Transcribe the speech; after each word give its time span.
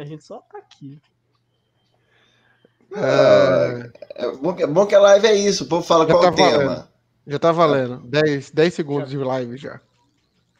A 0.00 0.04
gente 0.04 0.24
só 0.24 0.38
tá 0.38 0.58
aqui. 0.58 1.00
É, 2.94 3.90
é, 4.14 4.36
bom, 4.36 4.54
que, 4.54 4.62
é 4.62 4.66
bom 4.66 4.86
que 4.86 4.94
a 4.94 5.00
live 5.00 5.26
é 5.26 5.34
isso. 5.34 5.64
O 5.64 5.68
povo 5.68 5.86
fala 5.86 6.06
já 6.06 6.14
qual 6.14 6.22
tá 6.22 6.30
o 6.30 6.34
tema. 6.34 6.50
Valendo. 6.50 6.88
Já 7.26 7.38
tá 7.38 7.52
valendo. 7.52 7.98
10, 8.04 8.50
10 8.50 8.74
segundos 8.74 9.10
já, 9.10 9.18
de 9.18 9.24
live 9.24 9.56
já. 9.56 9.80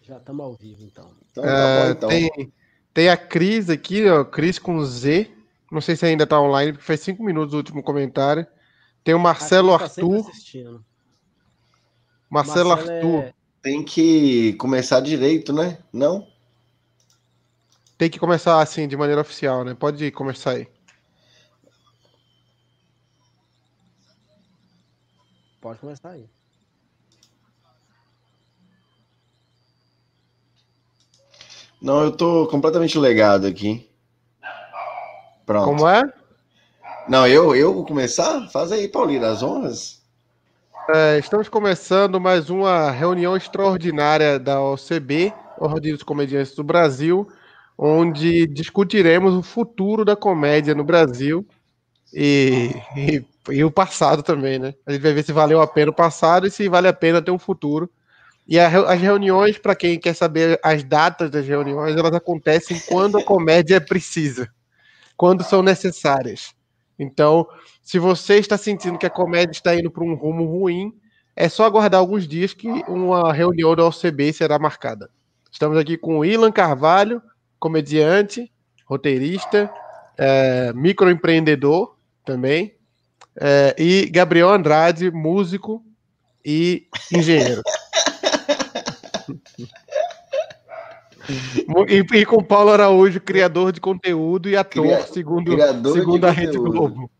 Já 0.03 0.17
estamos 0.19 0.45
ao 0.45 0.55
vivo, 0.55 0.85
então. 0.85 1.11
então, 1.31 1.45
tá 1.45 1.51
é, 1.51 1.85
bom, 1.85 1.91
então. 1.91 2.09
Tem, 2.09 2.53
tem 2.93 3.09
a 3.09 3.17
Cris 3.17 3.71
aqui, 3.71 4.09
ó. 4.09 4.25
Cris 4.25 4.59
com 4.59 4.85
Z. 4.85 5.31
Não 5.71 5.81
sei 5.81 5.97
se 5.97 6.05
ainda 6.05 6.27
tá 6.27 6.41
online, 6.41 6.73
porque 6.73 6.87
faz 6.87 7.01
5 7.01 7.23
minutos 7.23 7.55
o 7.55 7.59
último 7.59 7.83
comentário. 7.83 8.47
Tem 9.05 9.15
o 9.15 9.19
Marcelo 9.19 9.77
tá 9.79 9.85
Arthur. 9.85 10.25
Marcelo, 10.25 10.85
Marcelo 12.29 12.73
Arthur. 12.73 13.23
É... 13.25 13.35
Tem 13.63 13.83
que 13.83 14.53
começar 14.55 15.01
direito, 15.01 15.53
né? 15.53 15.79
Não? 15.93 16.27
Tem 17.99 18.09
que 18.09 18.21
começar 18.21 18.63
assim, 18.63 18.87
de 18.87 18.97
maneira 18.97 19.21
oficial, 19.21 19.65
né? 19.65 19.75
Pode 19.75 20.09
começar 20.13 20.53
aí. 20.53 20.69
Pode 25.61 25.81
começar 25.81 26.11
aí. 26.11 26.31
Não, 31.83 32.05
eu 32.05 32.17
tô 32.17 32.47
completamente 32.47 32.97
legado 32.97 33.49
aqui. 33.49 33.91
Pronto. 35.45 35.65
Como 35.65 35.89
é? 35.89 36.03
Não, 37.09 37.27
eu, 37.27 37.57
eu 37.57 37.75
vou 37.75 37.85
começar? 37.85 38.49
Faz 38.51 38.71
aí, 38.71 38.87
Paulinho, 38.87 39.25
as 39.25 39.43
honras. 39.43 40.01
É, 40.91 41.19
estamos 41.19 41.49
começando 41.49 42.21
mais 42.21 42.49
uma 42.49 42.93
reunião 42.93 43.37
extraordinária 43.37 44.39
da 44.39 44.63
OCB, 44.63 45.33
Ordem 45.59 45.93
dos 45.93 46.03
Comediantes 46.03 46.55
do 46.55 46.63
Brasil, 46.63 47.29
onde 47.79 48.45
discutiremos 48.49 49.35
o 49.35 49.43
futuro 49.43 50.05
da 50.05 50.17
comédia 50.17 50.75
no 50.75 50.83
Brasil 50.83 51.47
e, 52.13 52.75
e, 52.97 53.25
e, 53.51 53.63
o 53.63 53.71
passado 53.71 54.23
também, 54.23 54.59
né? 54.59 54.75
A 54.85 54.93
gente 54.93 55.03
vai 55.03 55.13
ver 55.13 55.23
se 55.23 55.33
valeu 55.33 55.61
a 55.61 55.67
pena 55.67 55.93
o 55.93 55.95
passado 55.95 56.47
e 56.47 56.51
se 56.51 56.69
vale 56.69 56.89
a 56.89 56.93
pena 56.93 57.23
ter 57.23 57.31
um 57.31 57.39
futuro. 57.39 57.89
E 58.49 58.59
a, 58.59 58.67
as 58.67 59.01
reuniões, 59.01 59.59
para 59.59 59.77
quem 59.77 60.01
quer 60.01 60.15
saber 60.15 60.59
as 60.65 60.83
datas 60.83 61.31
das 61.31 61.47
reuniões, 61.47 61.97
elas 61.97 62.15
acontecem 62.15 62.81
quando 62.89 63.19
a 63.19 63.25
comédia 63.25 63.81
precisa, 63.81 64.51
quando 65.17 65.45
são 65.45 65.63
necessárias. 65.63 66.55
Então, 66.99 67.47
se 67.81 67.99
você 67.99 68.39
está 68.39 68.59
sentindo 68.59 68.99
que 68.99 69.07
a 69.07 69.11
comédia 69.11 69.53
está 69.53 69.77
indo 69.77 69.91
para 69.91 70.03
um 70.03 70.15
rumo 70.15 70.45
ruim, 70.45 70.93
é 71.37 71.49
só 71.49 71.65
aguardar 71.65 72.01
alguns 72.01 72.27
dias 72.27 72.53
que 72.53 72.69
uma 72.89 73.33
reunião 73.33 73.77
da 73.77 73.87
OCB 73.87 74.33
será 74.33 74.59
marcada. 74.59 75.09
Estamos 75.53 75.79
aqui 75.79 75.97
com 75.97 76.19
o 76.19 76.25
Ilan 76.25 76.51
Carvalho, 76.51 77.23
comediante, 77.59 78.51
roteirista, 78.85 79.71
é, 80.17 80.73
microempreendedor 80.73 81.97
também, 82.25 82.75
é, 83.41 83.75
e 83.79 84.07
Gabriel 84.11 84.51
Andrade, 84.51 85.11
músico 85.11 85.85
e 86.45 86.87
engenheiro. 87.13 87.63
e, 91.89 92.19
e, 92.19 92.27
com 92.27 92.43
Paulo 92.43 92.71
Araújo, 92.71 93.21
criador 93.21 93.73
de 93.73 93.81
conteúdo 93.81 94.49
e 94.49 94.57
ator, 94.57 94.83
Cria, 94.85 95.03
segundo, 95.07 95.53
segundo 95.93 96.25
a 96.25 96.31
Rede 96.31 96.57
Globo. 96.57 97.11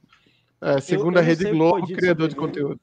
É, 0.61 0.81
segundo 0.81 1.19
eu, 1.19 1.23
eu 1.23 1.25
a 1.25 1.29
Rede 1.29 1.51
Globo, 1.51 1.87
criador 1.87 2.29
de 2.29 2.35
conteúdo. 2.35 2.81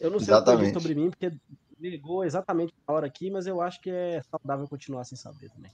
Eu 0.00 0.10
não 0.10 0.18
sei 0.18 0.34
exatamente. 0.34 0.70
o 0.70 0.72
que 0.72 0.80
sobre 0.80 0.94
mim, 0.94 1.10
porque 1.10 1.30
ligou 1.78 2.24
exatamente 2.24 2.74
a 2.86 2.92
hora 2.92 3.06
aqui, 3.06 3.30
mas 3.30 3.46
eu 3.46 3.60
acho 3.60 3.80
que 3.80 3.90
é 3.90 4.22
saudável 4.30 4.66
continuar 4.66 5.04
sem 5.04 5.16
saber 5.16 5.50
também. 5.50 5.70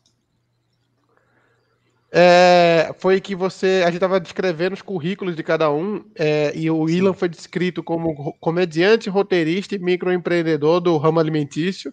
É, 2.12 2.94
foi 2.98 3.20
que 3.20 3.34
você. 3.34 3.82
A 3.82 3.86
gente 3.86 3.96
estava 3.96 4.20
descrevendo 4.20 4.74
os 4.74 4.82
currículos 4.82 5.34
de 5.34 5.42
cada 5.42 5.70
um, 5.70 6.04
é, 6.14 6.52
e 6.54 6.70
o. 6.70 6.88
Ilan 6.88 7.12
foi 7.12 7.28
descrito 7.28 7.82
como 7.82 8.32
comediante, 8.40 9.10
roteirista 9.10 9.74
e 9.74 9.78
microempreendedor 9.78 10.80
do 10.80 10.96
ramo 10.96 11.18
alimentício, 11.18 11.92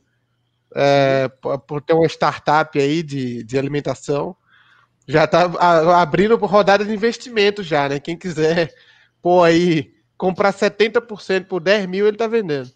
é, 0.75 1.29
por 1.67 1.81
ter 1.81 1.93
uma 1.93 2.05
startup 2.05 2.77
aí 2.79 3.01
de, 3.01 3.43
de 3.43 3.57
alimentação. 3.57 4.35
Já 5.07 5.25
está 5.25 5.51
abrindo 6.01 6.38
rodada 6.38 6.85
de 6.85 6.93
investimento 6.93 7.61
já, 7.63 7.89
né? 7.89 7.99
Quem 7.99 8.17
quiser 8.17 8.73
pô 9.21 9.43
aí 9.43 9.93
comprar 10.17 10.53
70% 10.53 11.47
por 11.47 11.59
10 11.59 11.88
mil, 11.88 12.05
ele 12.07 12.15
está 12.15 12.27
vendendo. 12.27 12.69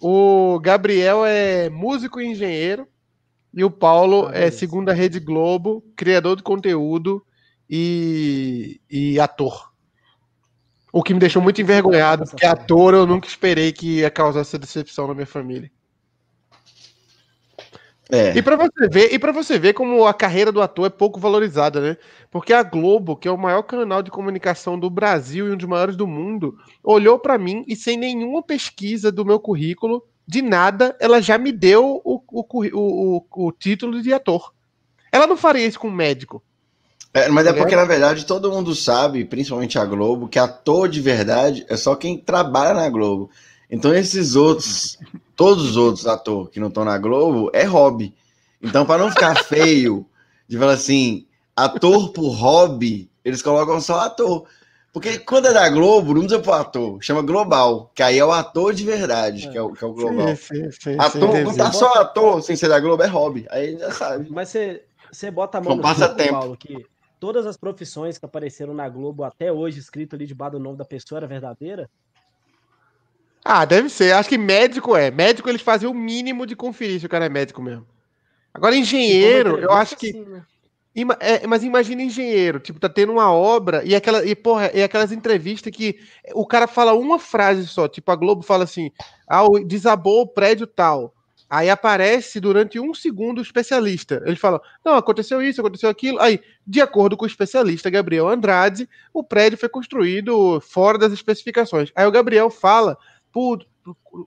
O 0.00 0.58
Gabriel 0.60 1.24
é 1.24 1.70
músico 1.70 2.20
e 2.20 2.26
engenheiro. 2.26 2.88
E 3.54 3.64
o 3.64 3.70
Paulo 3.70 4.28
ah, 4.28 4.36
é 4.36 4.50
segundo 4.50 4.88
a 4.88 4.94
Rede 4.94 5.20
Globo, 5.20 5.84
criador 5.96 6.36
de 6.36 6.42
conteúdo 6.42 7.24
e, 7.68 8.80
e 8.90 9.20
ator. 9.20 9.70
O 10.92 11.02
que 11.02 11.14
me 11.14 11.20
deixou 11.20 11.40
muito 11.40 11.60
envergonhado, 11.60 12.24
porque 12.24 12.44
ator 12.44 12.94
eu 12.94 13.06
nunca 13.06 13.26
esperei 13.26 13.72
que 13.72 14.00
ia 14.00 14.10
causar 14.10 14.40
essa 14.40 14.58
decepção 14.58 15.06
na 15.06 15.14
minha 15.14 15.26
família. 15.26 15.70
É. 18.10 18.36
E 18.36 18.42
para 18.42 18.56
você 18.56 18.88
ver, 18.90 19.14
e 19.14 19.18
para 19.18 19.32
você 19.32 19.58
ver 19.58 19.72
como 19.72 20.06
a 20.06 20.12
carreira 20.12 20.52
do 20.52 20.60
ator 20.60 20.86
é 20.86 20.90
pouco 20.90 21.18
valorizada, 21.18 21.80
né? 21.80 21.96
Porque 22.30 22.52
a 22.52 22.62
Globo, 22.62 23.16
que 23.16 23.26
é 23.26 23.30
o 23.30 23.38
maior 23.38 23.62
canal 23.62 24.02
de 24.02 24.10
comunicação 24.10 24.78
do 24.78 24.90
Brasil 24.90 25.48
e 25.48 25.52
um 25.52 25.56
dos 25.56 25.66
maiores 25.66 25.96
do 25.96 26.06
mundo, 26.06 26.58
olhou 26.84 27.18
para 27.18 27.38
mim 27.38 27.64
e 27.66 27.74
sem 27.74 27.96
nenhuma 27.96 28.42
pesquisa 28.42 29.10
do 29.10 29.24
meu 29.24 29.40
currículo, 29.40 30.04
de 30.26 30.42
nada, 30.42 30.96
ela 31.00 31.20
já 31.20 31.36
me 31.38 31.52
deu 31.52 32.00
o, 32.04 32.22
o, 32.30 32.46
o, 32.72 33.46
o 33.46 33.52
título 33.52 34.00
de 34.02 34.12
ator. 34.12 34.52
Ela 35.10 35.26
não 35.26 35.36
faria 35.36 35.66
isso 35.66 35.78
com 35.78 35.88
um 35.88 35.92
médico. 35.92 36.42
É, 37.14 37.28
mas 37.28 37.46
é 37.46 37.52
porque, 37.52 37.76
na 37.76 37.84
verdade, 37.84 38.24
todo 38.24 38.50
mundo 38.50 38.74
sabe, 38.74 39.24
principalmente 39.24 39.78
a 39.78 39.84
Globo, 39.84 40.28
que 40.28 40.38
ator 40.38 40.88
de 40.88 41.00
verdade 41.00 41.66
é 41.68 41.76
só 41.76 41.94
quem 41.94 42.16
trabalha 42.16 42.72
na 42.72 42.88
Globo. 42.88 43.28
Então, 43.70 43.94
esses 43.94 44.34
outros, 44.34 44.98
todos 45.36 45.70
os 45.70 45.76
outros 45.76 46.06
atores 46.06 46.50
que 46.50 46.60
não 46.60 46.68
estão 46.68 46.84
na 46.84 46.96
Globo, 46.96 47.50
é 47.52 47.64
hobby. 47.64 48.14
Então, 48.62 48.86
para 48.86 49.02
não 49.02 49.10
ficar 49.10 49.44
feio, 49.44 50.06
de 50.48 50.56
falar 50.56 50.72
assim, 50.72 51.26
ator 51.54 52.12
por 52.12 52.30
hobby, 52.30 53.10
eles 53.22 53.42
colocam 53.42 53.80
só 53.80 54.00
ator. 54.00 54.44
Porque 54.92 55.18
quando 55.20 55.46
é 55.46 55.54
da 55.54 55.70
Globo, 55.70 56.12
não 56.12 56.20
precisa 56.20 56.42
pro 56.42 56.52
ator, 56.52 57.02
chama 57.02 57.22
global, 57.22 57.90
que 57.94 58.02
aí 58.02 58.18
é 58.18 58.24
o 58.24 58.30
ator 58.30 58.74
de 58.74 58.84
verdade, 58.84 59.48
que 59.48 59.56
é 59.56 59.62
o, 59.62 59.72
que 59.72 59.82
é 59.82 59.86
o 59.86 59.92
global. 59.94 60.28
Sim, 60.36 60.70
sim, 60.70 60.70
sim, 60.70 60.96
ator, 60.98 61.30
quando 61.30 61.56
tá 61.56 61.72
só 61.72 61.94
ator 61.94 62.42
sem 62.42 62.54
ser 62.54 62.68
da 62.68 62.78
Globo, 62.78 63.02
é 63.02 63.06
hobby. 63.06 63.46
Aí 63.50 63.78
já 63.78 63.90
sabe. 63.90 64.28
Mas 64.30 64.50
você, 64.50 64.84
você 65.10 65.30
bota 65.30 65.56
a 65.56 65.60
mão 65.62 65.76
no 65.76 65.82
passa 65.82 66.10
tempo. 66.10 66.32
Paulo, 66.32 66.56
que 66.58 66.84
todas 67.18 67.46
as 67.46 67.56
profissões 67.56 68.18
que 68.18 68.26
apareceram 68.26 68.74
na 68.74 68.86
Globo 68.86 69.24
até 69.24 69.50
hoje, 69.50 69.78
escrito 69.78 70.14
ali 70.14 70.26
debaixo 70.26 70.52
do 70.52 70.60
nome 70.60 70.76
da 70.76 70.84
pessoa, 70.84 71.20
era 71.20 71.26
verdadeira? 71.26 71.88
Ah, 73.42 73.64
deve 73.64 73.88
ser. 73.88 74.12
Acho 74.12 74.28
que 74.28 74.36
médico 74.36 74.94
é. 74.94 75.10
Médico 75.10 75.48
eles 75.48 75.62
fazem 75.62 75.88
o 75.88 75.94
mínimo 75.94 76.46
de 76.46 76.54
conferir 76.54 77.00
se 77.00 77.06
o 77.06 77.08
cara 77.08 77.24
é 77.24 77.30
médico 77.30 77.62
mesmo. 77.62 77.86
Agora, 78.52 78.76
engenheiro, 78.76 79.58
eu 79.58 79.72
acho 79.72 79.96
que. 79.96 80.10
Assim, 80.10 80.24
né? 80.26 80.42
Ima, 80.94 81.16
é, 81.20 81.46
mas 81.46 81.64
imagina 81.64 82.02
engenheiro, 82.02 82.60
tipo, 82.60 82.78
tá 82.78 82.88
tendo 82.88 83.12
uma 83.12 83.32
obra 83.32 83.82
e, 83.82 83.94
aquela, 83.94 84.26
e, 84.26 84.34
porra, 84.34 84.66
aquelas 84.66 85.10
entrevistas 85.10 85.72
que 85.74 85.98
o 86.34 86.46
cara 86.46 86.66
fala 86.66 86.92
uma 86.92 87.18
frase 87.18 87.66
só, 87.66 87.88
tipo, 87.88 88.10
a 88.10 88.16
Globo 88.16 88.42
fala 88.42 88.64
assim, 88.64 88.90
ah, 89.26 89.42
desabou 89.66 90.22
o 90.22 90.26
prédio 90.28 90.66
tal. 90.66 91.14
Aí 91.52 91.68
aparece 91.68 92.40
durante 92.40 92.80
um 92.80 92.94
segundo 92.94 93.36
o 93.36 93.42
especialista. 93.42 94.22
Ele 94.24 94.36
fala: 94.36 94.58
não, 94.82 94.94
aconteceu 94.94 95.42
isso, 95.42 95.60
aconteceu 95.60 95.90
aquilo. 95.90 96.18
Aí, 96.18 96.40
de 96.66 96.80
acordo 96.80 97.14
com 97.14 97.26
o 97.26 97.28
especialista 97.28 97.90
Gabriel 97.90 98.26
Andrade, 98.26 98.88
o 99.12 99.22
prédio 99.22 99.58
foi 99.58 99.68
construído 99.68 100.62
fora 100.62 100.96
das 100.96 101.12
especificações. 101.12 101.92
Aí 101.94 102.06
o 102.06 102.10
Gabriel 102.10 102.48
fala 102.48 102.96
por 103.30 103.66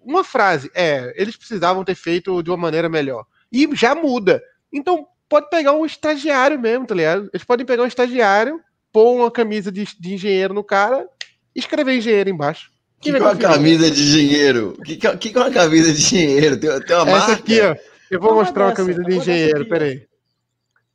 uma 0.04 0.24
frase: 0.24 0.70
é, 0.76 1.16
eles 1.20 1.36
precisavam 1.36 1.84
ter 1.84 1.96
feito 1.96 2.44
de 2.44 2.52
uma 2.52 2.58
maneira 2.58 2.88
melhor. 2.88 3.26
E 3.52 3.68
já 3.76 3.96
muda. 3.96 4.40
Então, 4.72 5.08
pode 5.30 5.50
pegar 5.50 5.74
um 5.74 5.86
estagiário 5.86 6.60
mesmo, 6.60 6.86
tá 6.86 6.96
ligado? 6.96 7.30
Eles 7.34 7.44
podem 7.44 7.66
pegar 7.66 7.84
um 7.84 7.88
estagiário, 7.88 8.60
pôr 8.92 9.16
uma 9.16 9.32
camisa 9.32 9.72
de, 9.72 9.86
de 10.00 10.14
engenheiro 10.14 10.54
no 10.54 10.64
cara 10.64 11.08
e 11.56 11.60
escrever 11.60 11.98
engenheiro 11.98 12.30
embaixo. 12.30 12.72
Que, 13.00 13.12
que 13.12 13.18
é 13.18 13.22
uma 13.22 13.36
camisa 13.36 13.92
de 13.92 14.02
engenheiro? 14.02 14.78
Que, 14.84 14.98
que, 14.98 15.18
que 15.18 15.38
é 15.38 15.42
uma 15.42 15.52
camisa 15.52 15.94
de 15.94 16.00
engenheiro? 16.00 16.60
Tem, 16.60 16.80
tem 16.82 16.96
uma 16.96 17.10
Essa 17.10 17.18
marca? 17.18 17.34
aqui, 17.34 17.62
ó. 17.62 17.76
Eu 18.10 18.20
vou 18.20 18.36
mostrar 18.36 18.68
uma 18.68 18.74
camisa 18.74 19.04
de 19.04 19.16
engenheiro, 19.16 19.68
peraí. 19.68 20.08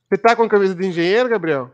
Você 0.08 0.18
tá 0.18 0.34
com 0.34 0.42
a 0.42 0.48
camisa 0.48 0.74
de 0.74 0.86
engenheiro, 0.86 1.28
Gabriel? 1.28 1.70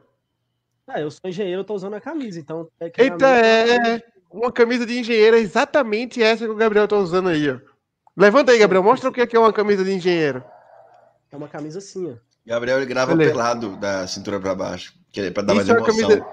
Ah, 0.86 1.00
eu 1.00 1.10
sou 1.10 1.28
engenheiro, 1.28 1.60
eu 1.60 1.64
tô 1.64 1.74
usando 1.74 1.94
a 1.94 2.00
camisa, 2.00 2.38
então. 2.38 2.68
É 2.78 2.90
Eita, 2.98 3.26
é, 3.26 3.94
é. 3.94 4.02
Uma 4.30 4.52
camisa 4.52 4.84
de 4.84 4.98
engenheiro 4.98 5.36
é 5.36 5.40
exatamente 5.40 6.22
essa 6.22 6.44
que 6.44 6.50
o 6.50 6.56
Gabriel 6.56 6.86
tá 6.86 6.96
usando 6.96 7.28
aí, 7.28 7.50
ó. 7.50 7.58
Levanta 8.16 8.52
aí, 8.52 8.58
Gabriel. 8.58 8.82
Mostra 8.82 9.08
o 9.10 9.12
que 9.12 9.36
é 9.36 9.38
uma 9.38 9.52
camisa 9.52 9.84
de 9.84 9.92
engenheiro. 9.92 10.44
É 11.30 11.36
uma 11.36 11.48
camisa 11.48 11.78
assim, 11.78 12.12
ó. 12.12 12.25
Gabriel 12.46 12.78
ele 12.78 12.86
grava 12.86 13.12
Beleza. 13.12 13.32
pelado 13.32 13.76
da 13.76 14.06
cintura 14.06 14.38
para 14.38 14.54
baixo, 14.54 14.94
que 15.10 15.20
é 15.20 15.30
para 15.30 15.42
dar 15.42 15.56
Isso 15.56 15.66
mais 15.66 15.68
é 15.68 15.82
emoção. 15.82 16.24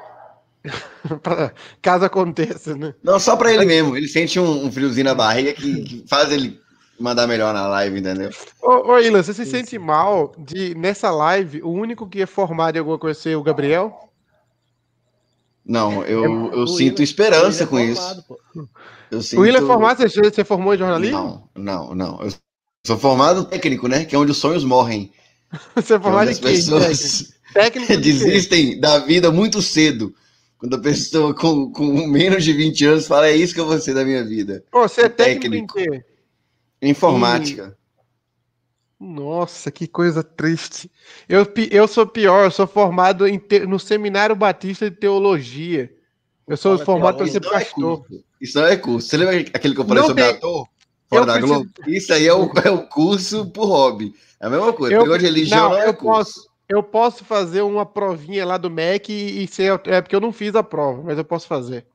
Camisa... 1.24 1.54
Caso 1.82 2.06
aconteça, 2.06 2.76
né? 2.76 2.94
Não, 3.04 3.20
só 3.20 3.36
para 3.36 3.52
ele 3.52 3.66
mesmo. 3.66 3.98
Ele 3.98 4.08
sente 4.08 4.40
um, 4.40 4.66
um 4.66 4.72
friozinho 4.72 5.06
na 5.06 5.16
barriga 5.16 5.54
que, 5.54 5.82
que, 5.82 6.06
faz 6.08 6.32
ele 6.32 6.60
mandar 7.00 7.28
melhor 7.28 7.54
na 7.54 7.68
live, 7.68 8.00
entendeu? 8.00 8.30
Ô, 8.62 8.94
ô 8.94 9.00
Ilan, 9.00 9.22
você 9.24 9.34
se 9.34 9.46
sente 9.46 9.78
mal 9.78 10.34
de, 10.38 10.76
nessa 10.76 11.12
live, 11.12 11.62
o 11.64 11.70
único 11.70 12.08
que 12.08 12.22
é 12.22 12.26
formado 12.26 12.76
em 12.76 12.80
alguma 12.80 13.00
coisa 13.00 13.20
ser 13.20 13.36
o 13.36 13.44
Gabriel? 13.44 14.10
Não, 15.66 16.04
eu, 16.04 16.24
é, 16.24 16.56
eu 16.60 16.68
sinto 16.68 17.00
Will, 17.00 17.04
esperança 17.04 17.66
com 17.66 17.78
formado, 17.78 17.92
isso. 17.92 18.70
Eu 19.10 19.22
sinto... 19.22 19.40
O 19.40 19.44
Will 19.44 19.56
é 19.56 19.62
formado, 19.62 20.08
você, 20.08 20.22
você 20.22 20.44
formou 20.44 20.76
em 20.76 20.78
jornalismo? 20.78 21.50
Não, 21.56 21.90
não, 21.90 21.96
não. 21.96 22.22
Eu 22.22 22.34
sou 22.86 22.98
formado 22.98 23.46
técnico, 23.46 23.88
né? 23.88 24.06
Que 24.06 24.16
é 24.16 24.20
onde 24.20 24.32
os 24.32 24.38
sonhos 24.38 24.64
morrem. 24.64 25.12
você 25.76 25.94
é 25.96 26.00
formado 26.00 26.32
em 26.32 26.36
quê? 26.36 26.42
pessoas 26.42 27.34
técnico 27.54 27.98
desistem 27.98 28.80
da 28.80 29.00
vida 29.00 29.32
muito 29.32 29.62
cedo. 29.62 30.14
Quando 30.58 30.76
a 30.76 30.80
pessoa 30.80 31.34
com, 31.34 31.72
com 31.72 32.08
menos 32.08 32.44
de 32.44 32.54
20 32.54 32.86
anos 32.86 33.08
fala, 33.08 33.28
é 33.28 33.36
isso 33.36 33.54
que 33.54 33.60
eu 33.60 33.68
vou 33.68 33.80
ser 33.80 33.94
da 33.94 34.06
minha 34.06 34.24
vida. 34.24 34.64
Você 34.72 35.02
é 35.02 35.10
técnico, 35.10 35.76
técnico 35.76 35.80
em 35.80 36.00
quê? 36.00 36.06
Informática. 36.82 37.78
Nossa, 39.00 39.70
que 39.70 39.86
coisa 39.86 40.24
triste. 40.24 40.90
Eu, 41.28 41.46
eu 41.70 41.88
sou 41.88 42.08
pior, 42.08 42.46
eu 42.46 42.52
sou 42.52 42.66
formado 42.66 43.28
em 43.28 43.38
te, 43.38 43.66
no 43.66 43.78
Seminário 43.78 44.36
Batista 44.36 44.90
de 44.90 44.96
Teologia. 44.96 45.94
Eu 46.48 46.56
sou 46.56 46.74
Fala 46.78 46.86
formado 46.86 47.18
para 47.18 47.28
ser 47.28 47.38
é 47.46 47.50
pastor. 47.50 48.06
É 48.12 48.16
isso 48.40 48.58
não 48.58 48.66
é 48.66 48.78
curso. 48.78 49.08
Você 49.08 49.18
lembra 49.18 49.40
aquele 49.54 49.76
que 49.76 49.82
eu 49.82 49.86
falei 49.86 50.02
não 50.02 50.08
sobre 50.08 50.24
tem... 50.24 50.34
ator? 50.34 50.68
Fora 51.10 51.22
eu 51.22 51.26
da 51.26 51.34
preciso... 51.34 51.54
Globo? 51.54 51.72
Isso 51.88 52.14
aí 52.14 52.28
é 52.28 52.34
o, 52.34 52.52
é 52.64 52.70
o 52.72 52.88
curso 52.88 53.46
por 53.48 53.66
hobby. 53.66 54.14
É 54.44 54.48
a 54.48 54.50
mesma 54.50 54.74
coisa. 54.74 54.94
Eu, 54.94 55.04
Pegou 55.04 55.18
de 55.18 55.24
religião, 55.24 55.70
não, 55.70 55.78
é 55.78 55.88
eu. 55.88 55.94
Posso, 55.94 56.50
eu 56.68 56.84
posso 56.84 57.24
fazer 57.24 57.62
uma 57.62 57.86
provinha 57.86 58.46
lá 58.46 58.58
do 58.58 58.70
MEC 58.70 59.10
e, 59.10 59.46
e 59.46 59.48
ser. 59.48 59.80
É 59.86 60.02
porque 60.02 60.14
eu 60.14 60.20
não 60.20 60.34
fiz 60.34 60.54
a 60.54 60.62
prova, 60.62 61.02
mas 61.02 61.18
eu 61.18 61.24
posso 61.24 61.48
fazer. 61.48 61.86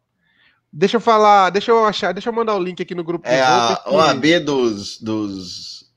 Deixa 0.73 0.97
eu 0.97 1.00
falar, 1.00 1.50
deixa 1.50 1.71
eu 1.71 1.85
achar, 1.85 2.12
deixa 2.12 2.31
eu 2.31 2.33
mandar 2.33 2.55
o 2.55 2.62
link 2.62 2.83
aqui 2.83 2.95
no 2.95 3.05
grupo. 3.05 3.29
É 3.29 3.43
a 3.43 3.83
OAB 3.87 4.25
dos, 4.43 4.99
dos, 4.99 5.93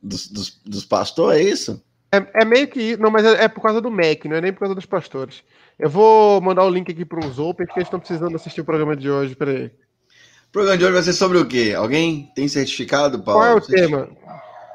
dos, 0.00 0.28
dos, 0.28 0.60
dos 0.64 0.84
pastores, 0.84 1.40
é 1.40 1.42
isso? 1.42 1.82
É, 2.12 2.42
é 2.42 2.44
meio 2.44 2.68
que. 2.68 2.96
Não, 2.96 3.10
mas 3.10 3.24
é, 3.24 3.44
é, 3.44 3.48
por 3.48 3.60
causa 3.60 3.80
do 3.80 3.90
MEC, 3.90 4.28
não 4.28 4.36
é 4.36 4.40
nem 4.40 4.52
por 4.52 4.60
causa 4.60 4.76
dos 4.76 4.86
pastores. 4.86 5.42
Eu 5.76 5.90
vou 5.90 6.40
mandar 6.40 6.64
o 6.64 6.70
link 6.70 6.88
aqui 6.88 7.04
para 7.04 7.26
os 7.26 7.40
Open, 7.40 7.66
porque 7.66 7.80
eles 7.80 7.88
estão 7.88 7.98
precisando 7.98 8.36
assistir 8.36 8.60
o 8.60 8.64
programa 8.64 8.94
de 8.94 9.10
hoje. 9.10 9.34
Peraí. 9.34 9.66
O 9.66 10.52
programa 10.52 10.78
de 10.78 10.84
hoje 10.84 10.94
vai 10.94 11.02
ser 11.02 11.14
sobre 11.14 11.38
o 11.38 11.46
quê? 11.46 11.74
Alguém 11.76 12.30
tem 12.36 12.46
certificado, 12.46 13.20
Paulo? 13.20 13.40
Qual 13.40 13.50
é 13.50 13.54
o 13.54 13.60
tema? 13.60 14.08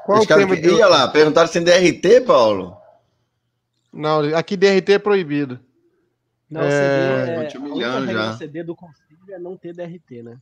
Qual 0.06 0.18
é 0.18 0.22
o 0.22 0.26
tema 0.26 0.54
que... 0.54 0.62
de... 0.62 0.68
Ia 0.68 0.86
lá, 0.86 1.08
perguntaram 1.08 1.48
se 1.48 1.60
tem 1.60 1.64
DRT, 1.64 2.20
Paulo? 2.20 2.76
Não, 3.92 4.20
aqui 4.36 4.56
DRT 4.56 4.92
é 4.92 4.98
proibido. 5.00 5.58
Não, 6.48 6.60
é... 6.62 7.48
CD 7.50 7.56
é... 7.56 7.58
Humilhando 7.58 8.12
já. 8.12 8.36
CD 8.36 8.62
do 8.62 8.76
conselho 8.76 9.18
é 9.28 9.38
não 9.38 9.56
ter 9.56 9.74
DRT, 9.74 10.22
né? 10.22 10.36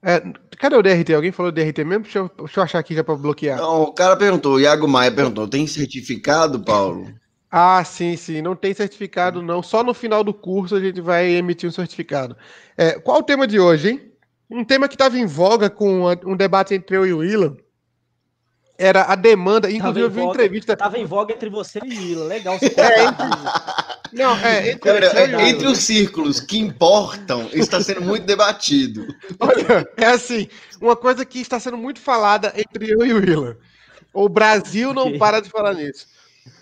É, 0.00 0.22
cadê 0.56 0.76
o 0.76 0.82
DRT? 0.82 1.12
Alguém 1.12 1.32
falou 1.32 1.50
DRT 1.50 1.82
mesmo? 1.82 2.04
Deixa 2.04 2.20
eu, 2.20 2.30
deixa 2.38 2.60
eu 2.60 2.64
achar 2.64 2.78
aqui 2.78 2.94
já 2.94 3.02
para 3.02 3.16
bloquear. 3.16 3.58
Não, 3.58 3.82
o 3.82 3.92
cara 3.92 4.16
perguntou, 4.16 4.54
o 4.54 4.60
Iago 4.60 4.86
Maia 4.86 5.10
perguntou: 5.10 5.48
tem 5.48 5.66
certificado, 5.66 6.60
Paulo? 6.60 7.12
Ah, 7.50 7.82
sim, 7.82 8.16
sim. 8.16 8.42
Não 8.42 8.54
tem 8.54 8.72
certificado, 8.72 9.42
não. 9.42 9.60
Só 9.62 9.82
no 9.82 9.92
final 9.92 10.22
do 10.22 10.32
curso 10.32 10.76
a 10.76 10.80
gente 10.80 11.00
vai 11.00 11.30
emitir 11.30 11.68
um 11.68 11.72
certificado. 11.72 12.36
É, 12.76 12.92
qual 13.00 13.18
o 13.18 13.22
tema 13.24 13.46
de 13.48 13.58
hoje, 13.58 13.90
hein? 13.90 14.12
Um 14.48 14.64
tema 14.64 14.86
que 14.86 14.94
estava 14.94 15.18
em 15.18 15.26
voga 15.26 15.68
com 15.68 16.04
um 16.24 16.36
debate 16.36 16.74
entre 16.74 16.96
eu 16.96 17.04
e 17.04 17.12
o 17.12 17.18
Willan 17.18 17.56
era 18.78 19.04
a 19.04 19.14
demanda, 19.14 19.70
inclusive 19.70 20.00
eu 20.00 20.10
vi 20.10 20.20
uma 20.20 20.30
entrevista. 20.30 20.76
Tava 20.76 20.98
em 20.98 21.04
voga 21.04 21.32
entre 21.32 21.48
você 21.48 21.78
e 21.82 21.88
Lila, 21.88 22.24
legal. 22.26 22.58
Você 22.58 22.66
é, 22.80 23.04
entre... 23.04 23.26
Não, 24.12 24.36
é, 24.36 24.70
entre, 24.70 24.90
é, 24.90 25.48
entre 25.48 25.66
os 25.66 25.78
círculos 25.78 26.40
que 26.40 26.58
importam, 26.58 27.48
está 27.52 27.80
sendo 27.80 28.02
muito 28.02 28.24
debatido. 28.24 29.06
Olha, 29.40 29.88
é 29.96 30.06
assim, 30.06 30.48
uma 30.80 30.94
coisa 30.94 31.24
que 31.24 31.40
está 31.40 31.58
sendo 31.58 31.76
muito 31.76 32.00
falada 32.00 32.52
entre 32.56 32.90
eu 32.90 33.04
e 33.04 33.12
o 33.12 33.18
Willa. 33.18 33.56
O 34.12 34.28
Brasil 34.28 34.92
não 34.94 35.08
okay. 35.08 35.18
para 35.18 35.40
de 35.40 35.50
falar 35.50 35.74
nisso. 35.74 36.06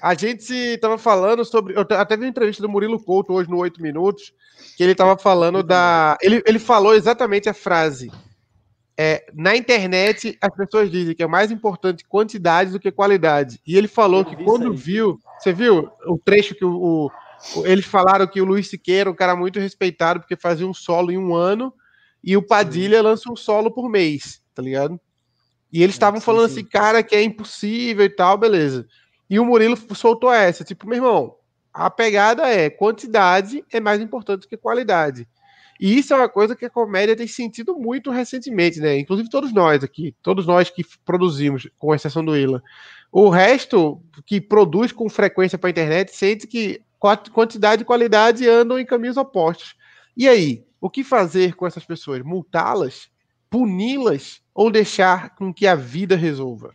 A 0.01 0.15
gente 0.15 0.53
estava 0.53 0.97
falando 0.97 1.45
sobre. 1.45 1.75
Eu 1.75 1.83
até 1.83 2.17
vi 2.17 2.25
uma 2.25 2.31
entrevista 2.31 2.63
do 2.63 2.69
Murilo 2.69 3.03
Couto 3.03 3.33
hoje 3.33 3.51
no 3.51 3.59
8 3.59 3.83
Minutos, 3.83 4.33
que 4.77 4.83
ele 4.83 4.93
estava 4.93 5.17
falando 5.17 5.63
da. 5.63 6.17
Ele, 6.23 6.43
ele 6.47 6.59
falou 6.59 6.95
exatamente 6.95 7.49
a 7.49 7.55
frase 7.55 8.11
é, 8.97 9.27
na 9.35 9.57
internet 9.57 10.39
as 10.41 10.55
pessoas 10.55 10.91
dizem 10.91 11.15
que 11.15 11.23
é 11.23 11.27
mais 11.27 11.51
importante 11.51 12.05
quantidade 12.05 12.71
do 12.71 12.81
que 12.81 12.93
qualidade. 12.93 13.61
E 13.67 13.77
ele 13.77 13.89
falou 13.89 14.25
que 14.25 14.37
quando 14.45 14.73
viu, 14.73 15.19
você 15.39 15.53
viu 15.53 15.91
o 16.07 16.19
trecho 16.19 16.55
que 16.55 16.65
o, 16.65 17.11
o, 17.57 17.67
eles 17.67 17.85
falaram 17.85 18.27
que 18.27 18.41
o 18.41 18.45
Luiz 18.45 18.69
Siqueira, 18.69 19.11
um 19.11 19.15
cara 19.15 19.35
muito 19.35 19.59
respeitado, 19.59 20.21
porque 20.21 20.37
fazia 20.37 20.67
um 20.67 20.75
solo 20.75 21.11
em 21.11 21.19
um 21.19 21.35
ano, 21.35 21.73
e 22.23 22.37
o 22.37 22.43
Padilha 22.43 22.99
sim. 22.99 23.03
lança 23.03 23.33
um 23.33 23.37
solo 23.37 23.71
por 23.71 23.89
mês, 23.89 24.41
tá 24.55 24.63
ligado? 24.63 24.99
E 25.73 25.83
eles 25.83 25.97
estavam 25.97 26.19
é, 26.19 26.23
falando 26.23 26.49
sim. 26.49 26.61
assim, 26.61 26.65
cara, 26.65 27.03
que 27.03 27.17
é 27.17 27.23
impossível 27.23 28.05
e 28.05 28.11
tal, 28.11 28.39
beleza. 28.39 28.87
E 29.29 29.39
o 29.41 29.45
Murilo 29.45 29.77
soltou 29.95 30.33
essa, 30.33 30.63
tipo, 30.63 30.87
meu 30.87 30.97
irmão, 30.97 31.35
a 31.73 31.91
pegada 31.91 32.49
é 32.49 32.71
quantidade 32.71 33.65
é 33.73 33.81
mais 33.81 34.01
importante 34.01 34.43
do 34.43 34.49
que 34.49 34.57
qualidade. 34.57 35.27
E 35.81 35.99
isso 35.99 36.13
é 36.13 36.17
uma 36.17 36.29
coisa 36.29 36.55
que 36.55 36.65
a 36.65 36.71
comédia 36.71 37.17
tem 37.17 37.27
sentido 37.27 37.75
muito 37.75 38.11
recentemente, 38.11 38.81
né? 38.81 38.99
Inclusive 38.99 39.29
todos 39.29 39.53
nós 39.53 39.83
aqui, 39.83 40.15
todos 40.23 40.47
nós 40.47 40.71
que 40.71 40.85
produzimos, 41.05 41.69
com 41.79 41.95
exceção 41.95 42.25
do 42.25 42.37
Ilan. 42.37 42.63
O 43.11 43.29
resto 43.29 44.01
que 44.25 44.41
produz 44.41 44.93
com 44.93 45.09
frequência 45.09 45.59
para 45.59 45.69
a 45.69 45.73
internet 45.73 46.15
sente 46.15 46.47
que 46.47 46.81
quantidade 47.33 47.83
e 47.83 47.85
qualidade 47.85 48.49
andam 48.49 48.79
em 48.79 48.87
caminhos 48.87 49.17
opostos. 49.17 49.77
E 50.17 50.29
aí, 50.29 50.65
o 50.81 50.89
que 50.89 51.05
fazer 51.05 51.55
com 51.55 51.67
essas 51.67 51.85
pessoas? 51.85 52.23
Multá-las? 52.23 53.09
Puni-las? 53.51 54.41
Ou 54.55 54.71
deixar 54.71 55.35
com 55.35 55.53
que 55.53 55.67
a 55.67 55.75
vida 55.75 56.17
resolva? 56.17 56.75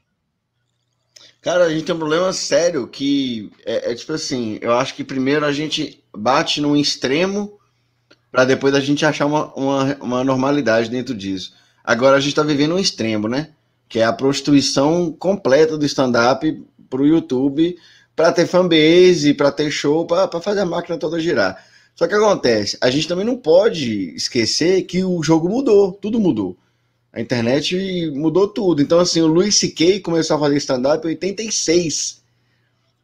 Cara, 1.42 1.66
a 1.66 1.69
gente 1.69 1.86
tem 1.86 1.96
um 1.96 2.00
problema 2.00 2.31
sério 2.34 2.88
que 2.88 3.51
é, 3.66 3.92
é 3.92 3.96
tipo 3.96 4.12
assim, 4.13 4.60
eu 4.62 4.74
acho 4.74 4.94
que 4.94 5.04
primeiro 5.04 5.46
a 5.46 5.54
gente 5.54 6.04
bate 6.16 6.60
num 6.60 6.75
extremo 6.75 7.58
para 8.31 8.45
depois 8.45 8.73
a 8.75 8.79
gente 8.79 9.05
achar 9.05 9.25
uma, 9.25 9.53
uma, 9.53 9.97
uma, 10.01 10.23
normalidade 10.23 10.89
dentro 10.89 11.13
disso. 11.15 11.53
Agora 11.83 12.17
a 12.17 12.19
gente 12.19 12.29
está 12.29 12.43
vivendo 12.43 12.75
um 12.75 12.79
extremo, 12.79 13.27
né? 13.27 13.49
Que 13.87 13.99
é 13.99 14.03
a 14.03 14.13
prostituição 14.13 15.11
completa 15.11 15.77
do 15.77 15.85
stand-up 15.85 16.63
para 16.89 17.01
o 17.01 17.07
YouTube, 17.07 17.77
para 18.15 18.31
ter 18.31 18.45
fanbase, 18.45 19.33
para 19.33 19.51
ter 19.51 19.71
show, 19.71 20.05
para 20.05 20.41
fazer 20.41 20.61
a 20.61 20.65
máquina 20.65 20.97
toda 20.97 21.19
girar. 21.19 21.63
Só 21.95 22.07
que 22.07 22.13
acontece, 22.13 22.77
a 22.79 22.89
gente 22.89 23.07
também 23.07 23.25
não 23.25 23.35
pode 23.35 24.15
esquecer 24.15 24.83
que 24.83 25.03
o 25.03 25.21
jogo 25.21 25.49
mudou, 25.49 25.91
tudo 25.91 26.19
mudou. 26.19 26.57
A 27.11 27.19
internet 27.19 28.11
mudou 28.15 28.47
tudo. 28.47 28.81
Então, 28.81 28.99
assim, 28.99 29.21
o 29.21 29.27
Luis 29.27 29.55
C.K. 29.55 29.99
começou 29.99 30.37
a 30.37 30.39
fazer 30.39 30.57
stand-up 30.57 31.05
em 31.05 31.09
86. 31.09 32.21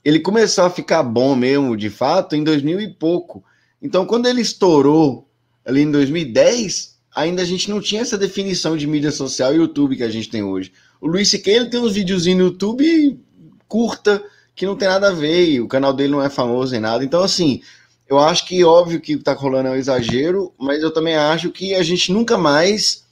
Ele 0.04 0.20
começou 0.20 0.66
a 0.66 0.70
ficar 0.70 1.02
bom 1.02 1.36
mesmo, 1.36 1.76
de 1.76 1.90
fato, 1.90 2.36
em 2.36 2.44
2000 2.44 2.80
e 2.82 2.94
pouco. 2.94 3.44
Então, 3.86 4.04
quando 4.04 4.26
ele 4.26 4.42
estourou 4.42 5.30
ali 5.64 5.82
em 5.82 5.92
2010, 5.92 6.98
ainda 7.16 7.44
a 7.44 7.46
gente 7.46 7.70
não 7.70 7.80
tinha 7.80 8.02
essa 8.02 8.18
definição 8.18 8.76
de 8.76 8.88
mídia 8.88 9.12
social 9.12 9.54
e 9.54 9.58
YouTube 9.58 9.96
que 9.96 10.02
a 10.02 10.10
gente 10.10 10.28
tem 10.28 10.42
hoje. 10.42 10.74
O 11.00 11.06
Luiz 11.06 11.30
C.K. 11.30 11.66
tem 11.66 11.80
uns 11.80 11.94
videozinhos 11.94 12.40
no 12.40 12.46
YouTube 12.46 13.20
curta 13.68 14.24
que 14.56 14.66
não 14.66 14.76
tem 14.76 14.88
nada 14.88 15.10
a 15.10 15.12
ver, 15.12 15.52
e 15.52 15.62
o 15.62 15.68
canal 15.68 15.94
dele 15.94 16.14
não 16.14 16.24
é 16.24 16.32
famoso 16.32 16.72
nem 16.72 16.82
nada. 16.82 17.04
Então, 17.04 17.22
assim, 17.22 17.62
eu 18.10 18.18
acho 18.18 18.48
que 18.48 18.64
óbvio 18.64 19.00
que 19.00 19.14
o 19.14 19.18
que 19.20 19.24
tá 19.24 19.34
rolando 19.34 19.68
é 19.68 19.72
um 19.74 19.76
exagero, 19.76 20.52
mas 20.58 20.82
eu 20.82 20.92
também 20.92 21.16
acho 21.16 21.52
que 21.52 21.76
a 21.76 21.84
gente 21.84 22.12
nunca 22.12 22.40
mais, 22.40 23.06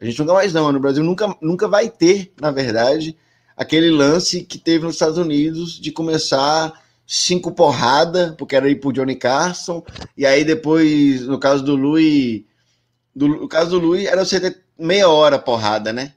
a 0.00 0.04
gente 0.04 0.20
nunca 0.20 0.34
mais 0.34 0.52
não, 0.52 0.70
no 0.70 0.78
Brasil 0.78 1.02
nunca, 1.02 1.36
nunca 1.42 1.66
vai 1.66 1.88
ter, 1.88 2.32
na 2.40 2.52
verdade, 2.52 3.16
aquele 3.56 3.90
lance 3.90 4.42
que 4.42 4.56
teve 4.56 4.84
nos 4.84 4.94
Estados 4.94 5.18
Unidos 5.18 5.80
de 5.80 5.90
começar 5.90 6.80
cinco 7.14 7.52
porrada, 7.52 8.34
porque 8.38 8.56
era 8.56 8.70
ir 8.70 8.76
pro 8.76 8.90
Johnny 8.90 9.14
Carson, 9.14 9.84
e 10.16 10.24
aí 10.24 10.46
depois, 10.46 11.26
no 11.26 11.38
caso 11.38 11.62
do 11.62 11.76
Lui, 11.76 12.46
do, 13.14 13.28
no 13.28 13.46
caso 13.46 13.78
do 13.78 13.86
Lui, 13.86 14.06
era 14.06 14.24
você 14.24 14.40
ter 14.40 14.62
meia 14.78 15.06
hora 15.10 15.38
porrada, 15.38 15.92
né? 15.92 16.14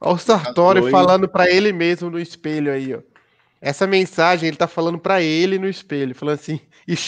Olha 0.00 0.14
o 0.14 0.18
Sartori 0.18 0.90
falando 0.90 1.28
para 1.28 1.50
ele 1.50 1.70
mesmo 1.70 2.08
no 2.08 2.18
espelho 2.18 2.72
aí, 2.72 2.94
ó. 2.94 3.00
Essa 3.60 3.86
mensagem 3.86 4.48
ele 4.48 4.56
tá 4.56 4.66
falando 4.66 4.98
para 4.98 5.20
ele 5.20 5.58
no 5.58 5.68
espelho, 5.68 6.14
falando 6.14 6.36
assim, 6.36 6.60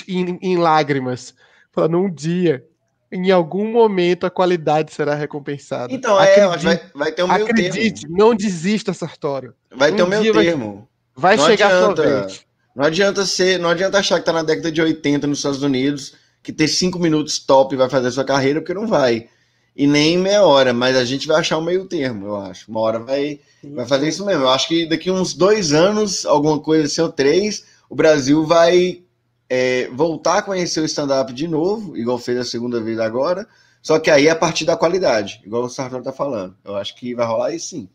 em, 0.07 0.39
em 0.43 0.59
lágrimas, 0.59 1.35
falando 1.73 1.97
um 1.97 2.11
dia, 2.11 2.63
em 3.11 3.31
algum 3.31 3.73
momento 3.73 4.27
a 4.27 4.31
qualidade 4.31 4.93
será 4.93 5.15
recompensada. 5.15 5.91
Então, 5.95 6.21
é, 6.21 6.43
acredite, 6.43 6.65
vai, 6.67 6.91
vai 6.95 7.13
ter 7.13 7.23
um 7.23 7.29
meio 7.29 7.45
acredite, 7.45 8.03
termo. 8.03 8.17
não 8.19 8.35
desista, 8.35 8.93
Sartório. 8.93 9.55
Vai 9.75 9.93
um 9.93 9.97
ter 9.97 10.03
um 10.03 10.09
meio 10.09 10.33
termo. 10.35 10.89
Vai, 11.17 11.39
vai 11.39 11.47
chegar 11.47 11.69
adianta. 11.69 12.03
sua 12.03 12.21
vez. 12.27 12.48
Não 12.79 12.85
adianta 12.85 13.27
ser, 13.27 13.59
não 13.59 13.71
adianta 13.71 13.99
achar 13.99 14.21
que 14.21 14.25
tá 14.25 14.33
na 14.33 14.45
década 14.45 14.71
de 14.71 14.81
80 14.81 15.27
nos 15.27 15.39
Estados 15.41 15.65
Unidos, 15.65 16.15
que 16.41 16.53
ter 16.53 16.69
cinco 16.69 16.97
minutos 17.01 17.41
top 17.41 17.75
vai 17.75 17.91
fazer 17.91 18.07
a 18.07 18.13
sua 18.13 18.25
carreira, 18.25 18.61
porque 18.61 18.73
não 18.73 18.87
vai. 18.87 19.29
E 19.75 19.85
nem 19.85 20.17
meia 20.17 20.45
hora, 20.45 20.73
mas 20.73 20.97
a 20.97 21.05
gente 21.05 21.27
vai 21.27 21.41
achar 21.41 21.59
o 21.59 21.61
meio 21.61 21.87
termo, 21.87 22.27
eu 22.27 22.37
acho. 22.37 22.71
Uma 22.71 22.79
hora 22.79 23.01
vai, 23.01 23.41
vai 23.65 23.85
fazer 23.85 24.07
isso 24.07 24.25
mesmo. 24.25 24.45
Eu 24.45 24.49
acho 24.51 24.69
que 24.69 24.89
daqui 24.89 25.11
uns 25.11 25.35
dois 25.35 25.73
anos, 25.73 26.25
alguma 26.25 26.61
coisa 26.61 26.85
assim, 26.85 27.01
ou 27.01 27.11
três, 27.11 27.67
o 27.91 27.97
Brasil 27.97 28.47
vai 28.47 29.03
é, 29.51 29.89
voltar 29.89 30.39
a 30.39 30.43
conhecer 30.43 30.79
o 30.79 30.85
stand-up 30.85 31.33
de 31.33 31.49
novo, 31.49 31.97
igual 31.97 32.17
fez 32.17 32.39
a 32.39 32.45
segunda 32.45 32.81
vez 32.81 33.01
agora. 33.01 33.45
Só 33.83 33.99
que 33.99 34.09
aí 34.09 34.29
é 34.29 34.31
a 34.31 34.37
partir 34.37 34.65
da 34.65 34.77
qualidade, 34.77 35.43
igual 35.45 35.65
o 35.65 35.69
Sartori 35.69 36.05
tá 36.05 36.13
falando. 36.13 36.57
Eu 36.65 36.77
acho 36.77 36.95
que 36.95 37.13
vai 37.13 37.27
rolar 37.27 37.47
aí 37.47 37.59
sim. 37.59 37.89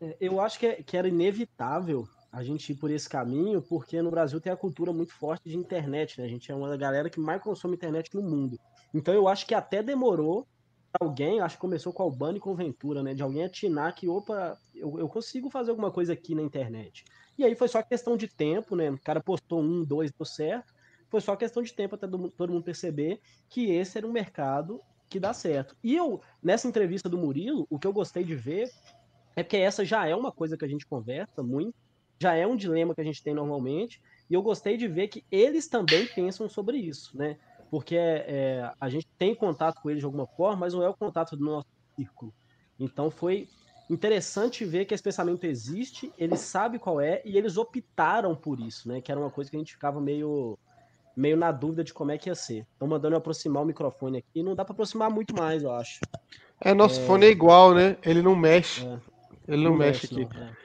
É, 0.00 0.14
eu 0.20 0.40
acho 0.40 0.60
que, 0.60 0.66
é, 0.66 0.74
que 0.74 0.96
era 0.96 1.08
inevitável 1.08 2.06
a 2.30 2.42
gente 2.42 2.72
ir 2.72 2.76
por 2.76 2.90
esse 2.90 3.08
caminho, 3.08 3.62
porque 3.62 4.00
no 4.02 4.10
Brasil 4.10 4.40
tem 4.40 4.52
a 4.52 4.56
cultura 4.56 4.92
muito 4.92 5.14
forte 5.14 5.48
de 5.48 5.56
internet, 5.56 6.20
né? 6.20 6.26
A 6.26 6.28
gente 6.28 6.50
é 6.52 6.54
uma 6.54 6.76
galera 6.76 7.08
que 7.08 7.18
mais 7.18 7.42
consome 7.42 7.74
internet 7.74 8.14
no 8.14 8.22
mundo. 8.22 8.58
Então 8.92 9.14
eu 9.14 9.28
acho 9.28 9.46
que 9.46 9.54
até 9.54 9.82
demorou 9.82 10.46
alguém, 11.00 11.40
acho 11.40 11.56
que 11.56 11.60
começou 11.60 11.92
com 11.92 12.02
Albano 12.02 12.36
e 12.36 12.40
com 12.40 12.54
Ventura, 12.54 13.02
né? 13.02 13.14
De 13.14 13.22
alguém 13.22 13.44
atinar 13.44 13.94
que, 13.94 14.08
opa, 14.08 14.58
eu, 14.74 14.98
eu 14.98 15.08
consigo 15.08 15.50
fazer 15.50 15.70
alguma 15.70 15.90
coisa 15.90 16.12
aqui 16.12 16.34
na 16.34 16.42
internet. 16.42 17.04
E 17.36 17.44
aí 17.44 17.54
foi 17.54 17.68
só 17.68 17.82
questão 17.82 18.16
de 18.16 18.28
tempo, 18.28 18.76
né? 18.76 18.90
O 18.90 18.98
cara 18.98 19.20
postou 19.20 19.60
um, 19.60 19.84
dois, 19.84 20.10
deu 20.12 20.26
certo. 20.26 20.74
Foi 21.08 21.20
só 21.20 21.34
questão 21.36 21.62
de 21.62 21.72
tempo 21.72 21.94
até 21.94 22.06
todo 22.06 22.52
mundo 22.52 22.62
perceber 22.62 23.20
que 23.48 23.70
esse 23.70 23.96
era 23.96 24.06
um 24.06 24.12
mercado 24.12 24.80
que 25.08 25.18
dá 25.18 25.32
certo. 25.32 25.74
E 25.82 25.96
eu, 25.96 26.20
nessa 26.42 26.68
entrevista 26.68 27.08
do 27.08 27.16
Murilo, 27.16 27.66
o 27.70 27.78
que 27.78 27.86
eu 27.86 27.92
gostei 27.92 28.22
de 28.22 28.34
ver 28.34 28.70
é 29.34 29.42
que 29.42 29.56
essa 29.56 29.84
já 29.84 30.06
é 30.06 30.14
uma 30.14 30.30
coisa 30.30 30.56
que 30.56 30.64
a 30.64 30.68
gente 30.68 30.86
conversa 30.86 31.42
muito, 31.42 31.74
já 32.20 32.34
é 32.34 32.46
um 32.46 32.56
dilema 32.56 32.94
que 32.94 33.00
a 33.00 33.04
gente 33.04 33.22
tem 33.22 33.34
normalmente, 33.34 34.00
e 34.28 34.34
eu 34.34 34.42
gostei 34.42 34.76
de 34.76 34.86
ver 34.88 35.08
que 35.08 35.24
eles 35.30 35.68
também 35.68 36.06
pensam 36.06 36.48
sobre 36.48 36.76
isso, 36.76 37.16
né? 37.16 37.38
Porque 37.70 37.96
é, 37.96 38.70
a 38.80 38.88
gente 38.88 39.06
tem 39.18 39.34
contato 39.34 39.80
com 39.80 39.90
eles 39.90 40.00
de 40.00 40.06
alguma 40.06 40.26
forma, 40.26 40.60
mas 40.60 40.74
não 40.74 40.82
é 40.82 40.88
o 40.88 40.96
contato 40.96 41.36
do 41.36 41.44
nosso 41.44 41.68
círculo. 41.96 42.32
Então 42.78 43.10
foi 43.10 43.48
interessante 43.90 44.64
ver 44.64 44.84
que 44.84 44.94
esse 44.94 45.02
pensamento 45.02 45.44
existe, 45.44 46.12
eles 46.18 46.40
sabem 46.40 46.78
qual 46.78 47.00
é, 47.00 47.22
e 47.24 47.36
eles 47.38 47.56
optaram 47.56 48.34
por 48.34 48.60
isso, 48.60 48.88
né? 48.88 49.00
Que 49.00 49.10
era 49.10 49.20
uma 49.20 49.30
coisa 49.30 49.50
que 49.50 49.56
a 49.56 49.60
gente 49.60 49.72
ficava 49.72 50.00
meio 50.00 50.58
meio 51.16 51.36
na 51.36 51.50
dúvida 51.50 51.82
de 51.82 51.92
como 51.92 52.12
é 52.12 52.18
que 52.18 52.28
ia 52.28 52.34
ser. 52.34 52.64
Estão 52.72 52.86
mandando 52.86 53.14
eu 53.14 53.18
aproximar 53.18 53.64
o 53.64 53.66
microfone 53.66 54.18
aqui. 54.18 54.40
Não 54.40 54.54
dá 54.54 54.64
para 54.64 54.72
aproximar 54.72 55.10
muito 55.10 55.34
mais, 55.34 55.64
eu 55.64 55.72
acho. 55.72 55.98
É, 56.60 56.72
nosso 56.72 57.00
é... 57.00 57.06
fone 57.06 57.26
é 57.26 57.30
igual, 57.30 57.74
né? 57.74 57.96
Ele 58.04 58.22
não 58.22 58.36
mexe. 58.36 58.86
É. 58.86 59.00
Ele 59.48 59.64
não, 59.64 59.72
não 59.72 59.78
mexe, 59.78 60.14
mexe, 60.14 60.22
aqui. 60.22 60.38
Não, 60.38 60.46
é. 60.46 60.56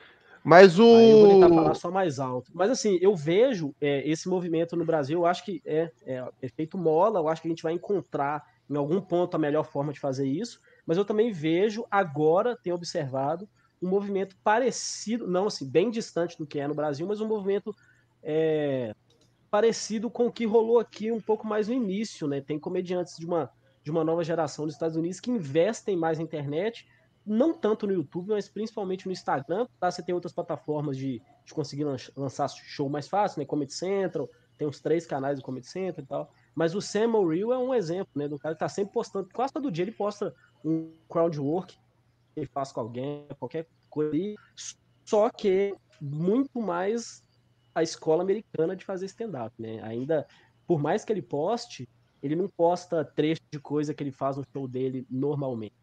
Mas 0.44 0.78
o. 0.78 0.96
Aí 0.96 1.10
eu 1.10 1.20
vou 1.20 1.30
tentar 1.30 1.50
falar 1.50 1.74
só 1.76 1.90
mais 1.90 2.20
alto. 2.20 2.52
Mas 2.54 2.70
assim, 2.70 2.98
eu 3.02 3.16
vejo 3.16 3.74
é, 3.80 4.08
esse 4.08 4.28
movimento 4.28 4.76
no 4.76 4.84
Brasil, 4.84 5.20
eu 5.20 5.26
acho 5.26 5.46
que 5.46 5.62
é, 5.66 5.90
é 6.06 6.28
efeito 6.42 6.78
mola, 6.78 7.20
eu 7.20 7.30
acho 7.30 7.42
que 7.42 7.48
a 7.48 7.52
gente 7.52 7.64
vai 7.64 7.74
encontrar 7.74 8.44
em 8.70 8.76
algum 8.76 9.00
ponto 9.00 9.36
a 9.36 9.40
melhor 9.40 9.64
forma 9.64 9.94
de 9.94 10.00
fazer 10.00 10.28
isso. 10.28 10.60
Mas 10.86 10.98
eu 10.98 11.06
também 11.06 11.32
vejo, 11.32 11.86
agora, 11.90 12.58
tenho 12.62 12.76
observado, 12.76 13.48
um 13.82 13.88
movimento 13.88 14.36
parecido, 14.44 15.28
não 15.28 15.48
assim, 15.48 15.70
bem 15.70 15.90
distante 15.90 16.38
do 16.38 16.46
que 16.46 16.60
é 16.60 16.68
no 16.68 16.76
Brasil, 16.76 17.08
mas 17.08 17.22
um 17.22 17.28
movimento 17.28 17.74
é, 18.22 18.94
parecido 19.50 20.10
com 20.10 20.28
o 20.28 20.32
que 20.32 20.46
rolou 20.46 20.80
aqui 20.80 21.12
um 21.12 21.22
pouco 21.22 21.46
mais 21.46 21.68
no 21.68 21.74
início, 21.74 22.28
né? 22.28 22.42
Tem 22.42 22.60
comediantes 22.60 23.18
de 23.18 23.26
uma, 23.26 23.50
de 23.84 23.92
uma 23.92 24.04
nova 24.04 24.24
geração 24.24 24.66
dos 24.66 24.74
Estados 24.74 24.96
Unidos 24.96 25.20
que 25.20 25.32
investem 25.32 25.96
mais 25.96 26.18
na 26.18 26.24
internet, 26.24 26.88
não 27.26 27.54
tanto 27.54 27.88
no 27.88 27.94
YouTube, 27.94 28.30
mas 28.30 28.50
principalmente 28.50 29.06
no 29.06 29.12
Instagram. 29.12 29.68
Tá? 29.80 29.90
Você 29.90 30.04
tem 30.04 30.14
outras 30.14 30.34
plataformas 30.34 30.98
de, 30.98 31.22
de 31.46 31.54
conseguir 31.54 31.86
lançar 32.16 32.50
show 32.50 32.90
mais 32.90 33.08
fácil, 33.08 33.40
né? 33.40 33.46
Comedy 33.46 33.74
Central, 33.74 34.30
tem 34.58 34.68
uns 34.68 34.80
três 34.80 35.06
canais 35.06 35.40
do 35.40 35.44
Comedy 35.44 35.68
Central 35.68 36.04
e 36.04 36.08
tal. 36.08 36.32
Mas 36.56 36.76
o 36.76 36.82
Sam 36.82 37.12
Real 37.28 37.54
é 37.54 37.58
um 37.58 37.74
exemplo, 37.74 38.12
né? 38.16 38.28
Do 38.28 38.38
cara 38.38 38.56
que 38.56 38.60
tá 38.60 38.70
sempre 38.70 38.94
postando, 38.94 39.30
quase 39.34 39.54
todo 39.54 39.72
dia 39.72 39.84
ele 39.84 39.92
posta 39.92 40.34
um 40.64 40.92
crowd 41.10 41.40
work 41.40 41.76
que 42.34 42.40
ele 42.40 42.48
faz 42.48 42.72
com 42.72 42.82
alguém, 42.82 43.26
qualquer 43.40 43.68
coisa 43.90 44.12
ali. 44.12 44.36
Só 45.06 45.30
que 45.30 45.76
muito 46.02 46.62
mais 46.62 47.24
a 47.74 47.82
escola 47.82 48.22
americana 48.22 48.76
de 48.76 48.86
fazer 48.86 49.06
stand-up, 49.06 49.54
né? 49.60 49.82
Ainda, 49.84 50.28
por 50.68 50.80
mais 50.80 51.04
que 51.04 51.12
ele 51.12 51.22
poste, 51.22 51.88
ele 52.22 52.36
não 52.36 52.48
posta 52.48 53.04
trecho 53.04 53.42
de 53.52 53.60
coisa 53.60 53.94
que 53.94 54.04
ele 54.04 54.12
faz 54.12 54.38
no 54.38 54.44
show 54.54 54.68
dele 54.68 55.06
normalmente. 55.10 55.83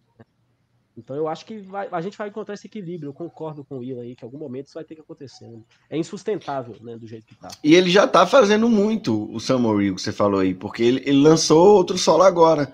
Então 0.97 1.17
eu 1.17 1.29
acho 1.29 1.47
que 1.47 1.59
vai, 1.59 1.89
a 1.91 2.01
gente 2.01 2.19
vai 2.19 2.29
encontrar 2.29 2.55
esse 2.55 2.67
equilíbrio. 2.67 3.09
Eu 3.09 3.15
concordo 3.15 3.65
com 3.65 3.77
o 3.77 3.79
Will 3.79 4.01
aí, 4.01 4.15
que 4.15 4.25
em 4.25 4.27
algum 4.27 4.39
momento 4.39 4.67
isso 4.67 4.75
vai 4.75 4.85
ter 4.85 4.95
que 4.95 5.01
acontecer. 5.01 5.47
Né? 5.47 5.61
É 5.89 5.97
insustentável, 5.97 6.77
né, 6.81 6.97
do 6.97 7.07
jeito 7.07 7.27
que 7.27 7.35
tá. 7.35 7.49
E 7.63 7.75
ele 7.75 7.91
já 7.91 8.07
tá 8.07 8.27
fazendo 8.27 8.69
muito 8.69 9.33
o 9.33 9.41
Sam 9.41 9.77
Rio 9.77 9.95
que 9.95 10.03
você 10.03 10.13
falou 10.13 10.41
aí, 10.41 10.55
porque 10.55 10.83
ele, 10.83 11.03
ele 11.07 11.23
lançou 11.23 11.77
outro 11.77 11.97
solo 11.97 12.23
agora. 12.23 12.73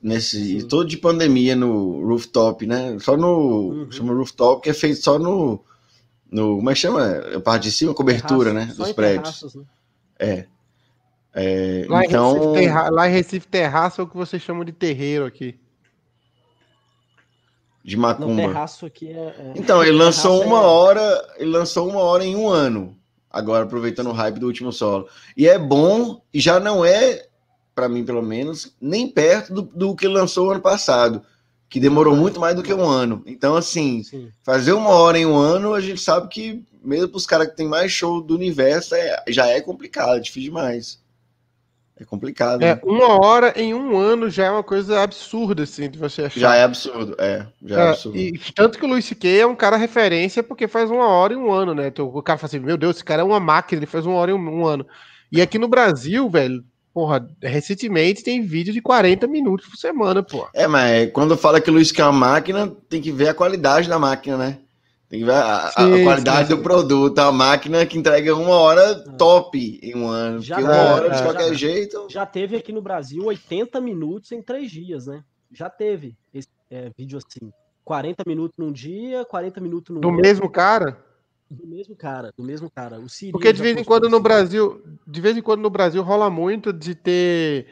Nesse, 0.00 0.60
Sim. 0.60 0.68
todo 0.68 0.88
de 0.88 0.96
pandemia 0.96 1.56
no 1.56 2.06
rooftop, 2.06 2.64
né? 2.66 2.96
Só 3.00 3.16
no. 3.16 3.70
Uhum. 3.70 3.90
Chama 3.90 4.14
rooftop, 4.14 4.62
que 4.62 4.70
é 4.70 4.74
feito 4.74 5.02
só 5.02 5.18
no 5.18 5.64
no 6.32 6.56
como 6.56 6.70
é 6.70 6.72
que 6.72 6.80
chama? 6.80 7.06
A 7.36 7.40
parte 7.40 7.64
de 7.64 7.72
cima, 7.72 7.92
cobertura, 7.92 8.50
Terraço, 8.52 8.68
né? 8.68 8.74
Dos 8.74 8.92
prédios. 8.92 9.54
Né? 9.54 9.64
É. 10.18 10.46
é 11.34 11.86
lá, 11.88 12.04
então... 12.04 12.34
em 12.34 12.38
Recife, 12.38 12.54
terra... 12.54 12.90
lá 12.90 13.08
em 13.08 13.12
Recife, 13.12 13.48
terraço 13.48 14.00
é 14.00 14.04
o 14.04 14.06
que 14.06 14.16
vocês 14.16 14.42
chamam 14.42 14.64
de 14.64 14.72
terreiro 14.72 15.26
aqui. 15.26 15.60
De 17.84 17.96
macumba. 17.96 18.42
terraço 18.42 18.86
aqui 18.86 19.08
é, 19.08 19.34
é... 19.38 19.52
Então, 19.56 19.82
ele 19.82 19.96
lançou 19.96 20.42
uma 20.44 20.58
é... 20.58 20.64
hora, 20.64 21.34
ele 21.36 21.50
lançou 21.50 21.88
uma 21.88 22.00
hora 22.00 22.24
em 22.24 22.36
um 22.36 22.48
ano. 22.48 22.96
Agora, 23.30 23.64
aproveitando 23.64 24.08
o 24.08 24.12
hype 24.12 24.38
do 24.38 24.46
último 24.46 24.72
solo. 24.72 25.08
E 25.36 25.48
é 25.48 25.58
bom, 25.58 26.22
e 26.32 26.40
já 26.40 26.60
não 26.60 26.84
é, 26.84 27.26
para 27.74 27.88
mim 27.88 28.04
pelo 28.04 28.22
menos, 28.22 28.76
nem 28.80 29.08
perto 29.08 29.52
do, 29.52 29.62
do 29.62 29.96
que 29.96 30.06
lançou 30.06 30.50
ano 30.50 30.60
passado 30.60 31.22
que 31.72 31.80
demorou 31.80 32.14
muito 32.14 32.38
mais 32.38 32.54
do 32.54 32.62
que 32.62 32.74
um 32.74 32.86
ano. 32.86 33.22
Então, 33.24 33.56
assim, 33.56 34.02
Sim. 34.02 34.30
fazer 34.42 34.74
uma 34.74 34.90
hora 34.90 35.18
em 35.18 35.24
um 35.24 35.38
ano, 35.38 35.72
a 35.72 35.80
gente 35.80 36.02
sabe 36.02 36.28
que, 36.28 36.62
mesmo 36.84 37.08
para 37.08 37.16
os 37.16 37.26
caras 37.26 37.48
que 37.48 37.56
tem 37.56 37.66
mais 37.66 37.90
show 37.90 38.20
do 38.20 38.34
universo, 38.34 38.94
é, 38.94 39.24
já 39.28 39.46
é 39.46 39.58
complicado, 39.58 40.18
é 40.18 40.20
difícil 40.20 40.50
demais. 40.50 41.01
É 42.02 42.04
complicado. 42.04 42.62
É, 42.62 42.74
né? 42.74 42.80
uma 42.82 43.24
hora 43.24 43.52
em 43.56 43.72
um 43.72 43.96
ano 43.96 44.28
já 44.28 44.46
é 44.46 44.50
uma 44.50 44.62
coisa 44.62 45.00
absurda, 45.00 45.62
assim, 45.62 45.88
de 45.88 45.98
você 45.98 46.22
achar. 46.22 46.40
Já 46.40 46.56
é 46.56 46.64
absurdo, 46.64 47.14
é. 47.18 47.46
Já 47.64 47.80
é, 47.80 47.84
é 47.84 47.88
absurdo. 47.90 48.18
E, 48.18 48.38
tanto 48.54 48.78
que 48.78 48.84
o 48.84 48.88
Luiz 48.88 49.04
C.K. 49.04 49.40
é 49.40 49.46
um 49.46 49.54
cara 49.54 49.76
referência 49.76 50.42
porque 50.42 50.66
faz 50.66 50.90
uma 50.90 51.06
hora 51.06 51.32
em 51.32 51.36
um 51.36 51.52
ano, 51.52 51.74
né? 51.74 51.86
Então, 51.86 52.06
o 52.06 52.22
cara 52.22 52.38
fala 52.38 52.48
assim, 52.48 52.58
meu 52.58 52.76
Deus, 52.76 52.96
esse 52.96 53.04
cara 53.04 53.22
é 53.22 53.24
uma 53.24 53.38
máquina, 53.38 53.78
ele 53.78 53.86
faz 53.86 54.04
uma 54.04 54.16
hora 54.16 54.32
em 54.32 54.34
um, 54.34 54.66
ano. 54.66 54.84
E 55.30 55.40
aqui 55.40 55.58
no 55.58 55.68
Brasil, 55.68 56.28
velho, 56.28 56.64
Porra, 56.92 57.26
recentemente 57.42 58.22
tem 58.22 58.42
vídeo 58.42 58.70
de 58.70 58.82
40 58.82 59.26
minutos 59.26 59.66
por 59.66 59.78
semana, 59.78 60.22
pô. 60.22 60.46
É, 60.52 60.66
mas 60.66 61.10
quando 61.10 61.38
fala 61.38 61.58
que 61.58 61.70
o 61.70 61.72
Luiz 61.72 61.90
quer 61.90 62.04
uma 62.04 62.12
máquina, 62.12 62.70
tem 62.86 63.00
que 63.00 63.10
ver 63.10 63.28
a 63.28 63.34
qualidade 63.34 63.88
da 63.88 63.98
máquina, 63.98 64.36
né? 64.36 64.58
Tem 65.12 65.20
que 65.20 65.26
ver 65.26 65.34
a, 65.34 65.68
sim, 65.68 66.00
a 66.00 66.04
qualidade 66.04 66.46
sim, 66.46 66.54
sim. 66.54 66.56
do 66.56 66.62
produto. 66.62 67.18
A 67.18 67.30
máquina 67.30 67.84
que 67.84 67.98
entrega 67.98 68.34
uma 68.34 68.54
hora 68.54 68.94
top 69.18 69.78
em 69.82 69.94
um 69.94 70.08
ano. 70.08 70.40
Já, 70.40 70.56
porque 70.56 70.70
uma 70.70 70.82
hora, 70.84 71.10
de 71.10 71.22
qualquer 71.22 71.48
já, 71.48 71.54
jeito. 71.54 72.06
Já 72.08 72.24
teve 72.24 72.56
aqui 72.56 72.72
no 72.72 72.80
Brasil 72.80 73.22
80 73.22 73.78
minutos 73.78 74.32
em 74.32 74.40
três 74.40 74.70
dias, 74.70 75.08
né? 75.08 75.22
Já 75.52 75.68
teve 75.68 76.16
esse 76.32 76.48
é, 76.70 76.90
vídeo 76.96 77.18
assim. 77.18 77.52
40 77.84 78.24
minutos 78.26 78.56
num 78.56 78.72
dia, 78.72 79.22
40 79.26 79.60
minutos 79.60 79.94
no 79.94 80.00
Do 80.00 80.08
outro. 80.08 80.22
mesmo 80.22 80.48
cara? 80.48 80.96
Do 81.50 81.66
mesmo 81.66 81.94
cara, 81.94 82.32
do 82.34 82.42
mesmo 82.42 82.70
cara. 82.70 82.98
O 82.98 83.06
Siri 83.06 83.32
Porque 83.32 83.52
de 83.52 83.60
vez 83.60 83.76
em 83.76 83.84
quando 83.84 84.08
no 84.08 84.18
Brasil, 84.18 84.82
de 85.06 85.20
vez 85.20 85.36
em 85.36 85.42
quando 85.42 85.60
no 85.60 85.68
Brasil 85.68 86.02
rola 86.02 86.30
muito 86.30 86.72
de 86.72 86.94
ter, 86.94 87.66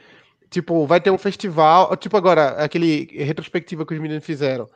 tipo, 0.50 0.86
vai 0.86 1.00
ter 1.00 1.10
um 1.10 1.16
festival, 1.16 1.96
tipo 1.96 2.18
agora, 2.18 2.50
aquele 2.62 3.08
retrospectiva 3.12 3.86
que 3.86 3.94
os 3.94 4.00
meninos 4.00 4.26
fizeram. 4.26 4.68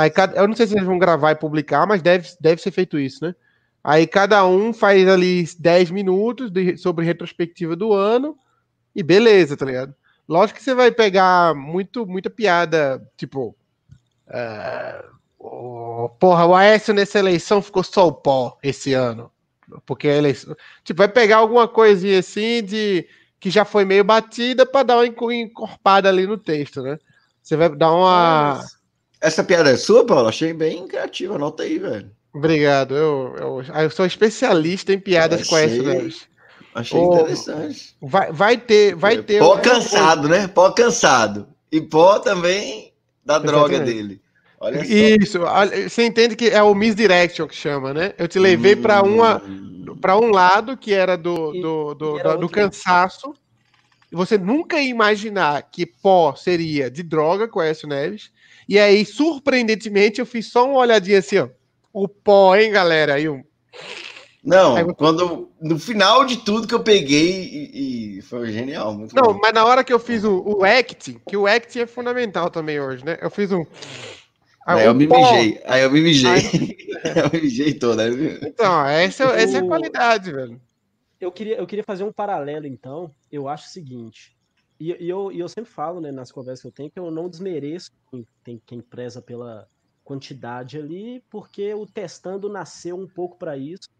Aí 0.00 0.10
cada, 0.10 0.36
eu 0.36 0.48
não 0.48 0.56
sei 0.56 0.66
se 0.66 0.74
eles 0.74 0.86
vão 0.86 0.98
gravar 0.98 1.32
e 1.32 1.36
publicar, 1.36 1.86
mas 1.86 2.02
deve, 2.02 2.28
deve 2.40 2.60
ser 2.60 2.70
feito 2.70 2.98
isso, 2.98 3.24
né? 3.24 3.34
Aí 3.82 4.06
cada 4.06 4.46
um 4.46 4.72
faz 4.72 5.08
ali 5.08 5.46
10 5.58 5.90
minutos 5.90 6.50
de, 6.50 6.76
sobre 6.76 7.04
retrospectiva 7.04 7.74
do 7.74 7.92
ano 7.92 8.36
e 8.94 9.02
beleza, 9.02 9.56
tá 9.56 9.64
ligado? 9.64 9.94
Lógico 10.28 10.58
que 10.58 10.64
você 10.64 10.74
vai 10.74 10.90
pegar 10.90 11.54
muito, 11.54 12.06
muita 12.06 12.30
piada, 12.30 13.02
tipo, 13.16 13.56
uh, 14.28 15.20
Oh, 15.42 16.10
porra, 16.20 16.44
o 16.44 16.54
Aécio 16.54 16.92
nessa 16.92 17.18
eleição 17.18 17.62
ficou 17.62 17.82
só 17.82 18.06
o 18.06 18.12
pó 18.12 18.58
esse 18.62 18.92
ano. 18.92 19.32
Porque 19.86 20.06
a 20.06 20.16
eleição. 20.16 20.54
Tipo, 20.84 20.98
vai 20.98 21.08
pegar 21.08 21.38
alguma 21.38 21.66
coisinha 21.66 22.18
assim 22.18 22.62
de 22.62 23.08
que 23.38 23.48
já 23.48 23.64
foi 23.64 23.86
meio 23.86 24.04
batida 24.04 24.66
para 24.66 24.82
dar 24.82 24.96
uma 24.98 25.34
encorpada 25.34 26.10
ali 26.10 26.26
no 26.26 26.36
texto, 26.36 26.82
né? 26.82 26.98
Você 27.42 27.56
vai 27.56 27.70
dar 27.70 27.90
uma. 27.92 28.60
Essa 29.20 29.44
piada 29.44 29.70
é 29.70 29.76
sua, 29.76 30.06
Paulo? 30.06 30.28
Achei 30.28 30.52
bem 30.52 30.86
criativa, 30.86 31.34
anota 31.34 31.62
aí, 31.62 31.78
velho. 31.78 32.10
Obrigado. 32.32 32.96
Eu, 32.96 33.34
eu, 33.38 33.62
eu 33.82 33.90
sou 33.90 34.06
especialista 34.06 34.92
em 34.92 34.98
piadas 34.98 35.46
com 35.46 35.56
essa, 35.56 35.82
né? 35.82 36.08
Achei 36.74 36.98
oh, 36.98 37.14
interessante. 37.14 37.96
Vai, 38.00 38.32
vai 38.32 38.56
ter. 38.56 38.94
Vai 38.94 39.22
ter 39.22 39.40
pó 39.40 39.56
um... 39.56 39.60
cansado, 39.60 40.28
né? 40.28 40.46
Pó 40.46 40.70
cansado. 40.70 41.48
E 41.70 41.80
pó 41.80 42.18
também 42.18 42.92
da 43.24 43.38
droga 43.38 43.80
dele. 43.80 44.20
Olha 44.58 44.84
Isso, 44.84 45.40
você 45.88 46.04
entende 46.04 46.36
que 46.36 46.50
é 46.50 46.62
o 46.62 46.74
misdirection 46.74 47.46
que 47.46 47.56
chama, 47.56 47.94
né? 47.94 48.12
Eu 48.18 48.28
te 48.28 48.38
levei 48.38 48.74
hum. 48.74 48.82
para 48.82 49.02
uma 49.02 49.42
para 50.00 50.16
um 50.16 50.30
lado 50.30 50.76
que 50.76 50.92
era 50.92 51.16
do, 51.16 51.52
do, 51.52 51.94
do, 51.94 52.18
do, 52.18 52.38
do 52.38 52.48
cansaço. 52.48 53.34
E 54.10 54.16
você 54.16 54.36
nunca 54.36 54.80
ia 54.80 54.88
imaginar 54.88 55.62
que 55.70 55.86
pó 55.86 56.34
seria 56.34 56.90
de 56.90 57.02
droga 57.02 57.48
com 57.48 57.60
Aécio 57.60 57.88
Neves. 57.88 58.30
E 58.70 58.78
aí, 58.78 59.04
surpreendentemente, 59.04 60.20
eu 60.20 60.26
fiz 60.26 60.46
só 60.46 60.64
uma 60.64 60.78
olhadinha 60.78 61.18
assim, 61.18 61.38
ó. 61.38 61.48
O 61.92 62.06
pó, 62.06 62.54
hein, 62.54 62.70
galera? 62.70 63.14
Aí 63.14 63.28
um. 63.28 63.42
Não, 64.44 64.76
aí, 64.76 64.84
quando 64.94 65.50
no 65.60 65.76
final 65.76 66.24
de 66.24 66.36
tudo 66.36 66.68
que 66.68 66.74
eu 66.74 66.84
peguei 66.84 67.42
e, 67.42 68.18
e 68.18 68.22
foi 68.22 68.52
genial. 68.52 68.96
Não, 69.12 69.34
bom. 69.34 69.38
mas 69.42 69.52
na 69.52 69.64
hora 69.64 69.82
que 69.82 69.92
eu 69.92 69.98
fiz 69.98 70.22
o, 70.22 70.40
o 70.46 70.64
act, 70.64 71.20
que 71.28 71.36
o 71.36 71.48
act 71.48 71.80
é 71.80 71.84
fundamental 71.84 72.48
também 72.48 72.80
hoje, 72.80 73.04
né? 73.04 73.18
Eu 73.20 73.28
fiz 73.28 73.50
um 73.50 73.66
Ah, 74.64 74.76
aí 74.76 74.86
eu 74.86 74.94
me 74.94 75.08
mijei. 75.08 75.60
Aí 75.64 75.82
eu 75.82 75.90
me 75.90 76.00
mijei. 76.00 76.78
eu 77.16 77.30
me 77.32 77.40
mijei 77.40 77.74
toda. 77.74 78.08
Então, 78.46 78.86
essa, 78.86 79.24
essa 79.24 79.56
é 79.56 79.60
a 79.62 79.66
qualidade, 79.66 80.30
velho. 80.30 80.60
Eu 81.20 81.32
queria, 81.32 81.56
eu 81.56 81.66
queria 81.66 81.84
fazer 81.84 82.04
um 82.04 82.12
paralelo, 82.12 82.68
então. 82.68 83.10
Eu 83.32 83.48
acho 83.48 83.66
o 83.66 83.70
seguinte. 83.70 84.36
E, 84.80 84.96
e 84.98 85.10
eu, 85.10 85.30
e 85.30 85.38
eu 85.38 85.48
sempre 85.48 85.70
falo, 85.70 86.00
né, 86.00 86.10
nas 86.10 86.32
conversas 86.32 86.62
que 86.62 86.68
eu 86.68 86.72
tenho, 86.72 86.90
que 86.90 86.98
eu 86.98 87.10
não 87.10 87.28
desmereço 87.28 87.92
quem, 88.10 88.26
tem, 88.42 88.62
quem 88.64 88.80
preza 88.80 89.20
pela 89.20 89.68
quantidade 90.02 90.78
ali, 90.78 91.22
porque 91.28 91.74
o 91.74 91.84
testando 91.84 92.48
nasceu 92.48 92.98
um 92.98 93.06
pouco 93.06 93.36
para 93.36 93.58
isso. 93.58 93.90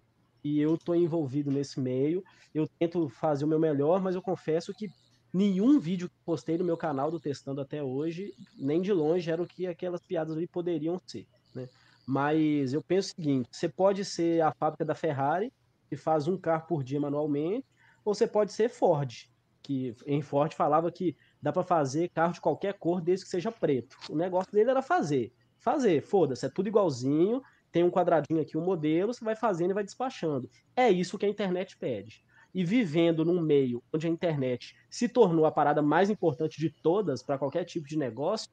E 0.43 0.59
eu 0.59 0.79
tô 0.79 0.95
envolvido 0.95 1.51
nesse 1.51 1.79
meio. 1.79 2.25
Eu 2.55 2.67
tento 2.79 3.11
fazer 3.11 3.45
o 3.45 3.49
meu 3.49 3.59
melhor, 3.59 4.01
mas 4.01 4.15
eu 4.15 4.23
confesso 4.23 4.73
que 4.73 4.89
nenhum 5.35 5.79
vídeo 5.79 6.09
que 6.09 6.17
postei 6.25 6.57
no 6.57 6.65
meu 6.65 6.79
canal 6.79 7.11
do 7.11 7.21
Testando 7.21 7.61
até 7.61 7.83
hoje, 7.83 8.33
nem 8.57 8.81
de 8.81 8.91
longe 8.91 9.31
era 9.31 9.43
o 9.43 9.47
que 9.47 9.67
aquelas 9.67 10.01
piadas 10.01 10.35
ali 10.35 10.47
poderiam 10.47 10.99
ser, 11.07 11.27
né? 11.55 11.69
Mas 12.07 12.73
eu 12.73 12.83
penso 12.83 13.13
o 13.13 13.17
seguinte, 13.17 13.49
você 13.53 13.69
pode 13.69 14.05
ser 14.05 14.43
a 14.43 14.51
fábrica 14.51 14.85
da 14.85 14.95
Ferrari, 14.95 15.53
que 15.89 15.97
faz 15.97 16.27
um 16.27 16.39
carro 16.39 16.67
por 16.67 16.83
dia 16.83 16.99
manualmente, 16.99 17.67
ou 18.05 18.15
você 18.15 18.27
pode 18.27 18.53
ser 18.53 18.69
Ford, 18.71 19.29
que 19.63 19.95
em 20.07 20.23
Ford 20.23 20.53
falava 20.55 20.91
que 20.91 21.17
dá 21.41 21.53
para 21.53 21.63
fazer 21.63 22.09
carro 22.11 22.33
de 22.33 22.41
qualquer 22.41 22.75
cor 22.75 23.01
desde 23.01 23.25
que 23.25 23.31
seja 23.31 23.53
preto. 23.53 23.97
O 24.09 24.17
negócio 24.17 24.53
dele 24.53 24.71
era 24.71 24.83
fazer. 24.83 25.33
Fazer, 25.59 26.01
foda-se, 26.03 26.47
é 26.47 26.49
tudo 26.49 26.69
igualzinho, 26.69 27.43
tem 27.71 27.85
um 27.85 27.91
quadradinho 27.91 28.41
aqui, 28.41 28.57
um 28.57 28.65
modelo, 28.65 29.13
você 29.13 29.25
vai 29.25 29.37
fazendo 29.37 29.71
e 29.71 29.75
vai 29.75 29.85
despachando. 29.85 30.49
É 30.75 30.91
isso 30.91 31.19
que 31.19 31.27
a 31.27 31.29
internet 31.29 31.77
pede 31.77 32.25
e 32.53 32.65
vivendo 32.65 33.25
num 33.25 33.41
meio 33.41 33.83
onde 33.93 34.07
a 34.07 34.11
internet 34.11 34.75
se 34.89 35.09
tornou 35.09 35.47
a 35.47 35.53
parada 35.53 35.81
mais 35.81 36.11
importante 36.11 36.59
de 36.59 36.71
todas 36.71 37.23
para 37.23 37.39
qualquer 37.39 37.65
tipo 37.65 37.87
de 37.87 37.97
negócio, 37.97 38.51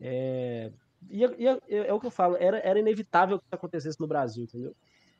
é, 0.00 0.70
e, 1.08 1.24
e, 1.24 1.46
é, 1.46 1.58
é, 1.68 1.92
o 1.92 2.00
que 2.00 2.06
eu 2.06 2.10
falo, 2.10 2.36
era, 2.38 2.58
era 2.58 2.78
inevitável 2.78 3.38
que 3.38 3.44
isso 3.44 3.54
acontecesse 3.54 4.00
no 4.00 4.06
Brasil, 4.06 4.44
entendeu? 4.44 4.74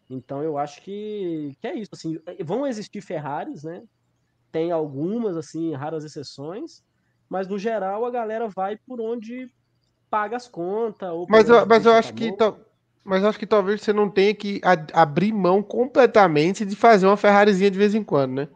Então 0.08 0.42
eu 0.42 0.58
acho 0.58 0.82
que, 0.82 1.56
que 1.60 1.66
é 1.66 1.74
isso. 1.74 1.90
Assim, 1.92 2.18
vão 2.44 2.66
existir 2.66 3.00
Ferraris, 3.00 3.62
né? 3.62 3.84
Tem 4.50 4.72
algumas, 4.72 5.36
assim, 5.36 5.74
raras 5.74 6.04
exceções, 6.04 6.82
mas 7.28 7.46
no 7.46 7.58
geral 7.58 8.04
a 8.04 8.10
galera 8.10 8.48
vai 8.48 8.76
por 8.76 9.00
onde 9.00 9.50
paga 10.10 10.36
as 10.36 10.48
contas. 10.48 11.08
mas 11.28 11.48
eu, 11.48 11.64
mas 11.66 11.86
eu 11.86 11.92
acho 11.92 12.12
que 12.12 12.34
mas 13.02 13.24
acho 13.24 13.38
que 13.38 13.46
talvez 13.46 13.80
você 13.80 13.92
não 13.92 14.10
tenha 14.10 14.34
que 14.34 14.60
abrir 14.92 15.32
mão 15.32 15.62
completamente 15.62 16.66
de 16.66 16.76
fazer 16.76 17.06
uma 17.06 17.16
Ferrarizinha 17.16 17.70
de 17.70 17.78
vez 17.78 17.94
em 17.94 18.04
quando, 18.04 18.32
né? 18.32 18.48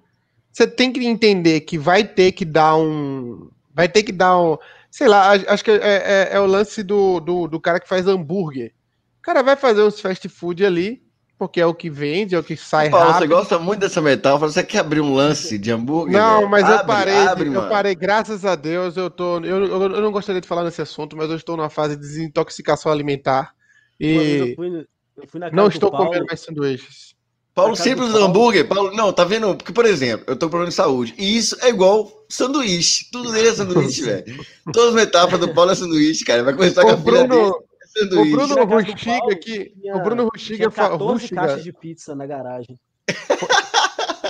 Você 0.52 0.66
tem 0.66 0.92
que 0.92 1.04
entender 1.04 1.62
que 1.62 1.76
vai 1.78 2.04
ter 2.04 2.32
que 2.32 2.44
dar 2.44 2.76
um. 2.76 3.50
Vai 3.74 3.88
ter 3.88 4.02
que 4.02 4.12
dar 4.12 4.38
um. 4.38 4.56
Sei 4.90 5.08
lá, 5.08 5.32
acho 5.32 5.64
que 5.64 5.70
é, 5.72 5.76
é, 5.76 6.28
é 6.32 6.40
o 6.40 6.46
lance 6.46 6.82
do, 6.84 7.18
do, 7.18 7.48
do, 7.48 7.60
cara 7.60 7.80
que 7.80 7.88
faz 7.88 8.06
hambúrguer. 8.06 8.72
O 9.18 9.22
cara 9.22 9.42
vai 9.42 9.56
fazer 9.56 9.82
uns 9.82 9.98
fast 9.98 10.28
food 10.28 10.64
ali, 10.64 11.02
porque 11.38 11.60
é 11.60 11.66
o 11.66 11.74
que 11.74 11.90
vende, 11.90 12.34
é 12.34 12.38
o 12.38 12.44
que 12.44 12.56
sai 12.56 12.90
Paulo, 12.90 13.12
rápido. 13.12 13.28
Você 13.28 13.34
gosta 13.34 13.58
muito 13.58 13.80
dessa 13.80 14.00
metáfora, 14.00 14.50
você 14.50 14.62
quer 14.62 14.78
abrir 14.78 15.00
um 15.00 15.14
lance 15.14 15.58
de 15.58 15.70
hambúrguer? 15.70 16.16
Não, 16.16 16.48
mas 16.48 16.64
abre, 16.64 16.76
eu 16.76 16.86
parei, 16.86 17.16
abre, 17.16 17.54
eu 17.54 17.68
parei, 17.68 17.94
graças 17.94 18.44
a 18.44 18.54
Deus, 18.54 18.96
eu 18.96 19.10
tô. 19.10 19.38
Eu, 19.38 19.64
eu, 19.64 19.82
eu 19.82 20.00
não 20.00 20.12
gostaria 20.12 20.40
de 20.40 20.48
falar 20.48 20.64
nesse 20.64 20.80
assunto, 20.80 21.16
mas 21.16 21.28
eu 21.30 21.36
estou 21.36 21.56
numa 21.56 21.70
fase 21.70 21.96
de 21.96 22.02
desintoxicação 22.02 22.90
alimentar. 22.90 23.52
E 23.98 24.54
fui, 24.56 24.86
fui 25.26 25.40
não 25.52 25.68
estou 25.68 25.90
Paulo, 25.90 26.06
comendo 26.06 26.26
mais 26.26 26.40
sanduíches. 26.40 27.14
Paulo 27.54 27.76
sempre 27.76 28.04
usa 28.04 28.24
hambúrguer. 28.24 28.66
Paulo, 28.66 28.92
não, 28.94 29.12
tá 29.12 29.24
vendo? 29.24 29.54
Porque, 29.54 29.72
por 29.72 29.86
exemplo, 29.86 30.24
eu 30.26 30.36
tô 30.36 30.46
com 30.46 30.50
problema 30.50 30.70
de 30.70 30.74
saúde. 30.74 31.14
E 31.16 31.36
isso 31.36 31.56
é 31.62 31.68
igual 31.68 32.10
sanduíche. 32.28 33.06
Tudo 33.12 33.30
dele 33.30 33.48
é 33.48 33.54
sanduíche, 33.54 34.02
velho. 34.04 34.44
Todas 34.72 34.88
as 34.88 34.94
metáforas 34.94 35.40
do 35.40 35.54
Paulo 35.54 35.70
é 35.70 35.74
sanduíche, 35.76 36.24
cara. 36.24 36.42
Vai 36.42 36.54
começar 36.54 36.82
com 36.82 36.90
a 36.90 36.96
Bruno, 36.96 37.28
dele. 37.28 37.52
O 37.96 38.30
Bruno 38.30 38.64
Rustiga 38.64 39.32
aqui. 39.32 39.72
O 39.94 40.00
Bruno 40.00 40.28
Rustiga 40.32 40.70
fala. 40.70 40.98
14 40.98 41.28
caixas 41.28 41.64
de 41.64 41.72
pizza 41.72 42.14
na 42.14 42.26
garagem. 42.26 42.78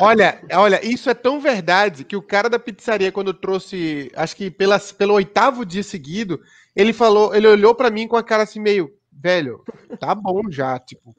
Olha, 0.01 0.43
olha, 0.53 0.85
isso 0.85 1.09
é 1.09 1.15
tão 1.15 1.39
verdade 1.39 2.03
que 2.03 2.17
o 2.17 2.23
cara 2.23 2.51
da 2.51 2.59
pizzaria, 2.59 3.13
quando 3.13 3.33
trouxe, 3.33 4.11
acho 4.17 4.35
que 4.35 4.51
pela, 4.51 4.77
pelo 4.81 5.15
oitavo 5.15 5.65
dia 5.65 5.85
seguido, 5.85 6.41
ele 6.75 6.93
falou, 6.93 7.33
ele 7.33 7.47
olhou 7.47 7.77
para 7.77 7.91
mim 7.91 8.09
com 8.09 8.17
a 8.17 8.23
cara 8.23 8.43
assim 8.43 8.59
meio, 8.59 8.93
velho, 9.13 9.63
tá 10.01 10.13
bom 10.13 10.51
já, 10.51 10.81
tipo, 10.81 11.15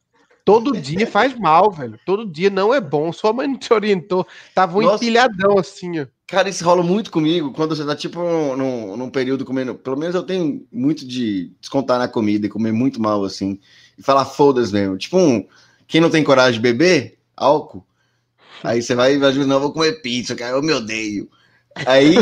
todo 0.45 0.79
dia 0.79 1.07
faz 1.07 1.37
mal, 1.37 1.71
velho. 1.71 1.99
Todo 2.05 2.29
dia 2.29 2.49
não 2.49 2.73
é 2.73 2.79
bom. 2.79 3.11
Sua 3.11 3.33
mãe 3.33 3.47
não 3.47 3.57
te 3.57 3.73
orientou. 3.73 4.25
Tava 4.53 4.77
um 4.77 4.81
Nossa. 4.83 5.03
empilhadão 5.03 5.57
assim, 5.57 5.99
ó. 5.99 6.05
Cara, 6.27 6.49
isso 6.49 6.65
rola 6.65 6.81
muito 6.81 7.11
comigo 7.11 7.51
quando 7.53 7.75
você 7.75 7.85
tá, 7.85 7.95
tipo, 7.95 8.19
num, 8.55 8.97
num, 8.97 9.09
período 9.11 9.45
comendo. 9.45 9.75
Pelo 9.75 9.97
menos 9.97 10.15
eu 10.15 10.23
tenho 10.23 10.65
muito 10.71 11.05
de 11.05 11.51
descontar 11.61 11.99
na 11.99 12.07
comida 12.07 12.47
e 12.47 12.49
comer 12.49 12.71
muito 12.71 12.99
mal, 12.99 13.23
assim. 13.23 13.59
E 13.97 14.01
falar 14.01 14.25
foda-se 14.25 14.73
mesmo. 14.73 14.97
Tipo, 14.97 15.17
um, 15.17 15.47
quem 15.87 16.01
não 16.01 16.09
tem 16.09 16.23
coragem 16.23 16.53
de 16.53 16.59
beber 16.59 17.19
álcool, 17.37 17.85
aí 18.63 18.81
você 18.81 18.95
vai 18.95 19.13
e 19.15 19.17
vai, 19.19 19.33
não, 19.33 19.59
vou 19.59 19.71
comer 19.71 20.01
pizza, 20.01 20.35
cara, 20.35 20.57
eu 20.57 20.63
me 20.63 20.73
odeio. 20.73 21.29
Aí 21.85 22.15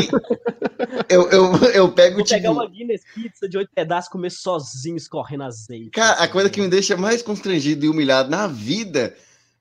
eu, 1.08 1.30
eu, 1.30 1.54
eu 1.72 1.92
pego 1.92 2.16
Vou 2.16 2.24
tipo... 2.24 2.36
pegar 2.36 2.50
uma 2.50 2.68
Guinness 2.68 3.02
pizza 3.14 3.48
de 3.48 3.56
oito 3.56 3.70
pedaços 3.72 4.08
e 4.08 4.12
comer 4.12 4.30
sozinho, 4.30 4.96
escorrendo 4.96 5.44
azeite. 5.44 5.90
Cara, 5.90 6.22
a 6.22 6.28
coisa 6.28 6.50
que 6.50 6.60
me 6.60 6.68
deixa 6.68 6.96
mais 6.96 7.22
constrangido 7.22 7.86
e 7.86 7.88
humilhado 7.88 8.28
na 8.28 8.48
vida 8.48 9.16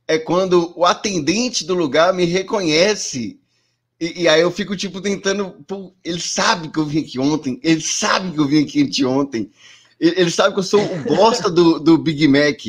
é 0.08 0.18
quando 0.18 0.74
o 0.76 0.84
atendente 0.84 1.64
do 1.66 1.76
lugar 1.76 2.14
me 2.14 2.26
reconhece. 2.26 3.40
E, 4.00 4.24
e 4.24 4.28
aí 4.28 4.42
eu 4.42 4.52
fico, 4.52 4.76
tipo, 4.76 5.02
tentando. 5.02 5.52
Pô, 5.68 5.94
ele 6.04 6.20
sabe 6.20 6.70
que 6.70 6.80
eu 6.80 6.86
vim 6.86 7.00
aqui 7.00 7.20
ontem. 7.20 7.60
Ele 7.64 7.82
sabe 7.82 8.32
que 8.32 8.40
eu 8.40 8.48
vim 8.48 8.64
aqui 8.64 9.06
ontem. 9.06 9.50
Ele, 10.00 10.22
ele 10.22 10.32
sabe 10.32 10.54
que 10.54 10.60
eu 10.60 10.64
sou 10.64 10.82
o 10.82 11.16
bosta 11.16 11.50
do, 11.50 11.80
do 11.80 11.98
Big 11.98 12.28
Mac. 12.28 12.60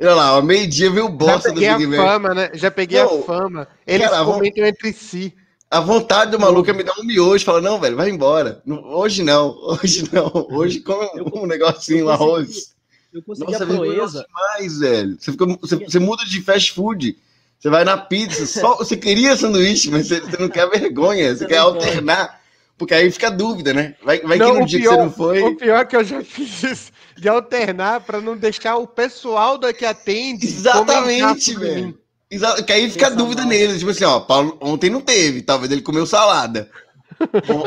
Olha 0.00 0.14
lá, 0.14 0.26
ao 0.28 0.42
meio-dia 0.42 0.90
veio 0.90 1.06
o 1.06 1.10
bosta 1.10 1.50
do 1.52 1.60
Big 1.60 1.86
Mac. 1.86 1.90
Já 1.90 1.90
peguei 1.90 1.98
a 1.98 2.06
fama, 2.06 2.34
né? 2.34 2.50
Já 2.54 2.70
peguei 2.70 3.02
Não, 3.02 3.20
a 3.20 3.22
fama. 3.22 3.68
Eles 3.86 4.08
cara, 4.08 4.24
comentam 4.24 4.64
entre 4.64 4.92
si. 4.92 5.34
A 5.70 5.80
vontade 5.80 6.30
do 6.30 6.40
maluco 6.40 6.70
é 6.70 6.72
me 6.72 6.82
dar 6.82 6.98
um 6.98 7.04
miojo, 7.04 7.44
fala, 7.44 7.60
não, 7.60 7.78
velho, 7.78 7.94
vai 7.94 8.08
embora. 8.08 8.62
Hoje 8.66 9.22
não, 9.22 9.54
hoje 9.82 10.08
não. 10.10 10.46
Hoje 10.50 10.80
come 10.80 11.06
um 11.34 11.46
negocinho 11.46 12.06
lá, 12.06 12.14
arroz. 12.14 12.74
Eu 13.12 13.22
consegui 13.22 13.52
Nossa, 13.52 13.64
a 13.64 13.66
proeza. 13.66 14.26
demais, 14.26 14.78
velho. 14.78 15.16
Você, 15.18 15.32
fica, 15.32 15.46
você, 15.46 15.76
você, 15.76 15.98
muda 15.98 16.24
de 16.24 16.40
fast 16.42 16.72
food. 16.72 17.16
Você 17.58 17.68
vai 17.68 17.84
na 17.84 17.96
pizza. 17.96 18.46
Só, 18.46 18.76
você 18.76 18.96
queria 18.96 19.36
sanduíche, 19.36 19.90
mas 19.90 20.08
você, 20.08 20.22
não 20.38 20.48
quer 20.48 20.68
vergonha. 20.70 21.34
Você, 21.34 21.46
quer 21.46 21.58
alternar. 21.58 22.38
Porque 22.76 22.94
aí 22.94 23.10
fica 23.10 23.26
a 23.26 23.30
dúvida, 23.30 23.74
né? 23.74 23.96
Vai, 24.04 24.20
vai 24.20 24.38
não, 24.38 24.54
que 24.54 24.60
no 24.60 24.66
dia 24.66 24.78
pior, 24.78 24.90
que 24.90 24.96
você 24.96 25.02
não 25.02 25.12
foi. 25.12 25.42
O 25.42 25.56
pior 25.56 25.80
é 25.80 25.84
que 25.84 25.96
eu 25.96 26.04
já 26.04 26.22
fiz 26.24 26.62
isso, 26.62 26.92
de 27.16 27.28
alternar 27.28 28.00
para 28.00 28.20
não 28.20 28.36
deixar 28.36 28.76
o 28.76 28.86
pessoal 28.86 29.58
daqui 29.58 29.84
atende. 29.84 30.46
Exatamente, 30.46 31.54
velho. 31.58 31.98
Exato, 32.30 32.62
que 32.62 32.72
aí 32.72 32.90
fica 32.90 33.06
a 33.06 33.10
dúvida 33.10 33.44
nele, 33.44 33.78
tipo 33.78 33.90
assim, 33.90 34.04
ó, 34.04 34.20
Paulo, 34.20 34.58
ontem 34.60 34.90
não 34.90 35.00
teve, 35.00 35.40
talvez 35.40 35.72
ele 35.72 35.80
comeu 35.80 36.06
salada. 36.06 36.70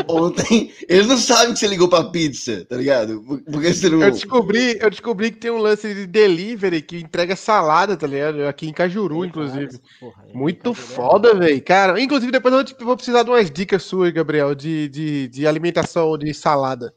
Ontem, 0.07 0.71
eles 0.87 1.07
não 1.07 1.17
sabem 1.17 1.53
que 1.53 1.59
você 1.59 1.67
ligou 1.67 1.89
pra 1.89 2.05
pizza, 2.05 2.65
tá 2.65 2.75
ligado? 2.75 3.21
Porque 3.51 3.73
você 3.73 3.89
não... 3.89 4.01
Eu 4.01 4.11
descobri, 4.11 4.77
eu 4.79 4.89
descobri 4.89 5.31
que 5.31 5.37
tem 5.37 5.51
um 5.51 5.57
lance 5.57 5.93
de 5.93 6.07
delivery 6.07 6.81
que 6.81 6.97
entrega 6.97 7.35
salada, 7.35 7.97
tá 7.97 8.07
ligado? 8.07 8.47
Aqui 8.47 8.67
em 8.67 8.73
Cajuru, 8.73 9.25
inclusive. 9.25 9.79
Porra, 9.99 10.25
é, 10.27 10.33
Muito 10.33 10.73
foda, 10.73 11.33
velho. 11.35 11.61
Cara, 11.63 11.99
inclusive 11.99 12.31
depois 12.31 12.53
eu 12.53 12.85
vou 12.85 12.95
precisar 12.95 13.23
de 13.23 13.29
umas 13.29 13.51
dicas 13.51 13.83
suas, 13.83 14.11
Gabriel, 14.11 14.55
de, 14.55 14.87
de, 14.89 15.27
de 15.27 15.47
alimentação 15.47 16.17
de 16.17 16.33
salada. 16.33 16.93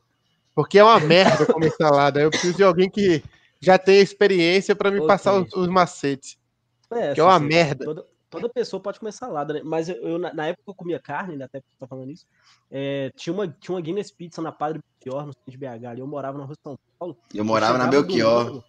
Porque 0.55 0.79
é 0.79 0.85
uma 0.85 1.01
merda 1.01 1.47
comer 1.47 1.73
salada. 1.73 2.21
Eu 2.21 2.31
preciso 2.31 2.57
de 2.57 2.63
alguém 2.63 2.89
que 2.89 3.23
já 3.61 3.79
tenha 3.79 4.01
experiência 4.01 4.77
para 4.77 4.91
me 4.91 4.99
okay. 4.99 5.09
passar 5.09 5.35
os, 5.35 5.53
os 5.53 5.69
macetes. 5.69 6.39
É, 6.91 7.15
que 7.15 7.21
é 7.21 7.25
uma 7.25 7.37
assim, 7.37 7.47
merda. 7.47 7.85
Toda, 7.85 8.07
toda, 8.31 8.49
pessoa 8.49 8.81
pode 8.81 9.01
comer 9.01 9.13
salada, 9.13 9.55
né? 9.55 9.63
Mas 9.65 9.89
eu, 9.89 9.97
eu 9.97 10.19
na, 10.19 10.33
na, 10.33 10.47
época 10.47 10.65
eu 10.69 10.75
comia 10.75 11.01
carne, 11.01 11.37
né? 11.37 11.47
até 11.47 11.61
tá 11.79 11.87
falando 11.87 12.11
isso. 12.11 12.27
É, 12.77 13.13
tinha, 13.15 13.33
uma, 13.33 13.47
tinha 13.47 13.73
uma 13.73 13.81
Guinness 13.81 14.11
Pizza 14.11 14.43
na 14.43 14.51
Padre 14.51 14.81
Belchior, 14.99 15.25
no 15.25 15.33
centro 15.33 15.49
de 15.49 15.57
BH. 15.57 15.87
Ali 15.87 16.01
eu 16.01 16.09
morava 16.09 16.37
na 16.37 16.45
Rua 16.45 16.57
São 16.61 16.77
Paulo. 16.99 17.17
Eu 17.33 17.45
morava 17.45 17.79
na 17.79 17.87
Belchior. 17.87 18.47
Domingo, 18.47 18.65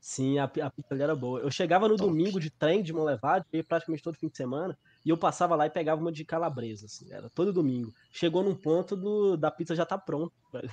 sim, 0.00 0.38
a, 0.38 0.44
a 0.44 0.70
pizza 0.70 0.94
ali 0.94 1.02
era 1.02 1.14
boa. 1.14 1.40
Eu 1.40 1.50
chegava 1.50 1.86
no 1.86 1.96
Top. 1.96 2.08
domingo 2.08 2.40
de 2.40 2.48
trem 2.48 2.82
de 2.82 2.94
Monlevade, 2.94 3.44
ia 3.52 3.62
praticamente 3.62 4.02
todo 4.02 4.16
fim 4.16 4.28
de 4.28 4.36
semana, 4.38 4.78
e 5.04 5.10
eu 5.10 5.18
passava 5.18 5.54
lá 5.54 5.66
e 5.66 5.70
pegava 5.70 6.00
uma 6.00 6.10
de 6.10 6.24
calabresa, 6.24 6.86
assim, 6.86 7.12
era 7.12 7.28
todo 7.28 7.52
domingo. 7.52 7.92
Chegou 8.10 8.42
num 8.42 8.54
ponto 8.54 8.96
do, 8.96 9.36
da 9.36 9.50
pizza 9.50 9.76
já 9.76 9.84
tá 9.84 9.98
pronta, 9.98 10.34
velho. 10.50 10.70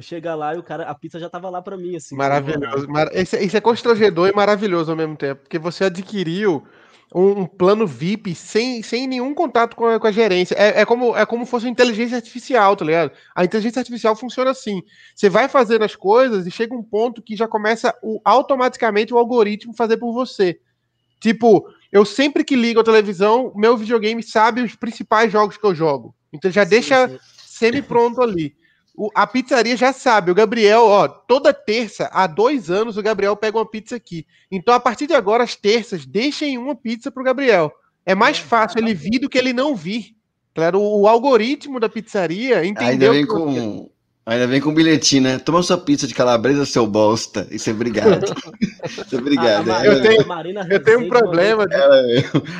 Eu 0.00 0.02
chegar 0.02 0.34
lá 0.34 0.54
e 0.54 0.58
o 0.58 0.62
cara, 0.62 0.84
a 0.84 0.94
pizza 0.94 1.20
já 1.20 1.28
tava 1.28 1.50
lá 1.50 1.60
para 1.60 1.76
mim, 1.76 1.94
assim. 1.94 2.16
Maravilhoso. 2.16 2.88
Mar... 2.88 3.14
Isso, 3.14 3.36
isso, 3.36 3.54
é 3.54 3.60
constrangedor 3.60 4.28
e 4.28 4.32
maravilhoso 4.34 4.90
ao 4.90 4.96
mesmo 4.96 5.14
tempo, 5.14 5.42
porque 5.42 5.58
você 5.58 5.84
adquiriu 5.84 6.66
um, 7.14 7.42
um 7.42 7.46
plano 7.46 7.86
VIP 7.86 8.34
sem, 8.34 8.82
sem 8.82 9.06
nenhum 9.06 9.34
contato 9.34 9.76
com 9.76 9.84
a, 9.84 10.00
com 10.00 10.06
a 10.06 10.10
gerência. 10.10 10.54
É, 10.54 10.80
é, 10.80 10.84
como, 10.86 11.14
é 11.14 11.26
como 11.26 11.44
fosse 11.44 11.66
uma 11.66 11.70
inteligência 11.70 12.16
artificial, 12.16 12.74
tá 12.76 12.82
ligado? 12.82 13.12
A 13.34 13.44
inteligência 13.44 13.80
artificial 13.80 14.16
funciona 14.16 14.52
assim. 14.52 14.82
Você 15.14 15.28
vai 15.28 15.50
fazendo 15.50 15.84
as 15.84 15.94
coisas 15.94 16.46
e 16.46 16.50
chega 16.50 16.74
um 16.74 16.82
ponto 16.82 17.20
que 17.20 17.36
já 17.36 17.46
começa 17.46 17.94
o, 18.02 18.22
automaticamente 18.24 19.12
o 19.12 19.18
algoritmo 19.18 19.76
fazer 19.76 19.98
por 19.98 20.14
você. 20.14 20.58
Tipo, 21.20 21.68
eu 21.92 22.06
sempre 22.06 22.42
que 22.42 22.56
ligo 22.56 22.80
a 22.80 22.84
televisão, 22.84 23.52
meu 23.54 23.76
videogame 23.76 24.22
sabe 24.22 24.62
os 24.62 24.74
principais 24.74 25.30
jogos 25.30 25.58
que 25.58 25.66
eu 25.66 25.74
jogo. 25.74 26.14
Então 26.32 26.50
já 26.50 26.64
sim, 26.64 26.70
deixa 26.70 27.20
semi-pronto 27.36 28.22
ali 28.22 28.58
o, 29.00 29.10
a 29.14 29.26
pizzaria 29.26 29.78
já 29.78 29.94
sabe, 29.94 30.30
o 30.30 30.34
Gabriel, 30.34 30.82
ó, 30.82 31.08
toda 31.08 31.54
terça, 31.54 32.10
há 32.12 32.26
dois 32.26 32.70
anos, 32.70 32.98
o 32.98 33.02
Gabriel 33.02 33.34
pega 33.34 33.56
uma 33.56 33.64
pizza 33.64 33.96
aqui. 33.96 34.26
Então, 34.52 34.74
a 34.74 34.78
partir 34.78 35.06
de 35.06 35.14
agora, 35.14 35.42
as 35.42 35.56
terças, 35.56 36.04
deixem 36.04 36.58
uma 36.58 36.76
pizza 36.76 37.10
pro 37.10 37.24
Gabriel. 37.24 37.72
É 38.04 38.14
mais 38.14 38.36
é, 38.36 38.42
fácil 38.42 38.78
ele 38.78 38.92
vir 38.92 39.18
do 39.18 39.28
que 39.30 39.38
ele 39.38 39.54
não 39.54 39.74
vir. 39.74 40.14
Claro, 40.54 40.82
o, 40.82 41.00
o 41.00 41.08
algoritmo 41.08 41.80
da 41.80 41.88
pizzaria 41.88 42.62
entendeu. 42.62 43.12
Ainda 43.12 43.12
vem 43.12 43.26
com. 43.26 43.90
Ainda 44.26 44.46
vem 44.46 44.60
com 44.60 44.74
bilhetinho, 44.74 45.22
né? 45.22 45.38
Toma 45.38 45.62
sua 45.62 45.78
pizza 45.78 46.06
de 46.06 46.14
calabresa, 46.14 46.66
seu 46.66 46.86
bosta. 46.86 47.48
Isso 47.50 47.70
é 47.70 47.72
obrigado. 47.72 48.26
Isso 48.84 49.16
é 49.16 49.18
obrigado. 49.18 49.70
A, 49.70 49.78
a, 49.78 49.86
eu, 49.86 50.02
tenho, 50.02 50.22
eu 50.70 50.84
tenho 50.84 51.00
um 51.00 51.08
problema. 51.08 51.66
De... 51.66 51.74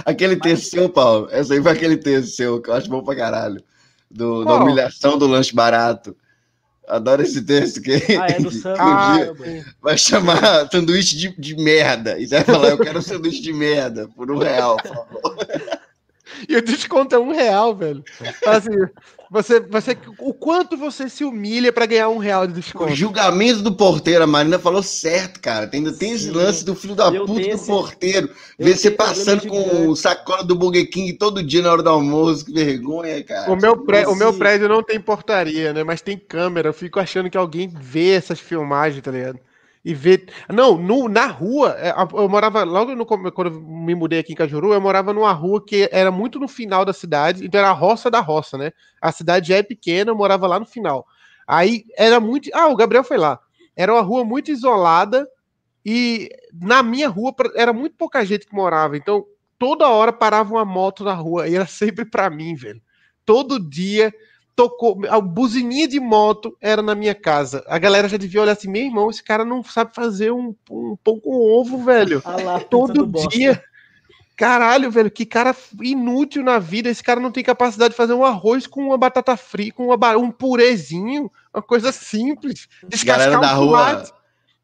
aquele 0.06 0.36
texto 0.36 0.70
seu, 0.70 0.88
Paulo. 0.88 1.28
Essa 1.30 1.52
aí 1.52 1.62
foi 1.62 1.72
aquele 1.72 1.98
texto 1.98 2.34
seu, 2.34 2.62
que 2.62 2.70
eu 2.70 2.74
acho 2.74 2.88
bom 2.88 3.04
pra 3.04 3.14
caralho. 3.14 3.62
Do, 4.10 4.42
da 4.42 4.54
humilhação 4.54 5.18
do 5.18 5.26
lanche 5.26 5.54
barato. 5.54 6.16
Adoro 6.90 7.22
esse 7.22 7.40
texto 7.42 7.80
que, 7.80 7.92
ah, 8.18 8.26
é 8.26 8.40
do 8.40 8.50
que, 8.50 8.62
ah, 8.66 9.32
vai 9.80 9.96
chamar 9.96 10.68
sanduíche 10.70 11.16
de, 11.16 11.34
de 11.38 11.56
merda. 11.56 12.18
E 12.18 12.26
você 12.26 12.36
vai 12.36 12.44
falar, 12.44 12.68
eu 12.70 12.78
quero 12.78 12.98
um 12.98 13.02
sanduíche 13.02 13.40
de 13.40 13.52
merda 13.52 14.08
por 14.08 14.30
um 14.30 14.38
real, 14.38 14.76
por 14.76 14.94
favor. 14.94 15.36
E 16.48 16.56
o 16.56 16.62
desconto 16.62 17.14
é 17.14 17.18
um 17.18 17.32
real, 17.32 17.74
velho. 17.74 18.02
Assim, 18.46 18.70
você, 19.30 19.60
você, 19.60 19.96
o 20.18 20.34
quanto 20.34 20.76
você 20.76 21.08
se 21.08 21.22
humilha 21.22 21.72
para 21.72 21.86
ganhar 21.86 22.08
um 22.08 22.18
real 22.18 22.46
de 22.46 22.54
desconto? 22.54 22.92
O 22.92 22.96
julgamento 22.96 23.62
do 23.62 23.72
porteiro, 23.72 24.24
a 24.24 24.26
Marina 24.26 24.58
falou 24.58 24.82
certo, 24.82 25.40
cara. 25.40 25.66
Tem, 25.66 25.78
ainda 25.78 25.96
tem 25.96 26.12
esse 26.12 26.30
lance 26.30 26.64
do 26.64 26.74
filho 26.74 26.96
da 26.96 27.08
eu 27.08 27.26
puta 27.26 27.40
do 27.40 27.48
esse... 27.48 27.66
porteiro. 27.66 28.30
Ver 28.58 28.76
você 28.76 28.90
passando 28.90 29.46
com 29.46 29.88
o 29.88 29.94
sacola 29.94 30.42
do 30.42 30.56
Burger 30.56 30.90
King 30.90 31.12
todo 31.12 31.42
dia 31.42 31.62
na 31.62 31.72
hora 31.72 31.82
do 31.82 31.90
almoço. 31.90 32.44
Que 32.44 32.52
vergonha, 32.52 33.22
cara. 33.22 33.52
O 33.52 33.56
meu, 33.56 33.76
pré, 33.76 34.06
o 34.08 34.16
meu 34.16 34.34
prédio 34.34 34.68
não 34.68 34.82
tem 34.82 35.00
portaria, 35.00 35.72
né? 35.72 35.84
Mas 35.84 36.00
tem 36.00 36.18
câmera. 36.18 36.68
Eu 36.68 36.74
fico 36.74 36.98
achando 36.98 37.30
que 37.30 37.38
alguém 37.38 37.68
vê 37.68 38.10
essas 38.10 38.40
filmagens, 38.40 39.02
tá 39.02 39.10
ligado? 39.10 39.38
E 39.84 39.94
ver. 39.94 40.28
Não, 40.48 40.76
no, 40.76 41.08
na 41.08 41.26
rua, 41.26 41.74
é, 41.78 41.94
eu 42.14 42.28
morava 42.28 42.62
logo 42.64 42.94
no, 42.94 43.06
quando 43.06 43.46
eu 43.46 43.60
me 43.60 43.94
mudei 43.94 44.18
aqui 44.18 44.32
em 44.32 44.36
Cajuru, 44.36 44.72
eu 44.72 44.80
morava 44.80 45.12
numa 45.12 45.32
rua 45.32 45.64
que 45.64 45.88
era 45.90 46.10
muito 46.10 46.38
no 46.38 46.48
final 46.48 46.84
da 46.84 46.92
cidade, 46.92 47.44
então 47.44 47.58
era 47.58 47.70
a 47.70 47.74
roça 47.74 48.10
da 48.10 48.20
roça, 48.20 48.58
né? 48.58 48.72
A 49.00 49.10
cidade 49.10 49.48
já 49.48 49.56
é 49.56 49.62
pequena, 49.62 50.10
eu 50.10 50.16
morava 50.16 50.46
lá 50.46 50.60
no 50.60 50.66
final. 50.66 51.06
Aí 51.46 51.84
era 51.96 52.20
muito. 52.20 52.50
Ah, 52.52 52.68
o 52.68 52.76
Gabriel 52.76 53.04
foi 53.04 53.16
lá. 53.16 53.40
Era 53.74 53.92
uma 53.94 54.02
rua 54.02 54.24
muito 54.24 54.50
isolada 54.50 55.26
e 55.84 56.28
na 56.52 56.82
minha 56.82 57.08
rua 57.08 57.34
era 57.54 57.72
muito 57.72 57.96
pouca 57.96 58.24
gente 58.24 58.46
que 58.46 58.54
morava, 58.54 58.96
então 58.96 59.24
toda 59.58 59.88
hora 59.88 60.12
parava 60.12 60.52
uma 60.52 60.64
moto 60.64 61.04
na 61.04 61.14
rua 61.14 61.48
e 61.48 61.54
era 61.54 61.66
sempre 61.66 62.04
para 62.04 62.28
mim, 62.28 62.54
velho. 62.54 62.80
Todo 63.24 63.60
dia 63.60 64.12
tocou, 64.60 65.00
a 65.08 65.18
buzininha 65.18 65.88
de 65.88 65.98
moto 65.98 66.54
era 66.60 66.82
na 66.82 66.94
minha 66.94 67.14
casa. 67.14 67.64
A 67.66 67.78
galera 67.78 68.06
já 68.08 68.18
devia 68.18 68.42
olhar 68.42 68.52
assim, 68.52 68.68
meu 68.68 68.82
irmão, 68.82 69.08
esse 69.08 69.24
cara 69.24 69.42
não 69.42 69.64
sabe 69.64 69.94
fazer 69.94 70.30
um, 70.30 70.54
um 70.70 70.96
pão 71.02 71.18
com 71.18 71.30
ovo, 71.30 71.78
velho. 71.82 72.20
Ah 72.26 72.36
lá, 72.36 72.60
Todo 72.60 73.06
dia. 73.28 73.62
Caralho, 74.36 74.90
velho, 74.90 75.10
que 75.10 75.24
cara 75.24 75.56
inútil 75.80 76.42
na 76.42 76.58
vida. 76.58 76.90
Esse 76.90 77.02
cara 77.02 77.20
não 77.20 77.30
tem 77.30 77.42
capacidade 77.42 77.92
de 77.92 77.96
fazer 77.96 78.12
um 78.12 78.24
arroz 78.24 78.66
com 78.66 78.86
uma 78.86 78.98
batata 78.98 79.34
frita, 79.36 79.76
com 79.76 79.86
uma, 79.86 80.16
um 80.16 80.30
purezinho, 80.30 81.30
uma 81.54 81.62
coisa 81.62 81.90
simples. 81.90 82.68
Descascar 82.86 83.30
galera 83.30 83.38
um 83.38 83.40
da 83.40 83.52
rua, 83.52 84.04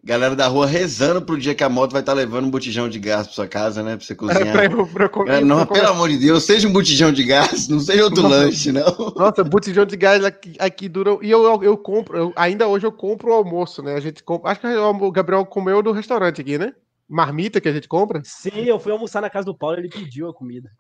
Galera 0.07 0.37
da 0.37 0.47
rua 0.47 0.69
rezando 0.69 1.21
pro 1.21 1.37
dia 1.37 1.53
que 1.53 1.65
a 1.65 1.69
moto 1.69 1.91
vai 1.91 2.01
estar 2.01 2.13
tá 2.13 2.17
levando 2.17 2.45
um 2.45 2.51
botijão 2.51 2.89
de 2.89 2.97
gás 2.97 3.27
pra 3.27 3.35
sua 3.35 3.49
casa, 3.49 3.83
né? 3.83 3.97
Pra 3.97 4.07
você 4.07 4.15
cozinhar. 4.15 4.57
É, 4.57 4.69
pra, 4.69 4.87
pra, 4.87 5.09
pra, 5.09 5.35
é, 5.35 5.41
não, 5.41 5.67
pelo 5.67 5.89
amor 5.89 6.09
de 6.09 6.17
Deus, 6.17 6.45
seja 6.45 6.69
um 6.69 6.73
botijão 6.73 7.11
de 7.11 7.25
gás, 7.25 7.67
não 7.67 7.81
seja 7.81 8.05
outro 8.05 8.23
Nossa. 8.23 8.37
lanche, 8.37 8.71
não. 8.71 8.85
Nossa, 9.17 9.43
botijão 9.43 9.85
de 9.85 9.97
gás 9.97 10.25
aqui, 10.25 10.55
aqui 10.61 10.89
dura. 10.89 11.19
E 11.23 11.29
eu, 11.29 11.43
eu, 11.43 11.61
eu 11.65 11.77
compro, 11.77 12.17
eu, 12.17 12.33
ainda 12.37 12.69
hoje 12.69 12.87
eu 12.87 12.93
compro 12.93 13.31
o 13.31 13.35
almoço, 13.35 13.83
né? 13.83 13.95
A 13.95 14.01
gente 14.01 14.23
compra. 14.23 14.53
Acho 14.53 14.61
que 14.61 14.69
o 14.69 15.11
Gabriel 15.11 15.45
comeu 15.45 15.83
do 15.83 15.91
restaurante 15.91 16.41
aqui, 16.41 16.57
né? 16.57 16.73
Marmita 17.09 17.61
que 17.61 17.69
a 17.69 17.73
gente 17.73 17.89
compra? 17.89 18.23
Sim, 18.23 18.63
eu 18.65 18.79
fui 18.79 18.93
almoçar 18.93 19.21
na 19.21 19.29
casa 19.29 19.47
do 19.47 19.57
Paulo 19.57 19.77
e 19.77 19.81
ele 19.81 19.89
pediu 19.89 20.29
a 20.29 20.33
comida. 20.33 20.71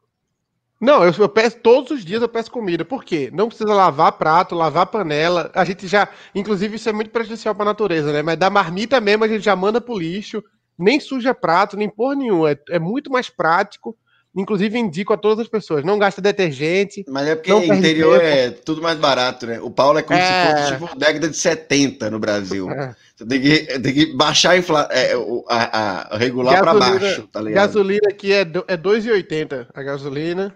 Não, 0.80 1.02
eu, 1.02 1.12
eu, 1.18 1.28
peço 1.28 1.56
todos 1.58 1.90
os 1.90 2.04
dias 2.04 2.20
eu 2.20 2.28
peço 2.28 2.50
comida. 2.50 2.84
Por 2.84 3.02
quê? 3.02 3.30
Não 3.32 3.48
precisa 3.48 3.72
lavar 3.72 4.12
prato, 4.12 4.54
lavar 4.54 4.86
panela. 4.86 5.50
A 5.54 5.64
gente 5.64 5.86
já, 5.86 6.08
inclusive, 6.34 6.76
isso 6.76 6.88
é 6.88 6.92
muito 6.92 7.10
prejudicial 7.10 7.54
para 7.54 7.64
a 7.64 7.72
natureza, 7.72 8.12
né? 8.12 8.22
Mas 8.22 8.36
da 8.36 8.50
marmita 8.50 9.00
mesmo 9.00 9.24
a 9.24 9.28
gente 9.28 9.42
já 9.42 9.56
manda 9.56 9.80
pro 9.80 9.98
lixo, 9.98 10.44
nem 10.78 11.00
suja 11.00 11.32
prato, 11.32 11.76
nem 11.76 11.88
por 11.88 12.14
nenhum. 12.14 12.46
É, 12.46 12.58
é 12.68 12.78
muito 12.78 13.10
mais 13.10 13.30
prático. 13.30 13.96
Inclusive, 14.38 14.78
indico 14.78 15.14
a 15.14 15.16
todas 15.16 15.46
as 15.46 15.48
pessoas. 15.48 15.82
Não 15.82 15.98
gasta 15.98 16.20
detergente. 16.20 17.02
Mas 17.08 17.26
é 17.26 17.34
porque 17.34 17.50
o 17.50 17.64
interior 17.64 18.20
tempo. 18.20 18.30
é 18.30 18.50
tudo 18.50 18.82
mais 18.82 18.98
barato, 18.98 19.46
né? 19.46 19.58
O 19.62 19.70
Paulo 19.70 19.98
é 19.98 20.02
como 20.02 20.18
é... 20.18 20.22
se 20.22 20.50
fosse 20.50 20.72
tipo 20.72 20.98
década 20.98 21.28
de 21.30 21.36
70 21.38 22.10
no 22.10 22.18
Brasil. 22.18 22.70
É. 22.70 22.94
Você 23.16 23.24
tem 23.24 23.40
que, 23.40 23.78
tem 23.78 23.94
que 23.94 24.14
baixar 24.14 24.50
a, 24.50 24.58
infla... 24.58 24.86
é, 24.92 25.14
a, 25.48 26.14
a 26.14 26.18
regular 26.18 26.60
para 26.60 26.74
baixo, 26.74 27.26
tá 27.32 27.40
ligado? 27.40 27.66
Gasolina 27.66 28.08
aqui 28.10 28.30
é, 28.30 28.40
é 28.40 28.76
2,80 28.76 29.68
a 29.72 29.82
gasolina. 29.82 30.54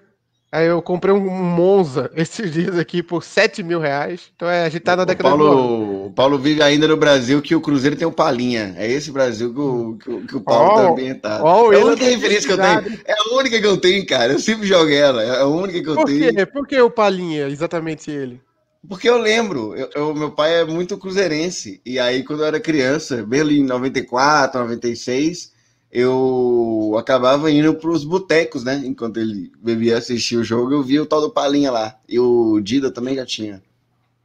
Aí 0.52 0.66
eu 0.66 0.82
comprei 0.82 1.14
um 1.14 1.20
Monza 1.20 2.10
esses 2.16 2.50
dias 2.50 2.76
aqui 2.76 3.02
por 3.02 3.22
7 3.22 3.62
mil 3.62 3.78
reais. 3.78 4.32
Então 4.34 4.48
é, 4.48 4.64
a 4.64 4.68
gente 4.68 4.82
tá 4.82 4.96
na 4.96 5.04
década 5.04 5.28
Paulo, 5.28 6.06
O 6.06 6.10
Paulo 6.10 6.38
vive 6.38 6.60
ainda 6.60 6.88
no 6.88 6.96
Brasil 6.96 7.40
que 7.40 7.54
o 7.54 7.60
Cruzeiro 7.60 7.94
tem 7.94 8.06
um 8.06 8.12
palinha. 8.12 8.74
É 8.76 8.90
esse 8.90 9.12
Brasil 9.12 9.54
que 9.54 9.60
o, 9.60 9.96
que 9.96 10.10
o, 10.10 10.26
que 10.26 10.36
o 10.36 10.40
Paulo 10.40 10.72
oh, 10.72 10.74
tá 10.74 10.90
ambientado. 10.90 11.44
Oh, 11.44 11.72
é 11.72 11.80
a 11.80 11.84
única 11.84 12.04
referência 12.04 12.46
que 12.48 12.52
eu 12.52 12.58
tenho. 12.58 13.00
É 13.04 13.12
a 13.12 13.34
única 13.34 13.60
que 13.60 13.66
eu 13.66 13.76
tenho, 13.76 14.06
cara. 14.06 14.32
Eu 14.32 14.40
sempre 14.40 14.66
jogo 14.66 14.90
ela. 14.90 15.22
É 15.22 15.40
a 15.40 15.46
única 15.46 15.80
que 15.80 15.88
eu 15.88 15.94
por 15.94 16.06
tenho. 16.06 16.34
Quê? 16.34 16.46
Por 16.46 16.66
que 16.66 16.80
o 16.80 16.90
palinha? 16.90 17.48
Exatamente 17.48 18.10
ele. 18.10 18.40
Porque 18.88 19.08
eu 19.08 19.18
lembro, 19.18 19.76
eu, 19.76 19.90
eu, 19.94 20.14
meu 20.14 20.30
pai 20.30 20.62
é 20.62 20.64
muito 20.64 20.96
cruzeirense. 20.96 21.80
E 21.84 21.98
aí, 21.98 22.24
quando 22.24 22.40
eu 22.40 22.46
era 22.46 22.58
criança, 22.58 23.24
em 23.30 23.64
94, 23.64 24.60
96 24.60 25.52
eu 25.92 26.94
acabava 26.98 27.50
indo 27.50 27.74
para 27.74 27.90
os 27.90 28.04
botecos, 28.04 28.62
né? 28.62 28.80
Enquanto 28.84 29.18
ele 29.18 29.50
bebia 29.60 29.98
assistir 29.98 30.36
o 30.36 30.44
jogo, 30.44 30.72
eu 30.72 30.82
via 30.82 31.02
o 31.02 31.06
tal 31.06 31.20
do 31.20 31.30
Palinha 31.30 31.70
lá. 31.70 31.96
E 32.08 32.18
o 32.18 32.60
Dida 32.60 32.90
também 32.90 33.16
já 33.16 33.26
tinha. 33.26 33.62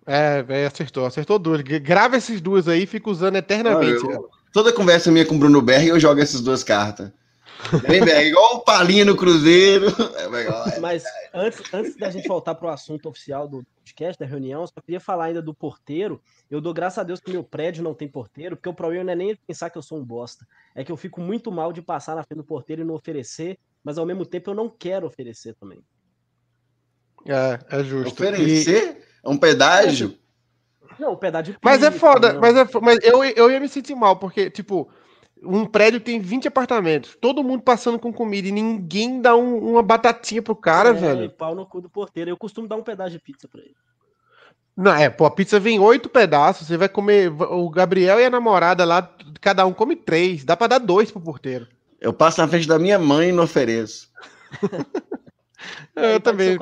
É, 0.05 0.43
velho, 0.43 0.67
acertou, 0.67 1.05
acertou 1.05 1.39
duas. 1.39 1.61
Grava 1.61 2.17
esses 2.17 2.39
duas 2.39 2.67
aí 2.67 2.83
e 2.83 2.87
fica 2.87 3.09
usando 3.09 3.37
eternamente. 3.37 4.03
Não, 4.03 4.11
eu, 4.11 4.29
toda 4.53 4.71
conversa 4.71 5.11
minha 5.11 5.25
com 5.25 5.35
o 5.35 5.39
Bruno 5.39 5.61
Berg, 5.61 5.87
eu 5.87 5.99
jogo 5.99 6.21
essas 6.21 6.41
duas 6.41 6.63
cartas. 6.63 7.11
Bem, 7.87 8.03
Berg, 8.03 8.27
igual 8.27 8.55
o 8.55 8.59
Palinha 8.59 9.05
no 9.05 9.15
Cruzeiro. 9.15 9.87
É 10.15 10.79
Mas 10.79 11.03
antes, 11.33 11.73
antes 11.73 11.95
da 11.95 12.09
gente 12.09 12.27
voltar 12.27 12.55
para 12.55 12.67
o 12.67 12.71
assunto 12.71 13.09
oficial 13.09 13.47
do 13.47 13.65
podcast, 13.77 14.19
da 14.19 14.25
reunião, 14.25 14.65
só 14.67 14.73
queria 14.81 14.99
falar 14.99 15.25
ainda 15.25 15.41
do 15.41 15.53
porteiro. 15.53 16.21
Eu 16.49 16.61
dou 16.61 16.73
graças 16.73 16.99
a 16.99 17.03
Deus 17.03 17.19
que 17.19 17.31
meu 17.31 17.43
prédio 17.43 17.83
não 17.83 17.93
tem 17.93 18.07
porteiro, 18.07 18.55
porque 18.55 18.69
o 18.69 18.73
problema 18.73 19.05
não 19.05 19.13
é 19.13 19.15
nem 19.15 19.35
pensar 19.47 19.69
que 19.69 19.77
eu 19.77 19.81
sou 19.81 19.97
um 19.97 20.03
bosta. 20.03 20.45
É 20.75 20.83
que 20.83 20.91
eu 20.91 20.97
fico 20.97 21.21
muito 21.21 21.51
mal 21.51 21.73
de 21.73 21.81
passar 21.81 22.15
na 22.15 22.23
frente 22.23 22.37
do 22.37 22.43
porteiro 22.43 22.81
e 22.81 22.85
não 22.85 22.95
oferecer, 22.95 23.57
mas 23.83 23.97
ao 23.97 24.05
mesmo 24.05 24.25
tempo 24.25 24.51
eu 24.51 24.55
não 24.55 24.69
quero 24.69 25.07
oferecer 25.07 25.55
também. 25.55 25.83
É, 27.25 27.59
é 27.79 27.83
justo. 27.83 28.13
Oferecer? 28.13 29.01
E... 29.23 29.29
Um 29.29 29.37
pedágio? 29.37 30.17
Não, 30.99 31.13
um 31.13 31.17
pedágio. 31.17 31.57
Mas 31.61 31.81
é 31.81 31.91
foda, 31.91 32.39
mas, 32.39 32.55
é, 32.55 32.67
mas 32.81 32.99
eu, 33.01 33.23
eu 33.23 33.51
ia 33.51 33.59
me 33.59 33.67
sentir 33.67 33.95
mal, 33.95 34.17
porque, 34.17 34.49
tipo, 34.49 34.89
um 35.45 35.65
prédio 35.65 35.99
tem 35.99 36.19
20 36.19 36.47
apartamentos, 36.47 37.17
todo 37.19 37.43
mundo 37.43 37.61
passando 37.61 37.99
com 37.99 38.11
comida 38.11 38.47
e 38.47 38.51
ninguém 38.51 39.21
dá 39.21 39.35
um, 39.35 39.71
uma 39.71 39.83
batatinha 39.83 40.41
pro 40.41 40.55
cara, 40.55 40.89
é, 40.89 40.93
velho. 40.93 41.29
pau 41.29 41.55
no 41.55 41.65
cu 41.65 41.81
do 41.81 41.89
porteiro. 41.89 42.29
Eu 42.29 42.37
costumo 42.37 42.67
dar 42.67 42.75
um 42.75 42.83
pedaço 42.83 43.11
de 43.11 43.19
pizza 43.19 43.47
pra 43.47 43.61
ele. 43.61 43.75
Não, 44.75 44.93
é, 44.93 45.09
pô, 45.09 45.25
a 45.25 45.31
pizza 45.31 45.59
vem 45.59 45.79
oito 45.79 46.09
pedaços, 46.09 46.67
você 46.67 46.75
vai 46.75 46.89
comer. 46.89 47.31
O 47.31 47.69
Gabriel 47.69 48.19
e 48.19 48.25
a 48.25 48.29
namorada 48.29 48.83
lá, 48.83 49.09
cada 49.39 49.65
um 49.65 49.73
come 49.73 49.95
três. 49.95 50.43
Dá 50.43 50.57
pra 50.57 50.67
dar 50.67 50.79
dois 50.79 51.11
pro 51.11 51.21
porteiro. 51.21 51.67
Eu 52.01 52.11
passo 52.11 52.41
na 52.41 52.47
frente 52.47 52.67
da 52.67 52.77
minha 52.77 52.99
mãe 52.99 53.29
e 53.29 53.31
não 53.31 53.45
ofereço. 53.45 54.09
eu, 55.95 56.03
eu 56.03 56.19
também. 56.19 56.57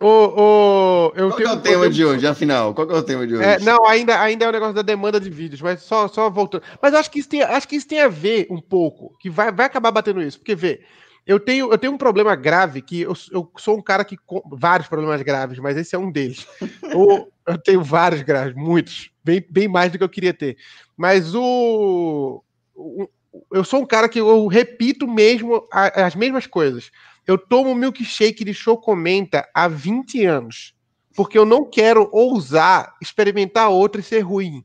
O, 0.00 0.06
o, 0.06 1.12
eu 1.14 1.28
Qual 1.28 1.36
tenho, 1.36 1.48
é 1.48 1.52
o 1.52 1.60
tema 1.60 1.90
de 1.90 2.04
hoje, 2.04 2.26
afinal? 2.26 2.74
Qual 2.74 2.90
é 2.90 2.94
o 2.94 3.02
tema 3.02 3.26
de 3.26 3.34
é, 3.34 3.36
hoje? 3.36 3.46
É, 3.46 3.58
não, 3.60 3.86
ainda, 3.86 4.20
ainda 4.20 4.44
é 4.44 4.48
o 4.48 4.52
negócio 4.52 4.74
da 4.74 4.82
demanda 4.82 5.20
de 5.20 5.30
vídeos, 5.30 5.62
mas 5.62 5.82
só, 5.82 6.08
só 6.08 6.28
voltando. 6.28 6.64
Mas 6.82 6.94
acho 6.94 7.10
que, 7.10 7.20
isso 7.20 7.28
tem, 7.28 7.42
acho 7.42 7.68
que 7.68 7.76
isso 7.76 7.86
tem 7.86 8.00
a 8.00 8.08
ver 8.08 8.48
um 8.50 8.60
pouco, 8.60 9.16
que 9.20 9.30
vai, 9.30 9.52
vai 9.52 9.66
acabar 9.66 9.92
batendo 9.92 10.20
isso. 10.20 10.38
Porque, 10.38 10.56
vê, 10.56 10.80
eu 11.26 11.38
tenho, 11.38 11.70
eu 11.70 11.78
tenho 11.78 11.92
um 11.92 11.98
problema 11.98 12.34
grave 12.34 12.82
que 12.82 13.02
eu, 13.02 13.14
eu 13.30 13.50
sou 13.56 13.78
um 13.78 13.82
cara 13.82 14.04
que. 14.04 14.18
Vários 14.52 14.88
problemas 14.88 15.22
graves, 15.22 15.58
mas 15.58 15.76
esse 15.76 15.94
é 15.94 15.98
um 15.98 16.10
deles. 16.10 16.46
o, 16.94 17.28
eu 17.46 17.58
tenho 17.58 17.82
vários 17.82 18.22
graves, 18.22 18.54
muitos. 18.54 19.10
Bem, 19.22 19.44
bem 19.48 19.68
mais 19.68 19.92
do 19.92 19.98
que 19.98 20.04
eu 20.04 20.08
queria 20.08 20.34
ter. 20.34 20.56
Mas 20.96 21.34
o. 21.34 22.42
o 22.74 23.08
eu 23.52 23.64
sou 23.64 23.80
um 23.80 23.86
cara 23.86 24.08
que 24.08 24.20
eu 24.20 24.46
repito 24.46 25.08
mesmo 25.08 25.66
as 25.70 26.14
mesmas 26.14 26.46
coisas. 26.46 26.90
Eu 27.26 27.38
tomo 27.38 27.74
milkshake 27.74 28.44
de 28.44 28.52
chocomenta 28.52 29.48
há 29.54 29.66
20 29.68 30.24
anos. 30.24 30.74
Porque 31.16 31.38
eu 31.38 31.44
não 31.44 31.64
quero 31.64 32.08
ousar 32.12 32.94
experimentar 33.00 33.70
outra 33.70 34.00
e 34.00 34.04
ser 34.04 34.20
ruim. 34.20 34.64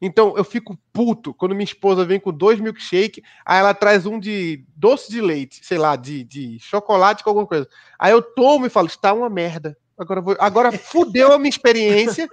Então 0.00 0.36
eu 0.36 0.42
fico 0.42 0.76
puto 0.92 1.32
quando 1.32 1.54
minha 1.54 1.64
esposa 1.64 2.04
vem 2.04 2.18
com 2.18 2.32
dois 2.32 2.58
milkshake, 2.58 3.22
aí 3.46 3.60
ela 3.60 3.72
traz 3.72 4.04
um 4.04 4.18
de 4.18 4.64
doce 4.74 5.08
de 5.10 5.20
leite, 5.20 5.64
sei 5.64 5.78
lá, 5.78 5.94
de, 5.94 6.24
de 6.24 6.58
chocolate 6.58 7.22
com 7.22 7.30
alguma 7.30 7.46
coisa. 7.46 7.68
Aí 7.96 8.12
eu 8.12 8.20
tomo 8.20 8.66
e 8.66 8.70
falo, 8.70 8.88
está 8.88 9.12
uma 9.12 9.30
merda. 9.30 9.78
Agora, 9.96 10.20
vou... 10.20 10.36
Agora 10.40 10.72
fudeu 10.72 11.32
a 11.32 11.38
minha 11.38 11.48
experiência. 11.48 12.28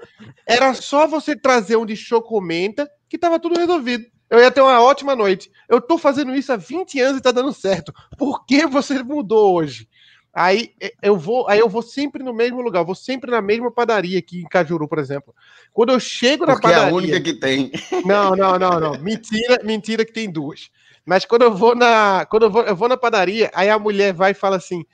Era 0.48 0.74
só 0.74 1.06
você 1.06 1.36
trazer 1.36 1.76
um 1.76 1.86
de 1.86 1.96
chocomenta 1.96 2.90
que 3.08 3.20
tava 3.20 3.40
tudo 3.40 3.60
resolvido. 3.60 4.06
Eu 4.30 4.40
ia 4.40 4.52
ter 4.52 4.62
uma 4.62 4.82
ótima 4.82 5.16
noite. 5.16 5.52
Eu 5.68 5.82
tô 5.82 5.98
fazendo 5.98 6.36
isso 6.36 6.52
há 6.54 6.56
20 6.56 7.00
anos 7.00 7.20
e 7.20 7.24
tá 7.24 7.32
dando 7.32 7.52
certo. 7.52 7.94
Por 8.18 8.46
que 8.46 8.66
você 8.68 9.02
mudou 9.02 9.56
hoje? 9.56 9.90
Aí 10.32 10.74
eu 11.02 11.18
vou, 11.18 11.50
aí 11.50 11.60
eu 11.60 11.68
vou 11.68 11.82
sempre 11.82 12.24
no 12.24 12.34
mesmo 12.34 12.62
lugar, 12.62 12.84
vou 12.84 12.94
sempre 12.94 13.32
na 13.32 13.42
mesma 13.42 13.72
padaria 13.72 14.20
aqui 14.20 14.42
em 14.42 14.48
Cajuru, 14.48 14.88
por 14.88 15.00
exemplo. 15.00 15.34
Quando 15.74 15.92
eu 15.92 16.00
chego 16.00 16.46
na 16.46 16.54
Porque 16.54 16.68
padaria, 16.68 16.88
é 16.88 16.92
a 16.92 16.96
única 16.96 17.22
que 17.22 17.34
tem. 17.34 17.72
Não, 18.06 18.36
não, 18.36 18.60
não, 18.60 18.80
não. 18.80 19.00
Mentira, 19.02 19.60
mentira 19.64 20.06
que 20.06 20.14
tem 20.14 20.32
duas. 20.32 20.70
Mas 21.06 21.26
quando 21.26 21.42
eu 21.42 21.54
vou 21.54 21.76
na, 21.76 22.26
quando 22.30 22.44
eu 22.44 22.52
vou, 22.52 22.62
eu 22.64 22.76
vou 22.76 22.88
na 22.88 22.96
padaria, 22.96 23.50
aí 23.54 23.70
a 23.70 23.80
mulher 23.80 24.14
vai 24.14 24.32
e 24.32 24.36
fala 24.36 24.58
assim: 24.58 24.86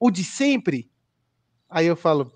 "O 0.00 0.10
de 0.10 0.24
sempre?" 0.24 0.90
Aí 1.70 1.86
eu 1.86 1.94
falo: 1.94 2.32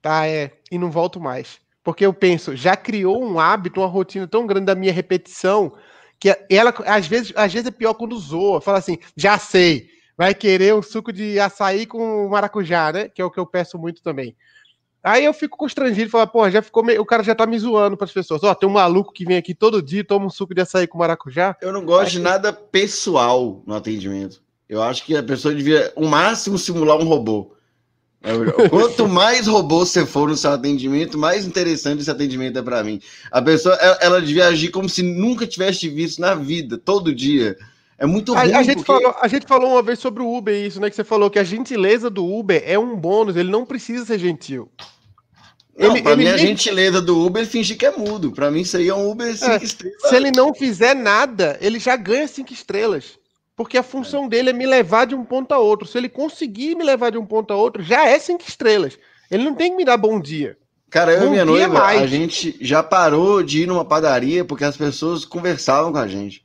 "Tá, 0.00 0.26
é", 0.26 0.58
e 0.70 0.78
não 0.78 0.90
volto 0.90 1.20
mais. 1.20 1.60
Porque 1.90 2.06
eu 2.06 2.14
penso, 2.14 2.54
já 2.54 2.76
criou 2.76 3.22
um 3.22 3.40
hábito, 3.40 3.80
uma 3.80 3.86
rotina 3.88 4.26
tão 4.26 4.46
grande 4.46 4.66
da 4.66 4.74
minha 4.74 4.92
repetição, 4.92 5.72
que 6.18 6.36
ela 6.48 6.72
às 6.86 7.06
vezes, 7.06 7.32
às 7.34 7.52
vezes 7.52 7.66
é 7.66 7.70
pior 7.70 7.94
quando 7.94 8.16
zoa, 8.16 8.60
fala 8.60 8.78
assim: 8.78 8.98
"Já 9.16 9.38
sei, 9.38 9.88
vai 10.16 10.32
querer 10.32 10.74
um 10.74 10.82
suco 10.82 11.12
de 11.12 11.40
açaí 11.40 11.86
com 11.86 12.28
maracujá, 12.28 12.92
né? 12.92 13.08
Que 13.08 13.20
é 13.20 13.24
o 13.24 13.30
que 13.30 13.40
eu 13.40 13.46
peço 13.46 13.76
muito 13.76 14.02
também. 14.02 14.36
Aí 15.02 15.24
eu 15.24 15.32
fico 15.32 15.56
constrangido 15.56 16.10
falo, 16.10 16.26
pô, 16.28 16.48
já 16.50 16.60
ficou 16.60 16.84
meio... 16.84 17.00
o 17.00 17.06
cara 17.06 17.22
já 17.22 17.34
tá 17.34 17.46
me 17.46 17.58
zoando 17.58 17.96
para 17.96 18.04
as 18.04 18.12
pessoas. 18.12 18.44
Ó, 18.44 18.50
oh, 18.50 18.54
tem 18.54 18.68
um 18.68 18.72
maluco 18.72 19.14
que 19.14 19.24
vem 19.24 19.38
aqui 19.38 19.54
todo 19.54 19.82
dia, 19.82 20.04
toma 20.04 20.26
um 20.26 20.30
suco 20.30 20.54
de 20.54 20.60
açaí 20.60 20.86
com 20.86 20.98
maracujá. 20.98 21.56
Eu 21.62 21.72
não 21.72 21.84
gosto 21.86 22.08
Aí... 22.08 22.12
de 22.12 22.18
nada 22.20 22.52
pessoal 22.52 23.62
no 23.66 23.74
atendimento. 23.74 24.42
Eu 24.68 24.82
acho 24.82 25.04
que 25.04 25.16
a 25.16 25.22
pessoa 25.22 25.54
devia, 25.54 25.90
o 25.96 26.06
máximo, 26.06 26.58
simular 26.58 26.98
um 26.98 27.04
robô. 27.04 27.56
Quanto 28.68 29.08
mais 29.08 29.46
robô 29.46 29.84
você 29.84 30.04
for 30.04 30.28
no 30.28 30.36
seu 30.36 30.50
atendimento, 30.50 31.16
mais 31.16 31.46
interessante 31.46 32.00
esse 32.00 32.10
atendimento 32.10 32.58
é 32.58 32.62
para 32.62 32.84
mim. 32.84 33.00
A 33.30 33.40
pessoa, 33.40 33.74
ela, 33.76 33.98
ela 34.00 34.22
devia 34.22 34.46
agir 34.46 34.70
como 34.70 34.88
se 34.88 35.02
nunca 35.02 35.46
tivesse 35.46 35.88
visto 35.88 36.20
na 36.20 36.34
vida, 36.34 36.76
todo 36.76 37.14
dia. 37.14 37.56
É 37.98 38.04
muito 38.04 38.34
ruim. 38.34 38.52
A, 38.52 38.58
a, 38.58 38.62
gente 38.62 38.76
porque... 38.76 38.92
falou, 38.92 39.16
a 39.20 39.28
gente 39.28 39.46
falou 39.46 39.70
uma 39.72 39.82
vez 39.82 39.98
sobre 39.98 40.22
o 40.22 40.36
Uber 40.36 40.54
isso, 40.54 40.80
né? 40.80 40.90
Que 40.90 40.96
você 40.96 41.04
falou 41.04 41.30
que 41.30 41.38
a 41.38 41.44
gentileza 41.44 42.10
do 42.10 42.26
Uber 42.26 42.62
é 42.64 42.78
um 42.78 42.94
bônus, 42.94 43.36
ele 43.36 43.50
não 43.50 43.64
precisa 43.64 44.04
ser 44.04 44.18
gentil. 44.18 44.70
Não, 45.78 45.92
ele, 45.92 46.02
pra 46.02 46.12
ele 46.12 46.18
mim, 46.18 46.24
nem... 46.24 46.34
a 46.34 46.36
gentileza 46.36 47.00
do 47.00 47.18
Uber 47.24 47.46
fingir 47.46 47.78
que 47.78 47.86
é 47.86 47.90
mudo. 47.90 48.32
Pra 48.32 48.50
mim, 48.50 48.60
isso 48.60 48.76
aí 48.76 48.88
é 48.88 48.94
um 48.94 49.10
Uber 49.10 49.34
5 49.34 49.50
é, 49.50 49.56
estrelas. 49.62 50.02
Se 50.02 50.14
ele 50.14 50.30
não 50.30 50.54
fizer 50.54 50.94
nada, 50.94 51.58
ele 51.60 51.78
já 51.78 51.96
ganha 51.96 52.28
5 52.28 52.52
estrelas. 52.52 53.18
Porque 53.60 53.76
a 53.76 53.82
função 53.82 54.24
é. 54.24 54.28
dele 54.30 54.48
é 54.48 54.52
me 54.54 54.64
levar 54.64 55.04
de 55.04 55.14
um 55.14 55.22
ponto 55.22 55.52
a 55.52 55.58
outro. 55.58 55.86
Se 55.86 55.98
ele 55.98 56.08
conseguir 56.08 56.74
me 56.74 56.82
levar 56.82 57.10
de 57.10 57.18
um 57.18 57.26
ponto 57.26 57.52
a 57.52 57.56
outro, 57.56 57.82
já 57.82 58.08
é 58.08 58.18
5 58.18 58.42
estrelas. 58.48 58.98
Ele 59.30 59.44
não 59.44 59.54
tem 59.54 59.72
que 59.72 59.76
me 59.76 59.84
dar 59.84 59.98
bom 59.98 60.18
dia. 60.18 60.56
Cara, 60.88 61.12
eu 61.12 61.20
bom 61.20 61.26
e 61.26 61.30
minha 61.32 61.44
noiva, 61.44 61.78
mais. 61.78 62.00
a 62.00 62.06
gente 62.06 62.56
já 62.58 62.82
parou 62.82 63.42
de 63.42 63.64
ir 63.64 63.66
numa 63.66 63.84
padaria 63.84 64.46
porque 64.46 64.64
as 64.64 64.78
pessoas 64.78 65.26
conversavam 65.26 65.92
com 65.92 65.98
a 65.98 66.08
gente. 66.08 66.42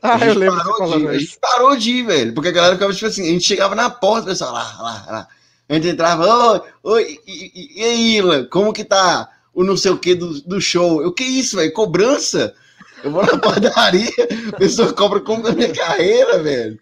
Ah, 0.00 0.24
eu 0.24 0.34
lembro. 0.34 0.62
Parou 0.62 1.00
de, 1.00 1.08
a 1.08 1.18
gente 1.18 1.38
parou 1.40 1.76
de 1.76 1.90
ir, 1.90 2.06
velho. 2.06 2.32
Porque 2.32 2.50
a 2.50 2.52
galera 2.52 2.74
ficava 2.74 2.94
tipo 2.94 3.06
assim, 3.06 3.28
a 3.28 3.32
gente 3.32 3.44
chegava 3.44 3.74
na 3.74 3.90
porta, 3.90 4.26
o 4.26 4.30
pessoal 4.30 4.52
lá, 4.52 4.76
lá, 4.80 5.06
lá. 5.08 5.28
A 5.68 5.74
gente 5.74 5.88
entrava, 5.88 6.24
oi, 6.24 6.62
oi, 6.84 7.20
e, 7.26 7.80
e, 7.80 7.84
aí, 7.84 8.16
Ila, 8.18 8.44
como 8.44 8.72
que 8.72 8.84
tá 8.84 9.28
o 9.52 9.64
não 9.64 9.76
sei 9.76 9.90
o 9.90 9.98
que 9.98 10.14
do, 10.14 10.40
do 10.42 10.60
show? 10.60 11.02
Eu, 11.02 11.12
que 11.12 11.24
isso, 11.24 11.56
velho? 11.56 11.72
Cobrança? 11.72 12.54
Eu 13.02 13.10
vou 13.10 13.24
na 13.24 13.38
padaria, 13.38 14.10
a 14.52 14.56
pessoa 14.56 14.92
cobra 14.92 15.20
como 15.20 15.42
da 15.42 15.52
minha 15.52 15.72
carreira, 15.72 16.42
velho. 16.42 16.80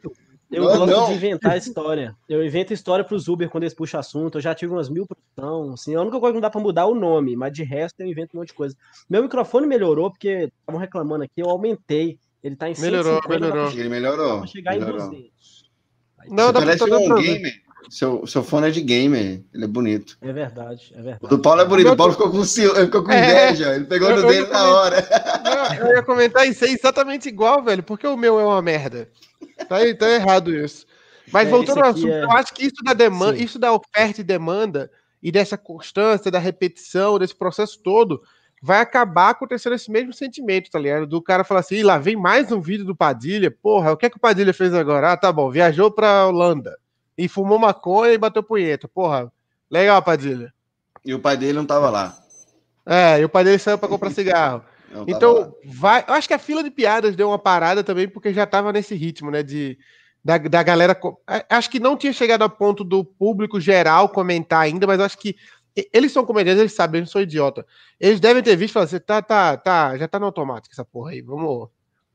Eu 0.50 0.62
não, 0.62 0.78
gosto 0.78 0.86
não. 0.86 1.06
de 1.08 1.14
inventar 1.14 1.58
história. 1.58 2.16
Eu 2.28 2.44
invento 2.44 2.72
história 2.72 3.04
para 3.04 3.16
os 3.16 3.26
Uber 3.26 3.48
quando 3.50 3.64
eles 3.64 3.74
puxam 3.74 3.98
assunto. 3.98 4.38
Eu 4.38 4.42
já 4.42 4.54
tive 4.54 4.72
umas 4.72 4.88
mil 4.88 5.04
produção. 5.06 5.74
Assim, 5.74 5.94
a 5.94 6.00
única 6.00 6.20
coisa 6.20 6.32
que 6.32 6.36
não 6.36 6.40
dá 6.40 6.50
para 6.50 6.60
mudar 6.60 6.82
é 6.82 6.86
o 6.86 6.94
nome, 6.94 7.34
mas 7.34 7.52
de 7.52 7.64
resto 7.64 8.00
eu 8.00 8.06
invento 8.06 8.36
um 8.36 8.40
monte 8.40 8.48
de 8.48 8.54
coisa. 8.54 8.76
Meu 9.10 9.22
microfone 9.22 9.66
melhorou 9.66 10.10
porque 10.10 10.50
estavam 10.60 10.80
reclamando 10.80 11.24
aqui, 11.24 11.34
eu 11.38 11.50
aumentei. 11.50 12.18
Ele 12.44 12.54
tá 12.54 12.70
em 12.70 12.80
melhorou, 12.80 13.20
150, 13.22 13.40
melhorou. 13.40 13.72
Ele 13.72 13.88
melhorou. 13.88 14.46
chegar 14.46 14.78
melhorou. 14.78 15.06
em 15.06 15.10
200. 15.10 15.70
Não, 16.28 16.52
dá 16.52 16.60
parece 16.60 16.84
um 16.84 17.14
gamer. 17.16 17.65
Seu, 17.88 18.26
seu 18.26 18.42
fone 18.42 18.68
é 18.68 18.70
de 18.70 18.80
gamer, 18.80 19.44
ele 19.54 19.64
é 19.64 19.66
bonito. 19.68 20.18
É 20.20 20.32
verdade, 20.32 20.92
é 20.92 21.02
verdade. 21.02 21.24
O 21.24 21.28
do 21.28 21.38
Paulo 21.38 21.60
é 21.60 21.64
bonito, 21.64 21.92
o 21.92 21.96
Paulo 21.96 22.12
ficou 22.12 22.30
com, 22.30 22.42
ficou 22.42 23.04
com 23.04 23.12
é, 23.12 23.50
inveja, 23.50 23.76
ele 23.76 23.84
pegou 23.84 24.10
no 24.10 24.26
dele 24.26 24.46
na 24.48 24.64
hora. 24.68 25.08
Eu 25.78 25.86
ia 25.94 26.02
comentar 26.02 26.46
isso 26.46 26.64
é 26.64 26.70
exatamente 26.70 27.28
igual, 27.28 27.62
velho, 27.62 27.82
porque 27.82 28.06
o 28.06 28.16
meu 28.16 28.40
é 28.40 28.44
uma 28.44 28.60
merda. 28.60 29.08
Tá, 29.68 29.76
tá 29.98 30.10
errado 30.10 30.54
isso. 30.54 30.84
Mas 31.32 31.46
é, 31.46 31.50
voltando 31.50 31.82
ao 31.82 31.90
assunto, 31.90 32.12
é... 32.12 32.24
eu 32.24 32.30
acho 32.32 32.52
que 32.52 32.66
isso 32.66 32.82
da 32.84 32.92
demanda, 32.92 33.36
Sim. 33.36 33.44
isso 33.44 33.58
da 33.58 33.72
oferta 33.72 34.20
e 34.20 34.24
demanda, 34.24 34.90
e 35.22 35.30
dessa 35.30 35.56
constância, 35.56 36.30
da 36.30 36.38
repetição, 36.38 37.18
desse 37.18 37.34
processo 37.34 37.80
todo, 37.82 38.20
vai 38.60 38.80
acabar 38.80 39.30
acontecendo 39.30 39.74
esse 39.74 39.90
mesmo 39.90 40.12
sentimento, 40.12 40.70
tá 40.70 40.78
ligado? 40.78 41.06
Do 41.06 41.22
cara 41.22 41.44
falar 41.44 41.60
assim, 41.60 41.82
lá 41.82 41.98
vem 41.98 42.16
mais 42.16 42.50
um 42.50 42.60
vídeo 42.60 42.84
do 42.84 42.96
Padilha, 42.96 43.50
porra, 43.50 43.92
o 43.92 43.96
que 43.96 44.06
é 44.06 44.10
que 44.10 44.16
o 44.16 44.20
Padilha 44.20 44.52
fez 44.52 44.74
agora? 44.74 45.12
Ah, 45.12 45.16
tá 45.16 45.32
bom, 45.32 45.50
viajou 45.50 45.90
pra 45.90 46.26
Holanda 46.26 46.76
e 47.16 47.28
fumou 47.28 47.58
maconha 47.58 48.12
e 48.12 48.18
bateu 48.18 48.42
punheta, 48.42 48.86
porra, 48.88 49.32
legal, 49.70 50.02
Padilha. 50.02 50.52
E 51.04 51.14
o 51.14 51.20
pai 51.20 51.36
dele 51.36 51.54
não 51.54 51.66
tava 51.66 51.88
lá. 51.88 52.16
É, 52.84 53.20
e 53.20 53.24
o 53.24 53.28
pai 53.28 53.44
dele 53.44 53.58
saiu 53.58 53.78
pra 53.78 53.88
comprar 53.88 54.10
cigarro. 54.12 54.62
então, 55.06 55.54
vai. 55.64 56.04
Eu 56.06 56.14
acho 56.14 56.28
que 56.28 56.34
a 56.34 56.38
fila 56.38 56.62
de 56.62 56.70
piadas 56.70 57.16
deu 57.16 57.28
uma 57.28 57.38
parada 57.38 57.82
também, 57.82 58.08
porque 58.08 58.32
já 58.32 58.46
tava 58.46 58.72
nesse 58.72 58.94
ritmo, 58.94 59.30
né? 59.30 59.42
De, 59.42 59.78
da, 60.24 60.38
da 60.38 60.62
galera. 60.62 60.98
Acho 61.48 61.70
que 61.70 61.78
não 61.78 61.96
tinha 61.96 62.12
chegado 62.12 62.42
a 62.42 62.48
ponto 62.48 62.82
do 62.82 63.04
público 63.04 63.60
geral 63.60 64.08
comentar 64.08 64.62
ainda, 64.62 64.86
mas 64.86 65.00
acho 65.00 65.18
que 65.18 65.36
eles 65.92 66.10
são 66.10 66.24
comediantes, 66.24 66.60
eles 66.60 66.72
sabem, 66.72 67.00
eu 67.00 67.02
não 67.02 67.08
sou 67.08 67.20
idiota. 67.20 67.66
Eles 68.00 68.18
devem 68.18 68.42
ter 68.42 68.56
visto 68.56 68.70
e 68.70 68.74
falar 68.74 68.86
assim: 68.86 68.98
tá, 68.98 69.20
tá, 69.20 69.56
tá, 69.56 69.96
já 69.98 70.08
tá 70.08 70.18
no 70.18 70.26
automático 70.26 70.72
essa 70.72 70.84
porra 70.84 71.12
aí. 71.12 71.20
Vamos, 71.20 71.68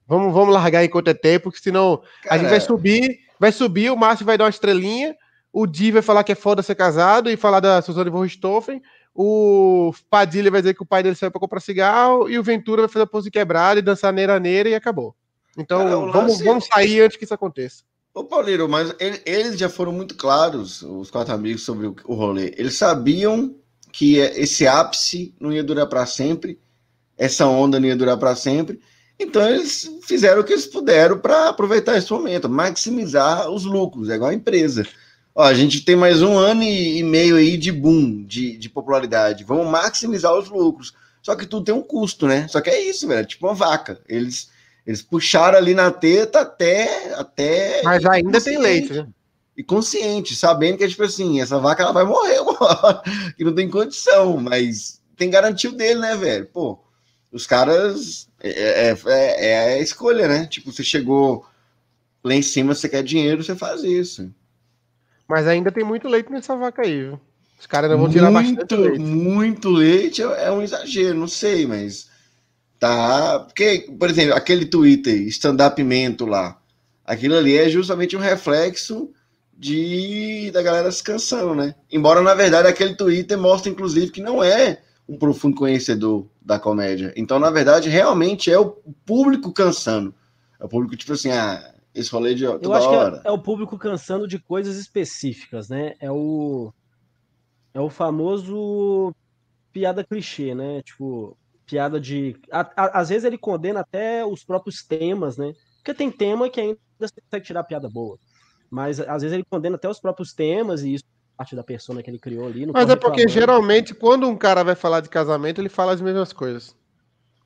vamos, 0.07 0.33
vamos 0.33 0.53
largar 0.53 0.83
enquanto 0.83 1.09
é 1.09 1.13
tempo, 1.13 1.45
porque 1.45 1.59
senão 1.59 2.01
Cara, 2.23 2.35
a 2.35 2.37
gente 2.37 2.49
vai 2.49 2.59
subir, 2.59 3.19
vai 3.41 3.51
subir, 3.51 3.89
o 3.89 3.97
Márcio 3.97 4.23
vai 4.23 4.37
dar 4.37 4.43
uma 4.43 4.51
estrelinha, 4.51 5.15
o 5.51 5.65
Di 5.65 5.91
vai 5.91 6.03
falar 6.03 6.23
que 6.23 6.31
é 6.31 6.35
foda 6.35 6.61
ser 6.61 6.75
casado 6.75 7.27
e 7.27 7.35
falar 7.35 7.59
da 7.59 7.81
Suzane 7.81 8.11
von 8.11 8.21
Richthofen, 8.21 8.79
o 9.15 9.91
Padilha 10.11 10.51
vai 10.51 10.61
dizer 10.61 10.75
que 10.75 10.83
o 10.83 10.85
pai 10.85 11.01
dele 11.01 11.15
saiu 11.15 11.31
pra 11.31 11.39
comprar 11.39 11.59
cigarro 11.59 12.29
e 12.29 12.37
o 12.37 12.43
Ventura 12.43 12.83
vai 12.83 12.87
fazer 12.87 13.01
a 13.01 13.07
pose 13.07 13.31
quebrada 13.31 13.79
e 13.79 13.81
dançar 13.81 14.13
neira 14.13 14.39
neira 14.39 14.69
e 14.69 14.75
acabou. 14.75 15.15
Então 15.57 15.79
Cara, 15.79 15.89
vamos, 15.89 16.15
lance... 16.15 16.43
vamos 16.43 16.65
sair 16.67 17.01
antes 17.01 17.17
que 17.17 17.23
isso 17.23 17.33
aconteça. 17.33 17.83
Ô, 18.13 18.23
Paulino, 18.23 18.69
mas 18.69 18.93
ele, 18.99 19.19
eles 19.25 19.57
já 19.57 19.67
foram 19.67 19.91
muito 19.91 20.13
claros, 20.15 20.83
os 20.83 21.09
quatro 21.09 21.33
amigos, 21.33 21.63
sobre 21.63 21.87
o, 21.87 21.95
o 22.05 22.13
rolê. 22.13 22.53
Eles 22.55 22.75
sabiam 22.77 23.55
que 23.91 24.17
esse 24.17 24.67
ápice 24.67 25.33
não 25.39 25.51
ia 25.51 25.63
durar 25.63 25.87
para 25.87 26.05
sempre, 26.05 26.59
essa 27.17 27.47
onda 27.47 27.79
não 27.79 27.87
ia 27.87 27.95
durar 27.95 28.17
para 28.17 28.35
sempre. 28.35 28.79
Então 29.21 29.47
eles 29.47 29.89
fizeram 30.03 30.41
o 30.41 30.43
que 30.43 30.53
eles 30.53 30.65
puderam 30.65 31.17
para 31.19 31.49
aproveitar 31.49 31.97
esse 31.97 32.11
momento, 32.11 32.49
maximizar 32.49 33.49
os 33.49 33.65
lucros, 33.65 34.09
é 34.09 34.15
igual 34.15 34.31
a 34.31 34.33
empresa. 34.33 34.85
Ó, 35.33 35.43
a 35.43 35.53
gente 35.53 35.85
tem 35.85 35.95
mais 35.95 36.21
um 36.21 36.37
ano 36.37 36.63
e 36.63 37.01
meio 37.03 37.37
aí 37.37 37.55
de 37.55 37.71
boom, 37.71 38.23
de, 38.23 38.57
de 38.57 38.69
popularidade. 38.69 39.43
Vamos 39.43 39.67
maximizar 39.67 40.37
os 40.37 40.49
lucros. 40.49 40.93
Só 41.21 41.35
que 41.35 41.45
tudo 41.45 41.65
tem 41.65 41.75
um 41.75 41.83
custo, 41.83 42.27
né? 42.27 42.47
Só 42.49 42.59
que 42.59 42.69
é 42.69 42.81
isso, 42.81 43.07
velho. 43.07 43.25
Tipo 43.25 43.47
uma 43.47 43.53
vaca. 43.53 44.01
Eles 44.09 44.49
eles 44.85 45.01
puxaram 45.01 45.57
ali 45.57 45.73
na 45.73 45.91
teta 45.91 46.41
até. 46.41 47.13
até 47.13 47.81
Mas 47.83 48.05
ainda 48.05 48.41
tem 48.41 48.57
leite, 48.57 48.93
né? 48.93 49.07
E 49.55 49.63
consciente, 49.63 50.35
sabendo 50.35 50.77
que, 50.77 50.87
tipo 50.87 51.03
assim, 51.03 51.39
essa 51.39 51.59
vaca 51.59 51.83
ela 51.83 51.91
vai 51.91 52.03
morrer 52.03 52.37
agora, 52.39 53.01
que 53.37 53.43
não 53.43 53.53
tem 53.53 53.69
condição, 53.69 54.37
mas 54.37 55.01
tem 55.15 55.29
garantido 55.29 55.75
dele, 55.75 55.99
né, 55.99 56.15
velho? 56.15 56.47
Pô, 56.47 56.79
os 57.31 57.47
caras. 57.47 58.27
É, 58.39 58.89
é, 58.89 58.97
é, 59.05 59.51
é 59.51 59.73
a 59.75 59.79
escolha, 59.79 60.27
né? 60.27 60.47
Tipo, 60.47 60.71
você 60.71 60.83
chegou 60.83 61.45
lá 62.23 62.33
em 62.33 62.41
cima, 62.41 62.75
você 62.75 62.89
quer 62.89 63.03
dinheiro, 63.03 63.43
você 63.43 63.55
faz 63.55 63.83
isso. 63.83 64.33
Mas 65.27 65.47
ainda 65.47 65.71
tem 65.71 65.83
muito 65.83 66.07
leite 66.07 66.31
nessa 66.31 66.55
vaca 66.55 66.81
aí, 66.81 67.03
viu? 67.03 67.21
Os 67.59 67.67
caras 67.67 67.89
não 67.91 67.97
vão 67.97 68.09
tirar 68.09 68.31
muito, 68.31 68.55
bastante 68.55 68.75
leite. 68.75 68.99
Muito 68.99 69.69
leite 69.69 70.21
é, 70.21 70.45
é 70.45 70.51
um 70.51 70.61
exagero, 70.61 71.17
não 71.17 71.27
sei, 71.27 71.65
mas 71.65 72.09
Tá? 72.81 73.41
Porque, 73.41 73.87
por 73.99 74.09
exemplo, 74.09 74.33
aquele 74.33 74.65
Twitter, 74.65 75.15
stand-up 75.27 75.83
mento 75.83 76.25
lá, 76.25 76.59
aquilo 77.05 77.37
ali 77.37 77.55
é 77.55 77.69
justamente 77.69 78.17
um 78.17 78.19
reflexo 78.19 79.11
de 79.55 80.49
da 80.51 80.63
galera 80.63 80.91
se 80.91 81.03
cansando, 81.03 81.53
né? 81.53 81.75
Embora, 81.91 82.21
na 82.21 82.33
verdade, 82.33 82.67
aquele 82.67 82.95
Twitter 82.95 83.37
mostra, 83.37 83.71
inclusive, 83.71 84.09
que 84.09 84.19
não 84.19 84.43
é 84.43 84.79
um 85.07 85.15
profundo 85.15 85.55
conhecedor 85.57 86.25
da 86.51 86.59
comédia. 86.59 87.13
Então, 87.15 87.39
na 87.39 87.49
verdade, 87.49 87.87
realmente 87.87 88.51
é 88.51 88.59
o 88.59 88.71
público 89.05 89.53
cansando. 89.53 90.13
É 90.59 90.65
o 90.65 90.67
público, 90.67 90.97
tipo 90.97 91.13
assim, 91.13 91.31
ah, 91.31 91.73
esse 91.95 92.11
rolê 92.11 92.35
de 92.35 92.45
toda 92.45 92.65
Eu 92.65 92.73
acho 92.73 92.87
hora. 92.89 93.19
que 93.21 93.27
é, 93.27 93.29
é, 93.29 93.33
o 93.33 93.41
público 93.41 93.77
cansando 93.77 94.27
de 94.27 94.37
coisas 94.37 94.75
específicas, 94.77 95.69
né? 95.69 95.95
É 95.99 96.11
o, 96.11 96.73
é 97.73 97.79
o 97.79 97.89
famoso 97.89 99.13
piada 99.71 100.03
clichê, 100.03 100.53
né? 100.53 100.81
Tipo, 100.81 101.37
piada 101.65 101.99
de. 101.99 102.35
A, 102.51 102.61
a, 102.75 102.99
às 102.99 103.09
vezes 103.09 103.23
ele 103.23 103.37
condena 103.37 103.79
até 103.79 104.25
os 104.25 104.43
próprios 104.43 104.83
temas, 104.83 105.37
né? 105.37 105.53
Porque 105.77 105.93
tem 105.93 106.11
tema 106.11 106.49
que 106.49 106.59
ainda 106.59 106.77
você 106.99 107.21
consegue 107.21 107.45
tirar 107.45 107.63
piada 107.63 107.89
boa. 107.89 108.19
Mas 108.69 108.99
às 108.99 109.21
vezes 109.21 109.33
ele 109.33 109.45
condena 109.49 109.77
até 109.77 109.89
os 109.89 109.99
próprios 109.99 110.33
temas 110.33 110.83
e 110.83 110.95
isso 110.95 111.05
parte 111.37 111.55
da 111.55 111.63
persona 111.63 112.03
que 112.03 112.09
ele 112.09 112.19
criou 112.19 112.47
ali. 112.47 112.65
Mas 112.65 112.89
é 112.89 112.95
porque 112.95 113.27
geralmente 113.27 113.93
quando 113.93 114.27
um 114.27 114.35
cara 114.35 114.63
vai 114.63 114.75
falar 114.75 114.99
de 115.01 115.09
casamento, 115.09 115.59
ele 115.59 115.69
fala 115.69 115.93
as 115.93 116.01
mesmas 116.01 116.31
coisas. 116.31 116.75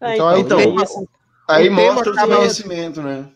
É, 0.02 0.16
então, 0.16 0.38
então, 0.38 0.60
então 0.60 1.08
aí, 1.48 1.64
aí 1.64 1.70
mostra 1.70 2.12
o 2.12 2.16
conhecimento, 2.16 3.02
né? 3.02 3.32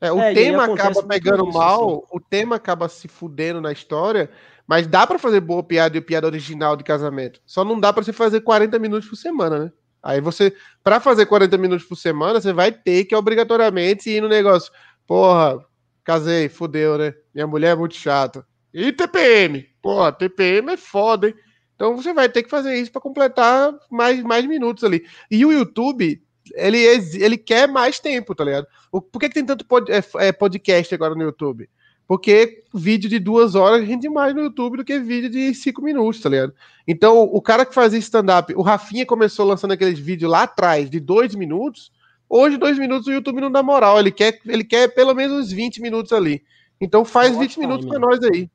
É, 0.00 0.10
o 0.10 0.18
é, 0.18 0.34
tema 0.34 0.64
acaba 0.64 1.00
pegando 1.04 1.44
isso, 1.48 1.56
mal, 1.56 1.90
assim. 1.90 2.02
o 2.10 2.20
tema 2.20 2.56
acaba 2.56 2.88
se 2.88 3.06
fudendo 3.06 3.60
na 3.60 3.70
história, 3.70 4.28
mas 4.66 4.86
dá 4.86 5.06
para 5.06 5.18
fazer 5.18 5.40
boa 5.40 5.62
piada 5.62 5.96
e 5.96 6.00
piada 6.00 6.26
original 6.26 6.76
de 6.76 6.82
casamento. 6.82 7.40
Só 7.46 7.64
não 7.64 7.78
dá 7.78 7.92
para 7.92 8.02
você 8.02 8.12
fazer 8.12 8.40
40 8.40 8.78
minutos 8.80 9.08
por 9.08 9.14
semana, 9.14 9.58
né? 9.60 9.72
Aí 10.02 10.20
você, 10.20 10.52
para 10.82 10.98
fazer 10.98 11.26
40 11.26 11.56
minutos 11.56 11.86
por 11.86 11.94
semana, 11.94 12.40
você 12.40 12.52
vai 12.52 12.72
ter 12.72 13.04
que 13.04 13.14
obrigatoriamente 13.14 14.10
ir 14.10 14.20
no 14.20 14.28
negócio. 14.28 14.72
Porra, 15.06 15.64
casei, 16.02 16.48
fudeu, 16.48 16.98
né? 16.98 17.14
Minha 17.32 17.46
mulher 17.46 17.72
é 17.72 17.76
muito 17.76 17.94
chata. 17.94 18.44
E 18.72 18.92
TPM? 18.92 19.68
Porra, 19.82 20.12
TPM 20.12 20.72
é 20.72 20.76
foda, 20.76 21.28
hein? 21.28 21.34
Então 21.74 21.96
você 21.96 22.12
vai 22.12 22.28
ter 22.28 22.42
que 22.42 22.50
fazer 22.50 22.76
isso 22.76 22.92
para 22.92 23.00
completar 23.00 23.74
mais, 23.90 24.22
mais 24.22 24.46
minutos 24.46 24.84
ali. 24.84 25.04
E 25.30 25.44
o 25.44 25.52
YouTube 25.52 26.22
ele, 26.54 26.78
ele 27.14 27.36
quer 27.36 27.68
mais 27.68 28.00
tempo, 28.00 28.34
tá 28.34 28.44
ligado? 28.44 28.66
Por 28.90 29.18
que, 29.18 29.28
que 29.28 29.34
tem 29.34 29.44
tanto 29.44 29.64
pod, 29.64 29.90
é, 29.90 30.02
é, 30.16 30.32
podcast 30.32 30.94
agora 30.94 31.14
no 31.14 31.22
YouTube? 31.22 31.68
Porque 32.06 32.64
vídeo 32.74 33.08
de 33.08 33.18
duas 33.18 33.54
horas 33.54 33.86
rende 33.86 34.08
mais 34.08 34.34
no 34.34 34.42
YouTube 34.42 34.78
do 34.78 34.84
que 34.84 34.98
vídeo 34.98 35.30
de 35.30 35.54
cinco 35.54 35.80
minutos, 35.82 36.20
tá 36.20 36.28
ligado? 36.28 36.52
Então, 36.86 37.22
o 37.22 37.40
cara 37.40 37.64
que 37.64 37.74
fazia 37.74 37.98
stand-up, 37.98 38.52
o 38.54 38.62
Rafinha 38.62 39.06
começou 39.06 39.46
lançando 39.46 39.72
aqueles 39.72 39.98
vídeos 39.98 40.30
lá 40.30 40.42
atrás 40.42 40.90
de 40.90 41.00
dois 41.00 41.34
minutos. 41.34 41.92
Hoje, 42.28 42.56
dois 42.56 42.78
minutos, 42.78 43.06
o 43.06 43.12
YouTube 43.12 43.40
não 43.40 43.50
dá 43.50 43.62
moral. 43.62 43.98
Ele 43.98 44.10
quer, 44.10 44.38
ele 44.46 44.64
quer 44.64 44.88
pelo 44.88 45.14
menos 45.14 45.46
uns 45.46 45.52
20 45.52 45.80
minutos 45.80 46.12
ali. 46.12 46.42
Então, 46.80 47.04
faz 47.04 47.36
20 47.36 47.60
minutos 47.60 47.86
para 47.86 47.98
nós 47.98 48.18
aí. 48.24 48.50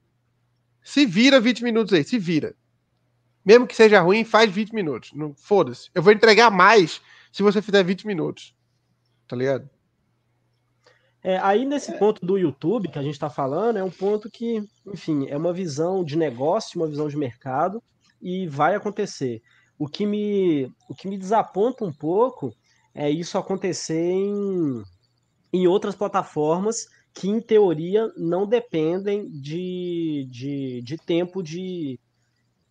Se 0.88 1.06
vira 1.06 1.38
20 1.42 1.66
minutos 1.66 1.94
aí, 1.94 2.02
se 2.02 2.18
vira. 2.18 2.56
Mesmo 3.46 3.68
que 3.68 3.76
seja 3.76 4.00
ruim, 4.00 4.24
faz 4.24 4.50
20 4.50 4.74
minutos. 4.74 5.12
Foda-se. 5.36 5.90
Eu 5.94 6.02
vou 6.02 6.14
entregar 6.14 6.50
mais 6.50 7.02
se 7.30 7.44
você 7.44 7.62
fizer 7.62 7.84
20 7.84 8.08
minutos. 8.08 8.56
Tá 9.28 9.36
ligado? 9.36 9.70
É, 11.22 11.40
aí 11.40 11.66
nesse 11.66 11.92
ponto 12.00 12.26
do 12.26 12.38
YouTube 12.38 12.88
que 12.88 12.98
a 12.98 13.04
gente 13.04 13.16
está 13.16 13.30
falando, 13.30 13.76
é 13.76 13.84
um 13.84 13.92
ponto 13.92 14.32
que, 14.32 14.64
enfim, 14.86 15.28
é 15.28 15.36
uma 15.36 15.52
visão 15.52 16.06
de 16.06 16.18
negócio, 16.18 16.80
uma 16.80 16.88
visão 16.88 17.10
de 17.10 17.18
mercado, 17.18 17.84
e 18.22 18.48
vai 18.48 18.74
acontecer. 18.74 19.42
O 19.78 19.90
que 19.90 20.06
me, 20.06 20.72
o 20.90 20.96
que 20.96 21.10
me 21.10 21.18
desaponta 21.18 21.84
um 21.84 21.92
pouco 21.92 22.56
é 22.96 23.10
isso 23.10 23.38
acontecer 23.38 24.10
em, 24.10 24.82
em 25.52 25.68
outras 25.68 25.96
plataformas 25.96 26.88
que, 27.18 27.28
em 27.28 27.42
teoria, 27.42 28.14
não 28.16 28.46
dependem 28.46 29.28
de, 29.28 30.28
de, 30.30 30.82
de 30.84 30.98
tempo 30.98 31.42
de, 31.42 32.00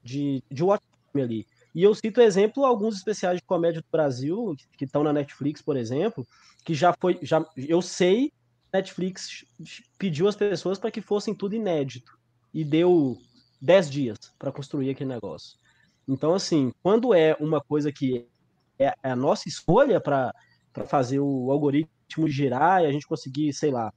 de, 0.05 0.41
de 0.49 0.63
watch 0.63 0.85
ali. 1.17 1.45
E 1.75 1.83
eu 1.83 1.93
cito 1.95 2.21
exemplo 2.21 2.65
alguns 2.65 2.97
especiais 2.97 3.39
de 3.39 3.45
comédia 3.45 3.81
do 3.83 3.89
Brasil 3.91 4.55
que 4.79 4.85
estão 4.85 5.03
na 5.03 5.13
Netflix, 5.13 5.61
por 5.61 5.77
exemplo, 5.77 6.25
que 6.65 6.75
já 6.75 6.95
foi, 6.99 7.19
já 7.23 7.45
eu 7.57 7.83
sei, 7.83 8.33
Netflix 8.73 9.45
pediu 9.99 10.29
às 10.29 10.37
pessoas 10.37 10.79
para 10.79 10.93
que 10.93 11.01
fossem 11.01 11.35
tudo 11.35 11.57
inédito 11.57 12.17
e 12.55 12.65
deu 12.65 13.19
10 13.61 13.91
dias 13.91 14.19
para 14.39 14.53
construir 14.53 14.91
aquele 14.91 15.11
negócio. 15.11 15.59
Então, 16.07 16.35
assim, 16.35 16.73
quando 16.85 17.13
é 17.13 17.37
uma 17.41 17.61
coisa 17.61 17.91
que 17.91 18.25
é 18.79 18.95
a 19.03 19.17
nossa 19.17 19.49
escolha 19.49 20.01
para 20.01 20.33
fazer 20.87 21.19
o 21.19 21.51
algoritmo 21.51 22.29
girar 22.29 22.83
e 22.83 22.87
a 22.87 22.93
gente 22.93 23.09
conseguir, 23.09 23.53
sei 23.53 23.73
lá, 23.73 23.93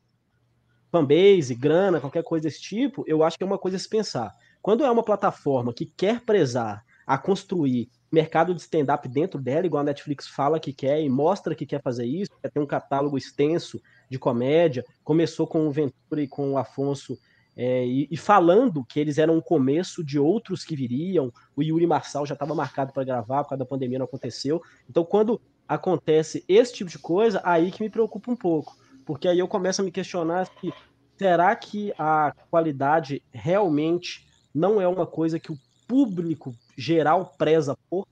fanbase, 0.92 1.56
grana, 1.56 2.00
qualquer 2.00 2.24
coisa 2.24 2.48
desse 2.48 2.62
tipo, 2.62 3.04
eu 3.08 3.24
acho 3.24 3.38
que 3.38 3.44
é 3.44 3.48
uma 3.48 3.58
coisa 3.58 3.78
a 3.78 3.80
se 3.80 3.88
pensar. 3.88 4.36
Quando 4.62 4.84
é 4.84 4.92
uma 4.92 5.04
plataforma 5.04 5.74
que 5.74 5.86
quer 5.86 6.22
prezar 6.22 6.84
a 7.06 7.18
construir 7.18 7.90
mercado 8.12 8.54
de 8.54 8.62
stand-up 8.62 9.08
dentro 9.08 9.40
dela, 9.40 9.66
igual 9.66 9.82
a 9.82 9.86
Netflix 9.86 10.28
fala 10.28 10.60
que 10.60 10.74
quer 10.74 11.02
e 11.02 11.10
mostra 11.10 11.56
que 11.56 11.66
quer 11.66 11.82
fazer 11.82 12.06
isso, 12.06 12.32
quer 12.42 12.52
ter 12.52 12.60
um 12.60 12.66
catálogo 12.66 13.18
extenso 13.18 13.82
de 14.10 14.18
comédia, 14.18 14.84
começou 15.04 15.46
com 15.48 15.68
o 15.68 15.72
Ventura 15.72 16.22
e 16.22 16.28
com 16.28 16.54
o 16.54 16.58
Afonso, 16.58 17.18
é, 17.56 17.86
e, 17.86 18.08
e, 18.10 18.16
falando 18.16 18.86
que 18.86 19.00
eles 19.00 19.18
eram 19.18 19.38
o 19.38 19.42
começo 19.42 20.04
de 20.04 20.18
outros 20.18 20.64
que 20.64 20.76
viriam, 20.76 21.32
o 21.56 21.62
Yuri 21.62 21.86
Marçal 21.86 22.26
já 22.26 22.34
estava 22.34 22.56
marcado 22.56 22.94
para 22.94 23.04
gravar, 23.04 23.44
por 23.44 23.50
causa 23.50 23.64
da 23.64 23.70
pandemia 23.70 24.00
não 24.00 24.06
aconteceu, 24.06 24.62
então 24.90 25.04
quando 25.04 25.42
acontece 25.68 26.44
esse 26.48 26.74
tipo 26.74 26.90
de 26.90 26.98
coisa, 26.98 27.42
aí 27.44 27.70
que 27.70 27.84
me 27.84 27.90
preocupa 27.90 28.32
um 28.32 28.36
pouco, 28.36 28.78
porque 29.10 29.28
aí 29.28 29.40
eu 29.40 29.48
começo 29.48 29.82
a 29.82 29.84
me 29.84 29.90
questionar 29.90 30.46
se 30.46 30.72
será 31.18 31.56
que 31.56 31.92
a 31.98 32.32
qualidade 32.52 33.24
realmente 33.34 34.24
não 34.54 34.80
é 34.80 34.88
uma 34.88 35.08
coisa 35.08 35.40
que 35.40 35.52
o 35.52 35.58
público 35.88 36.54
geral 36.78 37.34
preza 37.36 37.76
por, 37.90 38.08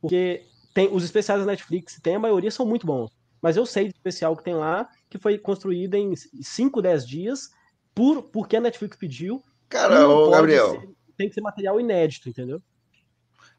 porque 0.00 0.44
tem 0.72 0.88
os 0.94 1.02
especiais 1.02 1.40
da 1.40 1.46
Netflix, 1.46 1.98
tem 2.00 2.14
a 2.14 2.20
maioria 2.20 2.48
são 2.48 2.64
muito 2.64 2.86
bons. 2.86 3.10
Mas 3.42 3.56
eu 3.56 3.66
sei 3.66 3.88
de 3.88 3.90
especial 3.90 4.36
que 4.36 4.44
tem 4.44 4.54
lá, 4.54 4.88
que 5.08 5.18
foi 5.18 5.36
construído 5.36 5.96
em 5.96 6.14
5, 6.14 6.80
10 6.80 7.08
dias, 7.08 7.50
por, 7.92 8.22
porque 8.22 8.54
a 8.54 8.60
Netflix 8.60 8.96
pediu. 8.96 9.42
Cara, 9.68 10.08
ô 10.08 10.30
Gabriel. 10.30 10.80
Ser, 10.80 10.88
tem 11.16 11.28
que 11.28 11.34
ser 11.34 11.40
material 11.40 11.80
inédito, 11.80 12.28
entendeu? 12.28 12.62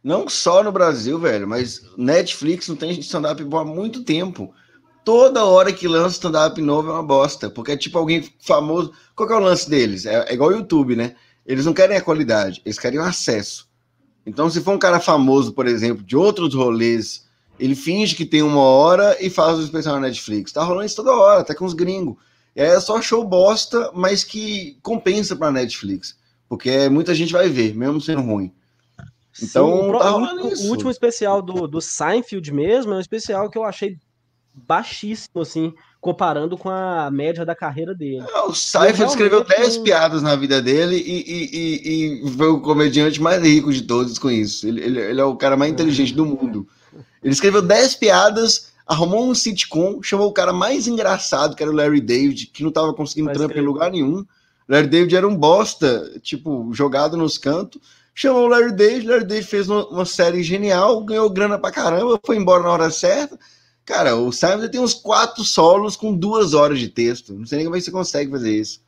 Não 0.02 0.30
só 0.30 0.64
no 0.64 0.72
Brasil, 0.72 1.20
velho, 1.20 1.46
mas 1.46 1.86
Netflix 1.98 2.70
não 2.70 2.78
tem 2.78 2.98
stand-up 3.02 3.44
há 3.44 3.66
muito 3.66 4.06
tempo. 4.06 4.54
Toda 5.04 5.46
hora 5.46 5.74
que 5.74 5.88
lança 5.88 6.16
stand-up 6.16 6.62
novo 6.62 6.90
é 6.90 6.94
uma 6.94 7.04
bosta, 7.04 7.50
porque 7.50 7.72
é 7.72 7.78
tipo 7.78 7.98
alguém 7.98 8.28
famoso. 8.40 8.94
Qual 9.16 9.28
que 9.28 9.34
é 9.34 9.38
o 9.38 9.40
lance 9.40 9.70
deles? 9.70 10.06
É, 10.06 10.26
é 10.30 10.34
igual 10.34 10.52
o 10.52 10.54
YouTube, 10.54 10.96
né? 10.96 11.16
Eles 11.46 11.66
não 11.66 11.74
querem 11.74 11.98
a 11.98 12.02
qualidade, 12.02 12.62
eles 12.64 12.78
querem 12.78 13.00
o 13.00 13.04
acesso. 13.04 13.68
Então, 14.26 14.50
se 14.50 14.62
for 14.62 14.74
um 14.74 14.80
cara 14.80 15.00
famoso, 15.00 15.54
por 15.54 15.68
exemplo, 15.68 16.04
de 16.04 16.16
outros 16.16 16.54
rolês, 16.54 17.26
ele 17.60 17.76
finge 17.76 18.16
que 18.16 18.26
tem 18.26 18.44
uma 18.44 18.62
hora 18.62 19.18
e 19.20 19.30
faz 19.30 19.58
o 19.58 19.64
especial 19.64 19.96
na 19.96 20.08
Netflix. 20.08 20.52
Tá 20.52 20.64
rolando 20.64 20.86
isso 20.86 20.96
toda 20.96 21.12
hora, 21.12 21.42
até 21.42 21.56
com 21.56 21.66
os 21.66 21.74
gringos. 21.74 22.16
E 22.56 22.62
aí 22.62 22.70
é 22.70 22.80
só 22.80 23.02
show 23.02 23.24
bosta, 23.24 23.92
mas 23.94 24.24
que 24.24 24.78
compensa 24.84 25.36
pra 25.36 25.52
Netflix. 25.52 26.16
Porque 26.48 26.90
muita 26.90 27.16
gente 27.16 27.32
vai 27.32 27.50
ver, 27.50 27.74
mesmo 27.76 28.02
sendo 28.02 28.22
ruim. 28.22 28.52
Então, 29.42 29.84
Sim, 29.84 29.92
tá 29.98 30.16
o. 30.16 30.68
O 30.68 30.70
último 30.70 30.92
especial 30.92 31.42
do, 31.42 31.68
do 31.68 31.80
Seinfeld 31.80 32.52
mesmo 32.52 32.94
é 32.94 32.98
um 32.98 33.00
especial 33.00 33.50
que 33.50 33.58
eu 33.58 33.64
achei 33.64 33.98
baixíssimo, 34.54 35.42
assim 35.42 35.74
comparando 36.02 36.58
com 36.58 36.68
a 36.68 37.12
média 37.12 37.46
da 37.46 37.54
carreira 37.54 37.94
dele. 37.94 38.26
É, 38.28 38.42
o 38.42 38.56
Seinfeld 38.56 39.12
escreveu 39.12 39.44
10 39.44 39.78
piadas 39.78 40.24
na 40.24 40.36
vida 40.36 40.60
dele 40.60 40.96
e, 40.96 41.22
e, 41.22 42.24
e, 42.24 42.28
e, 42.28 42.32
foi 42.32 42.48
o 42.48 42.60
comediante 42.60 43.22
mais 43.22 43.42
rico 43.44 43.72
de 43.72 43.84
todos 43.84 44.18
com 44.18 44.30
isso. 44.30 44.68
Ele, 44.68 44.84
ele, 44.84 45.00
ele 45.00 45.22
é 45.22 45.24
o 45.24 45.36
cara 45.36 45.56
mais 45.56 45.72
inteligente 45.72 46.16
do 46.16 46.26
mundo. 46.26 46.68
Ele 47.24 47.32
escreveu 47.32 47.62
10 47.62 47.96
piadas, 47.98 48.72
arrumou 48.88 49.30
um 49.30 49.36
sitcom, 49.36 50.02
chamou 50.02 50.28
o 50.28 50.34
cara 50.34 50.52
mais 50.52 50.88
engraçado, 50.88 51.56
que 51.56 51.62
era 51.62 51.72
o 51.72 51.76
Larry 51.76 52.02
David, 52.02 52.48
que 52.48 52.64
não 52.64 52.72
tava 52.72 52.92
conseguindo 52.96 53.32
trampo 53.32 53.56
em 53.56 53.62
lugar 53.62 53.92
nenhum. 53.92 54.26
Larry 54.68 54.88
David 54.88 55.16
era 55.16 55.28
um 55.28 55.36
bosta, 55.36 56.20
tipo, 56.24 56.74
jogado 56.74 57.16
nos 57.16 57.38
cantos. 57.38 57.80
Chamou 58.16 58.46
o 58.46 58.48
Larry 58.48 58.72
David, 58.72 59.08
Larry 59.08 59.26
David 59.26 59.48
fez 59.48 59.70
uma, 59.70 59.88
uma 59.88 60.06
série 60.06 60.42
genial, 60.42 61.04
ganhou 61.04 61.30
grana 61.30 61.60
pra 61.60 61.72
caramba, 61.72 62.20
foi 62.26 62.38
embora 62.38 62.64
na 62.64 62.72
hora 62.72 62.90
certa 62.90 63.38
Cara, 63.86 64.15
o 64.15 64.32
Simon 64.32 64.67
tem 64.67 64.80
uns 64.80 64.94
quatro 64.94 65.44
solos 65.44 65.96
com 65.96 66.15
duas 66.15 66.54
horas 66.54 66.80
de 66.80 66.88
texto. 66.88 67.34
Não 67.34 67.46
sei 67.46 67.58
nem 67.58 67.65
como 67.65 67.76
é 67.76 67.80
que 67.80 67.86
você 67.86 67.91
consegue 67.91 68.32
fazer 68.32 68.52
isso. 68.52 68.82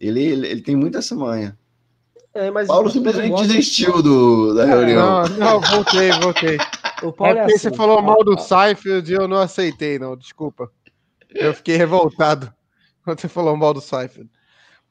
Ele, 0.00 0.22
ele, 0.22 0.46
ele 0.46 0.60
tem 0.60 0.76
muita 0.76 0.98
essa 0.98 1.14
manha. 1.14 1.56
É, 2.34 2.50
mas 2.50 2.68
Paulo 2.68 2.90
simplesmente 2.90 3.30
gosto... 3.30 3.48
desistiu 3.48 4.02
do, 4.02 4.54
da 4.54 4.64
reunião. 4.64 5.24
Não, 5.24 5.38
não, 5.38 5.60
voltei, 5.60 6.10
voltei. 6.12 6.58
O 7.02 7.12
Paulo 7.12 7.38
é, 7.38 7.40
é 7.40 7.44
assim, 7.44 7.58
você 7.58 7.72
falou 7.72 8.02
mal 8.02 8.22
do 8.22 8.38
Seinfeld 8.38 9.10
e 9.10 9.16
eu 9.16 9.26
não 9.26 9.38
aceitei, 9.38 9.98
não, 9.98 10.16
desculpa. 10.16 10.70
Eu 11.34 11.52
fiquei 11.54 11.76
revoltado 11.76 12.52
quando 13.04 13.20
você 13.20 13.28
falou 13.28 13.56
mal 13.56 13.74
do 13.74 13.80
Seinfeld. 13.80 14.30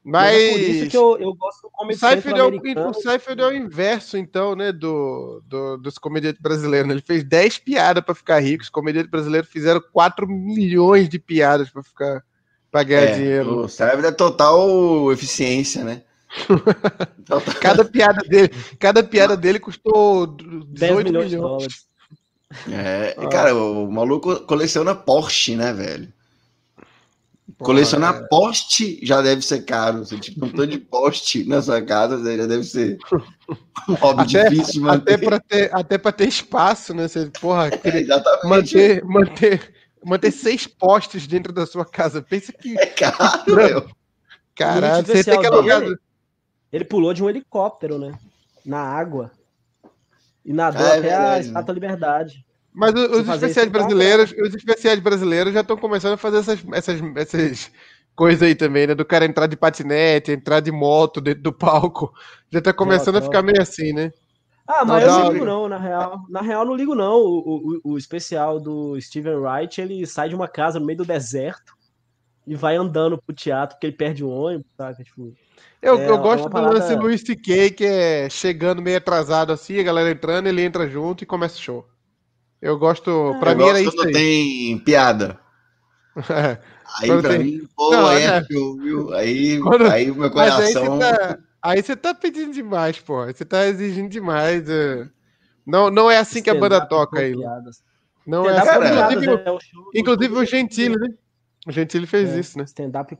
Mas, 0.04 0.34
é 0.34 0.50
por 0.50 0.60
isso 0.60 0.90
que 0.90 0.96
eu, 0.96 1.18
eu 1.18 1.34
gosto 1.34 1.62
do 1.62 1.86
o 1.86 1.92
Seinfeld, 1.92 2.38
é 2.40 2.42
o, 2.42 2.88
o 2.88 2.94
Seinfeld 2.94 3.42
é 3.42 3.46
o 3.46 3.52
inverso, 3.52 4.16
então, 4.16 4.54
né, 4.54 4.72
do, 4.72 5.42
do, 5.46 5.76
dos 5.76 5.98
comediantes 5.98 6.40
brasileiros. 6.40 6.88
Né? 6.88 6.94
Ele 6.94 7.02
fez 7.02 7.22
10 7.24 7.58
piadas 7.58 8.02
para 8.02 8.14
ficar 8.14 8.38
rico. 8.38 8.62
Os 8.62 8.70
comediantes 8.70 9.10
brasileiros 9.10 9.50
fizeram 9.50 9.82
4 9.92 10.26
milhões 10.26 11.08
de 11.08 11.18
piadas 11.18 11.68
para 11.68 11.82
ficar 11.82 12.24
para 12.70 12.82
ganhar 12.82 13.02
é, 13.02 13.14
dinheiro. 13.14 13.60
O 13.60 13.68
Seinfeld 13.68 14.06
é 14.06 14.12
total 14.12 15.12
eficiência, 15.12 15.84
né? 15.84 16.02
cada 17.60 17.84
piada 17.84 18.22
dele, 18.22 18.50
cada 18.78 19.02
piada 19.02 19.36
dele 19.36 19.58
custou 19.58 20.26
18 20.26 20.70
milhões, 20.78 21.04
milhões. 21.04 21.30
de 21.30 21.36
dólares. 21.36 21.88
É, 22.70 23.14
ah. 23.16 23.28
cara, 23.28 23.54
o 23.54 23.90
maluco 23.90 24.40
coleciona 24.40 24.94
Porsche, 24.94 25.56
né, 25.56 25.72
velho? 25.72 26.12
Colecionar 27.58 28.14
é. 28.14 28.26
poste 28.28 29.00
já 29.02 29.20
deve 29.20 29.42
ser 29.42 29.64
caro. 29.64 29.98
Você 29.98 30.18
tipo 30.18 30.46
um 30.46 30.50
tanto 30.50 30.68
de 30.68 30.78
poste 30.78 31.44
na 31.44 31.60
sua 31.60 31.82
casa 31.82 32.18
já 32.36 32.46
deve 32.46 32.62
ser 32.62 32.98
um 33.88 33.94
hobby 33.94 34.22
até, 34.22 34.48
difícil 34.48 34.82
manter. 34.82 35.14
Até 35.14 35.24
para 35.24 35.40
ter, 35.40 35.74
até 35.74 35.98
ter 35.98 36.28
espaço, 36.28 36.94
né? 36.94 37.08
Você, 37.08 37.30
porra, 37.40 37.68
é, 37.82 38.46
manter, 38.46 39.04
manter, 39.04 39.74
manter 40.04 40.30
seis 40.30 40.68
postes 40.68 41.26
dentro 41.26 41.52
da 41.52 41.66
sua 41.66 41.84
casa. 41.84 42.22
Pensa 42.22 42.52
que. 42.52 42.78
É 42.78 42.86
caro, 42.86 43.56
meu. 43.56 43.90
Caralho, 44.54 45.04
você 45.04 45.24
tem 45.24 45.40
que 45.40 45.46
alugar. 45.46 45.82
Ele 46.72 46.84
pulou 46.84 47.12
de 47.12 47.24
um 47.24 47.28
helicóptero, 47.28 47.98
né? 47.98 48.16
Na 48.64 48.80
água. 48.80 49.32
E 50.44 50.52
nadou 50.52 50.86
Ah, 50.86 50.90
é 50.90 50.98
até 50.98 50.98
a 50.98 51.00
verdade, 51.00 51.24
né? 51.24 51.40
Estátua 51.40 51.66
da 51.66 51.72
Liberdade. 51.72 52.46
Mas 52.78 52.94
os 52.94 53.28
especiais 53.28 53.68
brasileiros, 53.68 54.32
os 54.40 54.54
especiais 54.54 55.00
brasileiros 55.00 55.52
já 55.52 55.62
estão 55.62 55.76
começando 55.76 56.12
a 56.12 56.16
fazer 56.16 56.38
essas, 56.38 56.60
essas, 56.72 57.00
essas 57.16 57.72
coisas 58.14 58.40
aí 58.42 58.54
também, 58.54 58.86
né? 58.86 58.94
Do 58.94 59.04
cara 59.04 59.24
entrar 59.24 59.48
de 59.48 59.56
patinete, 59.56 60.30
entrar 60.30 60.60
de 60.60 60.70
moto 60.70 61.20
dentro 61.20 61.42
do 61.42 61.52
palco. 61.52 62.12
Já 62.52 62.60
tá 62.62 62.72
começando 62.72 63.16
a 63.16 63.20
Troca, 63.20 63.26
ficar 63.38 63.42
meio 63.42 63.60
assim, 63.60 63.92
né? 63.92 64.12
Ah, 64.64 64.84
mas 64.84 65.04
Não, 65.04 65.10
eu 65.10 65.18
não, 65.18 65.24
não 65.24 65.32
ligo 65.32 65.44
não, 65.44 65.68
na 65.68 65.76
real. 65.78 66.20
Na 66.28 66.40
real, 66.40 66.64
não 66.64 66.76
ligo 66.76 66.94
não. 66.94 67.16
O, 67.16 67.80
o, 67.84 67.92
o 67.94 67.98
especial 67.98 68.60
do 68.60 68.96
Steven 69.00 69.34
Wright, 69.34 69.80
ele 69.80 70.06
sai 70.06 70.28
de 70.28 70.36
uma 70.36 70.46
casa 70.46 70.78
no 70.78 70.86
meio 70.86 70.98
do 70.98 71.04
deserto 71.04 71.72
e 72.46 72.54
vai 72.54 72.76
andando 72.76 73.20
pro 73.20 73.34
teatro 73.34 73.74
porque 73.74 73.88
ele 73.88 73.96
perde 73.96 74.22
o 74.22 74.28
ônibus, 74.28 74.66
saca? 74.76 75.02
Tipo, 75.02 75.34
Eu, 75.82 75.98
É, 75.98 76.08
eu 76.10 76.14
é 76.14 76.18
gosto 76.18 76.42
uma 76.44 76.48
do 76.48 76.52
parada- 76.52 76.74
lance 76.78 76.94
Luiz 76.94 77.22
C.K., 77.22 77.70
que 77.72 77.84
é 77.84 78.30
chegando 78.30 78.80
meio 78.80 78.98
atrasado 78.98 79.52
assim, 79.52 79.80
a 79.80 79.82
galera 79.82 80.10
entrando, 80.12 80.46
ele 80.46 80.62
entra 80.62 80.88
junto 80.88 81.24
e 81.24 81.26
começa 81.26 81.56
o 81.56 81.60
show. 81.60 81.84
Eu 82.60 82.78
gosto, 82.78 83.36
pra 83.40 83.52
Eu 83.52 83.56
mim 83.56 83.64
era 83.64 83.72
gosto 83.74 83.88
isso 83.88 83.96
quando 83.96 84.06
aí. 84.08 84.12
tem 84.12 84.78
piada. 84.80 85.38
Aí 87.00 87.06
Quando 87.08 87.20
pra 87.20 87.30
tem- 87.30 87.38
mim, 87.44 87.68
pô, 87.76 87.90
Não, 87.92 88.10
é, 88.10 88.24
é. 88.24 88.40
viu? 88.40 89.12
Aí, 89.14 89.60
Quando- 89.60 89.86
aí 89.90 90.10
o 90.10 90.14
meu 90.16 90.30
Mas 90.34 90.52
aí 90.58 90.72
coração. 90.72 90.96
você 90.98 90.98
tá, 90.98 91.38
aí 91.62 91.82
você 91.82 91.94
tá 91.96 92.14
pedindo 92.14 92.52
demais, 92.52 92.98
pô. 92.98 93.20
Aí 93.20 93.34
Você 93.34 93.44
tá 93.44 93.66
exigindo 93.66 94.08
demais. 94.08 94.68
é. 94.68 95.06
Não, 95.66 95.90
não 95.90 96.10
é 96.10 96.16
assim 96.16 96.42
que 96.42 96.48
a 96.48 96.54
banda 96.54 96.80
toca 96.86 97.20
aí. 97.20 97.36
Não 98.26 98.48
é 98.48 98.58
assim. 98.58 98.68
Inclusive, 98.70 99.42
é 99.44 99.50
o 99.52 99.60
show 99.60 99.84
do- 99.84 99.90
inclusive 99.94 100.34
o 100.34 100.44
Gentili, 100.46 100.96
né? 100.98 101.08
O 101.66 101.70
Gentili 101.72 102.06
fez 102.06 102.30
É, 102.30 102.40
isso, 102.40 102.56
né? 102.58 102.64
Stand-up 102.64 103.16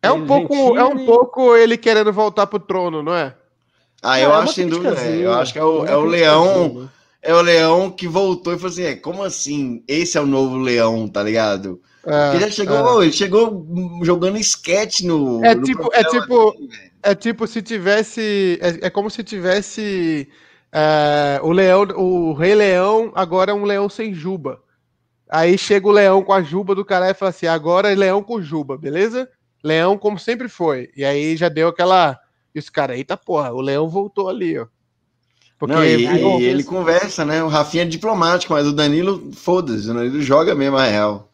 É 0.00 0.10
um, 0.12 0.24
pouco, 0.26 0.78
é 0.78 0.84
um 0.84 1.04
pouco 1.04 1.56
ele 1.56 1.76
querendo 1.76 2.12
voltar 2.12 2.46
pro 2.46 2.60
trono, 2.60 3.02
não 3.02 3.14
é? 3.14 3.34
Ah, 4.00 4.18
eu 4.20 4.30
é 4.30 4.34
acho 4.36 4.54
sem 4.54 4.68
dúvida. 4.68 4.94
é. 5.00 5.16
Eu 5.18 5.34
acho 5.34 5.52
que 5.52 5.58
é 5.58 5.64
o, 5.64 5.84
é 5.84 5.96
o 5.96 6.04
leão. 6.04 6.88
É 7.22 7.34
o 7.34 7.40
leão 7.42 7.90
que 7.90 8.08
voltou 8.08 8.52
e 8.52 8.56
falou 8.56 8.70
assim: 8.72 8.82
é, 8.84 8.94
como 8.96 9.22
assim? 9.22 9.84
Esse 9.86 10.16
é 10.16 10.20
o 10.20 10.26
novo 10.26 10.56
leão, 10.56 11.06
tá 11.06 11.22
ligado? 11.22 11.80
É, 12.06 12.30
Ele 12.30 12.40
já 12.40 12.50
chegou, 12.50 13.02
ele 13.02 13.12
chegou 13.12 13.66
jogando 14.02 14.38
sketch 14.38 15.02
no. 15.02 15.44
É 15.44 15.54
no 15.54 15.62
tipo- 15.62 15.90
é 15.92 16.04
tipo- 16.04 16.48
assim, 16.48 16.66
velho. 16.68 16.90
É 17.02 17.14
tipo 17.14 17.46
se 17.46 17.62
tivesse. 17.62 18.58
É, 18.62 18.86
é 18.86 18.90
como 18.90 19.10
se 19.10 19.22
tivesse. 19.22 20.28
é, 20.72 21.40
o 21.42 21.50
leão, 21.52 21.82
o 21.96 22.32
Rei 22.32 22.54
Leão 22.54 23.12
agora 23.14 23.50
é 23.50 23.54
um 23.54 23.64
leão 23.64 23.88
sem 23.88 24.14
juba. 24.14 24.62
Aí 25.28 25.56
chega 25.58 25.86
o 25.86 25.92
leão 25.92 26.22
com 26.22 26.32
a 26.32 26.42
juba 26.42 26.74
do 26.74 26.84
cara 26.84 27.10
e 27.10 27.14
fala 27.14 27.30
assim: 27.30 27.46
agora 27.46 27.92
é 27.92 27.94
leão 27.94 28.22
com 28.22 28.40
juba, 28.40 28.78
beleza? 28.78 29.28
Leão 29.62 29.98
como 29.98 30.18
sempre 30.18 30.48
foi. 30.48 30.90
E 30.96 31.04
aí 31.04 31.36
já 31.36 31.48
deu 31.50 31.68
aquela. 31.68 32.18
E 32.54 32.58
os 32.58 32.70
caras, 32.70 32.96
eita 32.96 33.16
porra, 33.16 33.52
o 33.52 33.60
leão 33.60 33.88
voltou 33.88 34.28
ali, 34.28 34.58
ó. 34.58 34.66
Porque 35.60 35.74
Não, 35.74 35.84
e, 35.84 36.40
e 36.40 36.44
ele 36.46 36.64
conversa, 36.64 37.22
né? 37.22 37.44
O 37.44 37.48
Rafinha 37.48 37.82
é 37.82 37.86
diplomático, 37.86 38.54
mas 38.54 38.66
o 38.66 38.72
Danilo, 38.72 39.30
foda-se, 39.34 39.90
o 39.90 39.92
Danilo 39.92 40.22
joga 40.22 40.54
mesmo 40.54 40.78
a 40.78 40.86
real. 40.86 41.30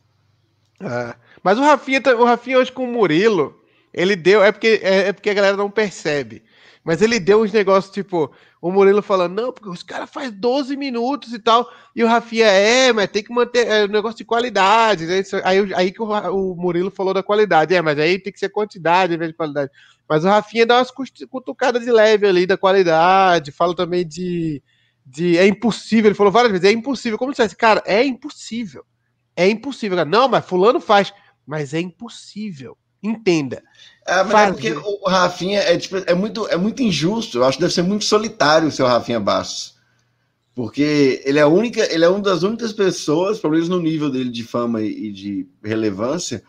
É. 0.81 1.15
Mas 1.45 1.57
o 1.57 1.63
Rafinha, 1.63 2.01
tá- 2.01 2.17
o 2.17 2.25
Rafinha 2.25 2.59
hoje 2.59 2.73
com 2.73 2.83
o 2.83 2.93
Murilo, 2.93 3.55
ele 3.95 4.17
deu. 4.17 4.43
É 4.43 4.51
porque, 4.51 4.81
é, 4.83 5.09
é 5.09 5.13
porque 5.13 5.31
a 5.31 5.35
galera 5.35 5.57
não 5.57 5.71
percebe. 5.71 6.43
Mas 6.83 7.01
ele 7.03 7.21
deu 7.21 7.43
uns 7.43 7.53
negócios, 7.53 7.95
tipo, 7.95 8.33
o 8.61 8.73
Murilo 8.73 9.01
falando, 9.01 9.41
não, 9.41 9.53
porque 9.53 9.69
os 9.69 9.85
caras 9.85 10.11
fazem 10.11 10.33
12 10.33 10.77
minutos 10.77 11.33
e 11.33 11.39
tal. 11.39 11.71
E 11.95 12.03
o 12.03 12.09
Rafinha, 12.09 12.47
é, 12.47 12.93
mas 12.93 13.09
tem 13.09 13.23
que 13.23 13.33
manter 13.33 13.65
é, 13.69 13.85
um 13.85 13.89
negócio 13.89 14.19
de 14.19 14.25
qualidade. 14.25 15.07
Né? 15.07 15.23
Aí, 15.45 15.73
aí 15.73 15.93
que 15.93 16.03
o, 16.03 16.07
o 16.07 16.57
Murilo 16.57 16.91
falou 16.91 17.15
da 17.15 17.23
qualidade. 17.23 17.77
É, 17.77 17.81
mas 17.81 17.97
aí 17.97 18.19
tem 18.19 18.33
que 18.33 18.41
ser 18.41 18.49
quantidade 18.49 19.15
em 19.15 19.19
vez 19.19 19.31
de 19.31 19.37
qualidade. 19.37 19.71
Mas 20.09 20.25
o 20.25 20.29
Rafinha 20.29 20.65
dá 20.65 20.79
umas 20.79 20.93
cutucadas 21.29 21.85
de 21.85 21.91
leve 21.91 22.27
ali 22.27 22.47
da 22.47 22.57
qualidade. 22.57 23.53
Fala 23.53 23.75
também 23.75 24.07
de, 24.07 24.63
de. 25.05 25.37
É 25.37 25.47
impossível. 25.47 26.09
Ele 26.09 26.15
falou 26.15 26.33
várias 26.33 26.53
vezes, 26.53 26.69
é 26.69 26.73
impossível. 26.73 27.19
Como 27.19 27.33
se 27.33 27.37
dissesse, 27.37 27.57
cara, 27.57 27.83
é 27.85 28.05
impossível. 28.05 28.85
É 29.35 29.49
impossível. 29.49 29.97
Cara, 29.97 30.09
Não, 30.09 30.29
mas 30.29 30.45
fulano 30.45 30.81
faz. 30.81 31.13
Mas 31.47 31.75
é 31.75 31.81
impossível. 31.81 32.77
Entenda. 33.03 33.63
É, 34.07 34.23
mas 34.23 34.49
é 34.49 34.53
porque 34.53 34.73
o 34.73 35.09
Rafinha 35.09 35.61
é, 35.61 35.77
tipo, 35.77 35.97
é, 35.99 36.15
muito, 36.15 36.47
é 36.49 36.57
muito 36.57 36.83
injusto. 36.83 37.39
Eu 37.39 37.45
acho 37.45 37.59
que 37.59 37.63
deve 37.63 37.75
ser 37.75 37.83
muito 37.83 38.05
solitário 38.05 38.69
o 38.69 38.73
seu 38.73 38.87
Rafinha 38.87 39.21
Bastos. 39.21 39.77
Porque 40.55 41.23
ele 41.25 41.39
é, 41.39 41.43
a 41.43 41.49
única, 41.49 41.83
ele 41.93 42.05
é 42.05 42.09
uma 42.09 42.21
das 42.21 42.43
únicas 42.43 42.73
pessoas, 42.73 43.39
pelo 43.39 43.53
menos 43.53 43.69
no 43.69 43.79
nível 43.79 44.11
dele 44.11 44.31
de 44.31 44.43
fama 44.43 44.81
e 44.81 45.13
de 45.13 45.47
relevância, 45.63 46.43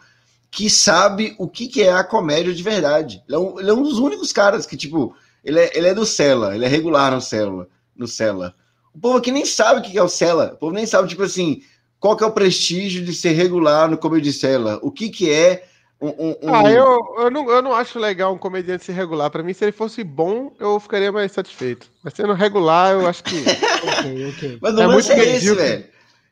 que 0.50 0.70
sabe 0.70 1.36
o 1.38 1.48
que, 1.48 1.68
que 1.68 1.84
é 1.84 1.92
a 1.92 2.04
comédia 2.04 2.54
de 2.54 2.64
verdade. 2.64 3.24
Ele 3.28 3.36
é, 3.36 3.40
um, 3.40 3.60
ele 3.60 3.70
é 3.70 3.74
um 3.74 3.84
dos 3.84 4.00
únicos 4.00 4.32
caras 4.32 4.66
que, 4.66 4.78
tipo, 4.78 5.16
ele 5.44 5.60
é, 5.60 5.72
ele 5.78 5.88
é 5.88 5.94
do 5.94 6.06
Cela, 6.06 6.56
ele 6.56 6.66
é 6.66 6.68
regular 6.68 7.12
no 7.12 7.22
Cela. 7.22 7.68
No 7.96 8.08
Cela. 8.08 8.54
O 8.94 9.00
povo 9.00 9.18
aqui 9.18 9.32
nem 9.32 9.46
sabe 9.46 9.80
o 9.80 9.84
que 9.84 9.92
que 9.92 9.98
é 9.98 10.04
o 10.04 10.10
Cela. 10.10 10.52
O 10.54 10.58
povo 10.58 10.74
nem 10.74 10.86
sabe, 10.86 11.08
tipo 11.10 11.24
assim, 11.24 11.62
qual 12.00 12.16
que 12.16 12.24
é 12.24 12.28
o 12.28 12.32
prestígio 12.32 13.04
de 13.04 13.14
ser 13.14 13.32
regular 13.34 13.90
no 13.90 13.98
Comedy 13.98 14.32
Cela. 14.34 14.80
O 14.82 14.92
que, 14.92 15.10
que 15.10 15.32
é 15.32 15.66
um, 16.00 16.10
um- 16.10 16.36
um- 16.44 16.54
Ah, 16.56 16.72
eu, 16.72 16.98
eu, 17.20 17.32
não, 17.32 17.50
eu 17.50 17.62
não 17.62 17.74
acho 17.74 18.00
legal 18.00 18.34
um 18.34 18.38
comediante 18.38 18.86
ser 18.86 18.94
regular. 18.94 19.30
Pra 19.32 19.44
mim, 19.44 19.54
se 19.54 19.66
ele 19.66 19.72
fosse 19.72 20.04
bom, 20.04 20.54
eu 20.60 20.80
ficaria 20.80 21.12
mais 21.12 21.32
satisfeito. 21.32 21.88
Mas 22.04 22.14
sendo 22.14 22.34
regular, 22.34 22.94
eu 22.94 23.08
acho 23.08 23.24
que. 23.24 23.36
Ok, 23.88 24.30
ok. 24.30 24.58
Mas 24.62 24.76
o 24.76 24.82
É 24.82 24.88
lance 24.88 25.10
muito 25.14 25.22
é 25.22 25.36
esse, 25.36 25.54
velho. 25.54 25.86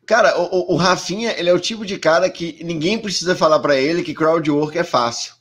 Cara, 0.05 0.39
o, 0.39 0.73
o- 0.73 0.77
Rafinha, 0.77 1.33
ele 1.37 1.49
é 1.49 1.53
o 1.53 1.59
tipo 1.59 1.85
de 1.85 1.97
cara 1.97 2.29
que 2.29 2.63
ninguém 2.63 2.97
precisa 2.99 3.35
falar 3.35 3.59
pra 3.59 3.75
ele 3.75 4.03
que 4.03 4.13
crowd 4.13 4.49
work 4.51 4.77
é 4.77 4.83
fácil. 4.83 5.33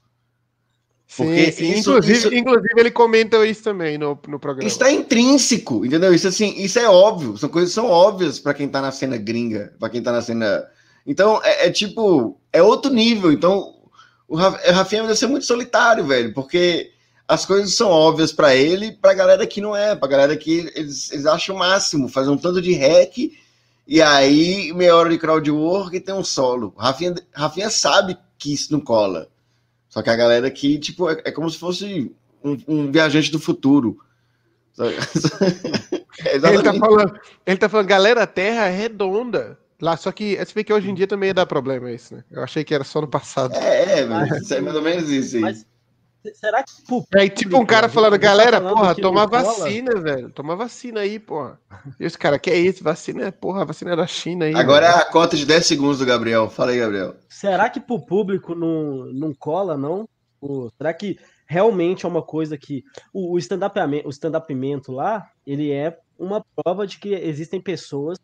Porque 1.17 1.53
Sim, 1.53 1.53
sim. 1.53 1.71
isso- 1.73 1.91
inclusive, 1.91 2.19
isso- 2.19 2.35
inclusive, 2.35 2.75
ele 2.81 2.91
comenta 2.91 3.47
isso 3.47 3.63
também 3.63 3.97
no, 3.99 4.19
no 4.27 4.41
programa. 4.41 4.67
Isso 4.67 4.79
tá 4.79 4.91
intrínseco, 4.91 5.85
entendeu? 5.85 6.13
Isso 6.15 6.27
assim, 6.27 6.55
isso 6.57 6.79
é 6.79 6.89
óbvio, 6.89 7.37
são 7.37 7.49
coisas 7.49 7.71
que 7.71 7.75
são 7.75 7.87
óbvias 7.89 8.39
pra 8.41 8.55
quem 8.55 8.69
tá 8.69 8.81
na 8.81 8.91
cena 8.91 9.17
gringa, 9.17 9.75
pra 9.79 9.89
quem 9.91 10.03
tá 10.03 10.11
na 10.11 10.23
cena. 10.23 10.65
Então, 11.07 11.41
é, 11.45 11.67
é 11.67 11.71
tipo, 11.71 12.41
é 12.53 12.63
outro 12.63 12.93
nível. 12.93 13.31
Então, 13.31 13.75
o 14.27 14.35
Ra- 14.37 14.59
o 14.69 14.73
Rafinha 14.73 15.03
deve 15.03 15.15
ser 15.17 15.27
muito 15.29 15.45
solitário, 15.47 16.05
velho, 16.07 16.33
porque 16.33 16.91
as 17.29 17.47
coisas 17.47 17.75
são 17.77 17.91
óbvias 17.91 18.33
pra 18.33 18.57
ele, 18.57 18.93
pra 18.93 19.15
galera 19.15 19.47
que 19.47 19.61
não 19.61 19.77
é, 19.77 19.95
pra 19.95 20.09
galera 20.09 20.37
que 20.37 20.71
eles, 20.75 21.13
eles 21.13 21.27
acham 21.27 21.55
o 21.55 21.59
máximo, 21.59 22.09
fazer 22.09 22.31
um 22.31 22.37
tanto 22.37 22.61
de 22.61 22.73
hack 22.75 23.17
e 23.87 24.01
aí 24.01 24.73
meia 24.73 24.97
hora 24.97 25.11
de 25.11 25.19
crowd 25.19 25.51
work 25.51 25.97
e 25.97 26.01
tem 26.01 26.15
um 26.15 26.25
solo. 26.25 26.75
Rafinha, 26.77 27.15
Rafinha 27.33 27.71
sabe 27.71 28.17
que 28.39 28.53
isso 28.53 28.73
não 28.73 28.81
cola. 28.81 29.29
Só 29.89 30.03
que 30.03 30.11
a 30.11 30.17
galera 30.17 30.47
aqui, 30.47 30.79
tipo, 30.79 31.09
é, 31.09 31.23
é 31.25 31.31
como 31.31 31.49
se 31.49 31.59
fosse 31.59 32.13
um, 32.43 32.57
um 32.67 32.93
viajante 32.93 33.31
do 33.31 33.39
futuro. 33.39 33.99
É 36.25 36.37
Ele 36.37 36.63
tá, 36.63 36.73
falando, 36.75 37.21
ele 37.45 37.57
tá 37.57 37.69
falando, 37.69 37.87
galera, 37.89 38.23
a 38.23 38.27
Terra 38.27 38.67
é 38.67 38.71
redonda. 38.71 39.59
Lá, 39.81 39.97
só 39.97 40.13
que, 40.13 40.39
bem 40.55 40.65
que 40.65 40.73
hoje 40.73 40.89
em 40.89 40.95
dia 40.95 41.09
também 41.09 41.35
dá 41.35 41.45
problema 41.45 41.91
isso, 41.91 42.15
né? 42.15 42.25
Eu 42.31 42.43
achei 42.43 42.63
que 42.63 42.73
era 42.73 42.85
só 42.85 43.01
no 43.01 43.09
passado. 43.09 43.53
É, 43.55 44.01
é. 44.01 44.39
Isso 44.39 44.55
é 44.55 44.61
mais 44.61 44.77
ou 44.77 44.83
menos 44.83 45.11
isso 45.11 45.37
aí. 45.37 45.43
Mas 45.43 45.67
será 46.33 46.63
que 46.63 46.73
pô, 46.89 47.05
Aí, 47.15 47.29
tipo, 47.29 47.59
um 47.59 47.67
cara 47.67 47.89
falando, 47.89 48.13
tá 48.13 48.19
galera, 48.19 48.59
falando 48.59 48.77
porra, 48.77 48.95
toma 48.95 49.29
cola? 49.29 49.43
vacina, 49.43 50.01
velho. 50.01 50.31
Toma 50.31 50.57
vacina 50.57 51.01
aí, 51.01 51.19
porra. 51.19 51.59
E 52.01 52.07
os 52.07 52.17
caras, 52.17 52.41
que 52.41 52.51
é 52.51 52.57
isso? 52.57 52.83
Vacina 52.83 53.27
é, 53.27 53.31
porra, 53.31 53.65
vacina 53.65 53.93
é 53.93 53.97
da 53.97 54.07
China 54.07 54.47
aí. 54.47 54.55
Agora 54.55 54.87
velho. 54.87 54.99
é 54.99 55.03
a 55.03 55.11
cota 55.11 55.37
de 55.37 55.45
10 55.45 55.67
segundos 55.67 55.99
do 55.99 56.07
Gabriel. 56.07 56.49
Fala 56.49 56.71
aí, 56.71 56.79
Gabriel. 56.79 57.17
será 57.29 57.69
que 57.69 57.81
pro 57.81 58.05
público 58.05 58.55
não, 58.55 59.07
não 59.13 59.35
cola, 59.35 59.77
não? 59.77 60.09
Pô, 60.41 60.71
será 60.77 60.93
que 60.95 61.19
realmente 61.47 62.05
é 62.05 62.09
uma 62.09 62.23
coisa 62.23 62.57
que. 62.57 62.83
O, 63.13 63.35
o 63.35 63.39
stand-upamento 63.39 64.07
o 64.07 64.11
stand-upamento 64.11 64.93
lá, 64.93 65.29
ele 65.47 65.71
é 65.71 65.99
uma 66.19 66.45
prova 66.57 66.87
de 66.87 66.99
que 66.99 67.13
existem 67.15 67.61
pessoas 67.61 68.19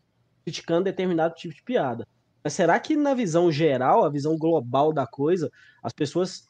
criticando 0.45 0.85
determinado 0.85 1.35
tipo 1.35 1.55
de 1.55 1.63
piada. 1.63 2.07
Mas 2.43 2.55
será 2.55 2.79
que 2.81 2.97
na 2.97 3.15
visão 3.15 3.53
geral, 3.53 4.05
a 4.05 4.09
visão 4.09 4.37
global 4.39 4.93
da 4.93 5.07
coisa, 5.07 5.51
as 5.83 5.93
pessoas 5.93 6.45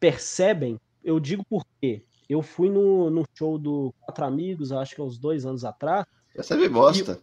percebem? 0.00 0.78
Eu 1.04 1.20
digo 1.20 1.44
por 1.44 1.64
quê. 1.80 2.04
Eu 2.28 2.40
fui 2.42 2.70
no, 2.70 3.10
no 3.10 3.24
show 3.34 3.58
do 3.58 3.94
Quatro 4.00 4.24
Amigos, 4.24 4.72
acho 4.72 4.94
que 4.94 5.00
há 5.00 5.04
uns 5.04 5.18
dois 5.18 5.44
anos 5.44 5.64
atrás. 5.64 6.06
Essa 6.34 6.54
é 6.54 6.68
bosta. 6.68 7.20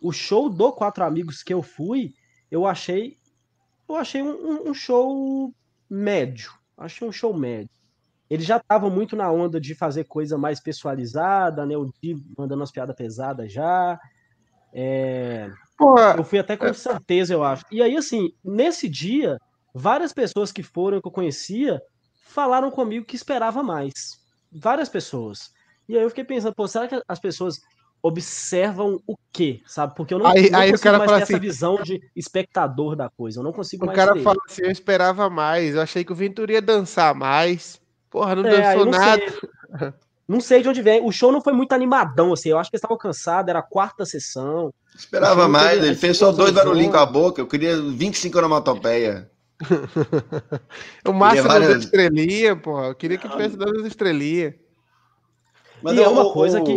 o 0.00 0.12
show 0.12 0.48
do 0.48 0.72
Quatro 0.72 1.04
Amigos 1.04 1.42
que 1.42 1.52
eu 1.52 1.62
fui, 1.62 2.14
eu 2.50 2.64
achei. 2.66 3.18
Eu 3.88 3.96
achei 3.96 4.22
um, 4.22 4.30
um- 4.30 4.70
um 4.70 4.74
show 4.74 5.52
médio. 5.90 6.52
Achei 6.78 7.06
um 7.06 7.12
show 7.12 7.34
médio. 7.36 7.68
Eles 8.30 8.46
já 8.46 8.56
estavam 8.56 8.88
muito 8.88 9.14
na 9.14 9.30
onda 9.30 9.60
de 9.60 9.74
fazer 9.74 10.04
coisa 10.04 10.38
mais 10.38 10.58
pessoalizada, 10.60 11.66
né? 11.66 11.76
O 11.76 11.92
Di 12.02 12.14
mandando 12.38 12.60
umas 12.60 12.70
piadas 12.72 12.96
pesadas 12.96 13.52
já. 13.52 14.00
É, 14.72 15.50
Porra, 15.76 16.14
eu 16.16 16.24
fui 16.24 16.38
até 16.38 16.56
com 16.56 16.72
certeza, 16.72 17.34
eu 17.34 17.44
acho. 17.44 17.64
E 17.70 17.82
aí, 17.82 17.96
assim, 17.96 18.32
nesse 18.42 18.88
dia, 18.88 19.38
várias 19.74 20.12
pessoas 20.12 20.50
que 20.50 20.62
foram, 20.62 21.00
que 21.00 21.06
eu 21.08 21.12
conhecia, 21.12 21.82
falaram 22.32 22.70
comigo 22.70 23.04
que 23.06 23.16
esperava 23.16 23.62
mais. 23.62 24.18
Várias 24.50 24.88
pessoas. 24.88 25.50
E 25.88 25.96
aí 25.96 26.02
eu 26.02 26.08
fiquei 26.08 26.24
pensando, 26.24 26.54
pô, 26.54 26.66
será 26.66 26.86
que 26.88 27.00
as 27.08 27.18
pessoas 27.20 27.60
observam 28.02 29.00
o 29.06 29.16
quê, 29.32 29.60
sabe? 29.66 29.94
Porque 29.94 30.12
eu 30.12 30.18
não, 30.18 30.26
Aí- 30.26 30.50
não 30.50 30.58
aí 30.58 30.68
o 30.68 30.72
consigo 30.72 30.82
cara 30.84 30.98
mais 30.98 31.10
fala 31.10 31.18
ter 31.20 31.22
essa 31.24 31.32
assim- 31.34 31.40
visão 31.40 31.76
de 31.82 32.00
espectador 32.16 32.96
da 32.96 33.08
coisa. 33.08 33.38
Eu 33.40 33.44
não 33.44 33.52
consigo 33.52 33.84
o 33.84 33.86
mais 33.86 33.96
cara 33.96 34.12
ter. 34.14 34.22
fala 34.22 34.36
assim, 34.48 34.62
eu 34.64 34.70
esperava 34.70 35.30
mais. 35.30 35.74
Eu 35.74 35.80
achei 35.80 36.04
que 36.04 36.12
o 36.12 36.16
Ventura 36.16 36.52
ia 36.52 36.62
dançar 36.62 37.14
mais. 37.14 37.80
Porra, 38.10 38.34
não 38.34 38.46
é, 38.48 38.60
dançou 38.74 38.86
nada. 38.86 39.22
Sei. 39.22 39.92
Não 40.28 40.40
sei 40.40 40.62
de 40.62 40.68
onde 40.68 40.80
vem. 40.80 41.04
O 41.04 41.10
show 41.12 41.30
não 41.32 41.42
foi 41.42 41.52
muito 41.52 41.72
animadão, 41.72 42.32
assim. 42.32 42.48
Eu 42.48 42.56
acho 42.58 42.70
que 42.70 42.76
eles 42.76 42.78
estavam 42.80 42.96
cansados, 42.96 43.50
era 43.50 43.58
a 43.58 43.62
quarta 43.62 44.06
sessão. 44.06 44.72
Esperava 44.96 45.46
mais, 45.48 45.74
teve, 45.74 45.86
ele 45.88 45.96
fez 45.96 46.16
só 46.16 46.30
dois 46.32 46.52
barulhinhos 46.52 46.92
com 46.92 46.96
a 46.98 47.04
boca. 47.04 47.40
Eu 47.42 47.46
queria 47.46 47.76
25 47.82 48.38
onomatopeia. 48.38 49.30
o 51.06 51.12
máximo 51.12 51.48
várias... 51.48 51.68
das 51.68 51.84
estrelinhas, 51.84 52.60
porra. 52.60 52.86
Eu 52.86 52.94
queria 52.94 53.18
que 53.18 53.28
tivesse 53.28 53.56
dado 53.56 53.80
as 53.80 53.86
estrelinhas. 53.86 54.54
Mas 55.82 55.96
e 55.96 56.02
é 56.02 56.08
uma 56.08 56.32
coisa 56.32 56.60
que, 56.62 56.72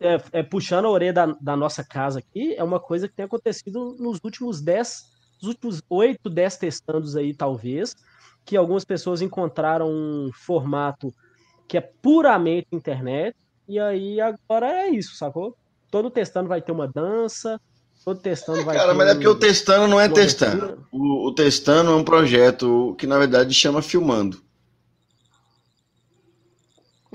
é, 0.00 0.20
é, 0.32 0.42
puxando 0.42 0.86
a 0.86 0.90
orelha 0.90 1.12
da, 1.12 1.26
da, 1.40 1.56
nossa 1.56 1.84
casa 1.84 2.20
aqui, 2.20 2.54
é 2.54 2.64
uma 2.64 2.80
coisa 2.80 3.06
que 3.06 3.14
tem 3.14 3.26
acontecido 3.26 3.94
nos 3.98 4.18
últimos 4.24 4.62
10, 4.62 5.04
nos 5.42 5.48
últimos 5.50 5.82
8, 5.90 6.30
10 6.30 6.56
testandos 6.56 7.16
aí, 7.16 7.34
talvez, 7.34 7.94
que 8.46 8.56
algumas 8.56 8.84
pessoas 8.84 9.20
encontraram 9.20 9.90
um 9.90 10.30
formato 10.32 11.12
que 11.68 11.76
é 11.76 11.80
puramente 11.80 12.68
internet, 12.72 13.36
e 13.68 13.78
aí 13.78 14.20
agora 14.20 14.70
é 14.70 14.88
isso, 14.88 15.16
sacou? 15.16 15.54
Todo 15.90 16.10
testando 16.10 16.48
vai 16.48 16.62
ter 16.62 16.72
uma 16.72 16.88
dança, 16.88 17.60
todo 18.06 18.20
testando 18.20 18.64
vai 18.64 18.76
Cara, 18.76 18.94
mas 18.94 19.08
é 19.08 19.14
porque 19.14 19.26
o 19.26 19.34
testando 19.34 19.88
não 19.88 20.00
é 20.00 20.08
testando. 20.08 20.86
O, 20.92 21.26
o 21.26 21.34
testando 21.34 21.90
é 21.90 21.94
um 21.96 22.04
projeto 22.04 22.94
que, 22.96 23.04
na 23.04 23.18
verdade, 23.18 23.52
chama 23.52 23.82
filmando. 23.82 24.40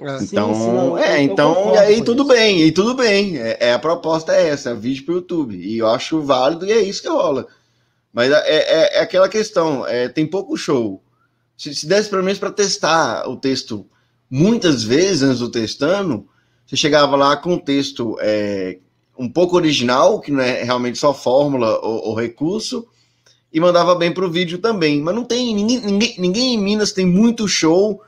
É. 0.01 0.23
Então, 0.23 0.53
sim, 0.53 0.61
sim, 0.61 1.03
é, 1.03 1.21
então, 1.21 1.73
e 1.73 1.77
aí 1.77 2.03
tudo 2.03 2.25
bem, 2.25 2.63
e 2.63 2.71
tudo 2.73 2.93
bem. 2.93 3.37
É, 3.37 3.57
é, 3.61 3.73
a 3.73 3.79
proposta 3.79 4.35
é 4.35 4.49
essa, 4.49 4.71
é 4.71 4.75
vídeo 4.75 5.05
para 5.05 5.13
o 5.13 5.15
YouTube. 5.17 5.55
E 5.55 5.77
eu 5.77 5.87
acho 5.87 6.21
válido 6.21 6.65
e 6.65 6.73
é 6.73 6.81
isso 6.81 7.01
que 7.01 7.07
rola. 7.07 7.47
Mas 8.11 8.29
é, 8.29 8.43
é, 8.45 8.97
é 8.97 9.01
aquela 9.01 9.29
questão, 9.29 9.87
é, 9.87 10.09
tem 10.09 10.27
pouco 10.27 10.57
show. 10.57 11.01
Se, 11.55 11.73
se 11.73 11.87
desse 11.87 12.09
pelo 12.09 12.23
menos 12.23 12.39
para 12.39 12.51
testar 12.51 13.29
o 13.29 13.37
texto 13.37 13.87
muitas 14.29 14.83
vezes 14.83 15.23
antes 15.23 15.39
do 15.39 15.49
testando, 15.49 16.27
você 16.65 16.75
chegava 16.75 17.15
lá 17.15 17.37
com 17.37 17.53
um 17.53 17.59
texto 17.59 18.17
é, 18.19 18.79
um 19.17 19.29
pouco 19.29 19.55
original, 19.55 20.19
que 20.19 20.31
não 20.31 20.41
é 20.41 20.63
realmente 20.63 20.97
só 20.97 21.13
fórmula 21.13 21.79
ou, 21.79 22.07
ou 22.09 22.15
recurso, 22.15 22.87
e 23.53 23.59
mandava 23.59 23.95
bem 23.95 24.13
para 24.13 24.25
o 24.25 24.31
vídeo 24.31 24.57
também. 24.57 25.01
Mas 25.01 25.13
não 25.13 25.23
tem 25.23 25.53
ninguém, 25.53 25.81
ninguém, 25.81 26.15
ninguém 26.17 26.53
em 26.53 26.57
Minas 26.57 26.91
tem 26.91 27.05
muito 27.05 27.47
show 27.47 28.01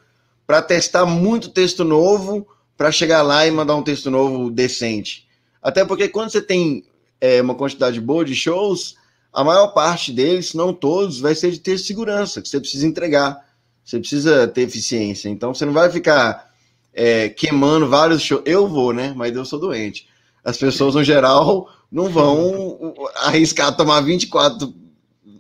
para 0.48 0.62
testar 0.62 1.06
muito 1.06 1.50
texto 1.50 1.84
novo, 1.84 2.48
para 2.78 2.92
chegar 2.92 3.22
lá 3.22 3.46
e 3.46 3.52
mandar 3.52 3.76
um 3.76 3.84
texto 3.84 4.10
novo 4.10 4.50
decente. 4.50 5.28
Até 5.62 5.86
porque 5.86 6.08
quando 6.08 6.32
você 6.32 6.42
tem 6.42 6.84
é, 7.20 7.42
uma 7.42 7.56
quantidade 7.56 8.00
boa 8.02 8.26
de 8.26 8.36
shows, 8.36 8.96
a 9.32 9.44
maior 9.44 9.68
parte 9.68 10.12
deles, 10.12 10.50
se 10.50 10.58
não 10.58 10.74
todos, 10.74 11.20
vai 11.20 11.34
ser 11.34 11.52
de 11.52 11.60
texto 11.60 11.84
de 11.84 11.88
segurança, 11.88 12.42
que 12.42 12.48
você 12.48 12.60
precisa 12.60 12.86
entregar. 12.86 13.44
Você 13.84 14.00
precisa 14.00 14.48
ter 14.48 14.62
eficiência. 14.62 15.28
Então 15.28 15.54
você 15.54 15.66
não 15.66 15.74
vai 15.74 15.90
ficar 15.90 16.50
é, 16.94 17.30
queimando 17.30 17.90
vários 17.90 18.22
shows. 18.22 18.44
Eu 18.46 18.68
vou, 18.68 18.94
né? 18.94 19.14
Mas 19.16 19.36
eu 19.36 19.44
sou 19.44 19.60
doente. 19.60 20.08
As 20.44 20.58
pessoas, 20.58 20.96
no 20.96 21.04
geral, 21.04 21.70
não 21.92 22.10
vão 22.10 22.94
arriscar 23.16 23.76
tomar 23.76 24.02
24 24.02 24.74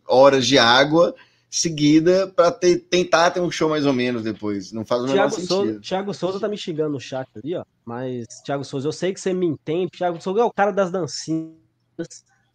horas 0.07 0.45
de 0.45 0.57
água 0.57 1.13
seguida 1.49 2.27
para 2.35 2.51
tentar 2.51 3.29
ter 3.29 3.39
um 3.39 3.51
show 3.51 3.69
mais 3.69 3.85
ou 3.85 3.93
menos 3.93 4.23
depois. 4.23 4.71
Não 4.71 4.83
faz 4.83 5.03
o 5.03 5.07
menor 5.07 5.29
sentido. 5.29 5.47
Souza, 5.47 5.79
Thiago 5.81 6.13
Souza 6.13 6.39
tá 6.39 6.47
me 6.47 6.57
xingando 6.57 6.93
no 6.93 6.99
chat 6.99 7.29
ali, 7.35 7.55
ó. 7.55 7.63
Mas, 7.85 8.25
Thiago 8.43 8.63
Souza, 8.63 8.87
eu 8.87 8.91
sei 8.91 9.13
que 9.13 9.19
você 9.19 9.33
me 9.33 9.45
entende. 9.45 9.91
Thiago 9.91 10.19
Souza 10.19 10.41
é 10.41 10.43
o 10.43 10.51
cara 10.51 10.71
das 10.71 10.89
dancinhas 10.89 11.53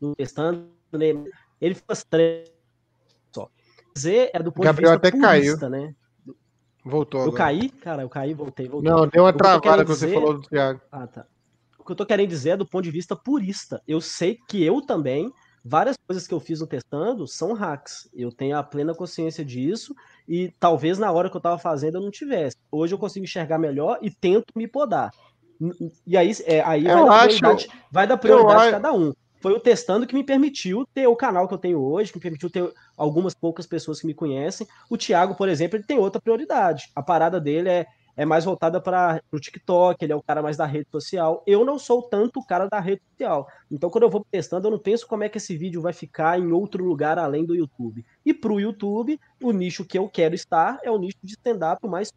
no 0.00 0.16
testando. 0.16 0.66
Né? 0.92 1.14
Ele 1.60 1.74
faz 1.74 2.02
três 2.02 2.50
só. 3.32 3.48
Dizer 3.94 4.30
é 4.32 4.42
do 4.42 4.50
ponto 4.50 4.64
Gabriel 4.64 4.98
de 4.98 5.02
vista 5.02 5.08
até 5.08 5.38
purista, 5.38 5.58
caiu. 5.58 5.70
né? 5.70 5.94
Voltou. 6.84 7.20
Eu 7.20 7.28
agora. 7.28 7.38
caí? 7.38 7.68
Cara, 7.68 8.02
eu 8.02 8.08
caí, 8.08 8.34
voltei, 8.34 8.68
voltei. 8.68 8.90
Não, 8.90 9.06
deu 9.06 9.22
uma 9.22 9.32
travada 9.32 9.84
que 9.84 9.90
você 9.90 10.12
falou 10.12 10.34
do 10.34 10.42
Thiago. 10.48 10.80
Ah, 10.90 11.06
tá. 11.06 11.26
O 11.88 11.90
que 11.90 11.92
eu 11.92 11.96
tô 11.96 12.04
querendo 12.04 12.28
dizer 12.28 12.50
é 12.50 12.56
do 12.58 12.66
ponto 12.66 12.84
de 12.84 12.90
vista 12.90 13.16
purista. 13.16 13.82
Eu 13.88 13.98
sei 13.98 14.38
que 14.46 14.62
eu 14.62 14.82
também 14.82 15.32
várias 15.64 15.96
coisas 16.06 16.26
que 16.26 16.34
eu 16.34 16.38
fiz 16.38 16.60
no 16.60 16.66
testando 16.66 17.26
são 17.26 17.54
hacks. 17.54 18.10
Eu 18.14 18.30
tenho 18.30 18.58
a 18.58 18.62
plena 18.62 18.94
consciência 18.94 19.42
disso 19.42 19.94
e 20.28 20.52
talvez 20.60 20.98
na 20.98 21.10
hora 21.10 21.30
que 21.30 21.36
eu 21.36 21.38
estava 21.38 21.58
fazendo 21.58 21.96
eu 21.96 22.02
não 22.02 22.10
tivesse. 22.10 22.58
Hoje 22.70 22.94
eu 22.94 22.98
consigo 22.98 23.24
enxergar 23.24 23.56
melhor 23.56 23.98
e 24.02 24.10
tento 24.10 24.52
me 24.54 24.68
podar. 24.68 25.10
E 26.06 26.14
aí, 26.14 26.30
é, 26.44 26.60
aí 26.60 26.84
vai, 26.84 26.94
dar 26.94 27.06
prioridade, 27.06 27.68
vai 27.90 28.06
dar 28.06 28.18
prioridade 28.18 28.70
cada 28.70 28.92
um. 28.92 29.14
Foi 29.40 29.52
o 29.52 29.60
testando 29.60 30.06
que 30.06 30.14
me 30.14 30.24
permitiu 30.24 30.86
ter 30.92 31.06
o 31.06 31.16
canal 31.16 31.48
que 31.48 31.54
eu 31.54 31.58
tenho 31.58 31.80
hoje, 31.80 32.12
que 32.12 32.18
me 32.18 32.22
permitiu 32.22 32.50
ter 32.50 32.70
algumas 32.98 33.32
poucas 33.32 33.66
pessoas 33.66 33.98
que 33.98 34.06
me 34.06 34.12
conhecem. 34.12 34.66
O 34.90 34.98
Thiago, 34.98 35.34
por 35.36 35.48
exemplo, 35.48 35.78
ele 35.78 35.86
tem 35.86 35.98
outra 35.98 36.20
prioridade. 36.20 36.90
A 36.94 37.02
parada 37.02 37.40
dele 37.40 37.70
é 37.70 37.86
é 38.18 38.24
mais 38.24 38.44
voltada 38.44 38.80
para 38.80 39.22
o 39.30 39.38
TikTok, 39.38 40.04
ele 40.04 40.12
é 40.12 40.16
o 40.16 40.22
cara 40.22 40.42
mais 40.42 40.56
da 40.56 40.66
rede 40.66 40.88
social. 40.90 41.40
Eu 41.46 41.64
não 41.64 41.78
sou 41.78 42.02
tanto 42.02 42.40
o 42.40 42.44
cara 42.44 42.66
da 42.66 42.80
rede 42.80 43.00
social. 43.12 43.46
Então, 43.70 43.88
quando 43.88 44.02
eu 44.02 44.10
vou 44.10 44.26
testando, 44.28 44.66
eu 44.66 44.72
não 44.72 44.78
penso 44.78 45.06
como 45.06 45.22
é 45.22 45.28
que 45.28 45.38
esse 45.38 45.56
vídeo 45.56 45.80
vai 45.80 45.92
ficar 45.92 46.36
em 46.36 46.50
outro 46.50 46.84
lugar 46.84 47.16
além 47.16 47.46
do 47.46 47.54
YouTube. 47.54 48.04
E 48.26 48.34
para 48.34 48.52
o 48.52 48.58
YouTube, 48.58 49.20
o 49.40 49.52
nicho 49.52 49.84
que 49.84 49.96
eu 49.96 50.08
quero 50.08 50.34
estar 50.34 50.80
é 50.82 50.90
o 50.90 50.98
nicho 50.98 51.16
de 51.22 51.34
stand-up 51.34 51.86
mais 51.86 52.12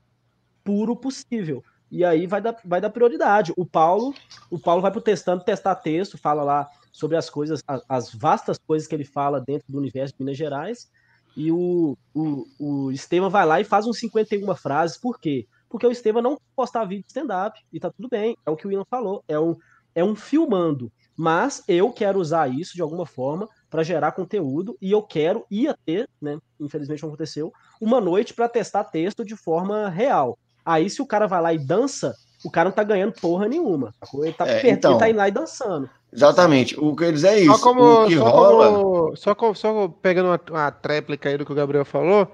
puro 0.64 0.96
possível. 0.96 1.64
E 1.92 2.04
aí 2.04 2.26
vai 2.26 2.42
dar, 2.42 2.58
vai 2.66 2.82
dar 2.82 2.90
prioridade. 2.90 3.54
O 3.56 3.64
Paulo, 3.64 4.12
o 4.50 4.58
Paulo 4.58 4.82
vai 4.82 4.90
pro 4.90 5.02
testando, 5.02 5.44
testar 5.44 5.76
texto, 5.76 6.18
fala 6.18 6.42
lá 6.42 6.68
sobre 6.92 7.16
as 7.16 7.30
coisas, 7.30 7.62
as, 7.68 7.84
as 7.88 8.12
vastas 8.12 8.58
coisas 8.58 8.88
que 8.88 8.96
ele 8.96 9.06
fala 9.06 9.40
dentro 9.40 9.72
do 9.72 9.78
universo 9.78 10.16
de 10.16 10.24
Minas 10.24 10.38
Gerais. 10.38 10.90
E 11.38 11.52
o, 11.52 11.96
o, 12.12 12.48
o 12.60 12.92
Estevam 12.92 13.30
vai 13.30 13.46
lá 13.46 13.62
e 13.62 13.64
faz 13.64 13.86
uns 13.86 14.00
51 14.00 14.56
frases. 14.56 14.98
Por 14.98 15.20
quê? 15.20 15.46
O 15.78 15.92
Estevam 15.92 16.22
não 16.22 16.38
postar 16.56 16.86
vídeo 16.86 17.04
de 17.04 17.10
stand-up, 17.10 17.60
e 17.72 17.80
tá 17.80 17.90
tudo 17.92 18.10
bem, 18.10 18.38
é 18.46 18.52
o 18.52 18.56
que 18.56 18.68
o 18.68 18.72
Ian 18.72 18.86
falou, 18.90 19.24
é 19.28 19.40
um, 19.40 19.56
é 19.94 20.04
um 20.04 20.16
filmando, 20.16 20.92
mas 21.16 21.64
eu 21.68 21.92
quero 21.92 22.20
usar 22.20 22.48
isso 22.48 22.76
de 22.76 22.82
alguma 22.82 23.06
forma 23.06 23.48
para 23.70 23.84
gerar 23.84 24.12
conteúdo, 24.12 24.78
e 24.82 24.92
eu 24.92 25.02
quero, 25.02 25.46
ia 25.50 25.76
ter, 25.86 26.10
né, 26.22 26.38
infelizmente 26.60 27.02
não 27.02 27.10
aconteceu, 27.10 27.54
uma 27.80 28.02
noite 28.02 28.34
para 28.34 28.50
testar 28.50 28.84
texto 28.86 29.24
de 29.24 29.36
forma 29.36 29.90
real. 29.90 30.38
Aí 30.66 30.90
se 30.90 31.02
o 31.02 31.08
cara 31.08 31.28
vai 31.28 31.42
lá 31.42 31.54
e 31.54 31.58
dança, 31.58 32.16
o 32.44 32.50
cara 32.50 32.70
não 32.70 32.76
tá 32.76 32.84
ganhando 32.84 33.14
porra 33.14 33.48
nenhuma. 33.48 33.94
Ele 34.16 34.34
tá, 34.34 34.48
é, 34.48 34.70
então, 34.70 34.92
ele 34.92 35.00
tá 35.00 35.10
indo 35.10 35.18
lá 35.18 35.28
e 35.28 35.32
dançando. 35.32 35.90
Exatamente. 36.12 36.80
O 36.80 36.96
que 36.96 37.04
eles 37.04 37.24
é 37.24 37.40
isso. 37.40 37.54
Só 37.54 37.64
como, 37.64 38.04
o 38.04 38.08
que 38.08 38.18
só 38.18 38.30
rola. 38.30 38.72
Como, 38.72 39.16
só, 39.16 39.36
como, 39.36 39.56
só 39.56 39.88
pegando 39.88 40.28
uma, 40.28 40.40
uma 40.50 40.72
tréplica 40.72 41.30
aí 41.30 41.38
do 41.38 41.46
que 41.46 41.52
o 41.52 41.56
Gabriel 41.56 41.86
falou, 41.86 42.32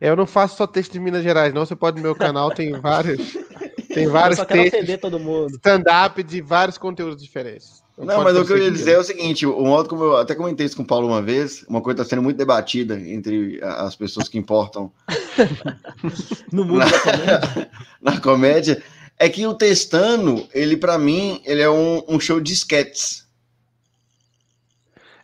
eu 0.00 0.16
não 0.16 0.26
faço 0.26 0.56
só 0.56 0.66
texto 0.66 0.92
de 0.92 1.00
Minas 1.00 1.22
Gerais, 1.22 1.52
não. 1.52 1.66
Você 1.66 1.76
pode 1.76 1.96
no 1.96 2.02
meu 2.02 2.14
canal, 2.14 2.50
tem 2.50 2.72
vários. 2.72 3.36
Tem 3.92 4.06
vários 4.06 4.38
eu 4.38 4.44
só 4.44 4.50
textos. 4.50 4.96
todo 5.00 5.18
mundo. 5.18 5.50
Stand-up 5.56 6.22
de 6.22 6.40
vários 6.40 6.78
conteúdos 6.78 7.22
diferentes. 7.22 7.82
Não, 7.98 8.24
mas 8.24 8.34
o 8.36 8.46
que 8.46 8.52
eu 8.52 8.58
ia 8.58 8.70
dizer 8.70 8.92
é 8.92 8.98
o 8.98 9.04
seguinte: 9.04 9.44
o 9.44 9.60
modo 9.60 9.88
como 9.88 10.04
eu 10.04 10.16
até 10.16 10.34
comentei 10.34 10.64
isso 10.64 10.76
com 10.76 10.82
o 10.82 10.86
Paulo 10.86 11.06
uma 11.06 11.20
vez, 11.20 11.64
uma 11.68 11.82
coisa 11.82 12.00
está 12.00 12.08
sendo 12.08 12.22
muito 12.22 12.38
debatida 12.38 12.98
entre 12.98 13.60
as 13.62 13.94
pessoas 13.94 14.28
que 14.28 14.38
importam 14.38 14.90
no 16.50 16.64
mundo 16.64 16.78
na, 16.78 16.86
da 16.86 17.00
comédia. 17.00 17.70
na 18.00 18.20
comédia, 18.20 18.82
é 19.18 19.28
que 19.28 19.46
o 19.46 19.52
Testando, 19.52 20.48
ele 20.54 20.76
para 20.76 20.98
mim, 20.98 21.42
ele 21.44 21.60
é 21.60 21.68
um, 21.68 22.02
um 22.08 22.18
show 22.18 22.40
de 22.40 22.54
sketches. 22.54 23.28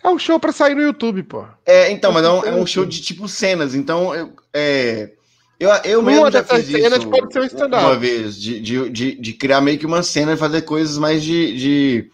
É 0.06 0.08
um 0.08 0.18
show 0.20 0.38
para 0.38 0.52
sair 0.52 0.76
no 0.76 0.82
YouTube, 0.82 1.24
pô. 1.24 1.44
É, 1.66 1.90
então, 1.90 2.12
mas 2.12 2.24
é 2.24 2.30
um, 2.30 2.44
é 2.44 2.54
um 2.54 2.64
show 2.64 2.86
de 2.86 3.02
tipo 3.02 3.26
cenas. 3.26 3.74
Então, 3.74 4.14
eu, 4.14 4.32
é, 4.54 5.10
eu, 5.58 5.68
eu 5.82 6.00
mesmo 6.00 6.30
já 6.30 6.44
fiz 6.44 6.68
isso 6.68 7.08
pode 7.08 7.32
ser 7.32 7.40
um 7.40 7.66
uma 7.66 7.96
vez, 7.96 8.40
de, 8.40 8.60
de, 8.60 8.88
de, 8.88 9.20
de, 9.20 9.32
criar 9.32 9.60
meio 9.60 9.80
que 9.80 9.84
uma 9.84 10.04
cena 10.04 10.34
e 10.34 10.36
fazer 10.36 10.62
coisas 10.62 10.96
mais 10.96 11.24
de, 11.24 11.56
de, 11.56 12.10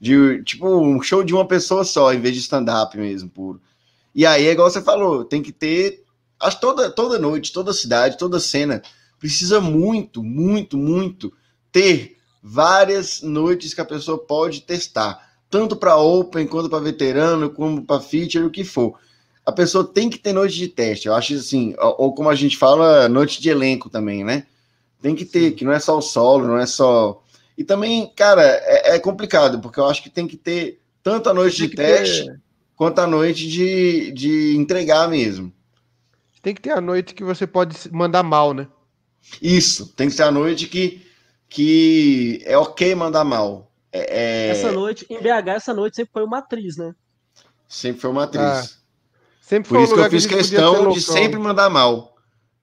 de, 0.00 0.42
tipo 0.42 0.66
um 0.66 1.02
show 1.02 1.22
de 1.22 1.34
uma 1.34 1.46
pessoa 1.46 1.84
só, 1.84 2.14
em 2.14 2.20
vez 2.20 2.34
de 2.34 2.40
stand-up 2.40 2.96
mesmo, 2.96 3.28
puro. 3.28 3.60
E 4.14 4.24
aí, 4.24 4.46
é 4.46 4.52
igual 4.52 4.70
você 4.70 4.80
falou, 4.80 5.22
tem 5.22 5.42
que 5.42 5.52
ter. 5.52 6.02
Acho 6.40 6.58
toda, 6.58 6.88
toda 6.88 7.18
noite, 7.18 7.52
toda 7.52 7.74
cidade, 7.74 8.16
toda 8.16 8.40
cena 8.40 8.80
precisa 9.20 9.60
muito, 9.60 10.22
muito, 10.22 10.78
muito 10.78 11.30
ter 11.70 12.16
várias 12.42 13.20
noites 13.20 13.74
que 13.74 13.82
a 13.82 13.84
pessoa 13.84 14.16
pode 14.16 14.62
testar 14.62 15.23
tanto 15.50 15.76
para 15.76 15.96
Open, 15.96 16.46
quanto 16.46 16.68
para 16.68 16.80
veterano, 16.80 17.50
como 17.50 17.84
para 17.84 18.00
feature, 18.00 18.44
o 18.44 18.50
que 18.50 18.64
for. 18.64 18.98
A 19.46 19.52
pessoa 19.52 19.84
tem 19.84 20.08
que 20.08 20.18
ter 20.18 20.32
noite 20.32 20.56
de 20.56 20.68
teste. 20.68 21.06
Eu 21.06 21.14
acho 21.14 21.34
assim, 21.34 21.74
ou 21.78 22.14
como 22.14 22.28
a 22.28 22.34
gente 22.34 22.56
fala, 22.56 23.08
noite 23.08 23.40
de 23.40 23.50
elenco 23.50 23.90
também, 23.90 24.24
né? 24.24 24.46
Tem 25.02 25.14
que 25.14 25.24
ter, 25.24 25.52
que 25.52 25.64
não 25.64 25.72
é 25.72 25.78
só 25.78 25.98
o 25.98 26.02
solo, 26.02 26.46
não 26.46 26.58
é 26.58 26.66
só. 26.66 27.22
E 27.56 27.62
também, 27.62 28.10
cara, 28.16 28.42
é, 28.42 28.94
é 28.94 28.98
complicado, 28.98 29.60
porque 29.60 29.78
eu 29.78 29.86
acho 29.86 30.02
que 30.02 30.10
tem 30.10 30.26
que 30.26 30.36
ter 30.36 30.80
tanto 31.02 31.28
a 31.28 31.34
noite 31.34 31.58
tem 31.58 31.68
de 31.68 31.76
teste 31.76 32.24
ter... 32.24 32.40
quanto 32.74 32.98
a 33.00 33.06
noite 33.06 33.46
de, 33.46 34.10
de 34.12 34.56
entregar 34.56 35.08
mesmo. 35.08 35.52
Tem 36.40 36.54
que 36.54 36.62
ter 36.62 36.72
a 36.72 36.80
noite 36.80 37.14
que 37.14 37.22
você 37.22 37.46
pode 37.46 37.76
mandar 37.92 38.22
mal, 38.22 38.54
né? 38.54 38.66
Isso, 39.40 39.88
tem 39.94 40.08
que 40.08 40.14
ser 40.14 40.24
a 40.24 40.30
noite 40.30 40.66
que, 40.66 41.06
que 41.48 42.42
é 42.44 42.56
ok 42.56 42.94
mandar 42.94 43.24
mal. 43.24 43.70
É, 43.96 44.48
é... 44.48 44.48
Essa 44.50 44.72
noite, 44.72 45.06
em 45.08 45.20
BH, 45.20 45.48
essa 45.48 45.72
noite 45.72 45.94
sempre 45.96 46.12
foi 46.12 46.24
uma 46.24 46.38
atriz, 46.38 46.76
né? 46.76 46.92
Sempre 47.68 48.00
foi 48.00 48.10
uma 48.10 48.24
atriz. 48.24 48.42
Ah, 48.42 48.64
sempre 49.40 49.68
Por 49.68 49.80
isso 49.80 49.94
que 49.94 50.00
eu 50.00 50.10
fiz 50.10 50.26
que 50.26 50.34
questão 50.34 50.90
de 50.90 51.00
sempre 51.00 51.38
mandar 51.38 51.70
mal. 51.70 52.16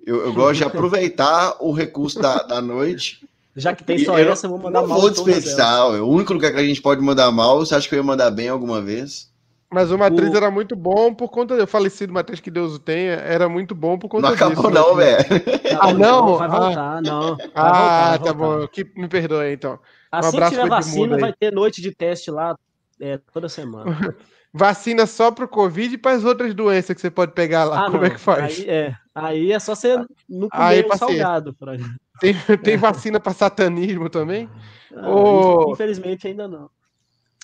Eu, 0.05 0.25
eu 0.25 0.33
gosto 0.33 0.57
de 0.57 0.63
aproveitar 0.65 1.55
o 1.61 1.71
recurso 1.71 2.19
da, 2.21 2.43
da 2.43 2.61
noite. 2.61 3.25
Já 3.55 3.73
que 3.73 3.83
tem 3.83 3.97
só 4.03 4.19
eu 4.19 4.31
essa, 4.31 4.45
eu 4.45 4.51
vou 4.51 4.59
mandar 4.59 4.81
não 4.81 4.87
mal. 4.89 4.99
vou 4.99 5.09
desperdiçar. 5.09 5.93
É 5.95 6.01
o 6.01 6.07
único 6.07 6.33
lugar 6.33 6.51
que 6.51 6.59
a 6.59 6.63
gente 6.63 6.81
pode 6.81 7.01
mandar 7.01 7.31
mal. 7.31 7.59
Você 7.59 7.75
acha 7.75 7.87
que 7.87 7.95
eu 7.95 7.99
ia 7.99 8.03
mandar 8.03 8.29
bem 8.31 8.49
alguma 8.49 8.81
vez? 8.81 9.29
Mas 9.73 9.89
o 9.89 9.97
Matriz 9.97 10.29
O- 10.33 10.35
era 10.37 10.51
muito 10.51 10.75
bom 10.75 11.13
por 11.13 11.29
conta 11.29 11.55
do 11.55 11.65
falecido 11.65 12.11
Matriz, 12.11 12.41
que 12.41 12.51
Deus 12.51 12.75
o 12.75 12.79
tenha, 12.79 13.13
era 13.13 13.47
muito 13.47 13.73
bom 13.73 13.97
por 13.97 14.09
conta 14.09 14.27
Não 14.27 14.33
acabou, 14.35 14.69
disso. 14.69 14.73
não, 14.73 14.95
né? 14.97 15.15
velho. 15.17 15.43
elas. 15.63 15.79
Ah, 15.81 15.93
não? 15.93 16.37
Vai 16.37 16.47
Ah. 16.47 16.59
voltar, 16.59 17.01
não. 17.01 17.37
Vai 17.37 17.47
Ah, 17.55 17.63
voltar, 17.63 18.09
vai 18.09 18.19
tá 18.19 18.33
voltar. 18.33 18.59
bom. 18.59 18.67
Que, 18.67 18.83
me 18.97 19.07
perdoe, 19.07 19.53
então. 19.53 19.79
Assim 20.11 20.31
que 20.31 20.37
abraço 20.37 20.55
tiver 20.55 20.69
vacina, 20.69 21.15
aí. 21.15 21.21
vai 21.21 21.33
ter 21.33 21.51
noite 21.51 21.81
de 21.81 21.95
teste 21.95 22.29
lá 22.29 22.55
é, 22.99 23.19
toda 23.33 23.47
semana. 23.47 24.15
Vacina 24.53 25.05
só 25.05 25.31
pro 25.31 25.47
Covid 25.47 25.95
e 25.95 25.97
para 25.97 26.11
as 26.11 26.25
outras 26.25 26.53
doenças 26.53 26.93
que 26.93 26.99
você 26.99 27.09
pode 27.09 27.31
pegar 27.31 27.63
lá. 27.63 27.89
Como 27.89 28.03
é 28.03 28.09
que 28.09 28.19
faz? 28.19 28.59
Aí 28.59 28.69
é, 28.69 28.95
aí 29.15 29.51
é 29.53 29.59
só 29.59 29.73
você 29.73 29.95
não 30.27 30.49
Aí, 30.51 30.83
comer 30.83 30.85
um 30.85 30.89
paciência. 30.89 31.23
salgado. 31.23 31.53
Pra... 31.53 31.77
Tem, 32.19 32.35
tem 32.61 32.75
vacina 32.77 33.17
para 33.17 33.33
satanismo 33.33 34.09
também? 34.09 34.49
Ah, 34.93 35.09
Ô. 35.09 35.71
Infelizmente 35.71 36.27
ainda 36.27 36.49
não. 36.49 36.69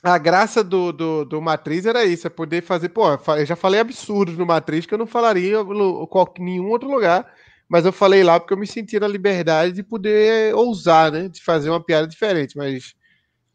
A 0.03 0.18
graça 0.18 0.63
do, 0.63 0.91
do, 0.91 1.26
do 1.26 1.41
Matriz 1.41 1.86
era 1.86 2.03
isso, 2.03 2.28
é 2.28 2.30
poder 2.30 2.61
fazer. 2.61 2.89
Pô, 2.89 3.05
eu 3.09 3.45
já 3.45 3.55
falei 3.55 3.80
absurdos 3.80 4.38
no 4.38 4.45
Matriz 4.45 4.86
que 4.86 4.93
eu 4.93 4.97
não 4.97 5.07
falaria 5.07 5.57
em 5.59 6.43
nenhum 6.43 6.70
outro 6.70 6.89
lugar, 6.89 7.34
mas 7.70 7.86
eu 7.86 7.91
falei 7.91 8.24
lá 8.24 8.39
porque 8.39 8.53
eu 8.53 8.57
me 8.57 8.68
senti 8.68 8.99
na 8.99 9.07
liberdade 9.07 9.72
de 9.74 9.84
poder 9.84 10.53
ousar, 10.55 11.11
né? 11.11 11.28
De 11.28 11.41
fazer 11.43 11.70
uma 11.70 11.84
piada 11.84 12.07
diferente, 12.07 12.55
mas. 12.57 12.93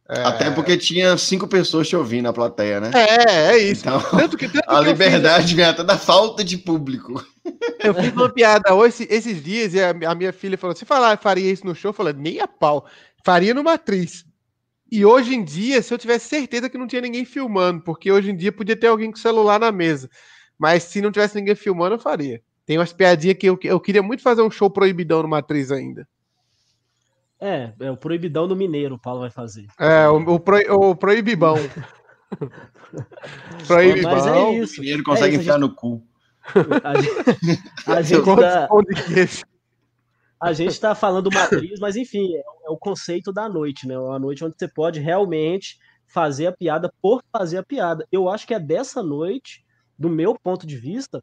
é, 0.09 0.23
Até 0.23 0.51
porque 0.51 0.77
tinha 0.77 1.17
cinco 1.17 1.47
pessoas 1.49 1.89
te 1.89 1.97
ouvindo 1.97 2.25
na 2.25 2.33
plateia, 2.33 2.81
né? 2.81 2.91
É, 2.95 3.53
é 3.55 3.59
isso. 3.59 3.83
Então, 3.83 4.01
Tanto 4.11 4.37
que, 4.37 4.49
tanto 4.49 4.65
a 4.69 4.79
que 4.79 4.85
fiz- 4.85 4.93
liberdade 4.93 5.55
vem 5.55 5.65
até 5.65 5.83
da 5.83 5.97
falta 5.99 6.45
de 6.45 6.59
público. 6.59 7.25
Eu 7.81 7.95
fiz 7.95 8.13
uma 8.13 8.29
piada 8.29 8.75
hoje, 8.75 9.07
esses 9.11 9.43
dias, 9.43 9.75
e 9.75 9.81
a, 9.83 9.91
a 9.91 10.15
minha 10.15 10.33
filha 10.33 10.57
falou: 10.59 10.77
você 10.77 10.85
falar, 10.85 11.19
faria 11.19 11.51
isso 11.51 11.67
no 11.67 11.75
show? 11.75 11.89
Eu 11.91 11.95
falei, 11.95 12.13
nem 12.13 12.41
a 12.41 12.47
pau. 12.47 12.87
Faria 13.25 13.55
no 13.55 13.65
Matriz. 13.65 14.25
E 14.91 15.07
hoje 15.07 15.35
em 15.35 15.43
dia, 15.43 15.81
se 15.81 15.93
eu 15.95 15.97
tivesse 15.97 16.29
certeza 16.29 16.69
que 16.69 16.77
não 16.77 16.87
tinha 16.87 17.01
ninguém 17.01 17.25
filmando, 17.25 17.83
porque 17.83 18.13
hoje 18.13 18.31
em 18.31 18.37
dia 18.37 18.53
podia 18.53 18.77
ter 18.77 18.89
alguém 18.89 19.11
com 19.11 19.17
celular 19.17 19.59
na 19.59 19.73
mesa. 19.73 20.09
Mas 20.59 20.83
se 20.83 21.01
não 21.01 21.11
tivesse 21.11 21.35
ninguém 21.35 21.55
filmando, 21.55 21.95
eu 21.95 21.99
faria. 21.99 22.43
Tem 22.65 22.79
umas 22.79 22.93
piadinhas 22.93 23.37
que 23.37 23.47
eu, 23.47 23.59
eu 23.65 23.81
queria 23.81 24.03
muito 24.03 24.23
fazer 24.23 24.43
um 24.43 24.51
show 24.51 24.71
proibidão 24.71 25.23
no 25.23 25.29
Matriz 25.29 25.71
ainda. 25.71 26.07
É, 27.41 27.73
é 27.81 27.91
o 27.91 27.97
proibidão 27.97 28.47
do 28.47 28.55
mineiro, 28.55 28.95
o 28.95 28.99
Paulo 28.99 29.21
vai 29.21 29.31
fazer. 29.31 29.67
É, 29.79 30.09
o, 30.09 30.35
o, 30.35 30.39
pro, 30.39 30.59
o 30.75 30.95
proibibão. 30.95 31.57
proibibão. 33.67 34.13
Mas 34.13 34.27
é 34.27 34.33
O 34.33 34.63
isso. 34.63 34.81
dinheiro 34.81 35.03
consegue 35.03 35.37
É 35.37 35.39
isso, 35.39 35.39
a 35.39 35.43
enfiar 35.43 35.59
no 35.59 35.75
cu. 35.75 36.07
A 36.85 37.01
gente, 37.01 37.61
a 37.87 38.03
gente 38.03 38.25
tá, 38.25 38.69
a 40.41 40.53
gente 40.53 40.81
tá 40.81 40.95
falando 40.95 41.31
matriz, 41.33 41.81
mas 41.81 41.97
enfim, 41.97 42.33
é, 42.35 42.43
é 42.67 42.71
o 42.71 42.77
conceito 42.77 43.33
da 43.33 43.49
noite, 43.49 43.89
né? 43.89 43.99
Uma 43.99 44.19
noite 44.19 44.45
onde 44.45 44.55
você 44.57 44.69
pode 44.69 45.01
realmente 45.01 45.79
fazer 46.07 46.47
a 46.47 46.53
piada 46.53 46.93
por 47.01 47.23
fazer 47.33 47.59
a 47.59 47.63
piada. 47.65 48.07
Eu 48.13 48.29
acho 48.29 48.47
que 48.47 48.55
é 48.55 48.61
dessa 48.61 49.03
noite, 49.03 49.65
do 49.99 50.09
meu 50.09 50.35
ponto 50.35 50.67
de 50.67 50.77
vista, 50.77 51.23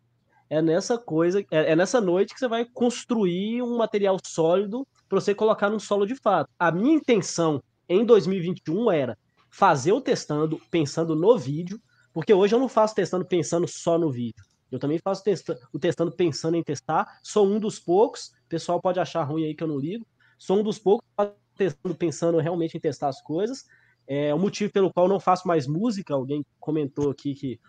é 0.49 0.61
nessa 0.61 0.97
coisa, 0.97 1.41
é, 1.51 1.71
é 1.71 1.75
nessa 1.75 2.01
noite 2.01 2.33
que 2.33 2.39
você 2.39 2.47
vai 2.47 2.65
construir 2.65 3.61
um 3.61 3.77
material 3.77 4.17
sólido 4.25 4.87
para 5.07 5.19
você 5.19 5.35
colocar 5.35 5.69
num 5.69 5.79
solo 5.79 6.05
de 6.05 6.15
fato. 6.15 6.49
A 6.57 6.71
minha 6.71 6.95
intenção 6.95 7.61
em 7.87 8.03
2021 8.05 8.91
era 8.91 9.17
fazer 9.49 9.91
o 9.91 10.01
testando 10.01 10.59
pensando 10.71 11.15
no 11.15 11.37
vídeo, 11.37 11.79
porque 12.13 12.33
hoje 12.33 12.55
eu 12.55 12.59
não 12.59 12.69
faço 12.69 12.95
testando 12.95 13.25
pensando 13.25 13.67
só 13.67 13.97
no 13.97 14.11
vídeo. 14.11 14.43
Eu 14.71 14.79
também 14.79 14.99
faço 14.99 15.23
testa- 15.23 15.59
o 15.73 15.79
testando 15.79 16.11
pensando 16.11 16.55
em 16.55 16.63
testar. 16.63 17.19
Sou 17.23 17.47
um 17.47 17.59
dos 17.59 17.79
poucos. 17.79 18.27
O 18.45 18.49
pessoal 18.49 18.79
pode 18.79 18.99
achar 18.99 19.23
ruim 19.23 19.45
aí 19.45 19.55
que 19.55 19.63
eu 19.63 19.67
não 19.67 19.79
ligo. 19.79 20.05
Sou 20.37 20.59
um 20.59 20.63
dos 20.63 20.77
poucos 20.77 21.07
testando 21.55 21.95
pensando 21.95 22.37
realmente 22.39 22.77
em 22.77 22.79
testar 22.79 23.09
as 23.09 23.21
coisas. 23.21 23.65
É 24.07 24.33
o 24.33 24.39
motivo 24.39 24.71
pelo 24.71 24.91
qual 24.93 25.07
não 25.07 25.19
faço 25.19 25.47
mais 25.47 25.67
música. 25.67 26.13
Alguém 26.13 26.45
comentou 26.59 27.09
aqui 27.09 27.33
que 27.33 27.59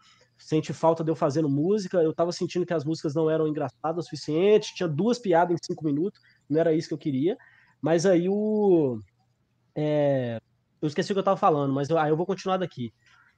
sente 0.41 0.73
falta 0.73 1.05
de 1.05 1.11
eu 1.11 1.15
fazendo 1.15 1.49
música. 1.49 1.99
Eu 1.99 2.13
tava 2.13 2.33
sentindo 2.33 2.67
que 2.67 2.75
as 2.75 2.85
músicas 2.85 3.15
não 3.15 3.31
eram 3.31 3.47
engraçadas 3.47 4.05
o 4.07 4.09
suficiente. 4.09 4.75
Tinha 4.75 4.89
duas 4.89 5.19
piadas 5.19 5.55
em 5.55 5.65
cinco 5.65 5.85
minutos. 5.85 6.21
Não 6.49 6.59
era 6.59 6.73
isso 6.75 6.89
que 6.89 6.95
eu 6.95 6.99
queria. 6.99 7.37
Mas 7.81 8.05
aí 8.07 8.29
o. 8.29 8.99
é, 9.75 10.39
eu 10.83 10.89
esqueci 10.89 11.13
o 11.13 11.15
que 11.15 11.19
eu 11.21 11.25
tava 11.25 11.37
falando, 11.37 11.73
mas 11.73 11.89
eu, 11.89 11.99
ah, 11.99 12.09
eu 12.09 12.17
vou 12.17 12.27
continuar 12.27 12.57
daqui. 12.57 12.93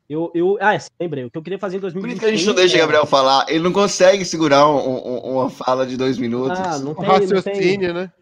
Eu, 0.08 0.30
eu, 0.34 0.58
ah, 0.60 0.78
sim, 0.78 0.90
lembrei. 1.00 1.24
O 1.24 1.30
que 1.30 1.38
eu 1.38 1.42
queria 1.42 1.58
fazer 1.58 1.76
em 1.76 1.80
Por 1.80 1.90
2021. 1.90 2.12
isso 2.16 2.20
que 2.20 2.26
a 2.26 2.36
gente 2.36 2.46
não 2.46 2.54
deixa 2.54 2.74
o 2.74 2.76
era- 2.76 2.86
Gabriel 2.86 3.06
falar. 3.06 3.46
Ele 3.48 3.60
não 3.60 3.72
consegue 3.72 4.24
segurar 4.24 4.68
um- 4.68 4.76
um- 4.88 5.32
uma 5.38 5.48
fala 5.50 5.86
de 5.86 5.96
dois 5.96 6.18
minutos. 6.18 6.58
Ah, 6.58 6.78
não 6.78 6.94
tem, 6.94 7.06
não 7.08 7.18
tem. 7.20 7.28
raciocínio, 7.28 7.94
né? 7.94 8.12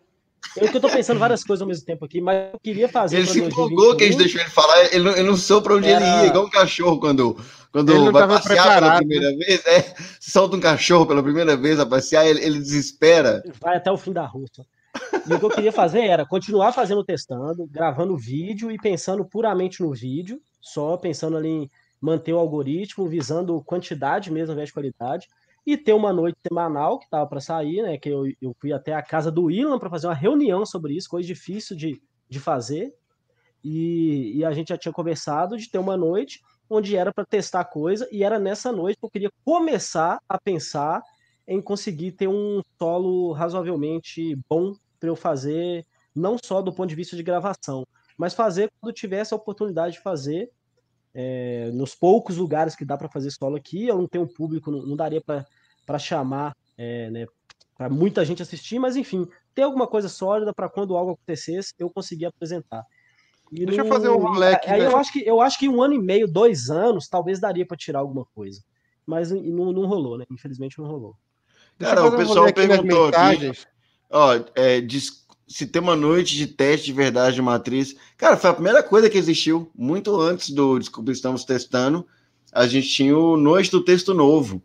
Eu 0.56 0.68
que 0.70 0.76
eu 0.76 0.80
tô 0.80 0.88
pensando 0.88 1.18
várias 1.20 1.44
coisas 1.44 1.60
ao 1.62 1.68
mesmo 1.68 1.84
tempo 1.84 2.04
aqui, 2.04 2.20
mas 2.20 2.52
eu 2.52 2.60
queria 2.60 2.88
fazer. 2.88 3.16
Ele 3.16 3.26
se 3.26 3.40
2021. 3.40 3.64
empolgou 3.64 3.96
que 3.96 4.04
a 4.04 4.06
gente 4.06 4.16
deixou 4.18 4.40
ele 4.40 4.50
falar, 4.50 4.84
ele 4.92 5.04
não, 5.04 5.12
ele 5.12 5.28
não 5.28 5.36
soube 5.36 5.64
pra 5.64 5.76
onde 5.76 5.88
Era- 5.88 6.00
ele 6.04 6.22
ia, 6.24 6.26
igual 6.28 6.46
um 6.46 6.50
cachorro 6.50 6.98
quando, 6.98 7.36
quando 7.72 7.90
Ele 7.90 8.04
não 8.04 8.12
vai 8.12 8.22
tava 8.22 8.34
passear 8.34 8.62
pela 8.62 8.72
preparado, 8.72 8.98
primeira 8.98 9.36
vez. 9.36 9.66
É, 9.66 9.80
se 10.18 10.30
solta 10.30 10.56
um 10.56 10.60
cachorro 10.60 11.06
pela 11.06 11.22
primeira 11.22 11.56
vez 11.56 11.78
a 11.78 11.86
passear, 11.86 12.26
ele, 12.26 12.44
ele 12.44 12.58
desespera. 12.58 13.42
Vai 13.60 13.76
até 13.76 13.90
o 13.90 13.96
fim 13.96 14.12
da 14.12 14.26
rua. 14.26 14.46
E 15.28 15.34
o 15.34 15.38
que 15.38 15.44
eu 15.44 15.50
queria 15.50 15.72
fazer 15.72 16.00
era 16.00 16.26
continuar 16.26 16.72
fazendo 16.72 17.04
testando, 17.04 17.66
gravando 17.66 18.16
vídeo 18.16 18.72
e 18.72 18.76
pensando 18.76 19.24
puramente 19.24 19.82
no 19.82 19.92
vídeo, 19.92 20.40
só 20.60 20.96
pensando 20.96 21.36
ali 21.36 21.48
em 21.48 21.70
manter 22.00 22.32
o 22.32 22.38
algoritmo, 22.38 23.06
visando 23.06 23.62
quantidade 23.62 24.32
mesmo 24.32 24.50
ao 24.50 24.54
invés 24.54 24.68
de 24.70 24.74
qualidade, 24.74 25.28
e 25.64 25.76
ter 25.76 25.92
uma 25.92 26.12
noite 26.12 26.38
semanal 26.46 26.98
que 26.98 27.08
tava 27.08 27.26
para 27.28 27.40
sair, 27.40 27.82
né? 27.82 27.98
Que 27.98 28.08
eu, 28.08 28.24
eu 28.40 28.56
fui 28.58 28.72
até 28.72 28.94
a 28.94 29.02
casa 29.02 29.30
do 29.30 29.50
Ilan 29.50 29.78
para 29.78 29.90
fazer 29.90 30.08
uma 30.08 30.14
reunião 30.14 30.66
sobre 30.66 30.94
isso, 30.94 31.08
coisa 31.08 31.26
difícil 31.26 31.76
de, 31.76 32.02
de 32.28 32.40
fazer. 32.40 32.92
E, 33.62 34.38
e 34.38 34.44
a 34.44 34.52
gente 34.52 34.68
já 34.68 34.78
tinha 34.78 34.92
conversado 34.92 35.56
de 35.56 35.70
ter 35.70 35.78
uma 35.78 35.96
noite 35.96 36.40
onde 36.70 36.96
era 36.96 37.12
para 37.12 37.26
testar 37.26 37.64
coisa, 37.64 38.08
e 38.12 38.22
era 38.22 38.38
nessa 38.38 38.70
noite 38.70 38.98
que 38.98 39.04
eu 39.04 39.10
queria 39.10 39.30
começar 39.44 40.20
a 40.28 40.38
pensar 40.38 41.02
em 41.46 41.60
conseguir 41.60 42.12
ter 42.12 42.28
um 42.28 42.62
solo 42.78 43.32
razoavelmente 43.32 44.38
bom 44.48 44.74
para 45.00 45.08
eu 45.08 45.16
fazer, 45.16 45.84
não 46.14 46.36
só 46.42 46.62
do 46.62 46.72
ponto 46.72 46.88
de 46.88 46.94
vista 46.94 47.16
de 47.16 47.22
gravação, 47.24 47.84
mas 48.16 48.34
fazer 48.34 48.70
quando 48.80 48.94
tivesse 48.94 49.34
a 49.34 49.36
oportunidade 49.36 49.94
de 49.94 50.00
fazer. 50.00 50.50
é, 51.12 51.70
nos 51.72 51.94
poucos 51.94 52.36
lugares 52.36 52.76
que 52.76 52.84
dá 52.84 52.96
para 52.96 53.08
fazer 53.08 53.30
solo 53.32 53.56
aqui, 53.56 53.88
eu 53.88 53.98
não 53.98 54.06
tenho 54.06 54.26
público, 54.28 54.70
não, 54.70 54.86
não 54.86 54.96
daria 54.96 55.20
para 55.20 55.98
chamar 55.98 56.56
é, 56.78 57.10
né, 57.10 57.26
para 57.76 57.88
muita 57.88 58.24
gente 58.24 58.42
assistir, 58.42 58.78
mas 58.78 58.94
enfim, 58.94 59.26
ter 59.54 59.62
alguma 59.62 59.86
coisa 59.86 60.08
sólida 60.08 60.54
para 60.54 60.68
quando 60.68 60.96
algo 60.96 61.12
acontecesse 61.12 61.74
eu 61.78 61.90
conseguir 61.90 62.26
apresentar. 62.26 62.84
E 63.52 63.66
Deixa 63.66 63.80
eu 63.80 63.84
não- 63.84 63.92
fazer 63.92 64.08
um 64.08 64.18
rolê 64.18 64.54
aqui, 64.54 64.70
Aí 64.70 64.80
né? 64.80 64.86
eu 64.86 64.96
acho 64.96 65.12
que 65.12 65.20
eu 65.26 65.40
acho 65.40 65.58
que 65.58 65.68
um 65.68 65.82
ano 65.82 65.94
e 65.94 65.98
meio, 65.98 66.28
dois 66.28 66.70
anos, 66.70 67.08
talvez 67.08 67.40
daria 67.40 67.66
para 67.66 67.76
tirar 67.76 67.98
alguma 67.98 68.24
coisa, 68.34 68.62
mas 69.04 69.30
não, 69.32 69.72
não 69.72 69.86
rolou, 69.86 70.16
né? 70.18 70.24
Infelizmente 70.30 70.78
não 70.78 70.86
rolou. 70.86 71.16
Deixa 71.78 71.94
eu 71.94 71.96
Cara, 72.02 72.10
o 72.10 72.14
um 72.14 72.16
pessoal 72.16 72.44
nas 72.44 72.52
perguntou 72.52 73.06
aqui. 73.08 73.52
Ó, 74.10 74.40
é, 74.54 74.80
diz- 74.80 75.24
se 75.48 75.66
tem 75.66 75.82
uma 75.82 75.96
noite 75.96 76.36
de 76.36 76.46
teste 76.46 76.86
de 76.86 76.92
verdade 76.92 77.34
de 77.34 77.42
matriz. 77.42 77.96
Cara, 78.16 78.36
foi 78.36 78.50
a 78.50 78.54
primeira 78.54 78.82
coisa 78.84 79.10
que 79.10 79.18
existiu. 79.18 79.68
Muito 79.74 80.14
antes 80.20 80.50
do 80.50 80.78
Desculpa, 80.78 81.10
estamos 81.10 81.44
testando. 81.44 82.06
A 82.52 82.66
gente 82.68 82.88
tinha 82.88 83.16
o 83.16 83.36
Noite 83.36 83.70
do 83.70 83.84
Texto 83.84 84.14
Novo. 84.14 84.62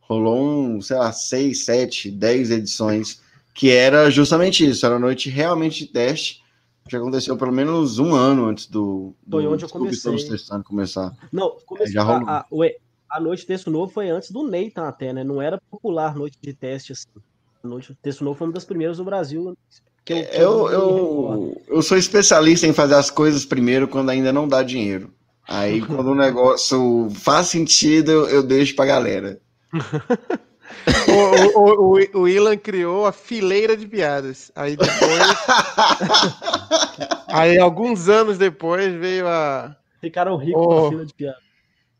Rolou 0.00 0.42
um, 0.42 0.80
sei 0.80 0.96
lá, 0.96 1.12
seis, 1.12 1.64
sete, 1.64 2.10
dez 2.10 2.50
edições. 2.50 3.20
Que 3.54 3.70
era 3.70 4.08
justamente 4.10 4.66
isso. 4.66 4.86
Era 4.86 4.94
uma 4.94 5.00
noite 5.02 5.28
realmente 5.28 5.80
de 5.86 5.92
teste. 5.92 6.41
Que 6.88 6.96
aconteceu 6.96 7.36
pelo 7.36 7.52
menos 7.52 7.98
um 7.98 8.14
ano 8.14 8.46
antes 8.46 8.66
do, 8.66 9.14
do 9.24 9.38
Foi 9.38 9.46
onde 9.46 9.64
eu 9.64 9.68
comecei. 9.68 10.16
testando 10.28 10.64
começar. 10.64 11.12
Não, 11.32 11.56
começou, 11.64 11.92
já 11.92 12.02
rolou. 12.02 12.28
a, 12.28 12.38
a, 12.40 12.46
a 13.16 13.20
noite 13.20 13.40
de 13.40 13.46
texto 13.46 13.70
novo 13.70 13.92
foi 13.92 14.10
antes 14.10 14.30
do 14.30 14.42
Nathan 14.42 14.88
até, 14.88 15.12
né? 15.12 15.22
Não 15.22 15.40
era 15.40 15.60
popular 15.70 16.16
noite 16.16 16.36
de 16.40 16.52
teste 16.52 16.92
assim. 16.92 17.08
A 17.62 17.68
noite 17.68 17.92
de 17.92 17.98
texto 18.00 18.24
novo 18.24 18.36
foi 18.36 18.46
uma 18.48 18.54
das 18.54 18.64
primeiras 18.64 18.96
do 18.96 19.04
Brasil. 19.04 19.56
Que 20.04 20.12
eu, 20.14 20.24
que 20.26 20.36
Eu, 20.36 20.70
eu, 20.70 21.62
eu 21.68 21.82
sou 21.82 21.96
especialista 21.96 22.66
em 22.66 22.72
fazer 22.72 22.94
as 22.94 23.10
coisas 23.10 23.44
primeiro 23.44 23.86
quando 23.86 24.10
ainda 24.10 24.32
não 24.32 24.48
dá 24.48 24.62
dinheiro. 24.62 25.12
Aí, 25.46 25.80
quando 25.80 26.08
o 26.08 26.14
negócio 26.16 27.08
faz 27.10 27.48
sentido, 27.48 28.10
eu, 28.10 28.28
eu 28.28 28.42
deixo 28.42 28.74
pra 28.74 28.86
galera. 28.86 29.40
O, 31.54 31.58
o, 31.58 31.98
o, 32.16 32.20
o 32.22 32.28
Ilan 32.28 32.56
criou 32.56 33.06
a 33.06 33.12
fileira 33.12 33.76
de 33.76 33.86
piadas. 33.86 34.50
Aí 34.54 34.76
depois. 34.76 35.22
aí, 37.28 37.58
alguns 37.58 38.08
anos 38.08 38.38
depois, 38.38 38.92
veio 38.94 39.26
a. 39.28 39.76
Ficaram 40.00 40.36
ricos 40.36 40.62
Oh. 40.62 40.66
com 40.68 40.86
a 40.86 40.90
fila 40.90 41.06
de 41.06 41.14
piada. 41.14 41.38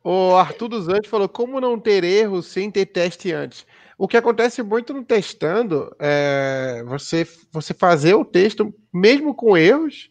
O 0.04 0.34
Arthur 0.34 0.68
dos 0.68 0.88
Anjos 0.88 1.06
falou: 1.08 1.28
como 1.28 1.60
não 1.60 1.78
ter 1.78 2.02
erros 2.04 2.46
sem 2.46 2.70
ter 2.70 2.86
teste 2.86 3.32
antes? 3.32 3.64
O 3.96 4.08
que 4.08 4.16
acontece 4.16 4.62
muito 4.62 4.92
no 4.92 5.04
testando 5.04 5.94
é 5.98 6.82
você, 6.86 7.26
você 7.52 7.72
fazer 7.72 8.14
o 8.14 8.24
texto, 8.24 8.74
mesmo 8.92 9.32
com 9.34 9.56
erros, 9.56 10.10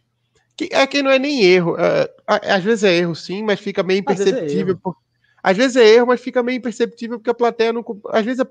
que 0.55 0.69
é 0.71 0.87
que 0.87 1.03
não 1.03 1.11
é 1.11 1.19
nem 1.19 1.43
erro. 1.43 1.75
é, 1.77 2.09
às 2.27 2.63
vezes 2.63 2.85
é 2.85 2.95
erro, 2.95 3.13
sim, 3.15 3.43
mas 3.43 3.59
fica 3.59 3.83
meio 3.83 3.97
é 3.97 3.99
imperceptível. 3.99 4.69
erro. 4.69 4.79
por- 4.81 4.95
Às 5.43 5.57
vezes 5.57 5.75
é 5.75 5.87
erro, 5.87 6.07
mas 6.07 6.21
fica 6.21 6.43
meio 6.43 6.57
imperceptível 6.57 7.17
porque 7.17 7.29
a 7.29 7.33
plateia 7.33 7.73
não. 7.73 7.83
Às 8.11 8.25
vezes 8.25 8.39
a 8.39 8.47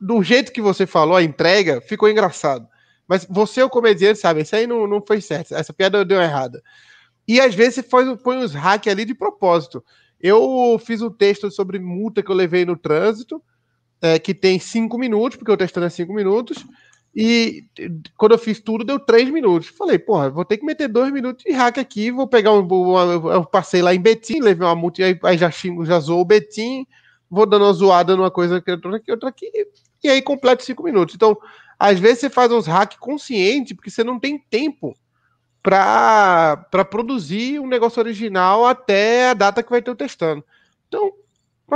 do 0.00 0.22
jeito 0.22 0.52
que 0.52 0.60
você 0.60 0.86
falou, 0.86 1.16
a 1.16 1.22
entrega, 1.22 1.80
ficou 1.80 2.08
engraçado. 2.08 2.68
Mas 3.06 3.26
você, 3.28 3.62
o 3.62 3.70
comediante, 3.70 4.18
sabe, 4.18 4.42
isso 4.42 4.56
aí 4.56 4.66
não, 4.66 4.86
não 4.86 5.02
foi 5.04 5.20
certo. 5.20 5.54
Essa 5.54 5.72
piada 5.72 6.04
deu 6.04 6.20
errada. 6.20 6.62
E 7.26 7.40
às 7.40 7.54
vezes 7.54 7.76
você 7.76 7.82
faz, 7.82 8.22
põe 8.22 8.36
uns 8.36 8.54
hacks 8.54 8.90
ali 8.90 9.04
de 9.04 9.14
propósito. 9.14 9.84
Eu 10.20 10.80
fiz 10.84 11.02
um 11.02 11.10
texto 11.10 11.50
sobre 11.50 11.78
multa 11.78 12.22
que 12.22 12.30
eu 12.30 12.34
levei 12.34 12.64
no 12.64 12.76
trânsito, 12.76 13.42
é, 14.00 14.18
que 14.18 14.34
tem 14.34 14.58
cinco 14.58 14.98
minutos, 14.98 15.36
porque 15.36 15.52
o 15.52 15.56
testando 15.56 15.86
é 15.86 15.90
cinco 15.90 16.12
minutos. 16.12 16.64
E 17.16 17.64
quando 18.16 18.32
eu 18.32 18.38
fiz 18.38 18.58
tudo, 18.58 18.84
deu 18.84 18.98
três 18.98 19.30
minutos. 19.30 19.68
Falei, 19.68 19.98
porra, 19.98 20.28
vou 20.28 20.44
ter 20.44 20.56
que 20.56 20.66
meter 20.66 20.88
dois 20.88 21.12
minutos 21.12 21.44
de 21.44 21.52
hack 21.52 21.78
aqui. 21.78 22.10
Vou 22.10 22.26
pegar 22.26 22.52
um. 22.52 22.66
Eu 23.30 23.44
passei 23.44 23.80
lá 23.82 23.94
em 23.94 24.00
Betim, 24.00 24.40
levei 24.40 24.66
uma 24.66 24.74
multa, 24.74 25.02
aí 25.22 25.38
já, 25.38 25.50
xingo, 25.50 25.84
já 25.86 26.00
zoou 26.00 26.22
o 26.22 26.24
Betim, 26.24 26.84
vou 27.30 27.46
dando 27.46 27.66
uma 27.66 27.72
zoada 27.72 28.16
numa 28.16 28.30
coisa 28.30 28.60
que 28.60 28.70
outra 28.70 28.96
aqui, 28.96 29.10
outra 29.12 29.28
aqui, 29.28 29.48
e 30.02 30.08
aí 30.08 30.20
completo 30.20 30.64
cinco 30.64 30.82
minutos. 30.82 31.14
Então, 31.14 31.38
às 31.78 32.00
vezes 32.00 32.18
você 32.20 32.30
faz 32.30 32.50
uns 32.50 32.66
hacks 32.66 32.98
conscientes, 32.98 33.74
porque 33.74 33.90
você 33.90 34.02
não 34.02 34.18
tem 34.18 34.38
tempo 34.38 34.96
para 35.62 36.66
produzir 36.90 37.60
um 37.60 37.66
negócio 37.66 38.00
original 38.00 38.66
até 38.66 39.30
a 39.30 39.34
data 39.34 39.62
que 39.62 39.70
vai 39.70 39.80
ter 39.80 39.90
o 39.90 39.96
testando. 39.96 40.44
Então, 40.88 41.12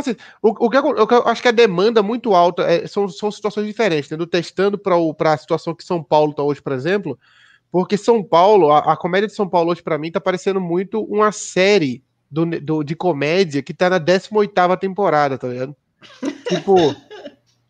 Assim, 0.00 0.16
o, 0.42 0.66
o, 0.66 0.70
que 0.70 0.76
eu, 0.76 0.84
o, 0.84 1.06
que 1.06 1.14
eu, 1.14 1.28
acho 1.28 1.42
que 1.42 1.48
a 1.48 1.52
demanda 1.52 2.02
muito 2.02 2.34
alta 2.34 2.62
é, 2.62 2.86
são, 2.86 3.08
são 3.08 3.30
situações 3.30 3.66
diferentes, 3.66 4.10
né? 4.10 4.16
Do 4.16 4.26
testando 4.26 4.78
para 4.78 5.32
a 5.32 5.36
situação 5.36 5.74
que 5.74 5.84
São 5.84 6.02
Paulo 6.02 6.30
está 6.30 6.42
hoje, 6.42 6.62
por 6.62 6.72
exemplo, 6.72 7.18
porque 7.70 7.96
São 7.96 8.22
Paulo, 8.22 8.72
a, 8.72 8.92
a 8.92 8.96
comédia 8.96 9.28
de 9.28 9.34
São 9.34 9.48
Paulo 9.48 9.70
hoje, 9.70 9.82
para 9.82 9.98
mim, 9.98 10.08
está 10.08 10.20
parecendo 10.20 10.60
muito 10.60 11.02
uma 11.02 11.32
série 11.32 12.02
do, 12.30 12.46
do, 12.46 12.82
de 12.82 12.94
comédia 12.94 13.62
que 13.62 13.72
está 13.72 13.90
na 13.90 13.98
18 13.98 14.52
temporada, 14.78 15.38
tá 15.38 15.48
ligado? 15.48 15.76
tipo, 16.48 16.76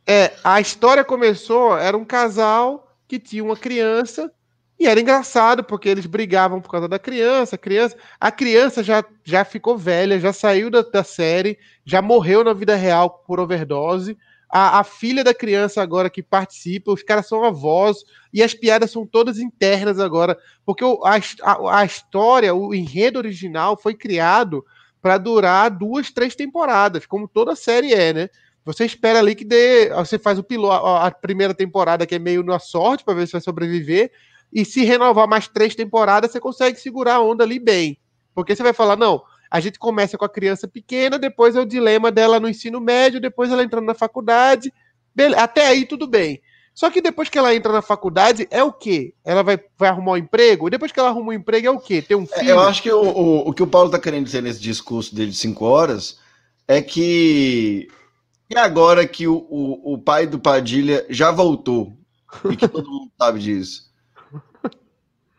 é, 0.06 0.32
a 0.42 0.60
história 0.60 1.04
começou, 1.04 1.76
era 1.76 1.96
um 1.96 2.04
casal 2.04 2.94
que 3.06 3.18
tinha 3.18 3.42
uma 3.42 3.56
criança 3.56 4.30
e 4.78 4.86
era 4.86 5.00
engraçado, 5.00 5.64
porque 5.64 5.88
eles 5.88 6.06
brigavam 6.06 6.60
por 6.60 6.70
causa 6.70 6.86
da 6.86 6.98
criança, 6.98 7.56
a 7.56 7.58
criança, 7.58 7.96
a 8.20 8.30
criança 8.30 8.82
já, 8.82 9.04
já 9.24 9.44
ficou 9.44 9.76
velha, 9.76 10.20
já 10.20 10.32
saiu 10.32 10.70
da, 10.70 10.82
da 10.82 11.02
série, 11.02 11.58
já 11.84 12.00
morreu 12.00 12.44
na 12.44 12.52
vida 12.52 12.76
real 12.76 13.10
por 13.26 13.40
overdose. 13.40 14.16
A, 14.48 14.78
a, 14.78 14.84
filha 14.84 15.24
da 15.24 15.34
criança 15.34 15.82
agora 15.82 16.08
que 16.08 16.22
participa, 16.22 16.92
os 16.92 17.02
caras 17.02 17.26
são 17.26 17.44
avós, 17.44 17.98
e 18.32 18.42
as 18.42 18.54
piadas 18.54 18.90
são 18.90 19.04
todas 19.04 19.38
internas 19.38 19.98
agora, 19.98 20.38
porque 20.64 20.84
o, 20.84 21.02
a, 21.04 21.16
a, 21.42 21.80
a 21.80 21.84
história, 21.84 22.54
o 22.54 22.72
enredo 22.72 23.18
original 23.18 23.76
foi 23.76 23.94
criado 23.94 24.64
para 25.02 25.18
durar 25.18 25.70
duas, 25.70 26.10
três 26.10 26.34
temporadas, 26.34 27.04
como 27.04 27.28
toda 27.28 27.56
série 27.56 27.92
é, 27.92 28.12
né? 28.12 28.30
Você 28.68 28.84
espera 28.84 29.18
ali 29.18 29.34
que 29.34 29.46
dê. 29.46 29.88
Você 29.94 30.18
faz 30.18 30.38
o 30.38 30.42
piloto, 30.42 30.84
a 30.84 31.10
primeira 31.10 31.54
temporada, 31.54 32.06
que 32.06 32.14
é 32.14 32.18
meio 32.18 32.42
na 32.42 32.58
sorte, 32.58 33.02
para 33.02 33.14
ver 33.14 33.26
se 33.26 33.32
vai 33.32 33.40
sobreviver, 33.40 34.12
e 34.52 34.64
se 34.64 34.84
renovar 34.84 35.28
mais 35.28 35.48
três 35.48 35.74
temporadas, 35.74 36.30
você 36.30 36.40
consegue 36.40 36.78
segurar 36.80 37.16
a 37.16 37.22
onda 37.22 37.44
ali 37.44 37.58
bem. 37.58 37.98
Porque 38.34 38.54
você 38.54 38.62
vai 38.62 38.72
falar, 38.72 38.96
não, 38.96 39.22
a 39.50 39.60
gente 39.60 39.78
começa 39.78 40.16
com 40.16 40.24
a 40.24 40.28
criança 40.28 40.68
pequena, 40.68 41.18
depois 41.18 41.56
é 41.56 41.60
o 41.60 41.66
dilema 41.66 42.10
dela 42.10 42.38
no 42.38 42.48
ensino 42.48 42.80
médio, 42.80 43.20
depois 43.20 43.50
ela 43.50 43.64
entrando 43.64 43.86
na 43.86 43.94
faculdade. 43.94 44.72
Até 45.36 45.66
aí 45.66 45.84
tudo 45.84 46.06
bem. 46.06 46.40
Só 46.78 46.90
que 46.90 47.00
depois 47.00 47.28
que 47.28 47.36
ela 47.36 47.52
entra 47.52 47.72
na 47.72 47.82
faculdade, 47.82 48.46
é 48.52 48.62
o 48.62 48.72
quê? 48.72 49.12
Ela 49.24 49.42
vai, 49.42 49.58
vai 49.76 49.88
arrumar 49.88 50.12
um 50.12 50.16
emprego? 50.16 50.68
E 50.68 50.70
depois 50.70 50.92
que 50.92 51.00
ela 51.00 51.08
arruma 51.08 51.30
um 51.30 51.32
emprego, 51.32 51.66
é 51.66 51.70
o 51.70 51.80
quê? 51.80 52.00
Ter 52.00 52.14
um 52.14 52.22
é, 52.22 52.38
filho? 52.38 52.50
Eu 52.50 52.60
acho 52.60 52.80
que 52.80 52.92
o, 52.92 53.02
o, 53.02 53.48
o 53.48 53.52
que 53.52 53.64
o 53.64 53.66
Paulo 53.66 53.88
está 53.88 53.98
querendo 53.98 54.26
dizer 54.26 54.42
nesse 54.42 54.60
discurso 54.60 55.12
dele 55.12 55.32
de 55.32 55.36
cinco 55.36 55.64
horas 55.64 56.20
é 56.68 56.80
que. 56.80 57.88
E 58.48 58.56
agora 58.56 59.08
que 59.08 59.26
o, 59.26 59.44
o, 59.50 59.94
o 59.94 59.98
pai 59.98 60.24
do 60.24 60.38
Padilha 60.38 61.04
já 61.10 61.32
voltou? 61.32 61.98
E 62.48 62.54
que 62.54 62.68
todo 62.68 62.88
mundo 62.88 63.10
sabe 63.18 63.40
disso. 63.40 63.87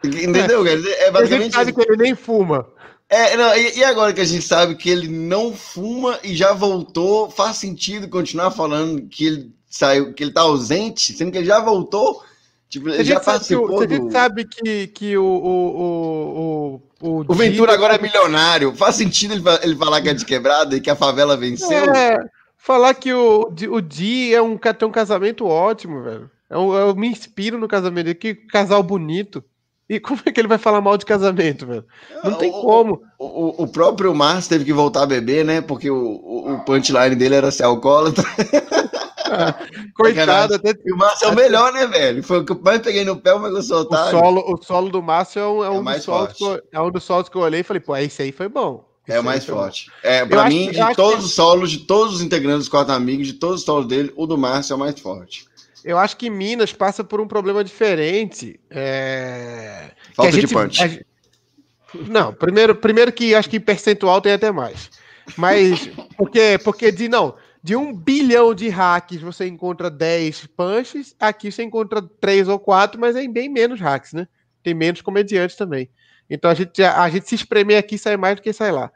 Entendeu? 0.03 0.65
É, 0.65 0.73
é 0.73 1.11
basicamente. 1.11 1.33
A 1.33 1.43
gente 1.43 1.53
sabe 1.53 1.73
que 1.73 1.81
ele 1.81 1.97
nem 1.97 2.15
fuma. 2.15 2.67
É, 3.09 3.35
não, 3.35 3.55
e, 3.57 3.79
e, 3.79 3.83
agora 3.83 4.13
que 4.13 4.21
a 4.21 4.25
gente 4.25 4.43
sabe 4.43 4.75
que 4.75 4.87
ele 4.87 5.07
não 5.07 5.51
fuma 5.53 6.19
e 6.23 6.35
já 6.35 6.53
voltou, 6.53 7.29
faz 7.31 7.57
sentido 7.57 8.07
continuar 8.07 8.51
falando 8.51 9.01
que 9.07 9.25
ele 9.25 9.51
saiu, 9.67 10.13
que 10.13 10.23
ele 10.23 10.31
tá 10.31 10.41
ausente, 10.41 11.13
sendo 11.13 11.31
que 11.31 11.39
ele 11.39 11.47
já 11.47 11.59
voltou? 11.59 12.23
Tipo, 12.69 12.89
ele 12.89 13.03
já 13.03 13.19
participou. 13.19 13.79
Sabe, 13.79 13.87
do... 13.87 13.93
A 13.93 13.97
gente 13.97 14.11
sabe 14.11 14.45
que, 14.45 14.87
que 14.87 15.17
o, 15.17 15.25
o, 15.25 16.81
o, 17.01 17.19
o, 17.21 17.25
o 17.27 17.33
Ventura 17.33 17.73
agora 17.73 17.95
é 17.95 18.01
milionário. 18.01 18.75
Faz 18.75 18.95
sentido 18.95 19.33
ele, 19.33 19.43
ele 19.63 19.75
falar 19.75 20.01
que 20.03 20.09
é 20.09 20.13
de 20.13 20.23
quebrada 20.23 20.75
e 20.75 20.81
que 20.81 20.89
a 20.89 20.95
favela 20.95 21.35
venceu? 21.35 21.91
É, 21.91 22.19
falar 22.55 22.93
que 22.93 23.11
o, 23.11 23.51
o 23.71 23.81
Di 23.81 24.35
é 24.35 24.41
um, 24.41 24.55
tem 24.55 24.87
um 24.87 24.91
casamento 24.91 25.47
ótimo, 25.47 26.03
velho. 26.03 26.29
Eu, 26.47 26.73
eu 26.73 26.95
me 26.95 27.07
inspiro 27.07 27.57
no 27.57 27.67
casamento 27.67 28.05
dele. 28.05 28.15
Que 28.15 28.35
casal 28.35 28.83
bonito. 28.83 29.43
E 29.89 29.99
como 29.99 30.21
é 30.23 30.31
que 30.31 30.39
ele 30.39 30.47
vai 30.47 30.59
falar 30.59 30.81
mal 30.81 30.95
de 30.95 31.05
casamento, 31.05 31.65
velho? 31.65 31.83
Não 32.23 32.35
tem 32.35 32.51
o, 32.51 32.61
como. 32.61 33.01
O, 33.17 33.63
o, 33.63 33.67
próprio 33.67 34.13
Márcio 34.13 34.51
teve 34.51 34.63
que 34.63 34.71
voltar 34.71 35.01
a 35.01 35.07
beber, 35.07 35.43
né? 35.43 35.61
Porque 35.61 35.89
o, 35.89 35.97
o, 35.97 36.59
punchline 36.63 37.15
dele 37.15 37.35
era 37.35 37.49
ser 37.51 37.63
alcoólatra. 37.63 38.23
Ah, 39.31 39.53
coitado. 39.93 40.55
Até... 40.55 40.73
E 40.83 40.91
o 40.91 40.97
Márcio 40.97 41.27
é 41.27 41.31
o 41.31 41.35
melhor, 41.35 41.71
né, 41.71 41.85
velho? 41.85 42.23
Foi 42.23 42.39
o 42.39 42.45
que 42.45 42.51
eu 42.51 42.59
mais 42.63 42.81
peguei 42.81 43.05
no 43.05 43.15
pé, 43.15 43.37
mas 43.37 43.53
eu 43.53 43.61
soltar. 43.61 44.07
O 44.07 44.09
solo, 44.09 44.53
o 44.55 44.63
solo 44.63 44.89
do 44.89 45.03
Márcio 45.03 45.39
é 45.39 45.47
um, 45.47 45.63
é 45.63 45.69
um, 45.69 45.87
é 45.87 45.93
dos 45.93 46.03
solos 46.03 46.33
que 46.33 46.43
eu, 46.43 46.61
é 46.71 46.81
um 46.81 46.89
dos 46.89 47.03
solos 47.03 47.29
que 47.29 47.35
eu 47.35 47.41
olhei 47.41 47.59
e 47.59 47.63
falei, 47.63 47.79
pô, 47.79 47.95
esse 47.95 48.23
aí 48.23 48.31
foi 48.31 48.49
bom. 48.49 48.83
Esse 49.07 49.17
é 49.17 49.19
o 49.19 49.23
mais 49.23 49.45
forte. 49.45 49.91
É, 50.01 50.25
pra 50.25 50.45
eu 50.45 50.47
mim, 50.47 50.69
acho, 50.69 50.89
de 50.89 50.95
todos 50.95 51.19
que... 51.19 51.25
os 51.25 51.33
solos, 51.35 51.69
de 51.69 51.77
todos 51.79 52.15
os 52.15 52.21
integrantes 52.21 52.61
dos 52.61 52.69
quatro 52.69 52.91
amigos, 52.91 53.27
de 53.27 53.33
todos 53.33 53.59
os 53.59 53.65
solos 53.65 53.85
dele, 53.85 54.11
o 54.15 54.25
do 54.25 54.35
Márcio 54.35 54.73
é 54.73 54.75
o 54.75 54.79
mais 54.79 54.99
forte. 54.99 55.45
Eu 55.83 55.97
acho 55.97 56.17
que 56.17 56.29
Minas 56.29 56.73
passa 56.73 57.03
por 57.03 57.21
um 57.21 57.27
problema 57.27 57.63
diferente. 57.63 58.59
É... 58.69 59.91
Falta 60.15 60.31
gente, 60.31 60.47
de 60.47 60.53
punch. 60.53 60.83
A... 60.83 61.99
Não, 62.07 62.33
primeiro, 62.33 62.75
primeiro 62.75 63.11
que 63.11 63.33
acho 63.33 63.49
que 63.49 63.59
percentual 63.59 64.21
tem 64.21 64.33
até 64.33 64.51
mais. 64.51 64.89
Mas, 65.37 65.89
porque, 66.17 66.59
porque 66.63 66.91
de 66.91 67.07
não, 67.07 67.35
de 67.61 67.75
um 67.75 67.93
bilhão 67.93 68.53
de 68.53 68.69
hacks 68.69 69.21
você 69.21 69.47
encontra 69.47 69.89
10 69.89 70.47
punches, 70.47 71.15
aqui 71.19 71.51
você 71.51 71.63
encontra 71.63 72.01
3 72.01 72.47
ou 72.47 72.59
4, 72.59 72.99
mas 72.99 73.15
é 73.15 73.27
bem 73.27 73.49
menos 73.49 73.79
hacks, 73.79 74.13
né? 74.13 74.27
Tem 74.63 74.73
menos 74.73 75.01
comediantes 75.01 75.55
também. 75.55 75.89
Então 76.29 76.51
a 76.51 76.53
gente, 76.53 76.83
a 76.83 77.09
gente 77.09 77.27
se 77.27 77.35
espremer 77.35 77.77
aqui 77.77 77.97
sai 77.97 78.15
mais 78.15 78.35
do 78.35 78.41
que 78.41 78.53
sai 78.53 78.71
lá. 78.71 78.91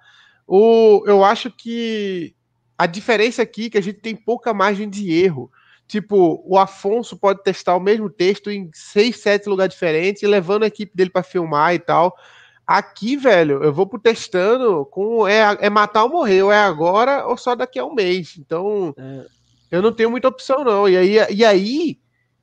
O, 0.47 1.03
eu 1.07 1.23
acho 1.23 1.49
que 1.49 2.35
a 2.77 2.85
diferença 2.85 3.41
aqui 3.41 3.65
é 3.65 3.69
que 3.71 3.77
a 3.77 3.81
gente 3.81 3.99
tem 3.99 4.15
pouca 4.15 4.53
margem 4.53 4.89
de 4.89 5.11
erro. 5.11 5.51
Tipo, 5.93 6.41
o 6.43 6.57
Afonso 6.57 7.15
pode 7.15 7.43
testar 7.43 7.75
o 7.75 7.79
mesmo 7.79 8.09
texto 8.09 8.49
em 8.49 8.67
seis, 8.73 9.17
sete 9.17 9.47
lugares 9.47 9.75
diferentes, 9.75 10.23
levando 10.23 10.63
a 10.63 10.65
equipe 10.65 10.91
dele 10.95 11.11
para 11.11 11.21
filmar 11.21 11.75
e 11.75 11.77
tal. 11.77 12.17
Aqui, 12.65 13.15
velho, 13.15 13.63
eu 13.63 13.71
vou 13.71 13.85
pro 13.85 13.99
testando 13.99 14.87
com 14.87 15.27
é, 15.27 15.55
é 15.61 15.69
matar 15.69 16.05
ou 16.05 16.09
morrer, 16.09 16.41
ou 16.41 16.51
é 16.51 16.57
agora 16.57 17.27
ou 17.27 17.37
só 17.37 17.53
daqui 17.53 17.77
a 17.77 17.85
um 17.85 17.93
mês. 17.93 18.37
Então, 18.39 18.95
é. 18.97 19.25
eu 19.69 19.83
não 19.83 19.93
tenho 19.93 20.09
muita 20.09 20.29
opção, 20.29 20.63
não. 20.63 20.89
E 20.89 20.97
aí, 20.97 21.17
e 21.29 21.45
aí 21.45 21.99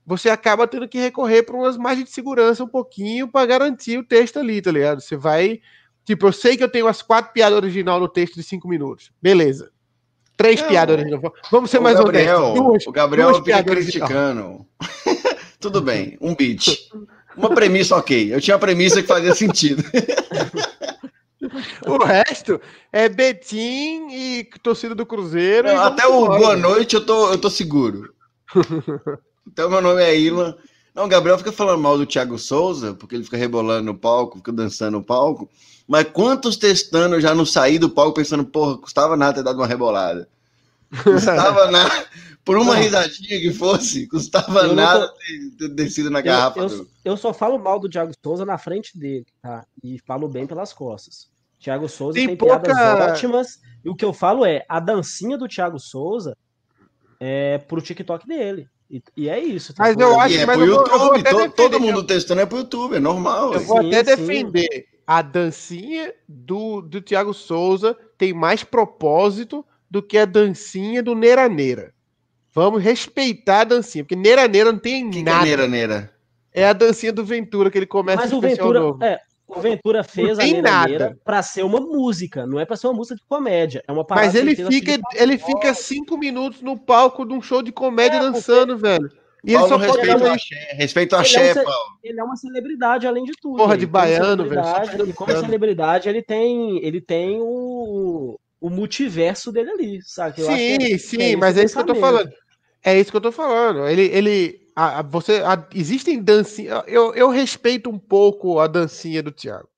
você 0.06 0.30
acaba 0.30 0.68
tendo 0.68 0.86
que 0.86 1.00
recorrer 1.00 1.42
para 1.42 1.56
umas 1.56 1.76
margens 1.76 2.04
de 2.04 2.14
segurança 2.14 2.62
um 2.62 2.68
pouquinho 2.68 3.26
para 3.26 3.46
garantir 3.46 3.98
o 3.98 4.06
texto 4.06 4.38
ali, 4.38 4.62
tá 4.62 4.70
ligado? 4.70 5.00
Você 5.00 5.16
vai. 5.16 5.60
Tipo, 6.04 6.28
eu 6.28 6.32
sei 6.32 6.56
que 6.56 6.62
eu 6.62 6.70
tenho 6.70 6.86
as 6.86 7.02
quatro 7.02 7.32
piadas 7.32 7.58
original 7.58 7.98
no 7.98 8.08
texto 8.08 8.36
de 8.36 8.44
cinco 8.44 8.68
minutos. 8.68 9.10
Beleza. 9.20 9.72
Três 10.40 10.62
piadas 10.62 10.96
originais. 10.96 11.22
Vamos 11.52 11.70
ser 11.70 11.80
mais 11.80 11.98
Gabriel, 11.98 12.54
honestos. 12.54 12.86
o 12.86 12.92
Gabriel 12.92 13.34
fica 13.44 13.62
criticando. 13.62 14.66
Tudo 15.60 15.82
bem, 15.82 16.16
um 16.18 16.34
beat. 16.34 16.88
Uma 17.36 17.50
premissa 17.50 17.94
ok. 17.94 18.32
Eu 18.34 18.40
tinha 18.40 18.56
a 18.56 18.58
premissa 18.58 19.02
que 19.02 19.06
fazia 19.06 19.34
sentido. 19.34 19.84
o 21.86 22.02
resto 22.02 22.58
é 22.90 23.06
Betim 23.10 24.08
e 24.10 24.48
torcida 24.62 24.94
do 24.94 25.04
Cruzeiro. 25.04 25.68
Não, 25.68 25.82
até 25.82 26.06
o 26.06 26.24
embora. 26.24 26.40
boa 26.40 26.56
noite 26.56 26.94
eu 26.94 27.04
tô, 27.04 27.32
eu 27.32 27.36
tô 27.36 27.50
seguro. 27.50 28.14
então, 29.46 29.68
meu 29.68 29.82
nome 29.82 30.02
é 30.02 30.18
Ilan. 30.18 30.56
Não, 30.94 31.04
o 31.04 31.08
Gabriel 31.08 31.38
fica 31.38 31.52
falando 31.52 31.80
mal 31.80 31.96
do 31.96 32.06
Thiago 32.06 32.38
Souza, 32.38 32.94
porque 32.94 33.14
ele 33.14 33.24
fica 33.24 33.36
rebolando 33.36 33.84
no 33.84 33.94
palco, 33.94 34.38
fica 34.38 34.52
dançando 34.52 34.98
no 34.98 35.04
palco. 35.04 35.48
Mas 35.86 36.08
quantos 36.12 36.56
testando 36.56 37.20
já 37.20 37.34
não 37.34 37.44
saí 37.44 37.78
do 37.78 37.90
palco 37.90 38.14
pensando, 38.14 38.44
porra, 38.44 38.78
custava 38.78 39.16
nada 39.16 39.34
ter 39.34 39.42
dado 39.42 39.56
uma 39.58 39.66
rebolada. 39.66 40.28
Custava 41.02 41.70
nada. 41.72 42.06
Por 42.44 42.56
uma 42.56 42.74
não. 42.74 42.82
risadinha 42.82 43.38
que 43.38 43.52
fosse, 43.52 44.06
custava 44.06 44.60
eu 44.60 44.74
nada 44.74 45.08
tô... 45.08 45.14
ter, 45.14 45.50
ter 45.58 45.68
descido 45.68 46.10
na 46.10 46.20
garrafa. 46.20 46.60
Eu, 46.60 46.68
eu, 46.68 46.86
eu, 47.04 47.16
só 47.16 47.32
falo 47.32 47.58
mal 47.58 47.78
do 47.78 47.88
Thiago 47.88 48.12
Souza 48.24 48.44
na 48.44 48.56
frente 48.56 48.98
dele, 48.98 49.26
tá? 49.42 49.64
E 49.84 49.98
falo 50.06 50.28
bem 50.28 50.46
pelas 50.46 50.72
costas. 50.72 51.30
Thiago 51.58 51.88
Souza 51.88 52.14
tem, 52.14 52.28
tem 52.28 52.36
pouca... 52.36 52.58
piadas 52.60 53.10
ótimas. 53.10 53.60
E 53.84 53.90
o 53.90 53.94
que 53.94 54.04
eu 54.04 54.12
falo 54.12 54.44
é, 54.44 54.64
a 54.68 54.80
dancinha 54.80 55.36
do 55.36 55.46
Thiago 55.46 55.78
Souza 55.78 56.36
é 57.20 57.58
pro 57.58 57.82
TikTok 57.82 58.26
dele. 58.26 58.68
E, 58.90 59.02
e 59.16 59.28
é 59.28 59.38
isso. 59.38 59.72
Tá 59.72 59.84
mas 59.84 59.96
eu 59.96 60.18
acho 60.18 60.34
que 60.34 60.40
é 60.42 60.46
pro 60.46 60.64
YouTube. 60.64 61.22
Todo, 61.22 61.50
todo 61.52 61.80
mundo 61.80 62.02
testando 62.02 62.40
é 62.40 62.46
pro 62.46 62.58
YouTube, 62.58 62.96
é 62.96 63.00
normal. 63.00 63.54
Eu 63.54 63.60
vou 63.60 63.80
sim, 63.82 63.88
até 63.88 64.02
defender 64.02 64.86
a 65.06 65.22
dancinha 65.22 66.12
do, 66.28 66.80
do 66.80 67.00
Thiago 67.00 67.32
Souza 67.32 67.96
tem 68.18 68.32
mais 68.32 68.62
propósito 68.64 69.64
do 69.90 70.02
que 70.02 70.18
a 70.18 70.24
dancinha 70.24 71.02
do 71.02 71.14
Neira 71.14 71.48
Neira. 71.48 71.92
Vamos 72.52 72.82
respeitar 72.82 73.60
a 73.60 73.64
dancinha, 73.64 74.04
porque 74.04 74.16
Neira 74.16 74.46
Neira 74.48 74.72
não 74.72 74.78
tem 74.78 75.08
Que 75.10 75.18
que 75.18 75.22
nada. 75.24 75.42
é 75.42 75.46
neira, 75.46 75.68
neira? 75.68 76.14
É 76.52 76.66
a 76.66 76.72
dancinha 76.72 77.12
do 77.12 77.24
Ventura 77.24 77.70
que 77.70 77.78
ele 77.78 77.86
começa 77.86 78.22
Mas 78.22 78.32
o 78.32 78.36
especial 78.36 78.68
Ventura, 78.68 78.80
novo. 78.80 79.04
é, 79.04 79.20
o 79.56 79.60
Ventura 79.60 80.02
fez 80.04 80.38
a 80.38 80.42
tem 80.42 80.62
Neira 80.62 81.16
pra 81.24 81.42
ser 81.42 81.62
uma 81.64 81.80
música, 81.80 82.46
não 82.46 82.58
é 82.58 82.64
pra 82.64 82.76
ser 82.76 82.86
uma 82.86 82.94
música 82.94 83.16
de 83.16 83.22
comédia. 83.28 83.82
É 83.86 83.92
uma 83.92 84.04
parada 84.04 84.26
Mas 84.26 84.34
ele 84.34 84.52
assim, 84.52 84.66
fica, 84.66 84.96
de 84.96 85.02
ele 85.14 85.38
fica 85.38 85.74
cinco 85.74 86.16
minutos 86.16 86.62
no 86.62 86.78
palco 86.78 87.24
de 87.24 87.32
um 87.34 87.42
show 87.42 87.62
de 87.62 87.72
comédia 87.72 88.16
É, 88.18 88.20
dançando, 88.20 88.76
velho. 88.76 89.10
E 89.44 89.50
ele 89.50 89.54
Paulo 89.54 89.68
só 89.68 89.78
não 89.78 89.86
pode 89.86 89.98
respeita 89.98 90.16
o 90.16 90.18
fazer 90.18 90.34
axé. 90.34 90.72
Respeita 90.74 91.16
o 91.16 91.22
Ele 91.22 91.36
é 91.36 91.52
um 91.52 91.64
ele 92.02 92.20
é 92.20 92.24
uma 92.24 92.36
celebridade 92.36 93.06
além 93.06 93.24
de 93.24 93.32
tudo. 93.40 93.56
Porra 93.56 93.76
de 93.76 93.86
baiano, 93.86 94.44
velho, 94.44 94.64
só 94.64 94.84
celebridade, 94.84 95.10
E 95.10 95.12
como 95.12 95.28
dançando. 95.28 95.46
celebridade, 95.46 96.08
ele 96.08 96.22
tem, 96.22 96.84
ele 96.84 97.00
tem 97.00 97.38
o, 97.40 98.38
o 98.60 98.70
multiverso 98.70 99.50
dele 99.52 99.70
ali, 99.70 100.00
sabe? 100.02 100.40
Eu 100.40 100.48
acho 100.48 100.56
que 100.56 100.72
Sim, 100.72 100.94
é- 100.94 100.98
sim, 100.98 101.32
é 101.32 101.36
mas 101.36 101.56
é 101.56 101.64
isso 101.64 101.74
que 101.74 101.80
eu 101.80 101.86
tô 101.86 101.94
pensamento. 101.94 102.18
falando. 102.22 102.32
É 102.82 102.98
isso 102.98 103.10
que 103.10 103.16
eu 103.16 103.20
tô 103.20 103.32
falando. 103.32 103.86
Ele, 103.88 104.02
ele, 104.06 104.59
a- 104.80 104.98
a- 104.98 105.02
você, 105.02 105.42
a- 105.44 105.66
existem 105.74 106.22
dancinhas. 106.22 106.82
Eu, 106.86 107.14
eu 107.14 107.28
respeito 107.30 107.90
um 107.90 107.98
pouco 107.98 108.58
a 108.58 108.66
dancinha 108.66 109.22
do 109.22 109.30
Thiago. 109.32 109.68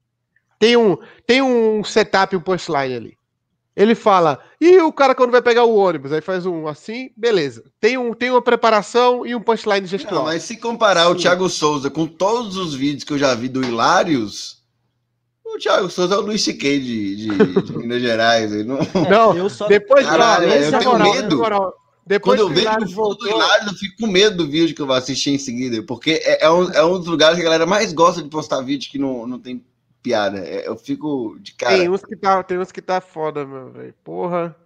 Tem 0.58 0.76
um, 0.76 0.96
tem 1.26 1.42
um 1.42 1.82
setup, 1.82 2.36
um 2.36 2.40
punchline 2.40 2.94
ali. 2.94 3.16
Ele 3.74 3.94
fala, 3.94 4.38
e 4.60 4.76
o 4.82 4.92
cara 4.92 5.14
quando 5.14 5.30
vai 5.30 5.40
pegar 5.40 5.64
o 5.64 5.74
ônibus? 5.74 6.12
Aí 6.12 6.20
faz 6.20 6.44
um 6.44 6.68
assim, 6.68 7.10
beleza. 7.16 7.64
Tem, 7.80 7.96
um, 7.96 8.12
tem 8.12 8.30
uma 8.30 8.42
preparação 8.42 9.24
e 9.26 9.34
um 9.34 9.40
punchline 9.40 9.86
gestual. 9.86 10.14
Não, 10.16 10.24
mas 10.24 10.42
se 10.42 10.58
comparar 10.58 11.08
o 11.08 11.14
Sim. 11.14 11.20
Thiago 11.22 11.48
Souza 11.48 11.88
com 11.90 12.06
todos 12.06 12.56
os 12.58 12.74
vídeos 12.74 13.02
que 13.02 13.12
eu 13.14 13.18
já 13.18 13.34
vi 13.34 13.48
do 13.48 13.64
Hilários, 13.64 14.62
o 15.44 15.56
Thiago 15.58 15.88
Souza 15.90 16.14
é 16.14 16.18
o 16.18 16.20
Luiz 16.20 16.42
C.K. 16.44 16.78
de, 16.80 17.16
de, 17.16 17.62
de 17.62 17.72
Minas 17.78 18.02
Gerais. 18.02 18.52
não- 18.66 18.78
Não, 19.10 19.36
eu 19.36 19.48
só 19.48 19.66
Depois, 19.68 20.06
Caralho, 20.06 20.46
eu 20.52 20.70
tenho 20.78 20.90
moral, 20.92 21.14
medo. 21.14 21.36
moral, 21.38 21.74
depois 22.04 22.40
Quando 22.40 22.48
eu 22.50 22.54
vejo 22.54 22.66
Hilário 22.66 22.86
o 22.86 22.88
do 22.88 22.94
voltou- 22.94 23.28
Hilários, 23.28 23.72
eu 23.72 23.78
fico 23.78 23.96
com 24.00 24.06
medo 24.06 24.36
do 24.38 24.50
vídeo 24.50 24.74
que 24.74 24.82
eu 24.82 24.86
vou 24.86 24.96
assistir 24.96 25.30
em 25.30 25.38
seguida, 25.38 25.82
porque 25.84 26.20
é, 26.24 26.44
é 26.44 26.50
um, 26.50 26.70
é 26.72 26.84
um 26.84 26.98
dos 26.98 27.06
lugares 27.06 27.36
que 27.36 27.42
a 27.42 27.44
galera 27.44 27.66
mais 27.66 27.92
gosta 27.92 28.22
de 28.22 28.28
postar 28.28 28.60
vídeo 28.62 28.90
que 28.90 28.98
não, 28.98 29.26
não 29.26 29.38
tem 29.38 29.64
piada. 30.02 30.38
É, 30.38 30.66
eu 30.66 30.76
fico 30.76 31.38
de 31.40 31.54
cara. 31.54 31.76
Tem 31.78 31.88
uns 31.88 32.02
que 32.02 32.16
tá, 32.16 32.42
tem 32.42 32.58
uns 32.58 32.72
que 32.72 32.82
tá 32.82 33.00
foda, 33.00 33.46
meu 33.46 33.70
velho. 33.70 33.94
Porra. 34.02 34.56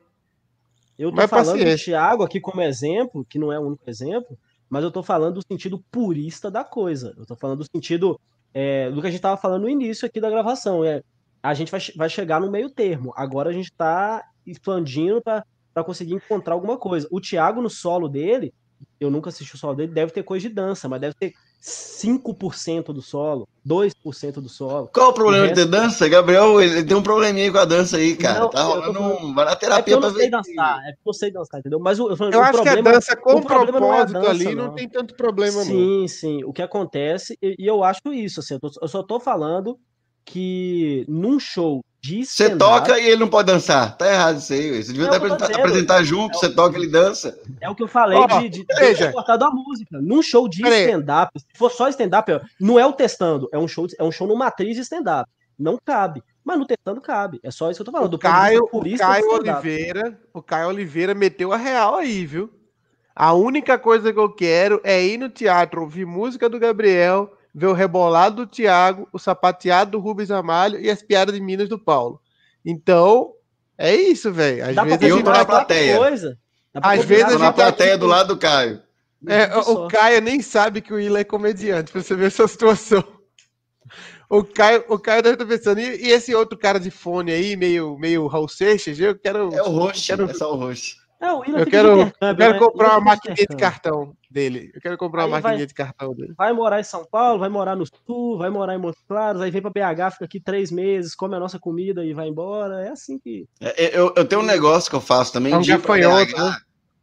Eu 0.99 1.11
tô 1.11 1.17
Mas 1.17 1.29
falando 1.29 1.59
do 1.59 1.59
paciência. 1.59 1.85
Thiago 1.85 2.23
aqui 2.23 2.41
como 2.41 2.63
exemplo, 2.63 3.27
que 3.29 3.39
não 3.39 3.53
é 3.53 3.59
o 3.59 3.67
único 3.67 3.83
exemplo, 3.87 4.39
mas 4.71 4.83
eu 4.83 4.91
tô 4.91 5.03
falando 5.03 5.35
do 5.35 5.47
sentido 5.47 5.79
purista 5.91 6.51
da 6.51 6.65
coisa. 6.65 7.15
Eu 7.19 7.27
tô 7.27 7.37
falando 7.37 7.59
do 7.59 7.67
sentido 7.71 8.19
é, 8.55 8.91
do 8.91 9.03
que 9.03 9.07
a 9.07 9.11
gente 9.11 9.21
tava 9.21 9.37
falando 9.37 9.63
no 9.65 9.69
início 9.69 10.07
aqui 10.07 10.19
da 10.23 10.31
gravação. 10.31 10.83
É, 10.83 11.03
a 11.43 11.53
gente 11.53 11.71
vai, 11.71 11.81
vai 11.95 12.09
chegar 12.09 12.41
no 12.41 12.51
meio 12.51 12.71
termo. 12.71 13.13
Agora 13.15 13.51
a 13.51 13.53
gente 13.53 13.71
tá 13.71 14.25
expandindo 14.47 15.21
para 15.21 15.45
conseguir 15.85 16.15
encontrar 16.15 16.55
alguma 16.55 16.77
coisa. 16.79 17.07
O 17.11 17.21
Thiago, 17.21 17.61
no 17.63 17.71
solo 17.71 18.09
dele, 18.09 18.53
eu 19.01 19.11
nunca 19.11 19.31
assisti 19.31 19.55
o 19.55 19.59
solo 19.59 19.75
dele, 19.75 19.93
deve 19.93 20.13
ter 20.13 20.23
coisa 20.23 20.49
de 20.49 20.55
dança, 20.55 20.89
mas 20.89 21.01
deve 21.01 21.15
ter 21.15 21.33
5% 21.61 22.93
do 22.93 23.01
solo, 23.03 23.49
2% 23.65 24.41
do 24.41 24.49
solo. 24.49 24.89
Qual 24.93 25.11
o 25.11 25.13
problema 25.15 25.47
O 25.47 25.49
de 25.49 25.55
ter 25.55 25.67
dança? 25.67 26.09
Gabriel, 26.09 26.61
ele 26.61 26.85
tem 26.85 26.97
um 26.97 27.03
probleminha 27.03 27.51
com 27.51 27.59
a 27.59 27.65
dança 27.65 27.97
aí, 27.97 28.15
cara. 28.17 28.41
Não, 28.41 28.51
tá 28.51 28.61
eu 28.61 28.67
tô 28.67 28.73
rolando 28.75 29.01
um. 29.27 29.35
Vai 29.35 29.45
na 29.47 29.53
É 29.53 29.57
terapia 29.57 29.95
eu 29.95 29.99
pra 29.99 30.09
não 30.09 30.15
sei 30.15 30.25
ver. 30.27 30.31
dançar, 30.31 30.79
é 30.87 30.93
porque 30.93 31.09
eu 31.09 31.13
sei 31.15 31.33
dançar, 31.33 31.61
entendeu? 31.61 31.81
Mas 31.81 31.99
o, 31.99 32.09
eu, 32.11 32.17
falando, 32.17 32.35
Eu 32.35 32.41
o 32.41 32.43
acho 32.43 32.53
que 32.53 32.59
a 32.59 32.63
problema- 32.73 32.93
dança 32.93 33.17
com 33.17 33.33
o 33.35 33.43
problema 33.43 33.81
não 33.81 33.87
é 33.95 33.97
propósito 33.97 34.13
dança, 34.21 34.31
ali 34.31 34.55
não 34.55 34.67
não. 34.67 34.75
tem 34.75 34.89
tanto 34.89 35.15
problema, 35.17 35.57
não. 35.59 35.65
Sim, 35.65 36.09
sim. 36.09 36.45
O 36.45 36.53
que 36.53 36.63
acontece, 36.63 37.37
e, 37.43 37.57
e 37.59 37.67
eu 37.67 37.83
acho 37.83 38.01
isso, 38.13 38.41
assim, 38.41 38.55
eu, 38.55 38.61
tô- 38.61 38.71
eu 38.81 38.89
só 38.89 39.03
tô 39.03 39.19
falando 39.19 39.79
que 40.25 41.05
num 41.09 41.39
show 41.41 41.81
Você 42.25 42.57
toca 42.57 42.99
e 42.99 43.07
ele 43.07 43.21
não 43.21 43.29
pode 43.29 43.51
dançar. 43.51 43.97
Tá 43.97 44.11
errado 44.11 44.39
isso 44.39 44.53
aí. 44.53 44.73
ué. 44.73 44.83
Você 44.83 44.93
devia 44.93 45.07
É 45.07 45.09
até 45.09 45.17
o 45.17 45.21
que 45.21 45.27
eu 45.27 45.29
tô 45.31 45.35
apresentar, 45.35 45.61
apresentar 45.61 46.03
junto, 46.05 46.39
você 46.39 46.49
toca, 46.51 46.77
ele 46.77 46.89
dança. 46.89 47.39
É 47.61 47.69
o 47.69 47.75
que 47.75 47.83
eu 47.83 47.89
falei 47.89 48.19
de, 48.27 48.49
de, 48.49 48.65
ter 48.65 49.13
cortado 49.13 49.45
a 49.45 49.51
música. 49.51 50.01
Num 50.01 50.23
show 50.23 50.49
de 50.49 50.63
stand-up, 50.63 51.39
se 51.39 51.47
for 51.55 51.71
só 51.71 51.89
stand-up, 51.89 52.31
ó, 52.33 52.41
não 52.61 52.79
é 52.79 52.87
o 52.87 52.93
testando, 52.93 53.49
é 53.53 53.59
um 53.59 53.69
show, 53.69 53.87
é 53.99 54.05
um 54.05 54.13
show 54.13 54.27
numa 54.27 54.47
matriz 54.47 54.77
de 54.77 54.83
stand-up. 54.83 55.31
Não 55.59 55.79
cabe. 55.83 56.23
Mas 56.45 56.59
no 56.59 56.67
testando 56.67 57.01
cabe. 57.01 57.41
É 57.43 57.51
só 57.51 57.71
isso 57.71 57.79
que 57.79 57.83
eu 57.83 57.87
tô 57.87 57.93
falando. 57.93 58.15
O 58.15 58.19
Caio, 58.19 58.69
o 58.71 58.97
Caio. 58.97 59.31
Oliveira, 59.33 60.21
o 60.33 60.43
Caio 60.43 60.69
Oliveira 60.69 61.15
meteu 61.15 61.53
a 61.53 61.57
real 61.57 61.97
aí, 61.97 62.25
viu? 62.25 62.51
A 63.15 63.33
única 63.33 63.79
coisa 63.79 64.13
que 64.13 64.19
eu 64.19 64.31
quero 64.31 64.81
é 64.85 65.03
ir 65.03 65.19
no 65.19 65.31
teatro, 65.31 65.81
ouvir 65.81 66.05
música 66.05 66.49
do 66.49 66.59
Gabriel, 66.59 67.36
ver 67.59 67.67
o 67.69 67.73
rebolado 67.73 68.45
do 68.45 68.47
Thiago, 68.47 69.09
o 69.11 69.19
sapateado 69.19 69.93
do 69.93 69.99
Rubens 69.99 70.31
Amalho 70.31 70.79
e 70.79 70.91
as 70.91 71.03
piadas 71.03 71.35
de 71.35 71.41
Minas 71.41 71.71
do 71.71 71.79
Paulo. 71.79 72.21
Então, 72.63 73.33
é 73.79 73.95
isso, 73.97 74.31
velho. 74.31 74.63
Às 74.69 74.75
Dá 74.77 74.85
vezes 74.85 75.03
a 75.03 75.07
eu 75.09 75.17
gente 75.17 75.25
tô 75.25 75.31
na 75.33 75.45
plateia. 75.47 75.97
coisa. 75.97 76.39
Às 76.75 77.05
vezes 77.07 77.25
a 77.25 77.27
na 77.27 77.33
gente 77.33 77.41
tá 77.41 77.53
plateia 77.55 77.97
do 77.97 78.07
lado 78.07 78.35
do 78.35 78.39
Caio. 78.39 78.83
É, 79.27 79.47
tudo 79.47 79.61
o 79.61 79.65
só. 79.65 79.89
Caio 79.89 80.21
nem 80.21 80.43
sabe 80.43 80.83
que 80.83 80.93
o 80.93 80.97
Willa 80.97 81.21
é 81.21 81.25
comediante, 81.25 81.91
pra 81.91 82.03
você 82.03 82.15
ver 82.15 82.27
essa 82.27 82.47
situação. 82.47 83.03
O 84.29 84.45
Caio, 84.45 84.85
o 84.89 84.99
Caio 84.99 85.23
deve 85.23 85.37
estar 85.37 85.47
pensando, 85.47 85.81
e, 85.81 86.09
e 86.09 86.11
esse 86.11 86.35
outro 86.35 86.59
cara 86.59 86.79
de 86.79 86.91
fone 86.91 87.33
aí, 87.33 87.57
meio, 87.57 87.97
meio 87.97 88.27
Raul 88.27 88.49
Seixas, 88.49 88.99
eu 89.01 89.17
quero. 89.19 89.55
É 89.55 89.63
o 89.63 89.71
roxo, 89.71 90.05
quero- 90.07 90.29
é 90.29 90.35
só 90.35 90.53
o 90.53 90.57
roxo. 90.57 90.97
É, 91.21 91.29
Eu 91.31 91.67
quero, 91.67 92.01
eu 92.01 92.37
quero 92.37 92.53
né? 92.53 92.59
comprar 92.59 92.91
uma 92.91 93.01
maquininha 93.01 93.47
de 93.49 93.57
cartão 93.57 94.15
dele. 94.31 94.71
Eu 94.75 94.81
quero 94.83 94.99
comprar 94.99 95.25
uma 95.27 95.37
Aí 95.37 95.43
vai- 95.43 95.53
maquininha 95.53 95.67
de 95.67 95.75
cartão 95.75 96.15
dele. 96.15 96.35
vai 96.37 96.53
morar 96.53 96.79
em 96.81 96.85
São 96.85 97.05
Paulo, 97.11 97.39
vai 97.39 97.49
morar 97.49 97.75
no 97.75 97.85
Sul, 97.87 98.37
vai 98.37 98.51
morar 98.51 98.75
em 98.75 98.79
Montes 98.79 99.03
Claros, 99.09 99.41
aí 99.41 99.51
vem 99.51 99.63
pra 99.63 99.71
BH, 99.71 100.11
fica 100.13 100.25
aqui 100.27 100.39
três 100.41 100.71
meses, 100.71 101.15
come 101.15 101.35
a 101.35 101.41
nossa 101.41 101.59
comida 101.59 102.05
e 102.05 102.13
vai 102.13 102.29
embora. 102.29 102.83
É 102.85 102.91
assim 102.91 103.19
que. 103.19 103.47
É, 103.61 103.99
Eu, 103.99 104.13
eu 104.15 104.25
tenho 104.27 104.43
um 104.43 104.45
negócio 104.45 104.91
que 104.91 104.97
eu 104.97 105.01
faço 105.01 105.33
também 105.33 105.53
É 105.53 105.57
um 105.57 105.61
de 105.63 105.71
gafanhoto, 105.71 106.37
né? 106.37 106.57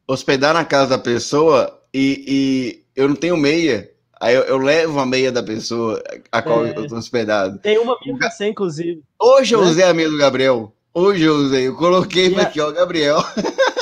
hospedar 0.08 0.54
na 0.54 0.64
casa 0.66 0.92
da 0.92 1.00
pessoa 1.00 1.82
e, 1.94 2.24
e 2.28 2.86
eu 2.96 3.08
não 3.08 3.16
tenho 3.16 3.36
meia. 3.38 3.90
Aí 4.22 4.36
eu, 4.36 4.44
eu 4.44 4.58
levo 4.58 5.00
a 5.00 5.06
meia 5.06 5.32
da 5.32 5.42
pessoa 5.44 6.02
a 6.32 6.42
qual 6.42 6.66
É. 6.66 6.70
eu 6.78 6.88
tô 6.88 6.96
hospedado. 6.96 7.58
Tem 7.60 7.78
uma 7.78 7.98
minha 8.06 8.18
pra 8.18 8.30
você, 8.30 8.48
inclusive. 8.48 9.02
Hoje 9.20 9.56
eu 9.56 9.62
Né? 9.62 9.68
usei 9.68 9.84
a 9.86 9.94
meia 9.94 10.10
do 10.10 10.18
Gabriel. 10.18 10.74
Hoje 10.94 11.24
eu 11.24 11.36
usei. 11.36 11.68
Eu 11.68 11.76
coloquei 11.76 12.30
E 12.30 12.36
a- 12.36 12.44
aqui, 12.44 12.60
ó, 12.62 12.72
Gabriel. 12.72 13.18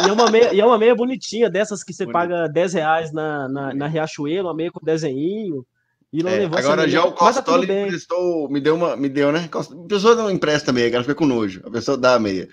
E 0.04 0.10
é 0.10 0.12
uma 0.14 0.32
meia, 0.32 0.54
e 0.54 0.60
é 0.60 0.66
uma 0.66 0.78
meia 0.78 0.96
bonitinha, 0.96 1.50
dessas 1.50 1.84
que 1.84 1.94
você 1.94 2.06
Bonito. 2.06 2.14
paga 2.14 2.48
10 2.48 2.74
reais 2.74 3.12
na, 3.12 3.48
na, 3.50 3.74
na 3.74 3.88
Riachuelo, 3.88 4.48
uma 4.48 4.54
meia 4.56 4.72
com 4.72 4.80
desenho. 4.84 5.66
E 6.14 6.24
não 6.24 6.32
É, 6.32 6.40
levou 6.40 6.58
agora 6.58 6.88
já 6.88 7.06
o 7.06 7.12
tá 7.12 7.18
Costoli 7.18 7.68
bem. 7.68 7.86
emprestou, 7.86 8.50
me 8.50 8.60
deu 8.60 8.76
uma, 8.76 8.96
me 8.96 9.08
deu, 9.10 9.32
né? 9.32 9.50
A 9.54 9.88
pessoa 9.88 10.16
não 10.16 10.30
empresta 10.32 10.72
meia, 10.74 10.90
que 10.90 10.96
ela 10.96 11.04
fica 11.04 11.16
com 11.16 11.26
nojo. 11.26 11.62
A 11.66 11.70
pessoa 11.70 11.98
dá 11.98 12.16
a 12.16 12.20
meia. 12.20 12.50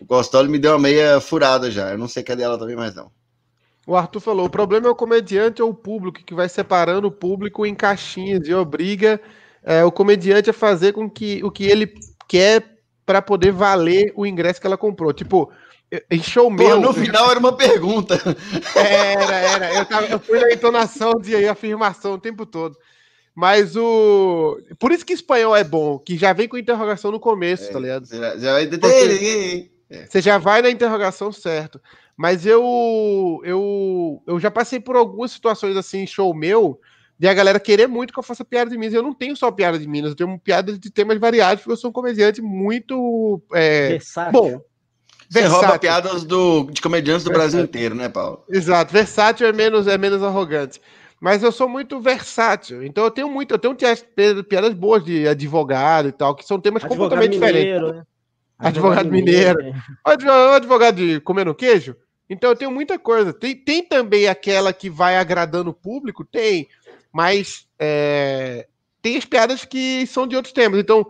O 0.00 0.06
Costoli 0.06 0.48
me 0.48 0.58
deu 0.58 0.72
uma 0.72 0.78
meia 0.78 1.20
furada 1.20 1.70
já. 1.70 1.90
Eu 1.90 1.98
não 1.98 2.08
sei 2.08 2.22
cadê 2.22 2.42
ela 2.42 2.58
também 2.58 2.76
mais 2.76 2.94
não. 2.94 3.10
O 3.86 3.96
Arthur 3.96 4.20
falou: 4.20 4.46
o 4.46 4.50
problema 4.50 4.86
é 4.86 4.90
o 4.90 4.94
comediante 4.94 5.60
ou 5.62 5.70
o 5.70 5.74
público 5.74 6.22
que 6.24 6.34
vai 6.34 6.48
separando 6.48 7.08
o 7.08 7.12
público 7.12 7.66
em 7.66 7.74
caixinhas 7.74 8.46
e 8.46 8.54
obriga 8.54 9.20
é, 9.62 9.84
o 9.84 9.90
comediante 9.92 10.50
a 10.50 10.54
fazer 10.54 10.92
com 10.92 11.10
que 11.10 11.42
o 11.44 11.50
que 11.50 11.64
ele 11.64 11.92
quer 12.28 12.71
para 13.04 13.20
poder 13.22 13.52
valer 13.52 14.12
o 14.16 14.26
ingresso 14.26 14.60
que 14.60 14.66
ela 14.66 14.76
comprou. 14.76 15.12
Tipo, 15.12 15.50
em 16.10 16.22
show 16.22 16.50
meu. 16.50 16.80
no 16.80 16.92
final 16.92 17.30
era 17.30 17.38
uma 17.38 17.56
pergunta. 17.56 18.18
Era, 18.74 19.34
era. 19.36 19.74
Eu, 19.74 19.84
tava, 19.84 20.06
eu 20.06 20.18
fui 20.18 20.40
na 20.40 20.52
entonação 20.52 21.14
de 21.20 21.46
afirmação 21.46 22.14
o 22.14 22.18
tempo 22.18 22.46
todo. 22.46 22.76
Mas 23.34 23.76
o. 23.76 24.58
Por 24.78 24.92
isso 24.92 25.06
que 25.06 25.12
espanhol 25.12 25.56
é 25.56 25.64
bom, 25.64 25.98
que 25.98 26.16
já 26.16 26.32
vem 26.32 26.48
com 26.48 26.58
interrogação 26.58 27.10
no 27.10 27.20
começo, 27.20 27.70
tá 27.72 27.78
ligado? 27.78 28.06
Você 28.06 28.18
já, 28.18 28.36
já 28.36 28.52
vai 28.52 28.66
Porque- 28.66 28.86
entender. 28.86 29.72
Você 30.08 30.22
já 30.22 30.38
vai 30.38 30.62
na 30.62 30.70
interrogação 30.70 31.30
certo. 31.30 31.80
Mas 32.16 32.46
eu, 32.46 33.40
eu, 33.44 34.22
eu 34.26 34.40
já 34.40 34.50
passei 34.50 34.80
por 34.80 34.96
algumas 34.96 35.32
situações 35.32 35.76
assim, 35.76 36.06
show 36.06 36.32
meu, 36.34 36.80
de 37.22 37.28
a 37.28 37.34
galera 37.34 37.60
querer 37.60 37.86
muito 37.86 38.12
que 38.12 38.18
eu 38.18 38.22
faça 38.24 38.44
piada 38.44 38.68
de 38.68 38.76
Minas. 38.76 38.92
Eu 38.92 39.00
não 39.00 39.14
tenho 39.14 39.36
só 39.36 39.48
piada 39.52 39.78
de 39.78 39.86
Minas, 39.86 40.10
eu 40.10 40.16
tenho 40.16 40.36
piada 40.40 40.76
de 40.76 40.90
temas 40.90 41.20
variados, 41.20 41.62
porque 41.62 41.70
eu 41.72 41.76
sou 41.76 41.90
um 41.90 41.92
comediante 41.92 42.42
muito 42.42 43.40
é, 43.54 43.90
Versátil. 43.90 44.32
bom. 44.32 44.60
Você 45.30 45.46
rouba 45.46 45.78
piadas 45.78 46.24
do, 46.24 46.64
de 46.64 46.82
comediantes 46.82 47.22
do 47.22 47.30
Brasil 47.30 47.60
Versátil. 47.60 47.64
inteiro, 47.64 47.94
né, 47.94 48.08
Paulo? 48.08 48.42
Exato, 48.50 48.92
versátil 48.92 49.46
é 49.46 49.52
menos, 49.52 49.86
é 49.86 49.96
menos 49.96 50.20
arrogante. 50.20 50.82
Mas 51.20 51.44
eu 51.44 51.52
sou 51.52 51.68
muito 51.68 52.00
versátil. 52.00 52.82
Então 52.84 53.04
eu 53.04 53.10
tenho 53.12 53.28
muito, 53.30 53.54
eu 53.54 53.58
tenho 53.60 53.76
piadas, 53.76 54.04
piadas 54.48 54.74
boas 54.74 55.04
de 55.04 55.28
advogado 55.28 56.08
e 56.08 56.12
tal, 56.12 56.34
que 56.34 56.44
são 56.44 56.58
temas 56.58 56.82
Advogado 56.82 57.10
completamente 57.10 57.34
diferentes. 57.34 57.72
mineiro, 57.72 57.98
né? 57.98 58.02
Advogado 58.58 59.08
mineiro. 59.12 59.60
é. 59.62 59.72
O 60.04 60.10
adv- 60.10 60.28
o 60.28 60.54
advogado 60.54 60.96
de 60.96 61.20
comendo 61.20 61.54
queijo? 61.54 61.94
Então 62.28 62.50
eu 62.50 62.56
tenho 62.56 62.70
muita 62.70 62.98
coisa. 62.98 63.32
Tem, 63.32 63.54
tem 63.54 63.84
também 63.84 64.26
aquela 64.26 64.72
que 64.72 64.88
vai 64.88 65.16
agradando 65.16 65.70
o 65.70 65.74
público? 65.74 66.24
Tem. 66.24 66.66
Mas 67.12 67.66
é, 67.78 68.66
tem 69.02 69.16
as 69.16 69.24
piadas 69.24 69.64
que 69.64 70.06
são 70.06 70.26
de 70.26 70.36
outros 70.36 70.54
temas. 70.54 70.80
Então, 70.80 71.06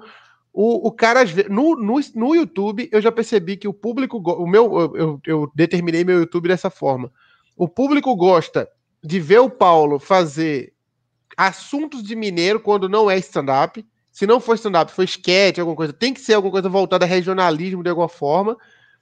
o, 0.52 0.88
o 0.88 0.92
cara, 0.92 1.20
no, 1.48 1.76
no, 1.76 2.00
no 2.14 2.34
YouTube, 2.34 2.88
eu 2.92 3.00
já 3.00 3.10
percebi 3.10 3.56
que 3.56 3.68
o 3.68 3.72
público. 3.72 4.18
O 4.18 4.46
meu, 4.46 4.94
eu, 4.94 5.20
eu, 5.26 5.52
determinei 5.54 6.04
meu 6.04 6.18
YouTube 6.20 6.48
dessa 6.48 6.68
forma. 6.68 7.10
O 7.56 7.68
público 7.68 8.14
gosta 8.16 8.68
de 9.02 9.18
ver 9.18 9.40
o 9.40 9.50
Paulo 9.50 9.98
fazer 9.98 10.72
assuntos 11.36 12.02
de 12.02 12.14
mineiro 12.14 12.60
quando 12.60 12.88
não 12.88 13.10
é 13.10 13.16
stand-up. 13.18 13.84
Se 14.10 14.26
não 14.26 14.40
for 14.40 14.54
stand-up, 14.56 14.92
foi 14.92 15.06
sketch, 15.06 15.58
alguma 15.58 15.76
coisa, 15.76 15.92
tem 15.92 16.12
que 16.12 16.20
ser 16.20 16.34
alguma 16.34 16.52
coisa 16.52 16.68
voltada 16.68 17.06
a 17.06 17.08
regionalismo 17.08 17.82
de 17.82 17.88
alguma 17.88 18.08
forma. 18.08 18.56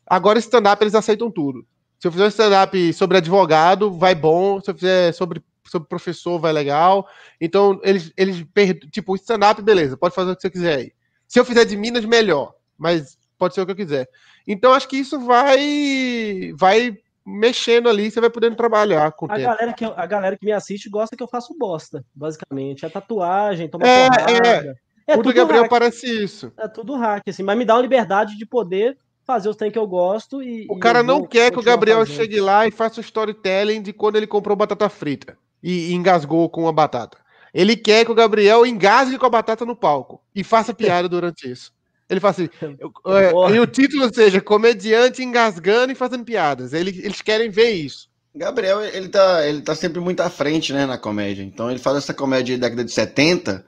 Agora, 0.06 0.38
stand-up, 0.38 0.82
eles 0.82 0.94
aceitam 0.94 1.30
tudo. 1.30 1.66
Se 1.98 2.06
eu 2.06 2.12
fizer 2.12 2.24
um 2.24 2.28
stand-up 2.28 2.92
sobre 2.92 3.18
advogado, 3.18 3.90
vai 3.90 4.14
bom. 4.14 4.60
Se 4.60 4.70
eu 4.70 4.74
fizer 4.74 5.12
sobre, 5.12 5.42
sobre 5.70 5.88
professor, 5.88 6.38
vai 6.38 6.52
legal. 6.52 7.06
Então, 7.40 7.80
eles, 7.82 8.12
eles 8.16 8.44
tipo, 8.90 9.14
stand-up, 9.16 9.60
beleza, 9.62 9.96
pode 9.96 10.14
fazer 10.14 10.32
o 10.32 10.36
que 10.36 10.42
você 10.42 10.50
quiser 10.50 10.78
aí. 10.78 10.92
Se 11.26 11.38
eu 11.38 11.44
fizer 11.44 11.64
de 11.64 11.76
Minas, 11.76 12.04
melhor. 12.04 12.54
Mas 12.76 13.18
pode 13.38 13.54
ser 13.54 13.60
o 13.60 13.66
que 13.66 13.72
eu 13.72 13.76
quiser. 13.76 14.08
Então, 14.46 14.72
acho 14.72 14.88
que 14.88 14.96
isso 14.96 15.20
vai 15.20 16.52
vai 16.56 16.96
mexendo 17.24 17.88
ali, 17.88 18.10
você 18.10 18.20
vai 18.20 18.30
podendo 18.30 18.56
trabalhar 18.56 19.12
com 19.12 19.26
a 19.26 19.36
tempo. 19.36 19.46
galera 19.46 19.72
que 19.72 19.84
A 19.84 20.06
galera 20.06 20.36
que 20.36 20.44
me 20.44 20.52
assiste 20.52 20.88
gosta 20.88 21.16
que 21.16 21.22
eu 21.22 21.28
faço 21.28 21.56
bosta, 21.56 22.04
basicamente. 22.14 22.84
É 22.84 22.88
tatuagem, 22.88 23.68
toma 23.68 23.86
é, 23.86 24.08
porrada. 24.08 24.48
É. 24.48 24.90
É 25.06 25.16
o 25.16 25.22
do 25.22 25.32
Gabriel 25.32 25.62
hack. 25.62 25.70
parece 25.70 26.06
isso. 26.06 26.52
É 26.56 26.68
tudo 26.68 26.96
hack, 26.96 27.22
assim, 27.28 27.42
mas 27.42 27.58
me 27.58 27.64
dá 27.64 27.74
uma 27.74 27.82
liberdade 27.82 28.36
de 28.36 28.46
poder 28.46 28.96
fazer 29.24 29.48
os 29.48 29.56
trem 29.56 29.70
que 29.70 29.78
eu 29.78 29.86
gosto 29.86 30.42
e. 30.42 30.66
O 30.68 30.78
cara 30.78 31.02
não 31.02 31.26
quer 31.26 31.50
que 31.50 31.58
o 31.58 31.62
Gabriel 31.62 31.98
fazendo. 32.00 32.16
chegue 32.16 32.40
lá 32.40 32.66
e 32.66 32.70
faça 32.70 33.00
o 33.00 33.04
storytelling 33.04 33.82
de 33.82 33.92
quando 33.92 34.16
ele 34.16 34.26
comprou 34.26 34.56
batata 34.56 34.88
frita 34.88 35.36
e, 35.62 35.90
e 35.90 35.94
engasgou 35.94 36.48
com 36.48 36.68
a 36.68 36.72
batata. 36.72 37.18
Ele 37.52 37.76
quer 37.76 38.04
que 38.04 38.12
o 38.12 38.14
Gabriel 38.14 38.64
engasgue 38.64 39.18
com 39.18 39.26
a 39.26 39.30
batata 39.30 39.64
no 39.64 39.76
palco 39.76 40.20
e 40.34 40.44
faça 40.44 40.72
piada 40.72 41.08
durante 41.10 41.50
isso. 41.50 41.72
Ele 42.08 42.18
fala 42.18 42.32
assim, 42.32 42.48
é, 42.60 43.54
e 43.54 43.60
o 43.60 43.66
título 43.66 44.12
seja 44.12 44.40
comediante 44.40 45.22
engasgando 45.22 45.92
e 45.92 45.96
fazendo 45.96 46.24
piadas. 46.24 46.72
Eles, 46.72 46.98
eles 46.98 47.22
querem 47.22 47.48
ver 47.48 47.70
isso. 47.70 48.08
Gabriel, 48.34 48.82
ele 48.82 49.08
tá, 49.08 49.46
ele 49.46 49.62
tá 49.62 49.74
sempre 49.74 50.00
muito 50.00 50.20
à 50.20 50.28
frente, 50.28 50.72
né, 50.72 50.86
na 50.86 50.98
comédia. 50.98 51.42
Então 51.42 51.70
ele 51.70 51.78
faz 51.78 51.98
essa 51.98 52.14
comédia 52.14 52.56
da 52.58 52.66
década 52.66 52.84
de 52.84 52.90
70 52.90 53.64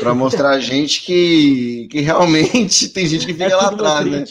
para 0.00 0.14
mostrar 0.14 0.50
a 0.50 0.60
gente 0.60 1.02
que, 1.02 1.88
que 1.90 2.00
realmente 2.00 2.88
tem 2.92 3.06
gente 3.06 3.26
que 3.26 3.32
fica 3.32 3.46
é 3.46 3.56
lá 3.56 3.68
atrás, 3.68 4.06
né? 4.06 4.24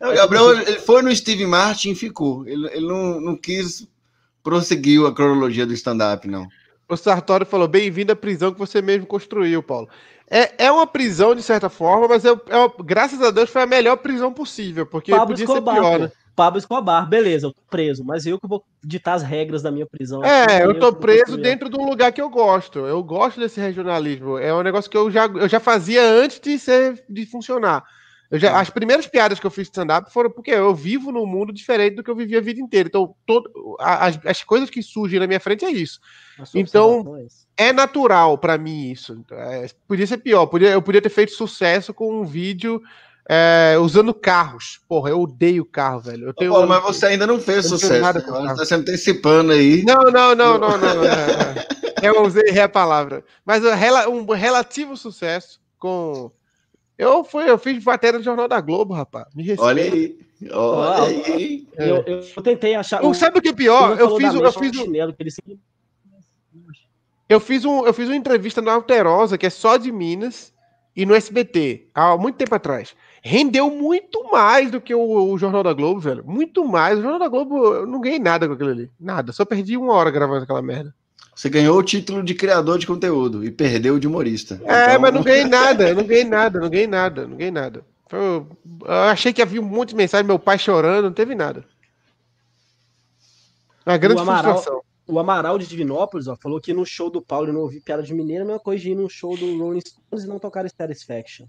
O 0.00 0.12
Gabriel 0.12 0.60
ele 0.60 0.80
foi 0.80 1.00
no 1.02 1.14
Steve 1.14 1.46
Martin 1.46 1.92
e 1.92 1.94
ficou. 1.94 2.46
Ele, 2.46 2.66
ele 2.66 2.86
não, 2.86 3.20
não 3.20 3.36
quis 3.36 3.86
prosseguir 4.44 5.04
a 5.04 5.12
cronologia 5.12 5.66
do 5.66 5.72
stand-up, 5.72 6.28
não. 6.28 6.46
O 6.88 6.96
Sartori 6.96 7.46
falou: 7.46 7.66
bem-vindo 7.66 8.12
à 8.12 8.16
prisão 8.16 8.52
que 8.52 8.58
você 8.58 8.80
mesmo 8.80 9.06
construiu, 9.06 9.62
Paulo. 9.62 9.88
É, 10.30 10.66
é 10.66 10.72
uma 10.72 10.86
prisão, 10.86 11.34
de 11.34 11.42
certa 11.42 11.68
forma, 11.68 12.08
mas 12.08 12.24
é, 12.24 12.30
é, 12.30 12.82
graças 12.84 13.20
a 13.20 13.30
Deus 13.30 13.50
foi 13.50 13.62
a 13.62 13.66
melhor 13.66 13.96
prisão 13.96 14.32
possível, 14.32 14.86
porque 14.86 15.10
Pablo 15.10 15.28
podia 15.28 15.44
Escobar, 15.44 15.74
ser 15.74 15.80
pior, 15.80 15.98
né? 15.98 16.12
Pablo 16.34 16.58
Escobar, 16.58 17.08
beleza, 17.08 17.46
eu 17.46 17.52
tô 17.52 17.60
preso, 17.70 18.04
mas 18.04 18.26
eu 18.26 18.40
que 18.40 18.46
vou 18.46 18.64
ditar 18.82 19.14
as 19.14 19.22
regras 19.22 19.62
da 19.62 19.70
minha 19.70 19.86
prisão. 19.86 20.24
É, 20.24 20.64
eu 20.64 20.78
tô 20.78 20.92
preso 20.92 21.36
dentro 21.36 21.68
de 21.68 21.78
um 21.78 21.88
lugar 21.88 22.10
que 22.10 22.20
eu 22.20 22.28
gosto. 22.28 22.80
Eu 22.80 23.02
gosto 23.02 23.38
desse 23.38 23.60
regionalismo. 23.60 24.38
É 24.38 24.52
um 24.52 24.62
negócio 24.62 24.90
que 24.90 24.96
eu 24.96 25.10
já, 25.10 25.26
eu 25.26 25.48
já 25.48 25.60
fazia 25.60 26.02
antes 26.02 26.40
de 26.40 26.58
ser 26.58 27.04
de 27.08 27.24
funcionar. 27.26 27.84
Eu 28.30 28.38
já, 28.38 28.58
as 28.58 28.70
primeiras 28.70 29.06
piadas 29.06 29.38
que 29.38 29.46
eu 29.46 29.50
fiz 29.50 29.64
de 29.64 29.70
stand-up 29.70 30.12
foram 30.12 30.30
porque 30.30 30.50
eu 30.50 30.74
vivo 30.74 31.12
num 31.12 31.26
mundo 31.26 31.52
diferente 31.52 31.96
do 31.96 32.02
que 32.02 32.10
eu 32.10 32.16
vivi 32.16 32.36
a 32.36 32.40
vida 32.40 32.60
inteira. 32.60 32.88
Então, 32.88 33.14
todo, 33.26 33.76
as, 33.78 34.18
as 34.24 34.42
coisas 34.42 34.70
que 34.70 34.82
surgem 34.82 35.20
na 35.20 35.26
minha 35.26 35.40
frente 35.40 35.64
é 35.64 35.70
isso. 35.70 36.00
Então, 36.54 37.16
é 37.56 37.72
natural 37.72 38.38
para 38.38 38.58
mim 38.58 38.90
isso. 38.90 39.24
É, 39.30 39.66
podia 39.86 40.06
ser 40.06 40.18
pior. 40.18 40.46
Podia, 40.46 40.70
eu 40.70 40.82
podia 40.82 41.02
ter 41.02 41.10
feito 41.10 41.32
sucesso 41.32 41.92
com 41.92 42.20
um 42.20 42.24
vídeo 42.24 42.82
é, 43.28 43.76
usando 43.78 44.12
carros. 44.12 44.80
Porra, 44.88 45.10
eu 45.10 45.20
odeio 45.20 45.64
carro, 45.64 46.00
velho. 46.00 46.28
Eu 46.28 46.34
tenho, 46.34 46.50
Ô, 46.50 46.54
Paulo, 46.54 46.68
mas 46.68 46.82
você 46.82 47.06
ainda 47.06 47.26
não 47.26 47.40
fez 47.40 47.66
sucesso. 47.66 48.00
Nada 48.00 48.20
você 48.20 48.56
tá 48.56 48.64
se 48.64 48.74
antecipando 48.74 49.52
aí. 49.52 49.82
Não, 49.84 50.02
não, 50.10 50.34
não, 50.34 50.58
não, 50.58 50.78
não. 50.78 50.78
não, 50.78 51.04
eu 52.02 52.22
usei 52.22 52.58
a 52.58 52.68
palavra. 52.68 53.24
Mas 53.44 53.62
um 54.08 54.24
relativo 54.32 54.96
sucesso 54.96 55.60
com 55.78 56.30
eu, 56.96 57.24
fui, 57.24 57.48
eu 57.48 57.58
fiz 57.58 57.82
matéria 57.84 58.18
no 58.18 58.24
Jornal 58.24 58.46
da 58.46 58.60
Globo, 58.60 58.94
rapaz. 58.94 59.26
Me 59.34 59.42
respeita. 59.42 59.64
Olha 59.64 59.82
aí. 59.82 60.18
Olha 60.52 61.34
aí. 61.34 61.66
Eu, 61.76 61.96
eu, 62.06 62.20
eu, 62.36 62.42
tentei 62.42 62.74
achar. 62.74 63.02
Não, 63.02 63.12
sabe 63.12 63.38
o 63.38 63.42
que 63.42 63.48
é 63.48 63.52
pior? 63.52 63.98
Eu 63.98 64.16
fiz, 64.16 64.34
eu 64.34 64.52
fiz 64.52 64.78
um. 64.78 64.92
Eu 67.28 67.40
fiz, 67.40 67.64
um, 67.64 67.86
eu 67.86 67.94
fiz 67.94 68.08
uma 68.08 68.16
entrevista 68.16 68.60
na 68.60 68.74
Alterosa, 68.74 69.38
que 69.38 69.46
é 69.46 69.50
só 69.50 69.76
de 69.76 69.90
Minas, 69.90 70.52
e 70.94 71.04
no 71.04 71.14
SBT, 71.14 71.88
há 71.94 72.16
muito 72.16 72.36
tempo 72.36 72.54
atrás. 72.54 72.94
Rendeu 73.22 73.70
muito 73.70 74.30
mais 74.30 74.70
do 74.70 74.80
que 74.80 74.94
o, 74.94 75.32
o 75.32 75.38
Jornal 75.38 75.62
da 75.62 75.72
Globo, 75.72 75.98
velho. 75.98 76.24
Muito 76.24 76.64
mais. 76.64 76.98
O 76.98 77.02
Jornal 77.02 77.18
da 77.18 77.28
Globo, 77.28 77.74
eu 77.74 77.86
não 77.86 78.00
ganhei 78.00 78.18
nada 78.18 78.46
com 78.46 78.52
aquilo 78.52 78.70
ali. 78.70 78.90
Nada. 79.00 79.32
Só 79.32 79.44
perdi 79.44 79.76
uma 79.76 79.94
hora 79.94 80.10
gravando 80.10 80.44
aquela 80.44 80.62
merda. 80.62 80.94
Você 81.34 81.50
ganhou 81.50 81.76
o 81.76 81.82
título 81.82 82.22
de 82.22 82.34
criador 82.34 82.78
de 82.78 82.86
conteúdo 82.86 83.44
e 83.44 83.50
perdeu 83.50 83.96
o 83.96 84.00
de 84.00 84.06
humorista. 84.06 84.60
É, 84.64 84.84
então... 84.84 85.00
mas 85.00 85.14
não 85.14 85.22
ganhei 85.22 85.44
nada, 85.44 85.92
não 85.92 86.04
ganhei 86.04 86.24
nada, 86.24 86.60
não 86.60 86.70
ganhei 86.70 86.86
nada, 86.86 87.26
não 87.26 87.36
ganhei 87.36 87.50
nada. 87.50 87.84
Eu, 88.12 88.46
eu 88.84 88.92
achei 88.92 89.32
que 89.32 89.42
havia 89.42 89.60
um 89.60 89.64
monte 89.64 89.90
de 89.90 89.96
mensagem, 89.96 90.26
meu 90.26 90.38
pai 90.38 90.58
chorando, 90.58 91.06
não 91.06 91.12
teve 91.12 91.34
nada. 91.34 91.64
Uma 93.84 93.96
grande 93.96 94.20
o 94.20 94.22
Amaral, 94.22 94.52
frustração. 94.52 94.82
O 95.06 95.18
Amaral 95.18 95.58
de 95.58 95.66
Divinópolis 95.66 96.28
ó, 96.28 96.36
falou 96.36 96.60
que 96.60 96.72
no 96.72 96.86
show 96.86 97.10
do 97.10 97.20
Paulo 97.20 97.52
não 97.52 97.62
ouvi 97.62 97.80
piada 97.80 98.02
de 98.02 98.14
mineiro, 98.14 98.44
a 98.44 98.46
mesma 98.46 98.60
coisa 98.60 98.82
de 98.82 98.92
ir 98.92 98.94
no 98.94 99.10
show 99.10 99.36
do 99.36 99.58
Rolling 99.58 99.80
Stones 99.80 100.24
e 100.24 100.28
não 100.28 100.38
tocar 100.38 100.68
Satisfaction. 100.70 101.46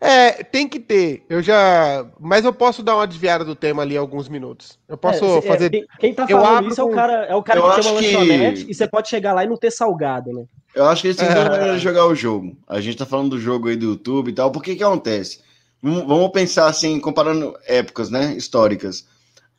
É, 0.00 0.42
tem 0.42 0.66
que 0.66 0.80
ter. 0.80 1.24
Eu 1.28 1.42
já. 1.42 2.06
Mas 2.18 2.46
eu 2.46 2.54
posso 2.54 2.82
dar 2.82 2.96
uma 2.96 3.06
desviada 3.06 3.44
do 3.44 3.54
tema 3.54 3.82
ali 3.82 3.98
alguns 3.98 4.30
minutos. 4.30 4.78
Eu 4.88 4.96
posso 4.96 5.22
é, 5.22 5.42
fazer. 5.42 5.74
É, 5.74 5.98
quem 5.98 6.14
tá 6.14 6.26
falando 6.26 6.68
isso 6.68 6.82
com... 6.82 6.88
é 6.88 6.92
o 6.92 6.94
cara, 6.94 7.12
é 7.26 7.34
o 7.34 7.42
cara 7.42 7.60
que 7.60 7.82
tem 7.82 7.92
uma 7.92 8.00
que... 8.00 8.16
lanchonete 8.16 8.66
e 8.66 8.74
você 8.74 8.88
pode 8.88 9.10
chegar 9.10 9.34
lá 9.34 9.44
e 9.44 9.46
não 9.46 9.58
ter 9.58 9.70
salgado, 9.70 10.32
né? 10.32 10.44
Eu 10.74 10.86
acho 10.86 11.02
que 11.02 11.08
eles 11.08 11.18
têm 11.18 11.28
é. 11.28 11.78
jogar 11.78 12.06
o 12.06 12.14
jogo. 12.14 12.56
A 12.66 12.80
gente 12.80 12.96
tá 12.96 13.04
falando 13.04 13.30
do 13.30 13.40
jogo 13.40 13.68
aí 13.68 13.76
do 13.76 13.86
YouTube 13.86 14.30
e 14.30 14.32
tal. 14.32 14.50
Por 14.50 14.62
que 14.62 14.74
que 14.74 14.82
acontece? 14.82 15.40
Vamos 15.82 16.30
pensar 16.30 16.66
assim, 16.66 16.98
comparando 16.98 17.54
épocas, 17.66 18.08
né? 18.08 18.34
Históricas. 18.34 19.06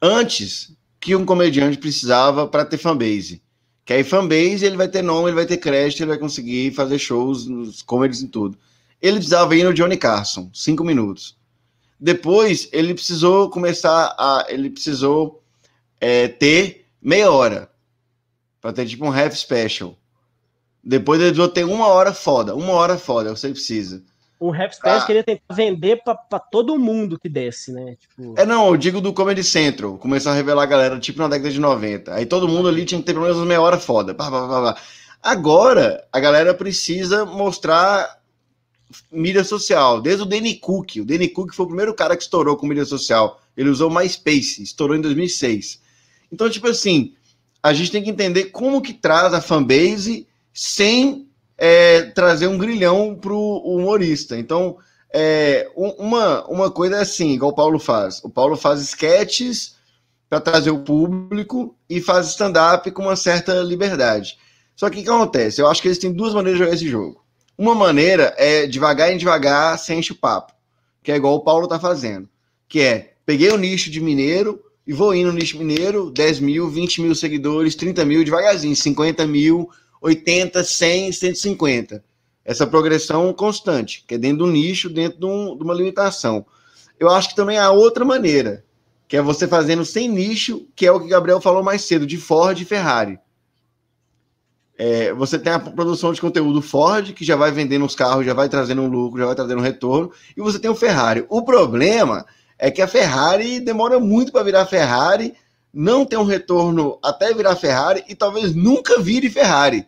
Antes 0.02 0.76
que 1.00 1.16
um 1.16 1.26
comediante 1.26 1.78
precisava 1.78 2.48
para 2.48 2.66
ter 2.66 2.78
fanbase. 2.78 3.44
Que 3.86 3.94
aí 3.94 4.04
fanbase 4.04 4.66
ele 4.66 4.78
vai 4.78 4.88
ter 4.88 5.04
nome, 5.04 5.30
ele 5.30 5.36
vai 5.36 5.46
ter 5.46 5.58
crédito, 5.58 6.02
ele 6.02 6.10
vai 6.10 6.18
conseguir 6.18 6.72
fazer 6.72 6.98
shows 6.98 7.46
nos 7.46 7.84
comedies 7.84 8.22
e 8.22 8.28
tudo 8.28 8.58
ele 9.02 9.18
precisava 9.18 9.56
ir 9.56 9.64
no 9.64 9.74
Johnny 9.74 9.98
Carson, 9.98 10.50
cinco 10.54 10.84
minutos. 10.84 11.36
Depois 12.00 12.70
ele 12.72 12.94
precisou 12.94 13.50
começar 13.50 14.16
a. 14.18 14.46
Ele 14.50 14.70
precisou 14.70 15.44
é, 16.00 16.28
ter 16.28 16.88
meia 17.02 17.32
hora. 17.32 17.70
Para 18.60 18.74
ter 18.74 18.86
tipo 18.86 19.06
um 19.06 19.12
half 19.12 19.36
special. 19.36 19.96
Depois 20.84 21.20
ele 21.20 21.30
precisou 21.30 21.52
ter 21.52 21.64
uma 21.64 21.88
hora 21.88 22.14
foda. 22.14 22.56
Uma 22.56 22.74
hora 22.74 22.98
foda, 22.98 23.36
você 23.36 23.50
precisa. 23.50 24.04
Um 24.40 24.52
half 24.52 24.74
special 24.74 24.98
ah. 24.98 25.06
que 25.06 25.12
ele 25.12 25.24
tentar 25.24 25.54
vender 25.54 26.02
para 26.04 26.40
todo 26.40 26.78
mundo 26.78 27.20
que 27.20 27.30
desce, 27.30 27.72
né? 27.72 27.96
Tipo... 27.96 28.34
É, 28.36 28.46
não, 28.46 28.68
eu 28.68 28.78
digo 28.78 29.00
do 29.00 29.14
Comedy 29.14 29.44
Central. 29.44 29.98
Começou 30.00 30.32
a 30.32 30.36
revelar 30.36 30.64
a 30.64 30.68
galera, 30.68 31.00
tipo 31.00 31.20
na 31.20 31.28
década 31.28 31.52
de 31.52 31.60
90. 31.60 32.14
Aí 32.14 32.26
todo 32.26 32.48
mundo 32.48 32.68
ali 32.68 32.84
tinha 32.86 33.00
que 33.00 33.06
ter 33.06 33.14
pelo 33.14 33.26
menos 33.26 33.38
uma 33.38 33.46
meia 33.46 33.62
hora 33.62 33.78
foda. 33.78 34.16
Agora, 35.22 36.04
a 36.12 36.20
galera 36.20 36.54
precisa 36.54 37.26
mostrar 37.26 38.21
mídia 39.12 39.44
social, 39.44 40.02
desde 40.02 40.24
o 40.24 40.26
Danny 40.26 40.56
Cook. 40.56 40.98
O 40.98 41.06
Danny 41.06 41.30
Cook 41.30 41.54
foi 41.54 41.66
o 41.66 41.68
primeiro 41.68 41.94
cara 41.94 42.16
que 42.16 42.24
estourou 42.24 42.56
com 42.56 42.68
mídia 42.68 42.86
social. 42.86 43.40
Ele 43.56 43.70
usou 43.70 43.90
MySpace, 43.90 44.62
estourou 44.62 44.96
em 44.96 45.02
2006. 45.02 45.82
Então, 46.32 46.50
tipo 46.50 46.68
assim, 46.68 47.14
a 47.62 47.74
gente 47.74 47.92
tem 47.92 48.04
que 48.04 48.10
entender 48.10 48.46
como 48.46 48.82
que 48.82 48.94
traz 48.94 49.34
a 49.34 49.42
fanbase 49.42 50.28
sem 50.54 51.28
é, 51.58 52.04
trazer 52.04 52.48
um 52.48 52.58
grilhão 52.58 53.16
pro 53.16 53.38
humorista. 53.38 54.38
Então, 54.38 54.78
é, 55.14 55.70
uma, 55.76 56.46
uma 56.48 56.72
coisa 56.72 56.98
é 56.98 57.02
assim, 57.02 57.32
igual 57.32 57.52
o 57.52 57.56
Paulo 57.56 57.80
faz. 57.80 58.24
O 58.24 58.30
Paulo 58.30 58.56
faz 58.56 58.82
sketches 58.82 59.76
para 60.30 60.40
trazer 60.40 60.72
o 60.72 60.80
público 60.80 61.76
e 61.90 62.00
faz 62.00 62.28
stand-up 62.30 62.90
com 62.92 63.04
uma 63.04 63.16
certa 63.16 63.62
liberdade. 63.62 64.38
Só 64.76 64.90
que 64.90 65.02
o 65.02 65.04
que 65.04 65.10
acontece? 65.10 65.62
Eu 65.62 65.68
acho 65.68 65.82
que 65.82 65.88
eles 65.88 65.98
têm 65.98 66.14
duas 66.14 66.34
maneiras 66.34 66.58
de 66.58 66.64
jogar 66.64 66.76
esse 66.76 66.88
jogo. 66.88 67.21
Uma 67.62 67.76
maneira 67.76 68.34
é 68.40 68.66
devagar 68.66 69.14
em 69.14 69.18
devagar, 69.18 69.78
sem 69.78 70.00
enche 70.00 70.14
o 70.14 70.16
papo, 70.16 70.52
que 71.04 71.12
é 71.12 71.16
igual 71.16 71.36
o 71.36 71.42
Paulo 71.42 71.68
tá 71.68 71.80
fazendo, 71.80 72.28
que 72.68 72.82
é 72.82 73.14
peguei 73.24 73.52
o 73.52 73.58
nicho 73.58 73.92
de 73.92 74.02
mineiro 74.02 74.60
e 74.88 74.92
vou 74.92 75.14
indo 75.14 75.32
no 75.32 75.38
nicho 75.38 75.60
mineiro, 75.60 76.10
10 76.10 76.40
mil, 76.40 76.68
20 76.72 77.04
mil 77.04 77.14
seguidores, 77.14 77.76
30 77.76 78.04
mil 78.04 78.24
devagarzinho, 78.24 78.76
50 78.76 79.28
mil, 79.28 79.70
80, 80.02 80.64
100, 80.64 81.12
150. 81.12 82.04
Essa 82.44 82.66
progressão 82.66 83.32
constante, 83.32 84.06
que 84.08 84.16
é 84.16 84.18
dentro 84.18 84.40
do 84.40 84.52
nicho, 84.52 84.90
dentro 84.90 85.20
de, 85.20 85.26
um, 85.28 85.56
de 85.56 85.64
uma 85.64 85.76
limitação. 85.76 86.44
Eu 87.00 87.12
acho 87.12 87.30
que 87.30 87.36
também 87.36 87.60
há 87.60 87.70
outra 87.70 88.04
maneira, 88.04 88.66
que 89.08 89.16
é 89.16 89.22
você 89.22 89.48
fazendo 89.48 89.86
sem 89.86 90.10
nicho, 90.10 90.66
que 90.76 90.88
é 90.88 90.92
o 90.92 91.00
que 91.00 91.06
o 91.06 91.10
Gabriel 91.10 91.40
falou 91.40 91.62
mais 91.62 91.84
cedo, 91.84 92.08
de 92.08 92.18
Ford 92.18 92.60
e 92.60 92.66
Ferrari. 92.66 93.20
É, 94.84 95.14
você 95.14 95.38
tem 95.38 95.54
a 95.54 95.60
produção 95.60 96.12
de 96.12 96.20
conteúdo 96.20 96.60
Ford, 96.60 97.14
que 97.14 97.24
já 97.24 97.36
vai 97.36 97.52
vendendo 97.52 97.86
os 97.86 97.94
carros, 97.94 98.26
já 98.26 98.34
vai 98.34 98.50
trazendo 98.50 98.82
um 98.82 98.88
lucro, 98.88 99.20
já 99.20 99.28
vai 99.28 99.36
trazendo 99.36 99.60
um 99.60 99.64
retorno, 99.64 100.12
e 100.36 100.42
você 100.42 100.58
tem 100.58 100.72
o 100.72 100.76
Ferrari. 100.76 101.24
O 101.30 101.44
problema 101.44 102.26
é 102.58 102.72
que 102.72 102.82
a 102.82 102.88
Ferrari 102.88 103.60
demora 103.60 104.00
muito 104.00 104.32
para 104.32 104.42
virar 104.42 104.66
Ferrari, 104.66 105.36
não 105.72 106.04
tem 106.04 106.18
um 106.18 106.24
retorno 106.24 106.98
até 107.04 107.32
virar 107.32 107.56
Ferrari 107.56 108.04
e 108.10 108.16
talvez 108.16 108.56
nunca 108.56 109.00
vire 109.00 109.30
Ferrari. 109.30 109.88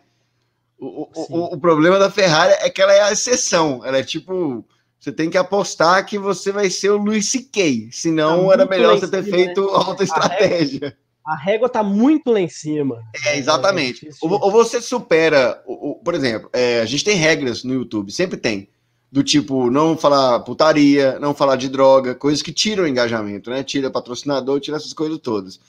O, 0.77 1.09
o, 1.11 1.55
o, 1.55 1.59
problema 1.59 1.97
da 1.97 2.11
Ferrari 2.11 2.53
é 2.59 2.69
que 2.69 2.79
ela 2.79 2.93
é 2.93 3.01
a 3.01 3.11
exceção, 3.11 3.81
ela 3.83 3.97
é 3.97 4.03
tipo 4.03 4.63
Você 4.99 5.11
tem 5.11 5.27
que 5.27 5.39
apostar 5.39 6.05
que 6.05 6.19
você 6.19 6.51
vai 6.51 6.69
ser 6.69 6.91
o 6.91 6.97
Luiz 6.97 7.29
C.K. 7.29 7.89
Senão 7.91 8.45
tá 8.45 8.53
era 8.53 8.65
melhor 8.67 8.99
você 8.99 9.07
ter 9.07 9.23
feito 9.23 9.65
né? 9.65 9.71
alta 9.73 10.03
estratégia. 10.03 10.95
A 11.25 11.35
régua 11.35 11.69
tá 11.69 11.81
muito 11.81 12.31
lá 12.31 12.39
em 12.39 12.49
cima. 12.49 13.01
É, 13.25 13.37
exatamente. 13.37 14.07
É 14.07 14.11
ou, 14.21 14.31
ou, 14.31 14.51
você 14.51 14.81
supera, 14.81 15.63
ou, 15.65 15.95
por 15.95 16.13
exemplo, 16.13 16.49
é, 16.51 16.81
a 16.81 16.85
gente 16.85 17.03
tem 17.03 17.15
regras 17.15 17.63
no 17.63 17.73
YouTube, 17.73 18.11
sempre 18.11 18.37
tem. 18.37 18.69
Do 19.09 19.23
tipo, 19.23 19.69
não 19.69 19.95
falar 19.95 20.39
putaria, 20.39 21.19
não 21.19 21.33
falar 21.33 21.55
de 21.55 21.69
droga, 21.69 22.15
coisas 22.15 22.41
que 22.41 22.51
tiram 22.51 22.83
o 22.83 22.87
engajamento, 22.87 23.49
né? 23.49 23.63
Tira 23.63 23.91
patrocinador, 23.91 24.59
tira 24.59 24.75
essas 24.75 24.91
coisas 24.91 25.19
todas. 25.19 25.59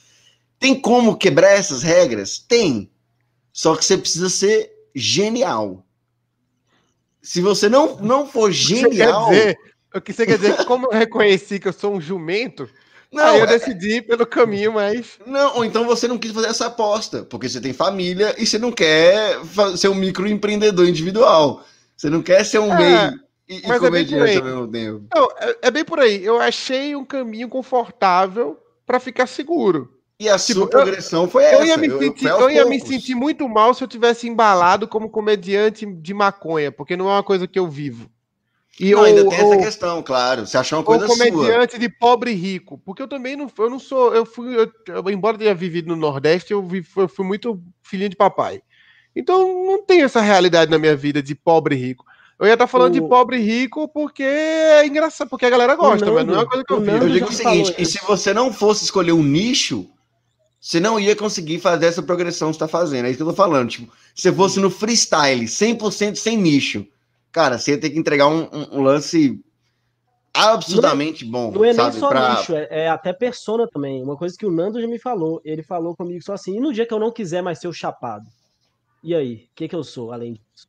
Tem 0.59 0.74
como 0.74 1.16
quebrar 1.16 1.50
essas 1.50 1.82
regras? 1.82 2.38
Tem. 2.38 2.90
Só 3.52 3.76
que 3.76 3.84
você 3.84 3.98
precisa 3.98 4.30
ser 4.30 4.72
genial. 4.94 5.84
Se 7.22 7.40
você 7.40 7.68
não, 7.68 7.96
não 7.98 8.26
for 8.26 8.50
genial. 8.50 9.28
Dizer, 9.30 9.59
o 9.94 10.00
que 10.00 10.12
você 10.12 10.26
quer 10.26 10.36
dizer 10.36 10.61
é 10.61 10.64
como 10.64 10.86
eu 10.86 10.98
reconheci 10.98 11.61
que 11.61 11.68
eu 11.68 11.72
sou 11.72 11.94
um 11.94 12.00
jumento, 12.00 12.68
não, 13.15 13.25
aí 13.25 13.39
eu 13.39 13.45
é... 13.45 13.47
decidi 13.47 14.03
pelo 14.03 14.27
caminho 14.27 14.73
mais. 14.73 15.19
Não, 15.27 15.57
ou 15.57 15.65
então 15.65 15.87
você 15.87 16.09
não 16.09 16.19
quis 16.19 16.33
fazer 16.33 16.49
essa 16.49 16.67
aposta, 16.67 17.23
porque 17.25 17.49
você 17.49 17.61
tem 17.61 17.73
família 17.73 18.35
e 18.39 18.47
você 18.47 18.59
não 18.59 18.73
quer 18.73 19.39
ser 19.77 19.89
um 19.89 19.95
microempreendedor 19.95 20.87
individual. 20.87 21.65
Você 21.97 22.11
não 22.11 22.23
quer 22.23 22.45
ser 22.45 22.59
um 22.59 22.73
é, 22.73 22.77
meio 22.77 23.25
e, 23.49 23.57
e 23.57 23.79
comediante 23.79 24.33
é 24.33 24.39
ao 24.39 24.45
mesmo 24.45 24.69
tempo. 24.69 25.05
Não, 25.15 25.29
é, 25.39 25.57
é, 25.62 25.71
bem 25.71 25.85
por 25.85 26.01
aí. 26.01 26.25
Eu 26.25 26.41
achei 26.41 26.97
um 26.97 27.05
caminho 27.05 27.49
confortável 27.49 28.59
para 28.87 28.99
ficar 28.99 29.27
seguro. 29.27 29.91
E 30.19 30.29
a 30.29 30.39
tipo, 30.39 30.61
sua 30.61 30.69
progressão 30.69 31.25
eu, 31.25 31.31
foi 31.31 31.45
essa. 31.45 31.57
Eu 31.57 31.67
ia, 31.67 31.77
me 31.77 31.91
sentir, 31.91 32.27
eu, 32.27 32.41
eu 32.41 32.51
ia 32.51 32.65
me 32.65 32.81
sentir 32.81 33.15
muito 33.15 33.49
mal 33.49 33.75
se 33.75 33.83
eu 33.83 33.89
tivesse 33.89 34.29
embalado 34.29 34.89
como 34.89 35.11
comediante 35.11 35.85
de 35.85 36.15
maconha, 36.15 36.71
porque 36.71 36.97
não 36.97 37.09
é 37.09 37.12
uma 37.12 37.23
coisa 37.23 37.47
que 37.47 37.59
eu 37.59 37.69
vivo. 37.69 38.09
E 38.79 38.91
não, 38.91 39.01
ou, 39.01 39.05
ainda 39.05 39.29
tem 39.29 39.39
essa 39.39 39.57
questão, 39.57 40.03
claro. 40.03 40.47
Você 40.47 40.57
achou 40.57 40.79
uma 40.79 40.85
coisa 40.85 41.07
ou 41.07 41.11
comediante 41.11 41.72
sua. 41.72 41.79
de 41.79 41.89
pobre 41.89 42.33
e 42.33 42.35
rico. 42.35 42.79
Porque 42.85 43.03
eu 43.03 43.09
também 43.09 43.37
não, 43.37 43.49
eu 43.57 43.70
não 43.70 43.79
sou. 43.79 44.14
Eu 44.14 44.27
fui. 44.27 44.57
Eu, 44.57 45.11
embora 45.11 45.39
tenha 45.39 45.55
vivido 45.55 45.89
no 45.89 45.97
Nordeste, 45.97 46.53
eu, 46.53 46.62
vi, 46.62 46.85
eu 46.97 47.09
fui 47.09 47.25
muito 47.25 47.62
filhinho 47.83 48.11
de 48.11 48.16
papai. 48.16 48.62
Então 49.14 49.64
não 49.64 49.83
tem 49.83 50.03
essa 50.03 50.20
realidade 50.20 50.70
na 50.70 50.79
minha 50.79 50.97
vida 50.97 51.22
de 51.22 51.35
pobre 51.35 51.77
e 51.77 51.79
rico. 51.79 52.05
Eu 52.39 52.49
ia 52.49 52.55
estar 52.55 52.66
falando 52.66 52.91
o... 52.91 53.01
de 53.01 53.01
pobre 53.01 53.37
e 53.37 53.41
rico 53.41 53.87
porque 53.87 54.25
é 54.25 54.85
engraçado, 54.85 55.29
porque 55.29 55.47
a 55.47 55.51
galera 55.51 55.77
gosta, 55.77 56.05
Nando, 56.05 56.16
mas 56.16 56.27
não 56.27 56.35
é 56.35 56.39
uma 56.39 56.49
coisa 56.49 56.64
que 56.64 56.72
eu 56.72 56.81
vi. 56.81 56.91
Eu 56.91 57.09
digo 57.09 57.29
o 57.29 57.33
seguinte: 57.33 57.75
e 57.79 57.87
se 57.87 58.01
você 58.05 58.35
não 58.35 58.53
fosse 58.53 58.85
escolher 58.85 59.12
um 59.12 59.22
nicho, 59.22 59.89
você 60.61 60.81
não 60.81 60.99
ia 60.99 61.14
conseguir 61.14 61.61
fazer 61.61 61.87
essa 61.87 62.03
progressão 62.03 62.49
que 62.49 62.55
você 62.57 62.64
está 62.64 62.68
fazendo. 62.68 63.07
É 63.07 63.11
isso 63.11 63.18
que 63.18 63.22
eu 63.22 63.29
tô 63.29 63.35
falando. 63.35 63.68
Tipo, 63.68 63.93
se 64.16 64.33
fosse 64.33 64.59
no 64.59 64.68
freestyle, 64.68 65.45
100% 65.45 66.16
sem 66.16 66.37
nicho, 66.37 66.85
cara, 67.35 67.59
você 67.59 67.72
ia 67.72 67.80
ter 67.80 67.91
que 67.91 67.99
entregar 67.99 68.28
um, 68.28 68.45
um, 68.45 68.78
um 68.78 68.82
lance 68.82 69.45
absurdamente 70.32 71.24
não 71.24 71.30
é, 71.30 71.32
bom. 71.32 71.59
Não 71.59 71.64
é 71.64 71.74
sabe, 71.74 71.91
nem 71.91 72.01
só 72.01 72.09
pra... 72.09 72.37
nicho, 72.37 72.55
é, 72.55 72.68
é, 72.70 72.89
até 72.89 73.12
persona 73.12 73.66
também. 73.66 74.01
Uma 74.03 74.16
coisa 74.16 74.37
que 74.39 74.47
o 74.47 74.53
Nando 74.53 74.80
já 74.80 74.87
me 74.87 75.01
falou. 75.01 75.43
Ele 75.45 75.64
falou 75.64 75.97
comigo 75.97 76.22
só 76.24 76.35
assim: 76.35 76.57
e 76.57 76.61
no 76.61 76.72
dia 76.72 76.87
que 76.87 76.95
eu 76.95 77.01
não 77.01 77.11
quiser 77.11 77.43
mais 77.43 77.59
ser 77.59 77.66
o 77.66 77.72
chapado? 77.72 78.24
E 79.03 79.14
aí? 79.14 79.49
O 79.51 79.55
que, 79.57 79.68
que 79.68 79.74
eu 79.74 79.82
sou 79.82 80.12
além 80.12 80.35
disso? 80.35 80.68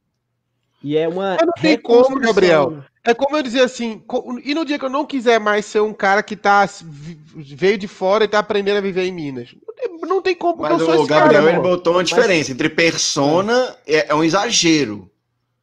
E 0.84 0.98
é 0.98 1.08
uma. 1.08 1.36
Mas 1.36 1.46
não 1.46 1.54
tem 1.54 1.80
como, 1.80 2.20
Gabriel. 2.20 2.84
É 3.04 3.14
como 3.14 3.38
eu 3.38 3.44
dizer 3.44 3.62
assim, 3.62 4.04
e 4.44 4.56
no 4.56 4.66
dia 4.66 4.80
que 4.80 4.86
eu 4.86 4.90
não 4.90 5.06
quiser 5.06 5.40
mais 5.40 5.66
ser 5.66 5.80
um 5.80 5.94
cara 5.94 6.24
que 6.24 6.36
tá 6.36 6.68
veio 7.36 7.78
de 7.78 7.88
fora 7.88 8.24
e 8.24 8.28
tá 8.28 8.40
aprendendo 8.40 8.78
a 8.78 8.82
viver 8.82 9.04
em 9.06 9.12
Minas? 9.12 9.56
Não 9.66 9.76
tem, 9.76 10.10
não 10.10 10.22
tem 10.24 10.36
como. 10.36 10.64
Mas 10.64 10.82
o 10.82 11.06
Gabriel 11.06 11.44
cara, 11.44 11.54
ele 11.54 11.62
botou 11.62 11.94
uma 11.94 12.04
diferença 12.04 12.50
mas... 12.50 12.50
entre 12.50 12.70
persona 12.70 13.76
é, 13.86 14.10
é, 14.10 14.16
um 14.16 14.24
exagero. 14.24 15.08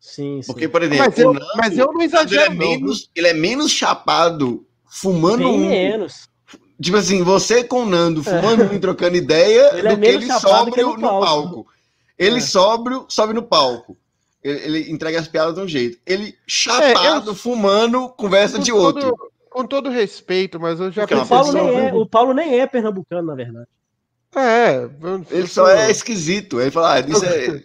Sim, 0.02 0.42
sim. 0.42 0.52
Porque, 0.52 0.68
por 0.68 0.82
exemplo, 0.82 1.04
mas 1.06 1.16
eu, 1.16 1.32
Nando, 1.32 1.46
mas 1.56 1.78
eu 1.78 1.92
não 1.92 2.02
exagero. 2.02 2.52
Ele 2.52 2.64
é, 2.64 2.68
menos, 2.68 3.10
ele 3.14 3.28
é 3.28 3.32
menos 3.32 3.70
chapado 3.70 4.66
fumando 4.84 5.44
Bem 5.44 5.46
um. 5.46 5.68
menos. 5.68 6.28
Tipo 6.80 6.96
assim, 6.96 7.22
você 7.22 7.62
com 7.62 7.84
o 7.84 7.86
Nando 7.86 8.24
fumando 8.24 8.64
um 8.64 8.74
e 8.74 8.80
trocando 8.80 9.16
ideia 9.16 9.70
ele 9.76 9.86
é 9.86 9.96
do 9.96 10.04
é 10.04 10.04
que 10.04 10.16
ele 10.16 10.32
sóbrio 10.32 10.86
no, 10.88 10.94
no 10.94 11.00
palco. 11.00 11.24
palco. 11.24 11.66
Ele 12.18 12.38
é. 12.38 12.40
sóbrio, 12.40 13.06
sobe 13.08 13.32
no 13.32 13.44
palco. 13.44 13.96
Ele, 14.42 14.58
ele, 14.64 14.90
entrega 14.90 15.20
as 15.20 15.28
piadas 15.28 15.54
de 15.54 15.60
um 15.60 15.68
jeito. 15.68 15.98
Ele 16.04 16.34
chapado, 16.48 17.28
é, 17.28 17.30
eu... 17.30 17.34
fumando, 17.36 18.08
conversa 18.08 18.58
de 18.58 18.72
todo, 18.72 18.82
outro. 18.82 19.30
Com 19.48 19.64
todo 19.64 19.88
respeito, 19.88 20.58
mas 20.58 20.80
eu 20.80 20.90
já 20.90 21.04
o 21.04 21.26
Paulo, 21.26 21.52
nem 21.52 21.78
é, 21.78 21.94
o 21.94 22.06
Paulo 22.06 22.34
nem 22.34 22.60
é 22.60 22.66
pernambucano, 22.66 23.28
na 23.28 23.34
verdade. 23.36 23.68
É, 24.34 24.88
ele 25.30 25.46
só 25.46 25.68
é 25.68 25.92
esquisito. 25.92 26.60
Ele 26.60 26.72
fala, 26.72 26.94
ah, 26.94 27.00
isso 27.00 27.24
é. 27.24 27.62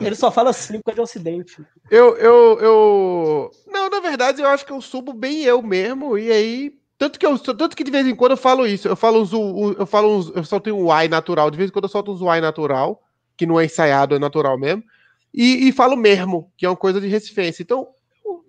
Ele 0.00 0.14
só 0.14 0.30
fala 0.30 0.50
assim 0.50 0.78
por 0.80 0.94
causa 0.94 0.96
de 0.96 1.00
Ocidente. 1.00 1.56
Eu, 1.90 2.16
eu, 2.16 2.58
eu. 2.60 3.50
Não, 3.66 3.88
na 3.88 4.00
verdade, 4.00 4.42
eu 4.42 4.48
acho 4.48 4.66
que 4.66 4.72
eu 4.72 4.80
subo 4.80 5.12
bem 5.12 5.42
eu 5.42 5.62
mesmo, 5.62 6.18
e 6.18 6.30
aí. 6.30 6.80
Tanto 6.98 7.18
que, 7.18 7.24
eu, 7.24 7.38
tanto 7.38 7.74
que 7.74 7.82
de 7.82 7.90
vez 7.90 8.06
em 8.06 8.14
quando 8.14 8.32
eu 8.32 8.36
falo 8.36 8.66
isso. 8.66 8.86
Eu 8.86 8.94
falo 8.94 9.22
uns. 9.22 9.32
Eu 9.32 9.86
falo 9.86 10.18
uns. 10.18 10.30
Eu 10.36 10.44
solto 10.44 10.70
um 10.70 10.92
Y 10.92 11.08
natural. 11.08 11.50
De 11.50 11.56
vez 11.56 11.70
em 11.70 11.72
quando 11.72 11.84
eu 11.84 11.90
solto 11.90 12.12
uns 12.12 12.20
Y 12.20 12.40
natural, 12.42 13.02
que 13.38 13.46
não 13.46 13.58
é 13.58 13.64
ensaiado, 13.64 14.14
é 14.14 14.18
natural 14.18 14.58
mesmo 14.58 14.84
e, 15.32 15.68
e 15.68 15.72
falo 15.72 15.96
mesmo, 15.96 16.50
que 16.56 16.66
é 16.66 16.68
uma 16.68 16.76
coisa 16.76 17.00
de 17.00 17.08
recifense. 17.08 17.62
Então, 17.62 17.88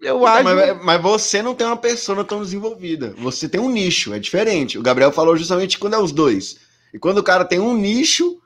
eu 0.02 0.18
então, 0.18 0.26
acho. 0.26 0.44
Mas, 0.44 0.84
mas, 0.84 1.02
você 1.02 1.42
não 1.42 1.54
tem 1.54 1.66
uma 1.66 1.78
persona 1.78 2.24
tão 2.24 2.42
desenvolvida. 2.42 3.14
Você 3.18 3.48
tem 3.48 3.62
um 3.62 3.70
nicho, 3.70 4.14
é 4.14 4.20
diferente. 4.20 4.78
O 4.78 4.82
Gabriel 4.82 5.12
falou 5.12 5.38
justamente 5.38 5.78
quando 5.78 5.94
é 5.94 6.00
os 6.00 6.12
dois. 6.12 6.58
E 6.94 7.00
quando 7.00 7.20
o 7.20 7.24
cara 7.24 7.46
tem 7.46 7.60
um 7.60 7.76
nicho. 7.76 8.40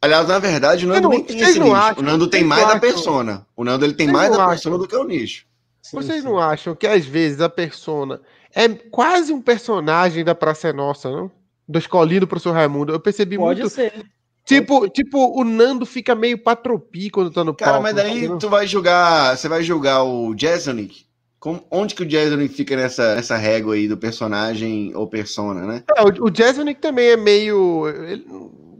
Aliás, 0.00 0.28
na 0.28 0.38
verdade, 0.38 0.84
o 0.84 0.88
Nando 0.88 1.02
não, 1.02 1.10
nem 1.10 1.22
tem 1.22 1.40
esse 1.40 1.58
nicho. 1.58 1.74
Acham, 1.74 2.02
o 2.02 2.02
Nando 2.02 2.26
tem 2.28 2.44
mais 2.44 2.62
acham, 2.62 2.74
da 2.74 2.80
persona. 2.80 3.46
O 3.56 3.64
Nando 3.64 3.84
ele 3.84 3.94
tem 3.94 4.08
mais 4.08 4.30
da 4.30 4.48
persona 4.48 4.78
do 4.78 4.86
que 4.86 4.96
o 4.96 5.04
nicho. 5.04 5.46
Sim, 5.82 5.96
vocês 5.96 6.22
sim. 6.22 6.28
não 6.28 6.38
acham 6.38 6.74
que 6.74 6.86
às 6.86 7.04
vezes 7.04 7.40
a 7.40 7.48
persona 7.48 8.20
é 8.54 8.68
quase 8.68 9.32
um 9.32 9.40
personagem 9.40 10.24
da 10.24 10.34
Praça 10.34 10.68
é 10.68 10.72
Nossa, 10.72 11.10
não? 11.10 11.30
Do 11.68 11.78
Escolhido 11.78 12.26
pro 12.26 12.40
seu 12.40 12.52
Raimundo. 12.52 12.92
Eu 12.92 13.00
percebi 13.00 13.36
Pode 13.36 13.60
muito. 13.60 13.74
Ser. 13.74 13.92
Tipo, 14.44 14.88
tipo, 14.88 15.38
o 15.38 15.42
Nando 15.42 15.84
fica 15.84 16.14
meio 16.14 16.38
patropi 16.38 17.10
quando 17.10 17.32
tá 17.32 17.42
no 17.42 17.52
palco. 17.52 17.64
Cara, 17.64 17.80
mas 17.80 17.94
daí 17.96 18.28
tu 18.38 18.48
vai 18.48 18.66
julgar, 18.66 19.36
você 19.36 19.48
vai 19.48 19.62
julgar 19.62 20.04
o 20.04 20.34
Jasonic? 20.38 21.06
onde 21.70 21.94
que 21.94 22.02
o 22.02 22.10
Jasonic 22.10 22.54
fica 22.54 22.74
nessa, 22.74 23.14
nessa 23.14 23.36
régua 23.36 23.74
aí 23.74 23.86
do 23.86 23.96
personagem 23.96 24.92
ou 24.96 25.06
persona, 25.06 25.64
né? 25.64 25.84
É, 25.96 26.02
o, 26.02 26.28
o 26.28 26.34
Jasonic 26.34 26.80
também 26.80 27.10
é 27.10 27.16
meio... 27.16 27.88
Ele, 27.88 28.26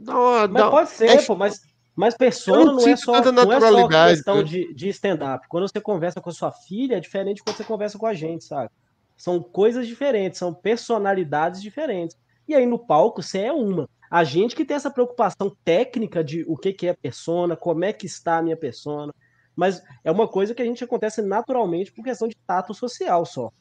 não, 0.07 0.47
mas 0.47 0.69
pode 0.69 0.89
ser, 0.91 1.09
é, 1.09 1.21
pô, 1.21 1.35
mas, 1.35 1.61
mas 1.95 2.15
persona 2.15 2.65
não, 2.65 2.75
não, 2.75 2.87
é 2.87 2.95
só, 2.95 3.31
não 3.31 3.51
é 3.51 3.59
só 3.59 3.87
questão 3.87 4.43
de, 4.43 4.73
de 4.73 4.89
stand-up. 4.89 5.47
Quando 5.47 5.67
você 5.67 5.81
conversa 5.81 6.21
com 6.21 6.29
a 6.29 6.33
sua 6.33 6.51
filha, 6.51 6.95
é 6.95 6.99
diferente 6.99 7.43
quando 7.43 7.57
você 7.57 7.63
conversa 7.63 7.97
com 7.97 8.05
a 8.05 8.13
gente, 8.13 8.45
sabe? 8.45 8.69
São 9.15 9.41
coisas 9.41 9.87
diferentes, 9.87 10.39
são 10.39 10.53
personalidades 10.53 11.61
diferentes. 11.61 12.15
E 12.47 12.55
aí 12.55 12.65
no 12.65 12.79
palco 12.79 13.21
você 13.21 13.39
é 13.39 13.51
uma. 13.51 13.89
A 14.09 14.23
gente 14.23 14.55
que 14.55 14.63
tem 14.63 14.77
essa 14.77 14.91
preocupação 14.91 15.55
técnica 15.65 16.23
de 16.23 16.45
o 16.47 16.55
que, 16.55 16.71
que 16.71 16.87
é 16.87 16.93
persona, 16.93 17.57
como 17.57 17.83
é 17.83 17.91
que 17.91 18.05
está 18.05 18.37
a 18.37 18.41
minha 18.41 18.55
persona, 18.55 19.13
mas 19.55 19.81
é 20.03 20.11
uma 20.11 20.27
coisa 20.27 20.53
que 20.53 20.61
a 20.61 20.65
gente 20.65 20.83
acontece 20.83 21.21
naturalmente 21.21 21.91
por 21.91 22.03
questão 22.03 22.27
de 22.27 22.37
tato 22.45 22.73
social 22.73 23.25
só. 23.25 23.51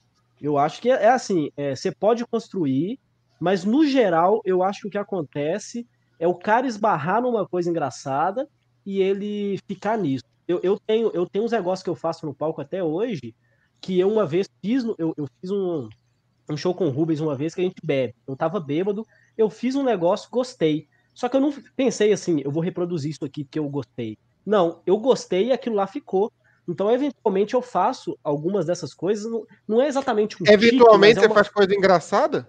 Eu 0.41 0.59
acho 0.59 0.81
que 0.81 0.91
é, 0.91 1.05
é 1.05 1.09
assim, 1.09 1.51
é, 1.57 1.75
você 1.75 1.91
pode 1.91 2.25
construir, 2.27 3.01
mas 3.41 3.65
no 3.65 3.85
geral 3.87 4.41
eu 4.45 4.63
acho 4.63 4.83
que 4.83 4.89
o 4.89 4.91
que 4.91 4.99
acontece 4.99 5.87
é 6.19 6.27
o 6.27 6.35
cara 6.35 6.67
esbarrar 6.67 7.23
numa 7.23 7.47
coisa 7.47 7.71
engraçada 7.71 8.49
e 8.85 9.01
ele 9.01 9.59
ficar 9.67 9.99
nisso. 9.99 10.25
Eu, 10.47 10.61
eu 10.63 10.79
tenho 10.79 11.11
eu 11.13 11.27
tenho 11.27 11.45
uns 11.45 11.53
negócios 11.53 11.83
que 11.83 11.91
eu 11.91 11.97
faço 11.97 12.25
no 12.25 12.35
palco 12.35 12.61
até 12.61 12.83
hoje 12.83 13.35
que 13.81 13.99
eu 13.99 14.11
uma 14.11 14.25
vez 14.25 14.49
fiz, 14.63 14.85
eu, 14.85 15.13
eu 15.17 15.27
fiz 15.41 15.51
um, 15.51 15.89
um 16.51 16.57
show 16.57 16.75
com 16.75 16.87
o 16.87 16.91
Rubens 16.91 17.21
uma 17.21 17.35
vez 17.35 17.55
que 17.55 17.61
a 17.61 17.65
gente 17.65 17.85
bebe. 17.85 18.15
Eu 18.27 18.37
tava 18.37 18.59
bêbado 18.59 19.07
eu 19.37 19.51
fiz 19.51 19.75
um 19.75 19.83
negócio, 19.83 20.31
gostei. 20.31 20.89
Só 21.15 21.29
que 21.29 21.37
eu 21.37 21.41
não 21.41 21.53
pensei 21.77 22.13
assim, 22.13 22.41
eu 22.45 22.51
vou 22.51 22.63
reproduzir 22.63 23.11
isso 23.11 23.25
aqui 23.25 23.45
porque 23.45 23.59
eu 23.59 23.69
gostei. 23.69 24.19
Não, 24.45 24.81
eu 24.87 24.97
gostei 24.99 25.47
e 25.47 25.53
aquilo 25.53 25.77
lá 25.77 25.87
ficou. 25.87 26.33
Então, 26.69 26.91
eventualmente, 26.91 27.55
eu 27.55 27.63
faço 27.63 28.19
algumas 28.25 28.67
dessas 28.67 28.93
coisas. 28.93 29.31
Não, 29.67 29.81
é 29.81 29.87
exatamente 29.87 30.37
um 30.43 30.47
Eventualmente 30.47 31.15
tique, 31.15 31.25
é 31.25 31.29
uma... 31.29 31.35
você 31.35 31.35
faz 31.35 31.49
coisa 31.49 31.75
engraçada? 31.75 32.49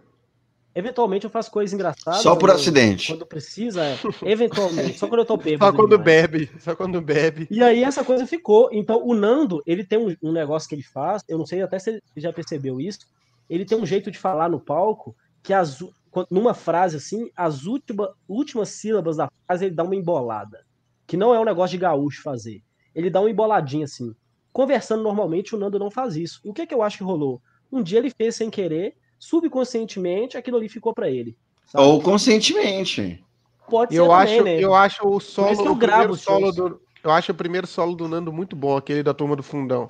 Eventualmente 0.77 1.25
eu 1.25 1.31
faço 1.31 1.49
coisas 1.49 1.73
engraçadas. 1.73 2.21
Só 2.21 2.35
por 2.35 2.51
acidente. 2.51 3.11
Quando 3.11 3.25
precisa, 3.25 3.83
é. 3.83 3.97
Eventualmente. 4.23 4.99
Só 4.99 5.07
quando 5.07 5.21
eu 5.21 5.25
tô 5.25 5.35
bêbado. 5.35 5.71
Só 5.71 5.75
quando 5.75 5.97
bebe. 5.97 6.51
Só 6.59 6.75
quando 6.75 7.01
bebe. 7.01 7.47
E 7.49 7.63
aí 7.63 7.83
essa 7.83 8.05
coisa 8.05 8.27
ficou. 8.27 8.69
Então 8.71 9.03
o 9.03 9.15
Nando, 9.15 9.63
ele 9.65 9.83
tem 9.83 9.97
um, 9.97 10.15
um, 10.21 10.31
negócio 10.31 10.69
que 10.69 10.75
ele 10.75 10.83
faz. 10.83 11.23
Eu 11.27 11.39
não 11.39 11.47
sei 11.47 11.63
até 11.63 11.79
se 11.79 11.89
ele 11.89 12.01
já 12.15 12.31
percebeu 12.31 12.79
isso. 12.79 13.07
Ele 13.49 13.65
tem 13.65 13.75
um 13.75 13.87
jeito 13.87 14.11
de 14.11 14.19
falar 14.19 14.49
no 14.49 14.59
palco 14.59 15.15
que 15.41 15.51
as, 15.51 15.83
numa 16.29 16.53
frase 16.53 16.97
assim, 16.97 17.31
as 17.35 17.65
última, 17.65 18.13
últimas 18.27 18.69
sílabas 18.69 19.17
da 19.17 19.31
frase 19.47 19.65
ele 19.65 19.73
dá 19.73 19.83
uma 19.83 19.95
embolada. 19.95 20.63
Que 21.07 21.17
não 21.17 21.33
é 21.33 21.39
um 21.39 21.45
negócio 21.45 21.75
de 21.75 21.81
gaúcho 21.81 22.21
fazer. 22.21 22.61
Ele 22.93 23.09
dá 23.09 23.19
uma 23.19 23.31
emboladinha 23.31 23.85
assim. 23.85 24.15
Conversando 24.53 25.01
normalmente, 25.01 25.55
o 25.55 25.57
Nando 25.57 25.79
não 25.79 25.89
faz 25.89 26.15
isso. 26.15 26.39
E 26.45 26.49
o 26.51 26.53
que, 26.53 26.67
que 26.67 26.73
eu 26.75 26.83
acho 26.83 26.99
que 26.99 27.03
rolou? 27.03 27.41
Um 27.71 27.81
dia 27.81 27.97
ele 27.97 28.11
fez 28.11 28.35
sem 28.35 28.51
querer, 28.51 28.95
subconscientemente, 29.19 30.37
aquilo 30.37 30.57
ali 30.57 30.69
ficou 30.69 30.93
para 30.93 31.09
ele. 31.09 31.35
Sabe? 31.65 31.83
Ou 31.83 32.01
conscientemente. 32.01 33.23
Pode 33.69 33.93
ser 33.93 33.99
eu 33.99 34.07
também, 34.09 34.35
acho, 34.35 34.43
né? 34.43 34.59
Eu 34.59 34.73
acho 34.73 35.07
o 35.07 35.19
solo, 35.19 35.65
eu 35.65 35.71
o 35.71 35.75
gravo 35.75 36.15
solo 36.15 36.51
do, 36.51 36.81
eu 37.03 37.11
acho 37.11 37.31
o 37.31 37.35
primeiro 37.35 37.67
solo 37.67 37.95
do 37.95 38.07
Nando 38.07 38.31
muito 38.31 38.55
bom, 38.55 38.77
aquele 38.77 39.03
da 39.03 39.13
turma 39.13 39.35
do 39.35 39.43
fundão. 39.43 39.89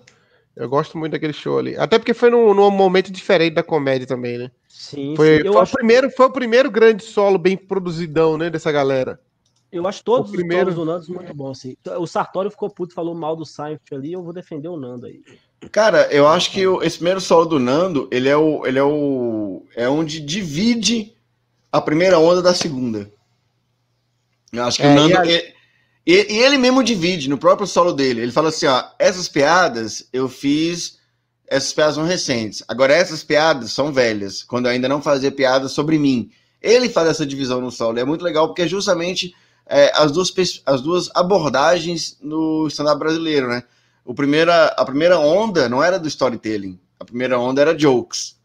Eu 0.55 0.67
gosto 0.67 0.97
muito 0.97 1.11
daquele 1.11 1.33
show 1.33 1.59
ali. 1.59 1.77
Até 1.77 1.99
porque 1.99 2.15
foi 2.15 2.31
num, 2.31 2.51
num 2.51 2.71
momento 2.71 3.11
diferente 3.11 3.53
da 3.53 3.61
comédia 3.61 4.07
também, 4.07 4.39
né? 4.39 4.51
Sim, 4.67 5.15
Foi, 5.15 5.37
sim. 5.37 5.45
Eu, 5.45 5.53
foi 5.53 5.61
acho, 5.61 5.71
o 5.73 5.75
primeiro, 5.77 6.09
foi 6.09 6.25
o 6.25 6.31
primeiro 6.31 6.71
grande 6.71 7.03
solo 7.03 7.37
bem 7.37 7.55
produzidão, 7.55 8.37
né? 8.37 8.49
Dessa 8.49 8.71
galera. 8.71 9.19
eu 9.71 9.87
acho 9.87 10.03
todos 10.03 10.31
o 10.31 10.33
primeiro- 10.33 10.69
os 10.69 10.75
solos 10.75 11.05
do 11.05 11.13
Nando 11.13 11.13
muito 11.21 11.35
bons, 11.35 11.59
assim. 11.59 11.75
O 11.99 12.07
Sartório 12.07 12.49
ficou 12.49 12.71
puto, 12.71 12.95
falou 12.95 13.13
mal 13.13 13.35
do 13.35 13.45
Seinfeld 13.45 13.95
ali, 13.95 14.13
eu 14.13 14.23
vou 14.23 14.33
defender 14.33 14.67
o 14.67 14.77
Nando 14.77 15.05
aí. 15.05 15.21
Cara, 15.71 16.07
eu 16.11 16.27
acho 16.27 16.51
que 16.51 16.61
esse 16.84 16.97
primeiro 16.97 17.19
solo 17.19 17.45
do 17.45 17.59
Nando, 17.59 18.07
ele 18.11 18.29
é 18.29 18.38
o. 18.38 18.65
Ele 18.65 18.77
é 18.79 18.84
o. 18.84 19.65
É 19.75 19.89
onde 19.89 20.19
divide 20.19 21.13
a 21.71 21.81
primeira 21.81 22.19
onda 22.19 22.41
da 22.41 22.53
segunda. 22.53 23.11
Eu 24.53 24.63
acho 24.63 24.77
que 24.79 24.85
É, 24.85 24.91
o 24.91 24.95
Nando. 24.95 25.11
e 25.11 25.17
a- 25.17 25.25
E, 25.35 25.53
e- 26.05 26.38
ele 26.39 26.57
mesmo 26.57 26.81
divide 26.84 27.29
no 27.29 27.38
próprio 27.38 27.67
solo 27.67 27.91
dele. 27.91 28.21
Ele 28.21 28.31
fala 28.31 28.49
assim: 28.49 28.65
ó, 28.67 28.84
essas 28.99 29.27
piadas 29.27 30.07
eu 30.13 30.29
fiz. 30.29 30.97
Essas 31.49 31.71
piadas 31.73 31.95
são 31.95 32.03
recentes. 32.05 32.61
Agora, 32.67 32.93
essas 32.93 33.23
piadas 33.23 33.71
são 33.71 33.91
velhas, 33.91 34.43
quando 34.43 34.65
eu 34.65 34.71
ainda 34.71 34.89
não 34.89 35.01
fazia 35.01 35.31
piadas 35.31 35.71
sobre 35.71 35.97
mim. 35.97 36.29
Ele 36.61 36.89
faz 36.89 37.07
essa 37.07 37.25
divisão 37.25 37.61
no 37.61 37.71
solo. 37.71 37.97
É 37.99 38.03
muito 38.03 38.21
legal, 38.23 38.47
porque 38.47 38.63
é 38.63 38.67
justamente 38.67 39.34
é, 39.65 39.91
as, 39.95 40.11
duas, 40.11 40.34
as 40.65 40.81
duas 40.81 41.09
abordagens 41.15 42.17
no 42.21 42.67
stand-up 42.67 42.99
brasileiro, 42.99 43.47
né? 43.47 43.63
O 44.07 44.13
primeira, 44.13 44.67
a 44.67 44.85
primeira 44.85 45.19
onda 45.19 45.67
não 45.67 45.84
era 45.84 45.99
do 45.99 46.07
storytelling. 46.07 46.79
A 46.97 47.03
primeira 47.03 47.38
onda 47.38 47.61
era 47.61 47.75
jokes. 47.77 48.38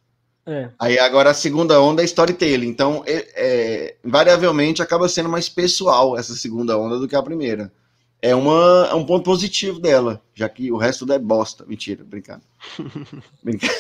É. 0.45 0.71
Aí 0.77 0.99
agora 0.99 1.31
a 1.31 1.35
segunda 1.35 1.81
onda 1.81 2.03
é 2.03 2.05
storytelling. 2.05 2.67
Então, 2.67 3.05
é, 3.07 3.29
é, 3.37 3.97
invariavelmente, 4.05 4.83
acaba 4.83 5.09
sendo 5.09 5.29
mais 5.29 5.49
pessoal 5.49 6.19
essa 6.19 6.35
segunda 6.35 6.77
onda 6.77 6.99
do 6.99 7.07
que 7.07 7.15
a 7.15 7.23
primeira. 7.23 7.73
É, 8.21 8.35
uma, 8.35 8.89
é 8.91 8.95
um 8.95 9.07
ponto 9.07 9.25
positivo 9.25 9.79
dela, 9.79 10.21
já 10.35 10.49
que 10.49 10.71
o 10.73 10.77
resto 10.77 11.11
é 11.13 11.19
bosta. 11.19 11.65
Mentira, 11.67 12.03
brincando. 12.05 12.43
Brincando. 13.43 13.73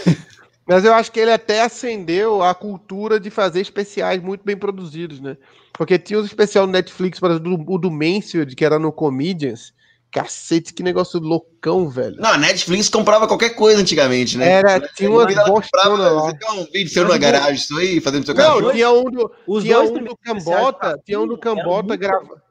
Mas 0.64 0.84
eu 0.84 0.94
acho 0.94 1.10
que 1.10 1.18
ele 1.18 1.32
até 1.32 1.62
acendeu 1.62 2.42
a 2.42 2.54
cultura 2.54 3.18
de 3.18 3.28
fazer 3.28 3.60
especiais 3.60 4.22
muito 4.22 4.42
bem 4.44 4.56
produzidos, 4.56 5.20
né? 5.20 5.36
Porque 5.72 5.98
tinha 5.98 6.18
os 6.20 6.26
especial 6.26 6.66
no 6.66 6.72
Netflix, 6.72 7.18
por 7.18 7.30
exemplo, 7.30 7.56
do- 7.56 7.72
o 7.72 7.78
do 7.78 7.90
Mansfield, 7.90 8.54
que 8.54 8.64
era 8.64 8.78
no 8.78 8.92
Comedians. 8.92 9.74
Cacete, 10.12 10.74
que 10.74 10.82
negócio 10.82 11.18
loucão, 11.18 11.88
velho. 11.88 12.16
Não, 12.18 12.32
a 12.32 12.38
Netflix 12.38 12.90
comprava 12.90 13.26
qualquer 13.26 13.54
coisa 13.54 13.80
antigamente, 13.80 14.36
né? 14.36 14.46
Era, 14.46 14.80
tinha 14.80 15.10
umas 15.10 15.34
bostonas 15.34 15.64
comprava, 15.70 16.10
lá. 16.10 16.20
Você 16.20 16.36
quer 16.36 16.50
um 16.50 16.64
vídeo 16.64 16.88
seu 16.90 17.08
na 17.08 17.16
garagem, 17.16 17.54
isso 17.54 17.78
aí, 17.78 17.98
fazendo 17.98 18.26
seu 18.26 18.34
Não, 18.34 18.44
cachorro? 18.44 18.72
tinha 18.72 18.90
um 18.90 19.04
do, 19.04 19.32
Os 19.46 19.64
tinha 19.64 19.76
dois 19.76 19.90
um 19.90 20.04
do 20.04 20.16
Cambota, 20.18 21.00
tinha 21.04 21.18
um 21.18 21.26
do 21.26 21.38
Cambota 21.38 21.88
muito 21.88 21.98
grava. 21.98 22.42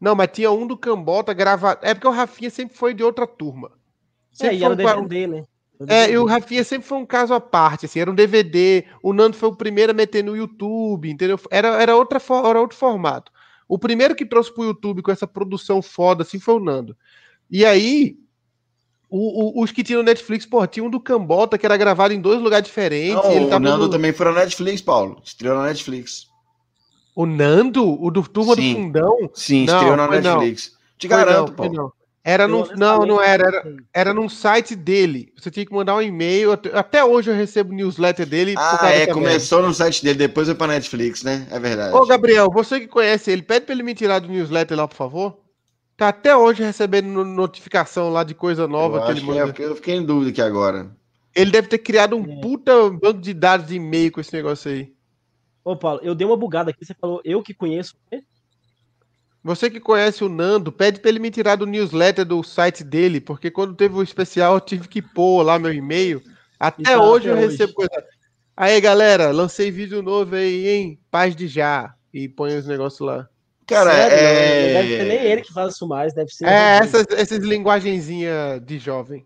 Não, 0.00 0.14
mas 0.14 0.30
tinha 0.32 0.50
um 0.50 0.66
do 0.66 0.78
Cambota 0.78 1.34
gravado. 1.34 1.80
É 1.82 1.92
porque 1.92 2.08
o 2.08 2.10
Rafinha 2.10 2.48
sempre 2.48 2.74
foi 2.74 2.94
de 2.94 3.04
outra 3.04 3.26
turma. 3.26 3.70
É, 4.40 4.44
Sempre 4.44 4.56
e 4.56 4.60
foi 4.60 4.66
era 4.66 4.98
um 4.98 5.06
DVD, 5.06 5.26
né? 5.26 5.44
É, 5.86 6.10
e 6.10 6.16
o 6.16 6.24
Rafinha 6.24 6.64
sempre 6.64 6.88
foi 6.88 6.98
um 6.98 7.06
caso 7.06 7.34
à 7.34 7.40
parte, 7.40 7.86
assim, 7.86 8.00
era 8.00 8.10
um 8.10 8.14
DVD, 8.14 8.84
o 9.02 9.14
Nando 9.14 9.36
foi 9.36 9.48
o 9.48 9.56
primeiro 9.56 9.92
a 9.92 9.94
meter 9.94 10.22
no 10.22 10.36
YouTube, 10.36 11.10
entendeu? 11.10 11.38
Era, 11.50 11.80
era, 11.80 11.96
outra, 11.96 12.20
era 12.46 12.60
outro 12.60 12.76
formato. 12.76 13.32
O 13.70 13.78
primeiro 13.78 14.16
que 14.16 14.26
trouxe 14.26 14.52
pro 14.52 14.64
YouTube 14.64 15.00
com 15.00 15.12
essa 15.12 15.28
produção 15.28 15.80
foda, 15.80 16.22
assim, 16.24 16.40
foi 16.40 16.54
o 16.54 16.58
Nando. 16.60 16.96
E 17.48 17.64
aí, 17.64 18.16
o- 19.08 19.60
o- 19.60 19.62
os 19.62 19.70
que 19.70 19.84
tinham 19.84 20.02
Netflix, 20.02 20.44
pô, 20.44 20.66
tinha 20.66 20.82
um 20.82 20.90
do 20.90 20.98
Cambota 20.98 21.56
que 21.56 21.64
era 21.64 21.76
gravado 21.76 22.12
em 22.12 22.20
dois 22.20 22.40
lugares 22.42 22.66
diferentes. 22.66 23.14
Não, 23.14 23.30
ele 23.30 23.44
o 23.44 23.58
Nando 23.60 23.84
no- 23.84 23.88
também 23.90 24.12
foi 24.12 24.26
na 24.26 24.32
Netflix, 24.32 24.80
Paulo. 24.82 25.20
Estreou 25.24 25.56
na 25.56 25.66
Netflix. 25.66 26.26
O 27.14 27.24
Nando? 27.26 28.02
O 28.02 28.10
do 28.10 28.22
Turma 28.28 28.56
Sim. 28.56 28.74
do 28.74 28.80
Fundão? 28.80 29.30
Sim, 29.34 29.66
Não, 29.66 29.74
estreou 29.74 29.96
na 29.96 30.08
foi 30.08 30.20
não. 30.20 30.38
Netflix. 30.40 30.72
Te 30.98 31.06
Foi 31.06 31.16
garanto, 31.16 31.48
não, 31.50 31.54
Paulo. 31.54 31.92
Não. 32.24 32.32
Era 32.32 32.44
Eu, 32.44 32.48
num, 32.48 32.64
não, 32.76 32.98
não 33.06 33.22
era, 33.22 33.46
era, 33.46 33.76
era 33.94 34.14
num 34.14 34.28
site 34.28 34.76
dele. 34.76 35.32
Você 35.38 35.50
tinha 35.50 35.64
que 35.64 35.72
mandar 35.72 35.96
um 35.96 36.02
e-mail. 36.02 36.52
Até, 36.52 37.02
hoje 37.04 37.30
eu 37.30 37.34
recebo 37.34 37.72
newsletter 37.72 38.26
dele. 38.26 38.54
Ah, 38.58 38.90
é, 38.90 39.06
começou 39.06 39.62
no 39.62 39.72
site 39.72 40.04
dele, 40.04 40.18
depois 40.18 40.46
foi 40.46 40.54
pra 40.54 40.66
Netflix, 40.66 41.22
né? 41.22 41.46
É 41.50 41.58
verdade. 41.58 41.94
Ô, 41.94 42.04
Gabriel, 42.06 42.48
você 42.52 42.80
que 42.80 42.86
conhece 42.88 43.30
ele, 43.30 43.42
pede 43.42 43.64
pra 43.66 43.74
ele 43.74 43.82
me 43.82 43.94
tirar 43.94 44.18
do 44.18 44.28
newsletter 44.28 44.76
lá, 44.76 44.86
por 44.86 44.96
favor. 44.96 45.38
Tá 45.96 46.08
até 46.08 46.34
hoje 46.36 46.62
recebendo 46.62 47.06
no- 47.08 47.24
notificação 47.24 48.10
lá 48.10 48.24
de 48.24 48.34
coisa 48.34 48.66
nova 48.66 48.98
eu, 48.98 49.02
que 49.02 49.10
ele 49.10 49.18
acho 49.18 49.20
que 49.20 49.26
manda. 49.26 49.40
é 49.42 49.46
porque 49.46 49.62
eu 49.62 49.76
fiquei 49.76 49.94
em 49.96 50.04
dúvida 50.04 50.30
aqui 50.30 50.42
agora. 50.42 50.90
Ele 51.34 51.50
deve 51.50 51.68
ter 51.68 51.78
criado 51.78 52.16
um 52.16 52.38
É. 52.38 52.40
puta 52.40 52.90
banco 52.90 53.20
de 53.20 53.32
dados 53.32 53.66
de 53.66 53.76
e-mail 53.76 54.10
com 54.10 54.20
esse 54.20 54.32
negócio 54.32 54.70
aí. 54.70 54.92
Ô, 55.62 55.76
Paulo, 55.76 56.00
eu 56.02 56.14
dei 56.14 56.26
uma 56.26 56.36
bugada 56.36 56.70
aqui, 56.70 56.84
você 56.84 56.94
falou, 56.94 57.20
eu 57.24 57.42
que 57.42 57.52
conheço. 57.54 57.94
Você 59.42 59.70
que 59.70 59.80
conhece 59.80 60.22
o 60.22 60.28
Nando, 60.28 60.70
pede 60.70 61.00
pra 61.00 61.08
ele 61.08 61.18
me 61.18 61.30
tirar 61.30 61.56
do 61.56 61.66
newsletter 61.66 62.24
do 62.26 62.42
site 62.42 62.84
dele, 62.84 63.20
porque 63.20 63.50
quando 63.50 63.74
teve 63.74 63.94
o 63.94 64.02
especial 64.02 64.54
eu 64.54 64.60
tive 64.60 64.86
que 64.86 65.00
pôr 65.00 65.42
lá 65.42 65.58
meu 65.58 65.72
e-mail. 65.72 66.22
Até 66.58 66.82
Então, 66.82 67.04
hoje 67.04 67.30
até 67.30 67.38
eu 67.40 67.46
hoje. 67.46 67.56
recebo 67.56 67.72
coisa. 67.72 68.04
Aí, 68.54 68.78
galera, 68.80 69.30
lancei 69.30 69.70
vídeo 69.70 70.02
novo 70.02 70.34
aí, 70.36 70.68
hein? 70.68 71.00
Paz 71.10 71.34
de 71.34 71.48
já. 71.48 71.94
E 72.12 72.28
põe 72.28 72.54
os 72.58 72.66
negócios 72.66 73.00
lá. 73.00 73.26
Cara, 73.66 73.92
Sério, 73.92 74.16
é. 74.16 74.66
não 74.66 74.82
deve 74.82 74.96
ser 74.96 75.04
nem 75.04 75.18
ele 75.32 75.40
que 75.42 75.52
faz 75.52 75.74
isso 75.74 75.86
mais, 75.88 76.12
deve 76.12 76.28
ser. 76.30 76.46
É, 76.46 76.78
essas, 76.78 77.06
essas 77.12 77.38
linguagenzinhas 77.38 78.60
de 78.66 78.78
jovem. 78.78 79.24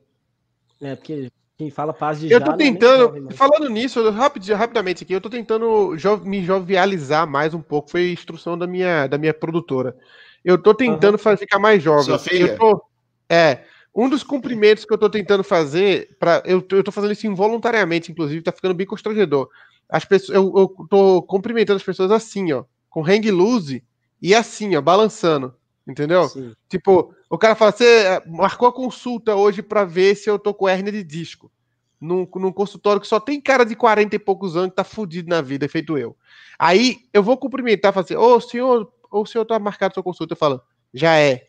É, 0.80 0.94
porque 0.94 1.28
quem 1.56 1.70
fala 1.70 1.92
paz 1.92 2.18
de 2.18 2.26
Eu 2.30 2.38
já 2.40 2.44
tô 2.46 2.56
nem 2.56 2.72
tentando, 2.72 3.22
mais. 3.22 3.36
falando 3.36 3.68
nisso, 3.68 4.10
rapid- 4.10 4.50
rapidamente 4.50 5.04
aqui, 5.04 5.12
eu 5.12 5.20
tô 5.20 5.30
tentando 5.30 5.96
jo- 5.96 6.18
me 6.24 6.44
jovializar 6.44 7.26
mais 7.26 7.54
um 7.54 7.60
pouco. 7.60 7.90
Foi 7.90 8.10
instrução 8.10 8.58
da 8.58 8.66
minha, 8.66 9.06
da 9.06 9.16
minha 9.16 9.32
produtora. 9.32 9.96
Eu 10.44 10.60
tô 10.60 10.74
tentando 10.74 11.16
fa- 11.16 11.36
ficar 11.36 11.58
mais 11.58 11.82
jovem. 11.82 12.04
Sua 12.04 12.18
filha? 12.18 12.56
Tô- 12.56 12.82
é, 13.28 13.64
um 13.94 14.08
dos 14.08 14.22
cumprimentos 14.24 14.84
que 14.84 14.92
eu 14.92 14.98
tô 14.98 15.08
tentando 15.08 15.44
fazer, 15.44 16.16
pra, 16.18 16.42
eu, 16.44 16.60
tô- 16.60 16.76
eu 16.76 16.84
tô 16.84 16.90
fazendo 16.90 17.12
isso 17.12 17.26
involuntariamente, 17.26 18.10
inclusive, 18.10 18.42
tá 18.42 18.52
ficando 18.52 18.74
bem 18.74 18.86
constrangedor. 18.86 19.48
As 19.88 20.04
pessoas, 20.04 20.36
eu, 20.36 20.52
eu 20.56 20.86
tô 20.90 21.22
cumprimentando 21.22 21.76
as 21.76 21.82
pessoas 21.84 22.10
assim, 22.10 22.52
ó, 22.52 22.64
com 22.90 23.02
hang 23.04 23.30
loose 23.30 23.84
e 24.20 24.34
assim, 24.34 24.74
ó, 24.76 24.80
balançando. 24.80 25.54
Entendeu? 25.86 26.28
Sim. 26.28 26.52
Tipo, 26.68 27.14
o 27.28 27.36
cara 27.36 27.54
fala, 27.54 27.72
você 27.72 27.84
eh, 27.84 28.22
marcou 28.26 28.66
a 28.66 28.72
consulta 28.72 29.34
hoje 29.36 29.62
pra 29.62 29.84
ver 29.84 30.14
se 30.14 30.30
eu 30.30 30.38
tô 30.38 30.54
com 30.54 30.68
hérnia 30.68 30.90
de 30.90 31.04
disco. 31.04 31.52
Num, 32.00 32.26
num 32.36 32.52
consultório 32.52 33.00
que 33.00 33.06
só 33.06 33.20
tem 33.20 33.40
cara 33.40 33.64
de 33.64 33.76
40 33.76 34.16
e 34.16 34.18
poucos 34.18 34.56
anos 34.56 34.70
que 34.70 34.76
tá 34.76 34.84
fudido 34.84 35.28
na 35.28 35.40
vida, 35.40 35.68
feito 35.68 35.96
eu. 35.96 36.16
Aí 36.58 36.98
eu 37.12 37.22
vou 37.22 37.36
cumprimentar, 37.36 37.92
falar 37.92 38.04
assim, 38.04 38.16
ô 38.16 38.40
senhor, 38.40 38.90
o 39.10 39.26
senhor 39.26 39.44
tá 39.44 39.58
marcado 39.58 39.94
sua 39.94 40.02
consulta. 40.02 40.32
Eu 40.32 40.38
falo, 40.38 40.60
já 40.92 41.16
é. 41.18 41.46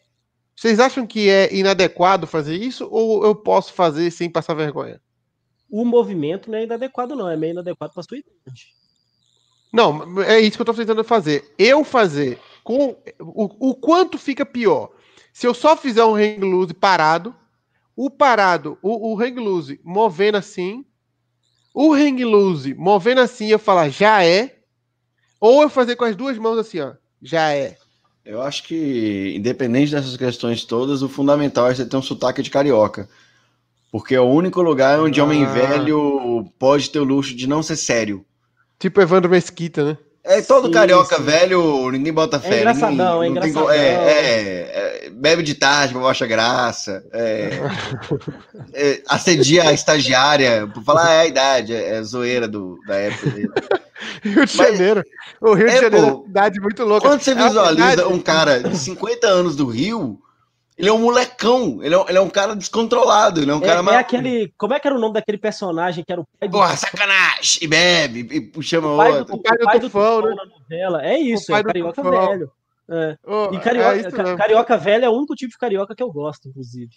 Vocês 0.55 0.79
acham 0.79 1.05
que 1.05 1.29
é 1.29 1.53
inadequado 1.53 2.27
fazer 2.27 2.55
isso 2.55 2.87
ou 2.89 3.25
eu 3.25 3.35
posso 3.35 3.73
fazer 3.73 4.11
sem 4.11 4.29
passar 4.29 4.53
vergonha? 4.53 5.01
O 5.69 5.83
movimento 5.83 6.49
não 6.49 6.57
é 6.57 6.63
inadequado, 6.63 7.15
não. 7.15 7.29
É 7.29 7.35
meio 7.35 7.51
inadequado 7.51 7.93
pra 7.93 8.03
sua 8.03 8.17
idade. 8.17 8.67
Não, 9.73 10.21
é 10.21 10.39
isso 10.39 10.57
que 10.57 10.61
eu 10.61 10.65
tô 10.65 10.73
tentando 10.73 11.03
fazer. 11.03 11.53
Eu 11.57 11.83
fazer 11.83 12.39
com 12.65 12.97
o, 13.19 13.69
o 13.69 13.75
quanto 13.75 14.17
fica 14.17 14.43
pior. 14.43 14.89
Se 15.31 15.45
eu 15.45 15.53
só 15.53 15.77
fizer 15.77 16.03
um 16.03 16.15
hang 16.15 16.39
loose 16.39 16.73
parado, 16.73 17.33
o 17.95 18.09
parado, 18.09 18.77
o, 18.81 19.13
o 19.13 19.21
hang 19.21 19.39
loose 19.39 19.79
movendo 19.83 20.35
assim, 20.35 20.83
o 21.73 21.93
hang 21.93 22.25
loose 22.25 22.73
movendo 22.73 23.21
assim, 23.21 23.47
eu 23.47 23.59
falar 23.59 23.89
já 23.89 24.25
é, 24.25 24.55
ou 25.39 25.61
eu 25.61 25.69
fazer 25.69 25.95
com 25.95 26.05
as 26.05 26.15
duas 26.15 26.39
mãos 26.39 26.57
assim, 26.57 26.79
ó, 26.79 26.93
já 27.21 27.53
é. 27.53 27.77
Eu 28.25 28.41
acho 28.41 28.63
que, 28.63 29.35
independente 29.35 29.91
dessas 29.91 30.17
questões 30.17 30.65
todas, 30.65 31.03
o 31.03 31.07
fundamental 31.07 31.69
é 31.69 31.75
você 31.75 31.85
ter 31.85 31.95
um 31.95 32.01
sotaque 32.01 32.41
de 32.41 32.49
carioca. 32.49 33.07
Porque 33.91 34.15
é 34.15 34.19
o 34.19 34.25
único 34.25 34.59
lugar 34.63 34.99
onde 34.99 35.21
homem 35.21 35.45
Ah. 35.45 35.53
velho 35.53 36.51
pode 36.57 36.89
ter 36.89 36.99
o 36.99 37.03
luxo 37.03 37.35
de 37.35 37.45
não 37.45 37.61
ser 37.61 37.75
sério. 37.75 38.25
Tipo 38.79 38.99
Evandro 39.01 39.29
Mesquita, 39.29 39.85
né? 39.85 39.97
É 40.27 40.41
todo 40.41 40.65
Sim, 40.67 40.73
carioca 40.73 41.17
sim. 41.17 41.23
velho, 41.23 41.91
ninguém 41.91 42.11
bota 42.11 42.39
fé. 42.39 42.57
engraçadão, 42.61 43.21
ninguém, 43.21 43.31
é 43.31 43.35
não 43.35 43.41
tem 43.41 43.51
engraçadão. 43.51 43.63
co- 43.63 43.71
é, 43.71 43.87
é, 43.87 45.05
é, 45.05 45.09
bebe 45.11 45.43
de 45.43 45.53
tarde, 45.53 45.93
pra 45.93 46.03
acha 46.07 46.25
graça. 46.25 47.03
É, 47.13 47.49
é, 48.73 49.01
assedia 49.07 49.69
a 49.69 49.73
estagiária, 49.73 50.67
por 50.73 50.83
falar 50.83 51.05
ah, 51.07 51.13
é 51.13 51.19
a 51.21 51.25
idade, 51.27 51.73
é, 51.75 51.95
é 51.97 52.01
zoeira 52.03 52.47
do, 52.47 52.79
da 52.87 52.95
época 52.95 53.29
dele. 53.29 53.49
Rio 54.23 54.33
de 54.33 54.39
Mas- 54.39 54.51
Janeiro. 54.51 55.03
O 55.39 55.53
Rio 55.53 55.67
de 55.67 55.73
É, 55.73 55.81
Janeiro 55.81 55.97
é 55.97 56.09
pô. 56.11 56.17
uma 56.17 56.25
cidade 56.25 56.59
muito 56.59 56.83
louca. 56.83 57.07
Quando 57.07 57.21
você 57.21 57.31
É 57.31 57.35
visualiza 57.35 58.07
um 58.07 58.19
cara 58.19 58.59
de 58.61 58.77
50 58.77 59.27
anos 59.27 59.55
do 59.55 59.65
Rio, 59.67 60.19
ele 60.77 60.89
é 60.89 60.93
um 60.93 60.99
molecão, 60.99 61.81
ele 61.83 61.95
é 61.95 61.97
um, 61.97 62.09
ele 62.09 62.17
é 62.17 62.21
um 62.21 62.29
cara 62.29 62.55
descontrolado, 62.55 63.41
ele 63.41 63.51
é 63.51 63.53
um 63.55 63.59
É, 63.59 63.65
cara 63.65 63.79
é 63.79 63.81
maluco. 63.81 64.01
aquele. 64.01 64.53
Como 64.57 64.73
é 64.73 64.79
que 64.79 64.87
era 64.87 64.95
o 64.95 64.99
nome 64.99 65.13
daquele 65.13 65.37
personagem 65.37 66.03
que 66.03 66.11
era 66.11 66.21
o 66.21 66.27
pai 66.39 66.49
do, 66.49 66.51
Porra, 66.51 66.75
sacanagem! 66.75 67.59
E 67.63 67.67
bebe, 67.67 68.51
e 68.57 68.63
chama 68.63 68.93
o 68.93 68.97
pai 68.97 69.11
do, 69.11 69.17
outro. 69.19 69.35
O 69.35 69.41
pai 69.41 69.79
do 69.79 69.85
Tufão, 69.89 70.21
né? 70.21 70.35
na 70.35 70.45
novela? 70.45 71.05
É 71.05 71.17
isso, 71.17 71.45
O 71.45 71.47
pai 71.51 71.59
é 71.59 71.63
do 71.63 71.67
carioca 71.67 71.93
Tufão. 72.03 72.27
velho. 72.29 72.51
É. 72.87 73.17
Ô, 73.25 73.53
E 73.53 73.57
é 73.57 73.59
carioca, 73.59 73.93
mesmo. 74.21 74.37
carioca 74.37 74.77
velho 74.77 75.05
é 75.05 75.09
o 75.09 75.13
único 75.13 75.33
tipo 75.35 75.51
de 75.51 75.57
carioca 75.57 75.95
que 75.95 76.03
eu 76.03 76.11
gosto, 76.11 76.47
inclusive. 76.49 76.91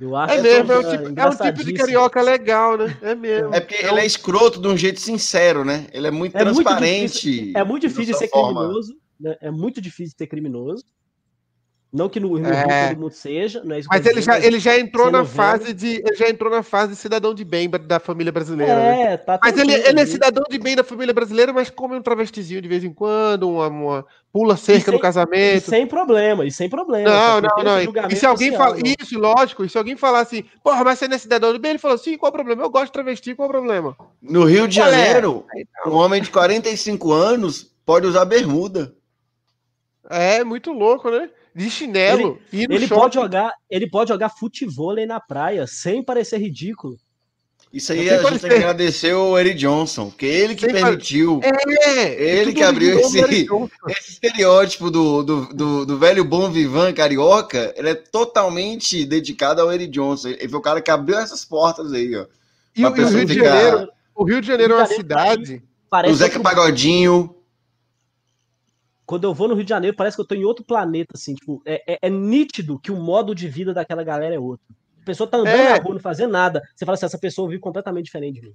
Eu 0.00 0.16
acho 0.16 0.34
É 0.34 0.42
mesmo, 0.42 0.72
é, 0.72 0.78
um 0.78 0.82
tipo, 0.82 1.20
é 1.20 1.26
um 1.28 1.36
tipo 1.36 1.64
de 1.64 1.72
carioca 1.74 2.20
legal, 2.22 2.76
né? 2.76 2.96
É 3.02 3.14
mesmo. 3.14 3.54
É 3.54 3.60
porque 3.60 3.76
ele 3.76 4.00
é 4.00 4.04
escroto 4.04 4.60
de 4.60 4.66
um 4.66 4.76
jeito 4.76 4.98
sincero, 5.00 5.64
né? 5.64 5.86
Ele 5.92 6.08
é 6.08 6.10
muito 6.10 6.36
É 6.36 6.44
muito 6.44 6.56
transparente. 6.64 7.52
É 7.56 7.62
muito 7.62 7.82
difícil 7.82 8.06
de 8.06 8.10
sua 8.12 8.18
ser 8.18 8.28
forma. 8.28 8.60
criminoso. 8.62 8.94
né? 9.20 9.36
É 9.40 9.50
muito 9.50 9.80
difícil 9.80 10.12
de 10.12 10.18
ser 10.18 10.26
criminoso. 10.26 10.84
Não 11.92 12.08
que 12.08 12.18
no, 12.18 12.38
no 12.38 12.48
É. 12.48 12.62
Rio 12.64 12.88
todo 12.88 13.00
mundo 13.02 13.12
seja, 13.12 13.62
não 13.62 13.76
é 13.76 13.80
isso 13.80 13.86
que 13.88 13.94
eu 13.94 13.98
Mas 13.98 14.06
ele 14.10 14.22
já, 14.22 14.38
ele 14.40 14.58
já 14.58 14.78
entrou 14.78 15.10
na 15.10 15.20
velho- 15.22 15.34
fase 15.34 15.74
de. 15.74 15.96
Ele 15.96 16.16
já 16.16 16.26
entrou 16.30 16.50
na 16.50 16.62
fase 16.62 16.92
de 16.92 16.96
cidadão 16.98 17.34
de 17.34 17.44
bem 17.44 17.68
da 17.68 18.00
família 18.00 18.32
brasileira. 18.32 18.74
né? 18.76 19.02
É, 19.12 19.16
tá 19.18 19.38
Mas 19.42 19.58
ele, 19.58 19.74
ele 19.74 20.00
é 20.00 20.06
cidadão 20.06 20.42
de 20.48 20.58
bem 20.58 20.74
da 20.74 20.82
família 20.82 21.12
brasileira, 21.12 21.52
mas 21.52 21.68
come 21.68 21.94
um 21.96 22.00
travestizinho 22.00 22.62
de 22.62 22.68
vez 22.68 22.82
em 22.82 22.94
quando, 22.94 23.46
uma, 23.46 23.68
uma- 23.68 24.06
pula 24.32 24.56
cerca 24.56 24.84
sem- 24.86 24.92
no 24.94 24.98
E 24.98 25.02
casamento. 25.02 25.68
sem 25.68 25.86
problema, 25.86 26.46
e 26.46 26.50
sem 26.50 26.66
problema. 26.70 27.10
Não, 27.10 27.40
não, 27.42 27.62
não. 27.62 28.08
E 28.10 28.16
se 28.16 28.24
alguém 28.24 28.52
social, 28.52 28.68
fala. 28.70 28.80
não. 28.82 28.94
Isso, 28.98 29.18
lógico. 29.18 29.62
E 29.62 29.68
se 29.68 29.76
alguém 29.76 29.94
falar 29.94 30.20
assim, 30.20 30.44
porra, 30.64 30.82
mas 30.84 30.98
você 30.98 31.06
não 31.06 31.16
é 31.16 31.18
cidadão 31.18 31.52
do 31.52 31.58
bem, 31.58 31.72
ele 31.72 31.78
falou, 31.78 31.98
sim, 31.98 32.16
qual 32.16 32.30
o 32.30 32.32
problema? 32.32 32.62
Eu 32.62 32.70
gosto 32.70 32.86
de 32.86 32.92
travesti, 32.92 33.34
qual 33.34 33.48
o 33.50 33.52
problema? 33.52 33.94
No 34.22 34.44
Rio 34.46 34.66
de 34.66 34.80
é? 34.80 34.84
Janeiro, 34.84 35.44
um 35.86 35.92
homem 35.92 36.22
de 36.22 36.30
45 36.30 37.12
anos 37.12 37.70
pode 37.84 38.06
usar 38.06 38.24
bermuda. 38.24 38.94
É 40.08 40.42
muito 40.42 40.72
louco, 40.72 41.10
né? 41.10 41.28
De 41.54 41.70
chinelo. 41.70 42.38
e 42.52 42.66
no 42.66 42.74
Ele 42.74 42.86
shopping. 42.86 43.00
pode 43.00 43.14
jogar, 43.14 43.52
ele 43.70 43.88
pode 43.90 44.08
jogar 44.08 44.28
futevôlei 44.30 45.06
na 45.06 45.20
praia 45.20 45.66
sem 45.66 46.02
parecer 46.02 46.38
ridículo. 46.38 46.96
Isso 47.72 47.90
aí 47.92 48.10
a 48.10 48.22
gente 48.22 48.38
tem 48.40 48.50
que 48.50 48.56
agradecer 48.56 49.14
o 49.14 49.38
Eric 49.38 49.58
Johnson, 49.58 50.10
porque 50.10 50.26
ele 50.26 50.54
que 50.54 50.66
Sem 50.66 50.74
permitiu 50.74 51.40
É, 51.42 52.22
Ele 52.22 52.44
tudo 52.46 52.54
que 52.56 52.62
abriu 52.62 52.98
esse- 53.00 53.18
esse 53.88 54.10
estereótipo 54.12 54.90
do, 54.90 55.22
do, 55.22 55.46
do, 55.54 55.86
do 55.86 55.98
velho 55.98 56.22
bom 56.22 56.50
vivan 56.50 56.92
carioca. 56.92 57.72
Ele 57.74 57.88
é 57.90 57.94
totalmente 57.94 59.06
dedicado 59.06 59.62
ao 59.62 59.72
Eric 59.72 59.90
Johnson. 59.90 60.28
Ele 60.28 60.48
foi 60.50 60.58
o 60.58 60.62
cara 60.62 60.82
que 60.82 60.90
abriu 60.90 61.18
essas 61.18 61.46
portas 61.46 61.92
aí, 61.94 62.14
ó. 62.14 62.26
E, 62.76 62.84
o- 62.84 62.88
e 62.96 63.04
Rio 63.04 63.24
de 63.24 63.34
ficar- 63.34 63.44
Janeiro, 63.62 63.88
o 64.14 64.24
Rio 64.24 64.40
de 64.42 64.46
Janeiro 64.46 64.74
é 64.74 64.76
uma 64.76 64.86
de 64.88 64.94
cidade. 64.94 65.62
Parece 65.88 66.12
o 66.12 66.16
Zeca 66.16 66.40
Pagodinho. 66.40 67.34
Quando 69.04 69.24
eu 69.24 69.34
vou 69.34 69.48
no 69.48 69.54
Rio 69.54 69.64
de 69.64 69.70
Janeiro, 69.70 69.96
parece 69.96 70.16
que 70.16 70.20
eu 70.22 70.26
tô 70.26 70.34
em 70.34 70.44
outro 70.44 70.64
planeta, 70.64 71.12
assim, 71.14 71.34
tipo, 71.34 71.60
é, 71.66 71.82
é- 71.94 71.98
é 72.02 72.10
nítido 72.10 72.78
que 72.78 72.92
o 72.92 72.96
modo 72.96 73.34
de 73.34 73.48
vida 73.48 73.74
daquela 73.74 74.04
galera 74.04 74.34
é 74.34 74.38
outro. 74.38 74.64
A 75.02 75.04
pessoa 75.04 75.28
tá 75.28 75.38
andando 75.38 75.56
É. 75.56 75.70
na 75.76 75.82
rua, 75.82 75.94
não 75.94 76.00
fazendo 76.00 76.30
nada. 76.30 76.62
Você 76.74 76.84
fala 76.84 76.94
assim, 76.94 77.06
essa 77.06 77.18
pessoa 77.18 77.48
vive 77.48 77.60
completamente 77.60 78.04
diferente 78.04 78.40
de 78.40 78.46
mim. 78.48 78.54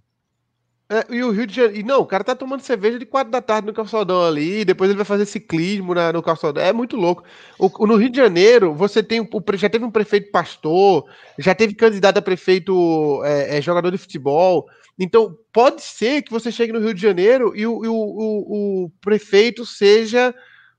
É, 0.90 1.06
e 1.14 1.22
o 1.22 1.32
Rio 1.32 1.46
de 1.46 1.54
Janeiro. 1.54 1.78
E 1.80 1.84
não, 1.84 2.00
o 2.00 2.06
cara 2.06 2.24
tá 2.24 2.34
tomando 2.34 2.62
cerveja 2.62 2.98
de 2.98 3.06
4 3.06 3.30
da 3.30 3.42
tarde 3.42 3.68
no 3.68 3.74
calçadão 3.74 4.24
ali, 4.24 4.64
depois 4.64 4.90
ele 4.90 4.96
vai 4.96 5.06
fazer 5.06 5.26
ciclismo 5.26 5.94
na- 5.94 6.14
no 6.14 6.24
calçadão. 6.24 6.64
É 6.64 6.72
muito 6.72 6.96
louco. 6.96 7.26
O- 7.60 7.86
no 7.86 7.98
Rio 7.98 8.10
de 8.10 8.16
Janeiro, 8.16 8.74
você 8.74 9.04
tem 9.04 9.20
o, 9.20 9.28
já 9.56 9.68
teve 9.70 9.84
um 9.84 9.92
prefeito 9.92 10.32
pastor, 10.32 11.04
já 11.38 11.54
teve 11.54 11.74
candidato 11.76 12.20
a 12.20 12.22
prefeito 12.22 13.22
é, 13.26 13.58
é, 13.58 13.62
jogador 13.62 13.92
de 13.92 13.98
futebol. 13.98 14.66
Então, 15.00 15.38
pode 15.54 15.82
ser 15.84 16.24
que 16.24 16.32
você 16.32 16.52
chegue 16.52 16.74
no 16.74 16.80
Rio 16.80 16.94
de 16.94 17.02
Janeiro 17.02 17.56
e 17.56 17.68
o, 17.68 17.86
e 17.86 17.88
o- 17.88 17.94
o- 17.94 18.86
o 18.86 18.90
prefeito 19.02 19.66
seja 19.66 20.34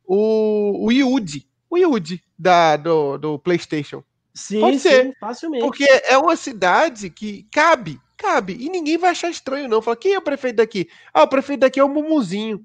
o, 0.05 0.86
o 0.86 0.93
Yudi. 0.93 1.47
O 1.70 1.77
Yudi 1.77 2.23
da, 2.39 2.77
do, 2.77 3.19
do 3.19 3.39
PlayStation. 3.39 4.03
Sim, 4.35 4.61
Pode 4.61 4.78
sim, 4.78 4.89
ser. 4.89 5.16
facilmente. 5.20 5.65
Porque 5.65 5.85
é 5.85 6.16
uma 6.19 6.36
cidade 6.36 7.11
que 7.11 7.47
cabe, 7.53 8.01
cabe. 8.16 8.57
E 8.59 8.69
ninguém 8.69 8.97
vai 8.97 9.11
achar 9.11 9.31
estranho, 9.31 9.69
não. 9.69 9.82
Fala, 9.82 9.97
quem 9.97 10.15
é 10.15 10.19
o 10.19 10.23
prefeito 10.23 10.57
daqui? 10.57 10.89
Ah, 11.12 11.23
o 11.24 11.28
prefeito 11.28 11.61
daqui 11.61 11.78
é 11.81 11.85
o 11.85 11.89
Mumuzinho. 11.89 12.65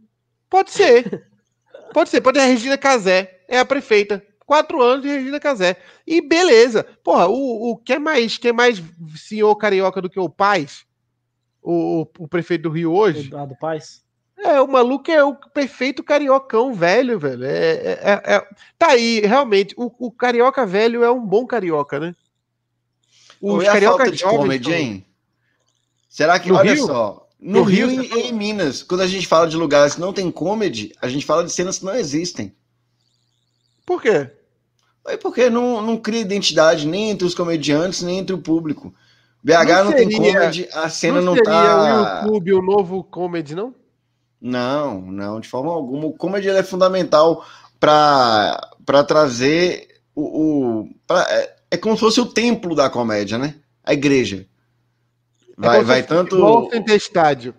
Pode 0.50 0.72
ser. 0.72 1.28
Pode 1.94 2.10
ser. 2.10 2.22
Pode 2.22 2.38
ser 2.40 2.44
a 2.46 2.48
Regina 2.48 2.78
Casé. 2.78 3.42
É 3.48 3.60
a 3.60 3.66
prefeita. 3.66 4.26
Quatro 4.46 4.82
anos 4.82 5.04
de 5.04 5.10
Regina 5.10 5.40
Casé. 5.40 5.78
E 6.06 6.22
beleza. 6.22 6.84
Porra, 7.04 7.28
o, 7.28 7.72
o 7.72 7.78
que 7.78 7.94
é 7.94 8.00
mais, 8.00 8.38
que 8.38 8.48
é 8.48 8.54
mais 8.54 8.82
senhor 9.16 9.56
carioca 9.56 10.02
do 10.02 10.10
que 10.10 10.20
o 10.20 10.30
Paz? 10.30 10.86
O, 11.64 12.02
o, 12.02 12.08
o 12.26 12.28
prefeito 12.28 12.64
do 12.64 12.70
Rio 12.70 12.92
hoje? 12.94 13.28
Eduardo 13.28 13.56
Paz. 13.60 14.04
É, 14.38 14.60
o 14.60 14.68
maluco 14.68 15.10
é 15.10 15.24
o 15.24 15.34
perfeito 15.36 16.04
cariocão 16.04 16.74
velho, 16.74 17.18
velho. 17.18 17.46
É, 17.46 17.72
é- 17.76 18.00
é- 18.04 18.36
é- 18.36 18.48
Tá 18.78 18.88
aí, 18.90 19.22
realmente. 19.22 19.74
O, 19.78 19.92
o 20.08 20.12
carioca 20.12 20.66
velho 20.66 21.04
é 21.04 21.10
um 21.12 21.26
bom 21.26 21.46
carioca, 21.46 22.00
né? 22.00 22.16
Os 23.42 23.64
e 23.64 23.68
a 23.68 23.82
falta 23.82 24.12
de 24.12 24.24
comedy, 24.24 24.66
são- 24.70 24.74
hein? 24.74 25.06
Será 26.10 26.40
que, 26.40 26.50
No 26.50 26.56
olha 26.58 26.74
Rio? 26.74 26.86
só, 26.86 27.28
no, 27.40 27.60
No 27.60 27.64
Rio, 27.64 27.88
Rio, 27.88 28.04
e 28.04 28.22
em 28.30 28.34
Minas, 28.34 28.84
quando 28.84 29.02
a 29.02 29.08
gente 29.08 29.28
fala 29.28 29.48
de 29.48 29.56
lugares 29.58 29.96
que 29.96 30.02
não 30.02 30.14
tem 30.14 30.30
comedy, 30.32 30.94
a 31.02 31.08
gente 31.08 31.26
fala 31.26 31.44
de 31.44 31.52
cenas 31.52 31.80
que 31.80 31.86
não 31.86 31.96
existem. 31.96 32.54
Por 33.86 34.02
quê? 34.02 34.30
É 35.08 35.18
porque 35.18 35.50
não, 35.50 35.82
não 35.82 35.98
cria 35.98 36.22
identidade 36.22 36.88
nem 36.88 37.10
entre 37.10 37.26
os 37.28 37.36
comediantes, 37.36 38.02
nem 38.02 38.20
entre 38.20 38.34
o 38.34 38.42
público. 38.42 38.94
BH 39.44 39.54
não, 39.68 39.84
Não 39.86 39.92
tem 39.94 40.10
seria- 40.12 40.34
comedy, 40.40 40.70
a 40.74 40.90
cena 40.90 41.22
não 41.22 41.36
não, 41.36 41.44
tá. 41.44 42.22
o 42.24 42.26
YouTube 42.28 42.54
o 42.54 42.62
novo 42.62 43.04
comedy, 43.04 43.54
não? 43.56 43.76
Não, 44.40 45.02
não, 45.02 45.40
de 45.40 45.48
forma 45.50 45.72
alguma. 45.72 46.06
O 46.06 46.14
comedy 46.14 46.50
é 46.50 46.64
fundamental 46.64 47.46
para 47.80 49.04
trazer 49.08 50.02
o. 50.16 50.82
o 50.82 50.90
pra- 51.08 51.28
é, 51.30 51.56
é 51.72 51.78
como 51.78 51.96
se 51.96 52.02
fosse 52.02 52.22
o 52.22 52.26
templo 52.26 52.76
da 52.76 52.90
comédia, 52.90 53.38
né? 53.38 53.56
A 53.84 53.94
igreja. 53.94 54.46
É 55.58 55.62
Vai, 55.62 55.76
como 55.78 55.88
vai 55.88 56.04
tanto. 56.04 56.70
sem 56.72 56.84
ter 56.84 56.96
estádio. 56.96 57.54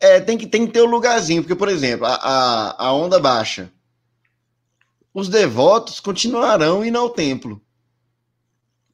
É, 0.00 0.20
tem 0.20 0.36
que, 0.38 0.46
tem 0.46 0.66
que 0.66 0.72
ter 0.72 0.80
o 0.80 0.86
lugarzinho, 0.86 1.42
porque, 1.42 1.54
por 1.54 1.68
exemplo, 1.68 2.06
a, 2.06 2.14
a, 2.14 2.86
a 2.86 2.92
onda 2.92 3.18
baixa. 3.18 3.70
Os 5.12 5.28
devotos 5.28 6.00
continuarão 6.00 6.84
indo 6.84 6.98
ao 6.98 7.08
templo 7.10 7.60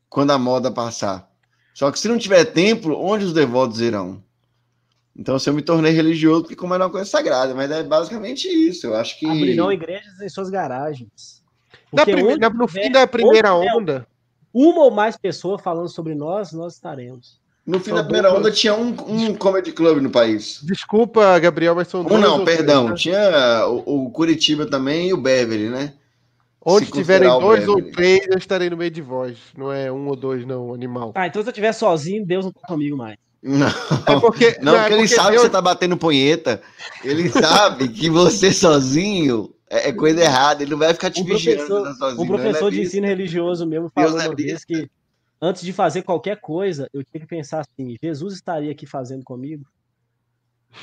quando 0.09 0.31
a 0.33 0.39
moda 0.39 0.71
passar. 0.71 1.30
Só 1.75 1.91
que 1.91 1.99
se 1.99 2.09
não 2.09 2.19
tiver 2.19 2.45
templo, 2.47 2.99
onde 3.01 3.25
os 3.25 3.33
devotos 3.33 3.81
irão? 3.81 4.23
Então, 5.17 5.39
se 5.39 5.49
eu 5.51 5.55
me 5.55 5.63
tornei 5.63 5.93
religioso, 5.93 6.43
porque 6.43 6.57
como 6.57 6.73
é 6.75 6.77
uma 6.77 6.89
coisa 6.91 7.09
sagrada, 7.09 7.55
mas 7.55 7.71
é 7.71 7.83
basicamente 7.83 8.47
isso. 8.49 8.87
Eu 8.87 8.97
acho 8.97 9.19
que. 9.19 9.27
Abrirão 9.27 9.71
igrejas 9.73 10.21
em 10.21 10.29
suas 10.29 10.49
garagens. 10.51 11.43
Na 11.93 12.03
Porque 12.05 12.13
prime- 12.13 12.29
onde 12.33 12.41
na- 12.41 12.51
no 12.51 12.67
tiver- 12.67 12.83
fim 12.85 12.93
da 12.93 13.07
primeira 13.07 13.55
onda, 13.55 14.07
Uma 14.53 14.83
ou 14.85 14.91
mais 14.91 15.17
pessoas 15.17 15.61
falando 15.63 15.89
sobre 15.89 16.15
nós, 16.15 16.53
nós 16.53 16.75
estaremos. 16.75 17.39
No 17.67 17.79
fim 17.79 17.87
São 17.91 17.97
da 17.97 18.03
primeira 18.05 18.33
onda 18.35 18.51
tinha 18.51 18.75
um, 18.75 18.89
um 19.07 19.35
comedy 19.35 19.71
club 19.73 20.01
no 20.01 20.11
país. 20.11 20.61
desculpa, 20.63 21.39
Gabriel, 21.39 21.75
mas 21.75 21.87
são 21.89 22.01
Um 22.01 22.05
dois 22.05 22.21
não, 22.21 22.39
ou 22.39 22.45
três, 22.45 22.57
perdão. 22.59 22.89
né? 22.89 22.95
Tinha 22.97 23.67
o, 23.69 24.07
o 24.07 24.11
Curitiba 24.11 24.67
também 24.67 25.09
e 25.09 25.13
o 25.13 25.17
Beverly, 25.21 25.69
né? 25.69 25.93
Onde 26.65 26.87
se 26.87 26.93
tiverem 26.93 27.28
dois 27.28 27.66
ou 27.66 27.81
três, 27.91 28.27
eu 28.28 28.37
estarei 28.37 28.69
no 28.69 28.77
meio 28.77 28.91
de 28.91 29.01
vós. 29.01 29.39
Não 29.57 29.73
é 29.73 29.91
um 29.91 30.07
ou 30.09 30.16
dois, 30.16 30.45
não, 30.47 30.74
animal. 30.74 31.12
Ah, 31.15 31.27
então 31.27 31.41
se 31.43 31.49
eu 31.49 31.51
estiver 31.51 31.73
sozinho, 31.73 32.24
Deus 32.27 32.45
não 32.45 32.53
tá 32.53 32.66
comigo 32.69 32.97
mais. 32.97 33.16
Não, 33.43 33.66
É 33.66 34.20
porque, 34.20 34.59
não, 34.61 34.74
é 34.77 34.81
porque 34.81 34.93
ele 34.95 35.03
porque 35.03 35.15
sabe 35.15 35.31
Deus- 35.31 35.43
que 35.43 35.47
você 35.49 35.53
tá 35.53 35.62
batendo 35.62 35.97
punheta. 35.97 36.61
Ele 37.03 37.31
sabe 37.31 37.89
que 37.89 38.11
você 38.11 38.53
sozinho 38.53 39.55
é 39.70 39.89
é 39.89 39.93
coisa 39.93 40.20
errada. 40.20 40.62
Ele 40.62 40.73
não 40.73 40.78
vai 40.78 40.93
ficar 40.93 41.11
te 41.11 41.23
Um 41.23 41.24
vigiando 41.24 41.59
professor- 41.66 41.85
tá 41.85 41.95
sozinho. 41.95 42.20
Um 42.20 42.24
não, 42.27 42.35
professor 42.37 42.70
de 42.70 42.81
é 42.81 42.82
ensino 42.82 43.07
religioso 43.07 43.66
mesmo 43.66 43.91
falou 43.95 44.20
é 44.20 44.27
uma 44.28 44.35
vez 44.37 44.62
que 44.65 44.91
antes 45.41 45.62
de 45.62 45.73
fazer 45.73 46.03
qualquer 46.03 46.39
coisa, 46.43 46.87
eu 46.93 47.03
tinha 47.03 47.23
que 47.23 47.27
pensar 47.27 47.61
assim: 47.61 47.97
Jesus 48.03 48.35
estaria 48.35 48.70
aqui 48.70 48.85
fazendo 48.85 49.24
comigo? 49.24 49.65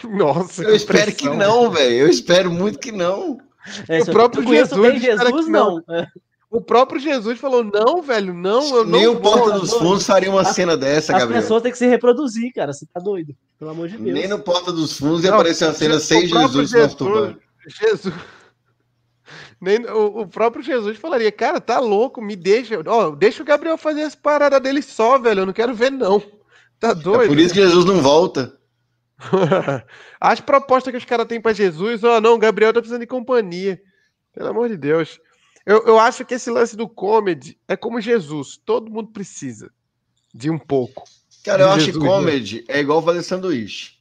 Nossa, 0.03 0.63
Eu 0.63 0.75
espero 0.75 1.13
que 1.13 1.29
não, 1.29 1.69
velho. 1.69 1.93
Eu 1.97 2.09
espero 2.09 2.51
muito 2.51 2.79
que 2.79 2.91
não. 2.91 3.37
É, 3.88 3.99
O 3.99 4.06
se 4.06 4.11
próprio 4.11 4.48
Jesus 4.48 5.02
Jesus, 5.02 5.45
que 5.45 5.52
não. 5.52 5.80
É, 5.89 6.07
O 6.49 6.61
próprio 6.61 6.99
Jesus 6.99 7.39
falou: 7.39 7.64
não, 7.64 8.02
velho, 8.02 8.34
não, 8.34 8.76
eu 8.77 8.85
Nem 8.85 9.06
não 9.06 9.11
o 9.15 9.19
vou. 9.19 9.34
Porta 9.34 9.60
dos. 9.60 9.73
Fundos 9.73 10.06
faria 10.06 10.30
uma 10.31 10.41
As- 10.41 10.56
cena 10.56 10.77
dessa, 10.77 11.14
As 11.14 11.19
Gabriel. 11.19 11.41
pessoas 11.41 11.61
têm 11.64 11.72
que 11.72 11.77
se 11.77 11.88
reproduzir, 11.88 12.53
cara. 12.53 12.72
Você 12.73 12.85
tá 12.94 12.99
doido? 12.99 13.35
Pelo 13.60 13.72
amor 13.72 13.89
de 13.89 13.98
Deus. 13.98 14.14
Nem 14.14 14.27
no 14.27 14.39
Porta 14.39 14.72
dos 14.72 14.98
Fundos 14.98 15.23
ia 15.23 15.31
Não, 15.31 15.38
aparecer 15.38 15.65
uma 15.65 15.73
cena 15.73 15.95
o 15.95 15.99
sem 15.99 16.22
Jesus 16.27 16.52
Jesus- 16.69 16.72
masturbando. 16.84 17.38
Jesus. 17.68 18.14
Nem, 19.60 19.84
o, 19.88 20.22
o 20.22 20.27
próprio 20.27 20.64
Jesus 20.64 20.98
falaria, 20.98 21.31
cara, 21.31 21.60
tá 21.60 21.80
louco, 21.80 22.22
me 22.22 22.35
deixa. 22.35 22.80
Ó, 22.85 23.10
deixa 23.11 23.41
o 23.41 23.45
Gabriel 23.45 23.77
fazer 23.77 24.03
as 24.03 24.15
paradas 24.15 24.61
dele 24.61 24.81
só, 24.81 25.18
velho. 25.18 25.41
Eu 25.41 25.45
não 25.48 25.53
quero 25.53 25.73
ver, 25.73 25.91
não. 25.91 26.22
Tá 26.80 26.94
doido? 26.94 27.23
É 27.23 27.27
por 27.27 27.39
isso 27.39 27.53
que 27.53 27.61
Jesus 27.61 27.84
não 27.85 27.99
volta. 28.02 28.56
As 30.19 30.39
propostas 30.39 30.91
que 30.91 30.98
os 30.98 31.06
caras 31.06 31.27
têm 31.27 31.41
pra 31.41 31.53
Jesus, 31.53 32.03
ó, 32.03 32.22
não, 32.22 32.35
o 32.35 32.39
Gabriel 32.39 32.73
tá 32.73 32.80
precisando 32.80 33.02
de 33.02 33.07
companhia. 33.07 33.81
Pelo 34.34 34.49
amor 34.49 34.69
de 34.69 34.77
Deus. 34.77 35.19
Eu, 35.65 35.84
eu 35.85 35.99
acho 35.99 36.23
que 36.23 36.35
esse 36.35 36.49
lance 36.49 36.77
do 36.77 36.88
comedy 36.88 37.57
é 37.68 37.76
como 37.76 37.99
Jesus. 37.99 38.60
Todo 38.64 38.91
mundo 38.91 39.10
precisa 39.11 39.72
de 40.34 40.49
um 40.49 40.57
pouco. 40.57 41.03
Cara, 41.44 41.64
eu 41.64 41.69
acho 41.69 41.85
que 41.85 41.94
Jesus, 41.94 42.06
comedy 42.06 42.64
é 42.68 42.80
igual 42.80 43.02
fazer 43.02 43.23
sanduíche. 43.23 43.98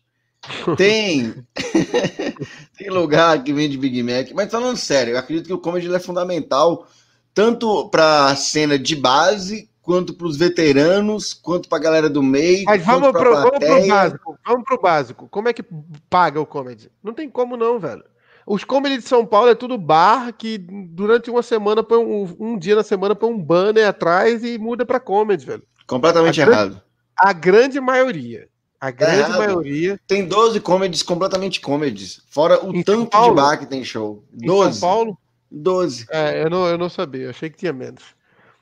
Tem. 0.76 1.34
tem 2.76 2.90
lugar 2.90 3.42
que 3.42 3.52
vende 3.52 3.78
Big 3.78 4.02
Mac, 4.02 4.30
mas 4.32 4.50
falando 4.50 4.76
sério, 4.76 5.14
eu 5.14 5.18
acredito 5.18 5.46
que 5.46 5.52
o 5.52 5.58
comedy 5.58 5.92
é 5.92 5.98
fundamental 5.98 6.86
tanto 7.34 7.88
para 7.90 8.26
a 8.26 8.36
cena 8.36 8.78
de 8.78 8.96
base, 8.96 9.68
quanto 9.86 10.12
para 10.14 10.26
os 10.26 10.36
veteranos, 10.36 11.32
quanto 11.32 11.68
para 11.68 11.78
a 11.78 11.80
galera 11.80 12.10
do 12.10 12.20
meio. 12.22 12.64
Mas 12.64 12.84
vamos 12.84 13.02
quanto 13.02 13.12
pra 13.12 13.22
pro, 13.22 13.34
vamos 13.34 13.50
pro 13.50 13.58
plateia. 13.60 13.86
básico. 13.94 14.38
Básico. 14.82 15.28
Como 15.28 15.48
é 15.48 15.52
que 15.52 15.64
paga 16.10 16.40
o 16.40 16.44
comedy? 16.44 16.90
Não 17.02 17.14
tem 17.14 17.30
como 17.30 17.56
não, 17.56 17.78
velho. 17.78 18.02
Os 18.44 18.64
comedy 18.64 18.96
de 18.98 19.04
São 19.08 19.24
Paulo 19.24 19.48
é 19.48 19.54
tudo 19.54 19.78
bar 19.78 20.32
que 20.32 20.58
durante 20.58 21.30
uma 21.30 21.42
semana 21.42 21.82
põe 21.84 21.98
um, 21.98 22.36
um 22.38 22.58
dia 22.58 22.74
na 22.74 22.82
semana 22.82 23.14
põe 23.14 23.30
um 23.30 23.40
banner 23.40 23.86
atrás 23.88 24.42
e 24.44 24.58
muda 24.58 24.84
pra 24.84 24.98
comedy, 25.00 25.46
velho. 25.46 25.62
Completamente 25.86 26.42
A 26.42 26.44
grande- 26.44 26.60
errado. 26.60 26.82
A 27.16 27.32
grande 27.32 27.80
maioria. 27.80 28.48
A 28.80 28.90
grande 28.90 29.20
errado. 29.20 29.38
maioria. 29.38 30.00
Tem 30.06 30.26
12 30.26 30.60
comedies 30.60 31.02
completamente 31.02 31.60
comedies. 31.60 32.22
Fora 32.28 32.64
o 32.64 32.74
Em 32.74 32.82
tanto 32.82 33.06
Paulo? 33.10 33.34
de 33.36 33.40
bar 33.40 33.56
que 33.58 33.66
tem 33.66 33.82
show. 33.84 34.24
Em 34.34 34.46
12. 34.46 34.78
São 34.80 34.88
Paulo. 34.88 35.18
12. 35.50 36.06
É, 36.10 36.42
eu 36.42 36.50
não, 36.50 36.66
eu 36.66 36.76
não 36.76 36.88
sabia, 36.88 37.22
eu 37.24 37.30
achei 37.30 37.48
que 37.48 37.56
tinha 37.56 37.72
menos. 37.72 38.02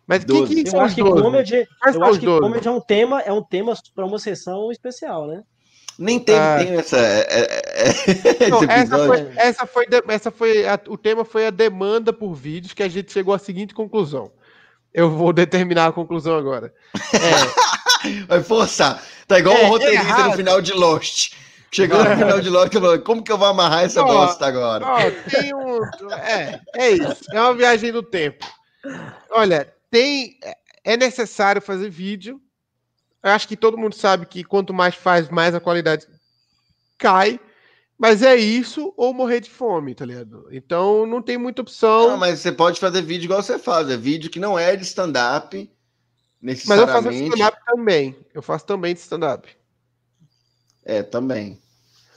Mas 0.07 0.25
quem, 0.25 0.47
quem 0.47 0.65
eu 0.67 0.81
acho 0.81 0.95
que 0.95 1.03
comedy, 1.03 1.67
eu 1.95 2.05
acho 2.05 2.21
que 2.21 2.27
comedy 2.27 2.69
é 2.69 2.71
um 2.71 2.81
tema, 2.81 3.21
é 3.23 3.33
um 3.33 3.43
tema 3.43 3.75
para 3.95 4.05
uma 4.05 4.19
sessão 4.19 4.71
especial, 4.71 5.27
né? 5.27 5.43
Nem 5.99 6.19
tem, 6.19 6.37
ah. 6.37 6.57
tem 6.59 6.77
essa. 6.77 6.99
É, 6.99 7.27
é, 7.31 8.45
é 8.45 8.49
não, 8.51 8.63
essa 8.69 9.07
foi, 9.07 9.33
essa 9.37 9.67
foi, 9.67 9.87
essa 10.09 10.31
foi 10.31 10.69
a, 10.69 10.81
o 10.89 10.99
tema 10.99 11.25
foi 11.25 11.47
a 11.47 11.51
demanda 11.51 12.13
por 12.13 12.35
vídeos 12.35 12.75
que 12.75 12.83
a 12.83 12.89
gente 12.89 13.13
chegou 13.13 13.33
à 13.33 13.39
seguinte 13.39 13.75
conclusão. 13.75 14.31
Eu 14.93 15.11
vou 15.11 15.33
determinar 15.33 15.87
a 15.87 15.93
conclusão 15.93 16.37
agora. 16.37 16.73
É... 17.13 18.25
Vai 18.29 18.43
forçar. 18.43 19.03
Tá 19.27 19.39
igual 19.39 19.57
é, 19.57 19.65
um 19.65 19.69
roteirista 19.69 20.25
no 20.25 20.33
final 20.35 20.61
de 20.61 20.73
Lost. 20.73 21.33
Chegou 21.73 22.05
no 22.05 22.17
final 22.17 22.41
de 22.41 22.51
Lost 22.51 22.75
e 22.75 22.81
falou: 22.81 22.99
como 23.01 23.23
que 23.23 23.33
eu 23.33 23.39
vou 23.39 23.49
amarrar 23.49 23.85
essa 23.85 24.03
bosta 24.03 24.47
agora? 24.47 24.85
Ó, 24.87 24.99
tem 25.31 25.55
um. 25.55 25.83
É, 26.13 26.61
é 26.75 26.91
isso. 26.91 27.25
É 27.33 27.41
uma 27.41 27.55
viagem 27.55 27.91
no 27.91 28.03
tempo. 28.03 28.47
Olha, 29.31 29.74
tem. 29.95 30.39
É 30.85 30.97
necessário 30.97 31.63
fazer 31.63 31.89
vídeo 31.89 32.41
eu 33.25 33.31
acho 33.31 33.49
que 33.49 33.57
todo 33.57 33.79
mundo 33.79 33.95
sabe 33.95 34.27
que 34.27 34.45
quanto 34.45 34.75
mais 34.75 34.95
faz, 34.95 35.31
mais 35.31 35.55
a 35.55 35.61
qualidade 35.61 36.07
cai. 36.99 37.41
Mas 37.97 38.23
é 38.23 38.37
isso 38.37 38.93
ou 38.99 39.15
morrer 39.15 39.41
de 39.41 39.49
fome, 39.49 39.95
tá 39.95 40.05
ligado? 40.05 40.47
Então 40.51 41.07
não 41.07 41.23
tem 41.23 41.39
muita 41.39 41.63
opção. 41.63 42.11
Não, 42.11 42.19
mas 42.19 42.41
você 42.41 42.53
pode 42.53 42.79
fazer 42.79 43.01
vídeo 43.01 43.25
igual 43.25 43.43
você 43.43 43.59
faz. 43.59 43.89
É 43.89 43.97
vídeo 43.97 44.29
que 44.29 44.39
não 44.39 44.59
é 44.59 44.77
de 44.77 44.83
stand-up. 44.83 45.71
Mas 46.43 46.69
eu 46.69 46.87
faço 46.87 47.11
stand-up 47.11 47.59
também. 47.65 48.17
Eu 48.35 48.43
faço 48.43 48.67
também 48.67 48.93
de 48.93 49.01
stand-up. 49.01 49.49
É, 50.85 51.03
também. 51.03 51.59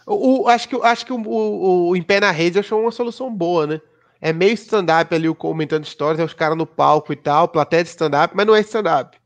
O, 0.06 0.42
o, 0.42 0.48
acho 0.50 0.68
que, 0.68 0.76
acho 0.76 1.06
que 1.06 1.14
o, 1.14 1.22
o, 1.22 1.90
o 1.90 1.96
Em 1.96 2.04
Pé 2.04 2.20
na 2.20 2.32
Rede 2.32 2.60
achou 2.60 2.82
uma 2.82 2.92
solução 2.92 3.34
boa, 3.34 3.66
né? 3.66 3.82
É 4.20 4.34
meio 4.34 4.54
stand-up 4.54 5.14
ali, 5.14 5.30
o 5.30 5.36
comentando 5.36 5.86
histórias, 5.86 6.20
é 6.20 6.24
os 6.24 6.34
caras 6.34 6.58
no 6.58 6.66
palco 6.66 7.14
e 7.14 7.16
tal, 7.16 7.48
plateia 7.48 7.84
de 7.84 7.90
stand-up, 7.90 8.36
mas 8.36 8.46
não 8.46 8.56
é 8.56 8.62
stand-up. 8.62 9.18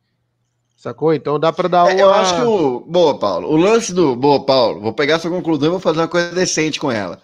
Sacou? 0.76 1.14
Então 1.14 1.40
dá 1.40 1.54
para 1.54 1.70
dar 1.70 1.84
uma. 1.84 1.92
É, 1.92 2.02
eu 2.02 2.12
acho 2.12 2.36
que 2.36 2.42
o. 2.42 2.80
Boa, 2.80 3.20
Paulo. 3.20 3.48
O 3.50 3.56
lance 3.56 3.94
do. 3.94 4.16
Boa, 4.16 4.44
Paulo. 4.44 4.82
Vou 4.82 4.92
pegar 4.92 5.20
sua 5.20 5.30
conclusão 5.30 5.68
e 5.68 5.70
vou 5.70 5.80
fazer 5.80 6.00
uma 6.00 6.08
coisa 6.08 6.34
decente 6.34 6.80
com 6.80 6.92
ela. 6.92 7.22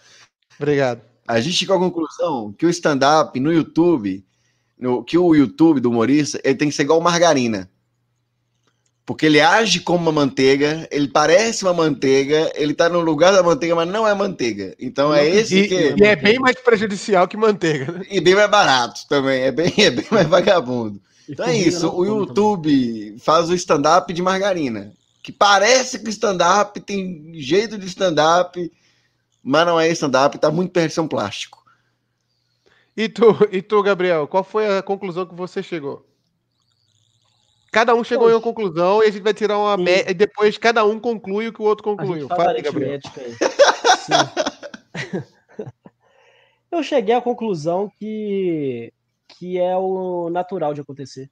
Obrigado. 0.59 1.01
A 1.27 1.41
gente 1.41 1.55
chegou 1.55 1.75
à 1.75 1.79
conclusão 1.79 2.53
que 2.53 2.67
o 2.67 2.69
stand-up 2.69 3.39
no 3.39 3.51
YouTube, 3.51 4.23
no, 4.77 5.03
que 5.03 5.17
o 5.17 5.33
YouTube 5.33 5.79
do 5.79 5.89
humorista, 5.89 6.39
ele 6.43 6.55
tem 6.55 6.69
que 6.69 6.75
ser 6.75 6.83
igual 6.83 7.01
margarina. 7.01 7.69
Porque 9.07 9.25
ele 9.25 9.39
age 9.39 9.79
como 9.79 10.03
uma 10.03 10.11
manteiga, 10.11 10.85
ele 10.91 11.07
parece 11.07 11.63
uma 11.63 11.73
manteiga, 11.73 12.51
ele 12.55 12.73
tá 12.73 12.89
no 12.89 12.99
lugar 12.99 13.31
da 13.31 13.41
manteiga, 13.41 13.73
mas 13.73 13.87
não 13.87 14.05
é 14.05 14.13
manteiga. 14.13 14.75
Então 14.77 15.15
é 15.15 15.25
esse 15.25 15.59
e, 15.59 15.67
que. 15.69 15.95
E 15.97 16.03
é 16.03 16.13
bem 16.13 16.37
mais 16.37 16.59
prejudicial 16.59 17.25
que 17.25 17.37
manteiga, 17.37 17.89
né? 17.89 18.05
E 18.11 18.19
bem 18.19 18.35
mais 18.35 18.51
barato 18.51 19.07
também, 19.07 19.43
é 19.43 19.49
bem, 19.49 19.73
é 19.79 19.91
bem 19.91 20.05
mais 20.11 20.27
vagabundo. 20.27 21.01
Então 21.29 21.45
é 21.45 21.55
isso, 21.55 21.89
o 21.89 22.05
YouTube 22.05 22.69
também. 22.69 23.17
faz 23.17 23.49
o 23.49 23.53
stand-up 23.53 24.11
de 24.11 24.21
margarina, 24.21 24.91
que 25.23 25.31
parece 25.31 25.99
que 25.99 26.09
stand-up 26.09 26.77
tem 26.81 27.31
jeito 27.35 27.77
de 27.77 27.85
stand-up, 27.85 28.69
mas 29.41 29.65
não 29.65 29.79
é 29.79 29.87
stand-up, 29.87 30.37
tá 30.37 30.51
muito 30.51 30.73
perto 30.73 31.07
plástico. 31.07 31.63
E 32.95 33.07
tu, 33.07 33.37
e 33.53 33.61
tu, 33.61 33.81
Gabriel, 33.81 34.27
qual 34.27 34.43
foi 34.43 34.77
a 34.77 34.83
conclusão 34.83 35.25
que 35.25 35.33
você 35.33 35.63
chegou? 35.63 36.06
Cada 37.77 37.93
um 37.93 38.03
chegou 38.03 38.23
Poxa. 38.23 38.33
em 38.33 38.37
uma 38.37 38.41
conclusão 38.41 39.03
e 39.03 39.05
a 39.07 39.11
gente 39.11 39.21
vai 39.21 39.35
tirar 39.35 39.59
uma 39.59 39.77
média, 39.77 40.09
e 40.09 40.13
depois 40.15 40.57
cada 40.57 40.83
um 40.83 40.99
conclui 40.99 41.49
o 41.49 41.53
que 41.53 41.61
o 41.61 41.65
outro 41.65 41.83
concluiu. 41.83 42.27
Fala 42.27 42.53
aí, 42.53 42.61
Gabriel. 42.63 42.99
Eu 46.71 46.81
cheguei 46.81 47.13
à 47.13 47.21
conclusão 47.21 47.91
que 47.99 48.91
que 49.27 49.59
é 49.59 49.77
o 49.77 50.27
natural 50.31 50.73
de 50.73 50.81
acontecer. 50.81 51.29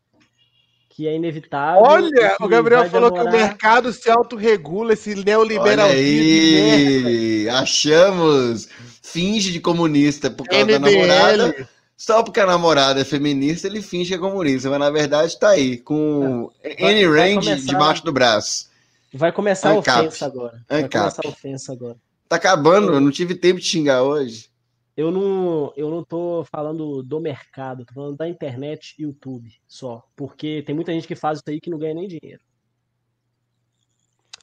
Que 0.88 1.07
é 1.07 1.15
inevitável. 1.15 1.81
Olha, 1.81 2.35
o 2.39 2.47
Gabriel 2.47 2.88
falou 2.91 3.09
demorar... 3.09 3.31
que 3.31 3.35
o 3.35 3.39
mercado 3.41 3.91
se 3.91 4.07
autorregula, 4.07 4.93
esse 4.93 5.15
neoliberalismo. 5.15 5.97
Olha 5.97 7.07
aí, 7.07 7.49
achamos. 7.49 8.69
Finge 9.01 9.51
de 9.51 9.59
comunista 9.59 10.30
por 10.30 10.47
causa 10.47 10.63
MBL. 10.63 10.73
da 10.73 10.80
namorada. 10.80 11.69
Só 11.97 12.22
porque 12.22 12.39
a 12.39 12.45
namorada 12.45 13.01
é 13.01 13.05
feminista, 13.05 13.67
ele 13.67 13.81
finge 13.81 14.09
que 14.09 14.15
é 14.15 14.17
comunista, 14.17 14.69
mas 14.69 14.80
na 14.80 14.89
verdade 14.89 15.39
tá 15.39 15.49
aí, 15.49 15.77
com 15.77 16.51
é. 16.61 16.91
N 16.91 17.05
range 17.07 17.47
começar... 17.47 17.72
debaixo 17.72 18.05
do 18.05 18.11
braço. 18.11 18.69
Vai 19.13 19.31
começar 19.31 19.72
a 19.72 19.77
ofensa 19.77 20.26
agora. 20.26 20.61
Vai 20.67 20.89
começar 20.89 21.22
a 21.26 21.30
ofensa 21.30 21.72
agora. 21.72 21.97
Tá 22.27 22.35
acabando, 22.35 22.93
eu 22.93 22.99
não 22.99 23.11
tive 23.11 23.35
tempo 23.35 23.59
de 23.59 23.65
xingar 23.65 24.03
hoje 24.03 24.49
eu 24.95 25.11
não, 25.11 25.73
eu 25.76 25.89
não 25.89 26.03
tô 26.03 26.45
falando 26.49 27.03
do 27.03 27.19
mercado, 27.19 27.85
tô 27.85 27.93
falando 27.93 28.15
da 28.15 28.30
internet 28.30 28.95
e 28.97 29.03
YouTube 29.03 29.53
só. 29.67 30.03
Porque 30.15 30.63
tem 30.65 30.73
muita 30.73 30.93
gente 30.93 31.07
que 31.07 31.15
faz 31.15 31.39
isso 31.39 31.49
aí 31.49 31.59
que 31.59 31.69
não 31.69 31.77
ganha 31.77 31.93
nem 31.93 32.07
dinheiro. 32.07 32.41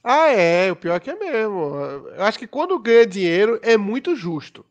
Ah, 0.05 0.29
é, 0.29 0.71
o 0.71 0.77
pior 0.77 0.97
é 0.97 1.01
que 1.01 1.11
é 1.11 1.19
mesmo. 1.19 1.75
Eu 2.17 2.25
acho 2.25 2.39
que 2.39 2.47
quando 2.47 2.79
ganha 2.79 3.07
dinheiro 3.07 3.59
é 3.63 3.77
muito 3.77 4.15
justo. 4.15 4.67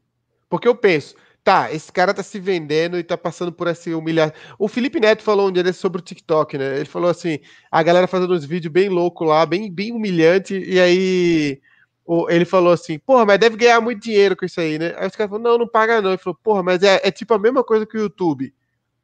Porque 0.47 0.67
eu 0.67 0.75
penso, 0.75 1.15
tá, 1.43 1.71
esse 1.71 1.91
cara 1.91 2.13
tá 2.13 2.23
se 2.23 2.39
vendendo 2.39 2.97
e 2.97 3.03
tá 3.03 3.17
passando 3.17 3.51
por 3.51 3.67
essa 3.67 3.95
humilhação. 3.95 4.35
O 4.59 4.67
Felipe 4.67 4.99
Neto 4.99 5.23
falou 5.23 5.49
um 5.49 5.51
dia 5.51 5.71
sobre 5.73 6.01
o 6.01 6.03
TikTok, 6.03 6.57
né? 6.57 6.75
Ele 6.77 6.85
falou 6.85 7.09
assim: 7.09 7.39
a 7.71 7.81
galera 7.83 8.07
fazendo 8.07 8.33
uns 8.33 8.45
vídeos 8.45 8.71
bem 8.71 8.89
louco 8.89 9.23
lá, 9.23 9.45
bem, 9.45 9.71
bem 9.71 9.91
humilhante, 9.91 10.57
e 10.57 10.79
aí 10.79 11.61
ele 12.29 12.45
falou 12.45 12.73
assim, 12.73 12.99
porra, 12.99 13.25
mas 13.25 13.39
deve 13.39 13.55
ganhar 13.55 13.79
muito 13.79 14.01
dinheiro 14.01 14.35
com 14.35 14.45
isso 14.45 14.59
aí, 14.59 14.77
né? 14.77 14.93
Aí 14.97 15.07
os 15.07 15.15
caras 15.15 15.29
falaram, 15.29 15.51
não, 15.51 15.57
não 15.59 15.67
paga 15.67 16.01
não. 16.01 16.11
Ele 16.11 16.17
falou, 16.17 16.37
porra, 16.43 16.63
mas 16.63 16.83
é, 16.83 16.99
é 17.03 17.11
tipo 17.11 17.33
a 17.33 17.39
mesma 17.39 17.63
coisa 17.63 17.85
que 17.85 17.97
o 17.97 18.01
YouTube. 18.01 18.53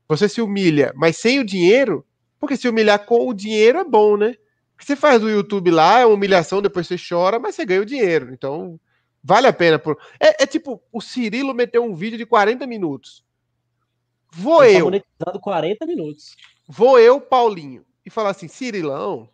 Você 0.07 0.27
se 0.27 0.41
humilha, 0.41 0.93
mas 0.95 1.17
sem 1.17 1.39
o 1.39 1.45
dinheiro, 1.45 2.05
porque 2.39 2.57
se 2.57 2.67
humilhar 2.67 3.05
com 3.05 3.27
o 3.27 3.33
dinheiro 3.33 3.79
é 3.79 3.83
bom, 3.83 4.17
né? 4.17 4.35
Você 4.79 4.95
faz 4.95 5.23
o 5.23 5.29
YouTube 5.29 5.71
lá, 5.71 5.99
é 5.99 6.05
uma 6.05 6.15
humilhação, 6.15 6.61
depois 6.61 6.87
você 6.87 6.95
chora, 6.97 7.39
mas 7.39 7.55
você 7.55 7.65
ganha 7.65 7.81
o 7.81 7.85
dinheiro. 7.85 8.31
Então, 8.31 8.79
vale 9.23 9.47
a 9.47 9.53
pena. 9.53 9.79
Por... 9.79 9.97
É, 10.19 10.43
é 10.43 10.47
tipo, 10.47 10.81
o 10.91 11.01
Cirilo 11.01 11.53
meteu 11.53 11.83
um 11.83 11.95
vídeo 11.95 12.17
de 12.17 12.25
40 12.25 12.65
minutos. 12.67 13.23
Vou 14.31 14.63
Ele 14.63 14.73
tá 14.73 14.79
eu. 14.79 14.79
Tá 14.79 14.85
monetizado 14.85 15.39
40 15.39 15.85
minutos. 15.85 16.35
Vou 16.67 16.99
eu, 16.99 17.21
Paulinho 17.21 17.85
e 18.07 18.09
falar 18.09 18.29
assim, 18.29 18.47
Cirilão. 18.47 19.27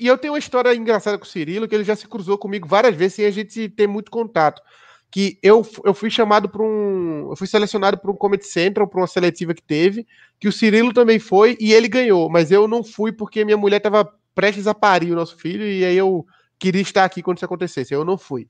E 0.00 0.08
eu 0.08 0.18
tenho 0.18 0.32
uma 0.32 0.38
história 0.38 0.74
engraçada 0.74 1.16
com 1.16 1.24
o 1.24 1.28
Cirilo, 1.28 1.68
que 1.68 1.74
ele 1.74 1.84
já 1.84 1.94
se 1.94 2.08
cruzou 2.08 2.36
comigo 2.36 2.66
várias 2.66 2.96
vezes 2.96 3.14
sem 3.14 3.26
a 3.26 3.30
gente 3.30 3.68
ter 3.68 3.86
muito 3.86 4.10
contato. 4.10 4.60
Que 5.08 5.38
eu, 5.40 5.64
eu 5.84 5.94
fui 5.94 6.10
chamado 6.10 6.48
para 6.48 6.64
um. 6.64 7.28
Eu 7.30 7.36
fui 7.36 7.46
selecionado 7.46 7.96
para 7.98 8.10
um 8.10 8.16
Comedy 8.16 8.44
Central, 8.44 8.88
para 8.88 9.00
uma 9.00 9.06
seletiva 9.06 9.54
que 9.54 9.62
teve, 9.62 10.04
que 10.40 10.48
o 10.48 10.52
Cirilo 10.52 10.92
também 10.92 11.20
foi 11.20 11.56
e 11.60 11.72
ele 11.72 11.86
ganhou, 11.86 12.28
mas 12.28 12.50
eu 12.50 12.66
não 12.66 12.82
fui 12.82 13.12
porque 13.12 13.44
minha 13.44 13.56
mulher 13.56 13.76
estava 13.76 14.12
prestes 14.34 14.66
a 14.66 14.74
parir 14.74 15.12
o 15.12 15.14
nosso 15.14 15.36
filho 15.36 15.64
e 15.64 15.84
aí 15.84 15.96
eu 15.96 16.26
queria 16.58 16.82
estar 16.82 17.04
aqui 17.04 17.22
quando 17.22 17.36
isso 17.36 17.44
acontecesse. 17.44 17.94
Eu 17.94 18.04
não 18.04 18.18
fui. 18.18 18.48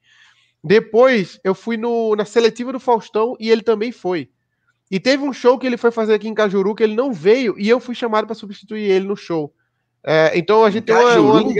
Depois 0.63 1.41
eu 1.43 1.55
fui 1.55 1.77
no, 1.77 2.15
na 2.15 2.25
seletiva 2.25 2.73
do 2.73 2.79
Faustão 2.79 3.37
e 3.41 3.51
ele 3.51 3.63
também 3.63 3.91
foi. 3.91 4.31
E 4.91 5.01
teve 5.01 5.23
um 5.23 5.33
show 5.33 5.59
que 5.59 5.67
ele 5.67 5.77
foi 5.77 5.91
fazer 5.91 6.15
aqui 6.15 6.29
em 6.29 6.35
Cajuru 6.35 6.75
que 6.75 6.83
ele 6.83 6.95
não 6.95 7.13
veio 7.13 7.59
e 7.59 7.69
eu 7.69 7.81
fui 7.81 7.95
chamado 7.95 8.27
para 8.27 8.35
substituir 8.35 8.91
ele 8.91 9.07
no 9.07 9.17
show. 9.17 9.53
É, 10.05 10.33
então 10.35 10.65
a 10.65 10.71
gente 10.71 10.85
tem 10.85 10.95
uma, 10.95 11.19
uma, 11.19 11.51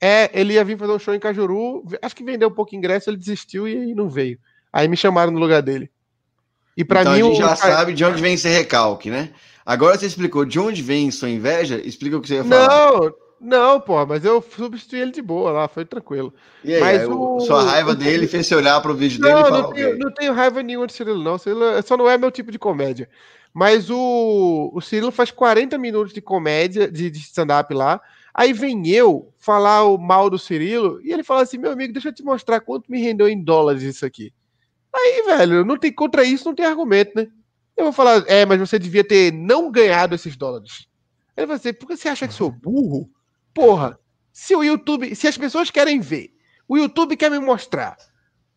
É, 0.00 0.30
ele 0.32 0.54
ia 0.54 0.64
vir 0.64 0.78
fazer 0.78 0.92
um 0.92 0.98
show 0.98 1.14
em 1.14 1.20
Cajuru, 1.20 1.84
acho 2.02 2.14
que 2.14 2.22
vendeu 2.22 2.48
um 2.48 2.54
pouco 2.54 2.70
de 2.70 2.76
ingresso, 2.76 3.10
ele 3.10 3.16
desistiu 3.16 3.66
e, 3.66 3.94
não 3.94 4.08
veio. 4.08 4.38
Aí 4.72 4.86
me 4.86 4.96
chamaram 4.96 5.32
no 5.32 5.40
lugar 5.40 5.62
dele. 5.62 5.90
E 6.76 6.84
para 6.84 7.00
então 7.00 7.14
mim. 7.14 7.20
A 7.20 7.24
gente 7.24 7.38
já 7.38 7.56
sabe 7.56 7.92
de 7.92 8.04
onde 8.04 8.20
vem 8.20 8.34
esse 8.34 8.48
recalque, 8.48 9.10
né? 9.10 9.30
Agora 9.64 9.98
você 9.98 10.06
explicou 10.06 10.44
de 10.44 10.60
onde 10.60 10.82
vem 10.82 11.10
sua 11.10 11.28
inveja, 11.28 11.80
explica 11.84 12.16
o 12.16 12.20
que 12.20 12.28
você 12.28 12.36
ia 12.36 12.44
falar. 12.44 12.68
Não, 12.68 13.14
não, 13.40 13.80
pô, 13.80 14.04
mas 14.04 14.24
eu 14.24 14.42
substituí 14.42 15.00
ele 15.00 15.12
de 15.12 15.22
boa 15.22 15.50
lá, 15.50 15.68
foi 15.68 15.84
tranquilo. 15.84 16.34
E 16.64 16.74
aí, 16.74 16.80
mas 16.80 17.00
aí 17.02 17.06
o... 17.06 17.40
sua 17.40 17.62
raiva 17.62 17.94
dele 17.94 18.26
fez 18.26 18.46
você 18.46 18.54
olhar 18.54 18.80
para 18.80 18.90
o 18.90 18.94
vídeo 18.94 19.20
não, 19.20 19.28
dele 19.28 19.40
e 19.40 19.42
falar. 19.44 19.62
Não, 19.62 19.72
tenho, 19.72 19.98
não 19.98 20.12
tenho 20.12 20.32
raiva 20.32 20.62
nenhuma 20.62 20.86
de 20.86 20.92
Cirilo, 20.92 21.22
não. 21.22 21.38
Cirilo 21.38 21.62
só 21.84 21.96
não 21.96 22.08
é 22.08 22.18
meu 22.18 22.30
tipo 22.30 22.50
de 22.50 22.58
comédia. 22.58 23.08
Mas 23.54 23.90
o, 23.90 24.70
o 24.72 24.80
Cirilo 24.80 25.10
faz 25.10 25.30
40 25.30 25.78
minutos 25.78 26.12
de 26.12 26.20
comédia, 26.20 26.90
de, 26.90 27.10
de 27.10 27.18
stand-up 27.18 27.72
lá. 27.72 28.00
Aí 28.34 28.52
vem 28.52 28.88
eu 28.88 29.32
falar 29.38 29.84
o 29.84 29.98
mal 29.98 30.28
do 30.28 30.38
Cirilo 30.38 31.00
e 31.02 31.12
ele 31.12 31.22
fala 31.22 31.42
assim: 31.42 31.58
meu 31.58 31.72
amigo, 31.72 31.92
deixa 31.92 32.08
eu 32.08 32.14
te 32.14 32.22
mostrar 32.22 32.60
quanto 32.60 32.90
me 32.90 33.00
rendeu 33.00 33.28
em 33.28 33.42
dólares 33.42 33.82
isso 33.82 34.04
aqui. 34.04 34.32
Aí, 34.94 35.22
velho, 35.26 35.64
não 35.64 35.76
tem 35.76 35.92
contra 35.92 36.24
isso, 36.24 36.44
não 36.44 36.54
tem 36.54 36.66
argumento, 36.66 37.12
né? 37.14 37.28
Eu 37.76 37.84
vou 37.84 37.92
falar, 37.92 38.24
é, 38.26 38.44
mas 38.44 38.58
você 38.58 38.78
devia 38.78 39.04
ter 39.04 39.32
não 39.32 39.70
ganhado 39.70 40.14
esses 40.14 40.36
dólares. 40.36 40.88
Ele 41.36 41.46
vai 41.46 41.56
dizer, 41.56 41.74
por 41.74 41.86
que 41.86 41.96
você 41.96 42.08
acha 42.08 42.26
que 42.26 42.34
sou 42.34 42.50
burro? 42.50 43.08
Porra, 43.58 43.98
se 44.32 44.54
o 44.54 44.62
YouTube, 44.62 45.16
se 45.16 45.26
as 45.26 45.36
pessoas 45.36 45.68
querem 45.68 45.98
ver, 45.98 46.32
o 46.68 46.78
YouTube 46.78 47.16
quer 47.16 47.28
me 47.28 47.40
mostrar. 47.40 47.96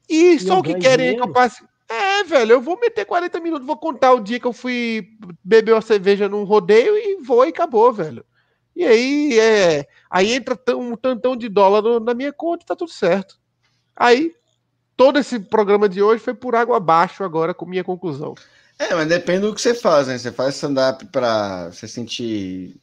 E, 0.07 0.39
só 0.39 0.59
o 0.59 0.63
que 0.63 0.75
querem 0.75 1.09
é 1.09 1.15
que 1.15 1.21
eu 1.23 1.33
passe. 1.33 1.65
É, 1.89 2.23
velho, 2.23 2.51
eu 2.51 2.61
vou 2.61 2.79
meter 2.79 3.03
40 3.03 3.39
minutos, 3.39 3.65
vou 3.65 3.77
contar 3.77 4.13
o 4.13 4.19
dia 4.19 4.39
que 4.39 4.45
eu 4.45 4.53
fui 4.53 5.09
beber 5.43 5.73
uma 5.73 5.81
cerveja 5.81 6.29
num 6.29 6.43
rodeio 6.43 6.95
e 6.95 7.19
vou 7.23 7.43
e 7.43 7.49
acabou, 7.49 7.91
velho. 7.91 8.23
E 8.75 8.85
aí, 8.85 9.39
é, 9.39 9.87
aí 10.07 10.33
entra 10.33 10.55
um 10.77 10.95
tantão 10.95 11.35
de 11.35 11.49
dólar 11.49 11.99
na 11.99 12.13
minha 12.13 12.31
conta 12.31 12.63
e 12.63 12.67
tá 12.67 12.75
tudo 12.75 12.91
certo. 12.91 13.39
Aí, 13.95 14.35
todo 14.95 15.17
esse 15.17 15.39
programa 15.39 15.89
de 15.89 16.03
hoje 16.03 16.23
foi 16.23 16.35
por 16.35 16.53
água 16.53 16.77
abaixo 16.77 17.23
agora 17.23 17.55
com 17.55 17.65
minha 17.65 17.83
conclusão. 17.83 18.35
É, 18.77 18.93
mas 18.93 19.07
depende 19.07 19.47
do 19.47 19.55
que 19.55 19.61
você 19.61 19.73
faz, 19.73 20.07
né? 20.07 20.15
Você 20.15 20.31
faz 20.31 20.53
stand-up 20.53 21.03
pra 21.07 21.71
você 21.71 21.87
sentir 21.87 22.79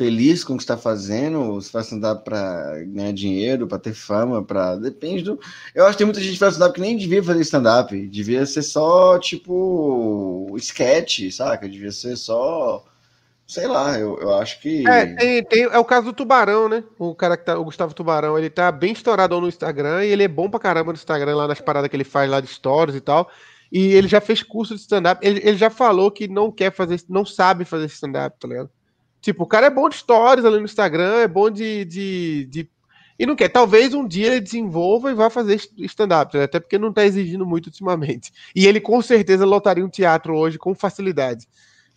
feliz 0.00 0.42
com 0.42 0.54
o 0.54 0.56
que 0.56 0.62
está 0.62 0.78
fazendo, 0.78 1.52
você 1.52 1.70
faz 1.70 1.84
stand-up 1.84 2.24
pra 2.24 2.82
ganhar 2.86 3.12
dinheiro, 3.12 3.66
pra 3.66 3.78
ter 3.78 3.92
fama, 3.92 4.42
pra. 4.42 4.74
Depende 4.76 5.22
do. 5.22 5.38
Eu 5.74 5.84
acho 5.84 5.92
que 5.92 5.98
tem 5.98 6.06
muita 6.06 6.22
gente 6.22 6.32
que 6.32 6.38
faz 6.38 6.54
stand-up 6.54 6.74
que 6.74 6.80
nem 6.80 6.96
devia 6.96 7.22
fazer 7.22 7.42
stand-up. 7.42 8.08
Devia 8.08 8.46
ser 8.46 8.62
só, 8.62 9.18
tipo, 9.18 10.46
sketch, 10.56 11.30
saca? 11.30 11.68
Devia 11.68 11.92
ser 11.92 12.16
só. 12.16 12.82
Sei 13.46 13.66
lá, 13.66 13.98
eu, 13.98 14.18
eu 14.20 14.34
acho 14.36 14.58
que. 14.62 14.88
É, 14.88 15.04
tem, 15.14 15.44
tem, 15.44 15.62
é 15.64 15.78
o 15.78 15.84
caso 15.84 16.06
do 16.06 16.12
Tubarão, 16.14 16.66
né? 16.66 16.82
O 16.98 17.14
cara 17.14 17.36
que 17.36 17.44
tá, 17.44 17.58
o 17.58 17.64
Gustavo 17.64 17.92
Tubarão, 17.92 18.38
ele 18.38 18.48
tá 18.48 18.72
bem 18.72 18.92
estourado 18.92 19.38
no 19.38 19.48
Instagram 19.48 20.02
e 20.02 20.08
ele 20.08 20.22
é 20.22 20.28
bom 20.28 20.48
pra 20.48 20.58
caramba 20.58 20.92
no 20.92 20.96
Instagram, 20.96 21.36
lá 21.36 21.46
nas 21.46 21.60
paradas 21.60 21.90
que 21.90 21.96
ele 21.96 22.04
faz 22.04 22.30
lá 22.30 22.40
de 22.40 22.46
stories 22.46 22.96
e 22.96 23.00
tal. 23.02 23.28
E 23.70 23.92
ele 23.92 24.08
já 24.08 24.20
fez 24.20 24.42
curso 24.42 24.74
de 24.74 24.80
stand-up. 24.80 25.20
Ele, 25.26 25.40
ele 25.44 25.58
já 25.58 25.68
falou 25.68 26.10
que 26.10 26.26
não 26.26 26.50
quer 26.50 26.72
fazer, 26.72 27.02
não 27.06 27.26
sabe 27.26 27.66
fazer 27.66 27.84
stand-up, 27.84 28.38
tá 28.40 28.48
ligado? 28.48 28.70
Tipo, 29.20 29.44
o 29.44 29.46
cara 29.46 29.66
é 29.66 29.70
bom 29.70 29.88
de 29.88 29.96
stories 29.96 30.44
ali 30.44 30.58
no 30.58 30.64
Instagram, 30.64 31.16
é 31.16 31.28
bom 31.28 31.50
de, 31.50 31.84
de, 31.84 32.44
de... 32.46 32.70
E 33.18 33.26
não 33.26 33.36
quer. 33.36 33.48
Talvez 33.48 33.92
um 33.92 34.06
dia 34.06 34.28
ele 34.28 34.40
desenvolva 34.40 35.10
e 35.10 35.14
vá 35.14 35.28
fazer 35.28 35.60
stand-up, 35.80 36.36
né? 36.36 36.44
até 36.44 36.58
porque 36.58 36.78
não 36.78 36.92
tá 36.92 37.04
exigindo 37.04 37.44
muito 37.44 37.66
ultimamente. 37.66 38.32
E 38.54 38.66
ele 38.66 38.80
com 38.80 39.00
certeza 39.02 39.44
lotaria 39.44 39.84
um 39.84 39.90
teatro 39.90 40.34
hoje 40.34 40.58
com 40.58 40.74
facilidade. 40.74 41.46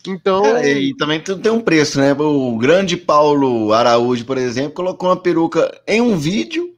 Então. 0.06 0.44
É, 0.44 0.78
e 0.78 0.94
também 0.96 1.20
tem 1.20 1.50
um 1.50 1.60
preço, 1.60 1.98
né? 1.98 2.12
O 2.12 2.58
grande 2.58 2.96
Paulo 2.96 3.72
Araújo, 3.72 4.26
por 4.26 4.36
exemplo, 4.36 4.72
colocou 4.72 5.08
uma 5.08 5.16
peruca 5.16 5.80
em 5.86 6.02
um 6.02 6.16
vídeo 6.16 6.74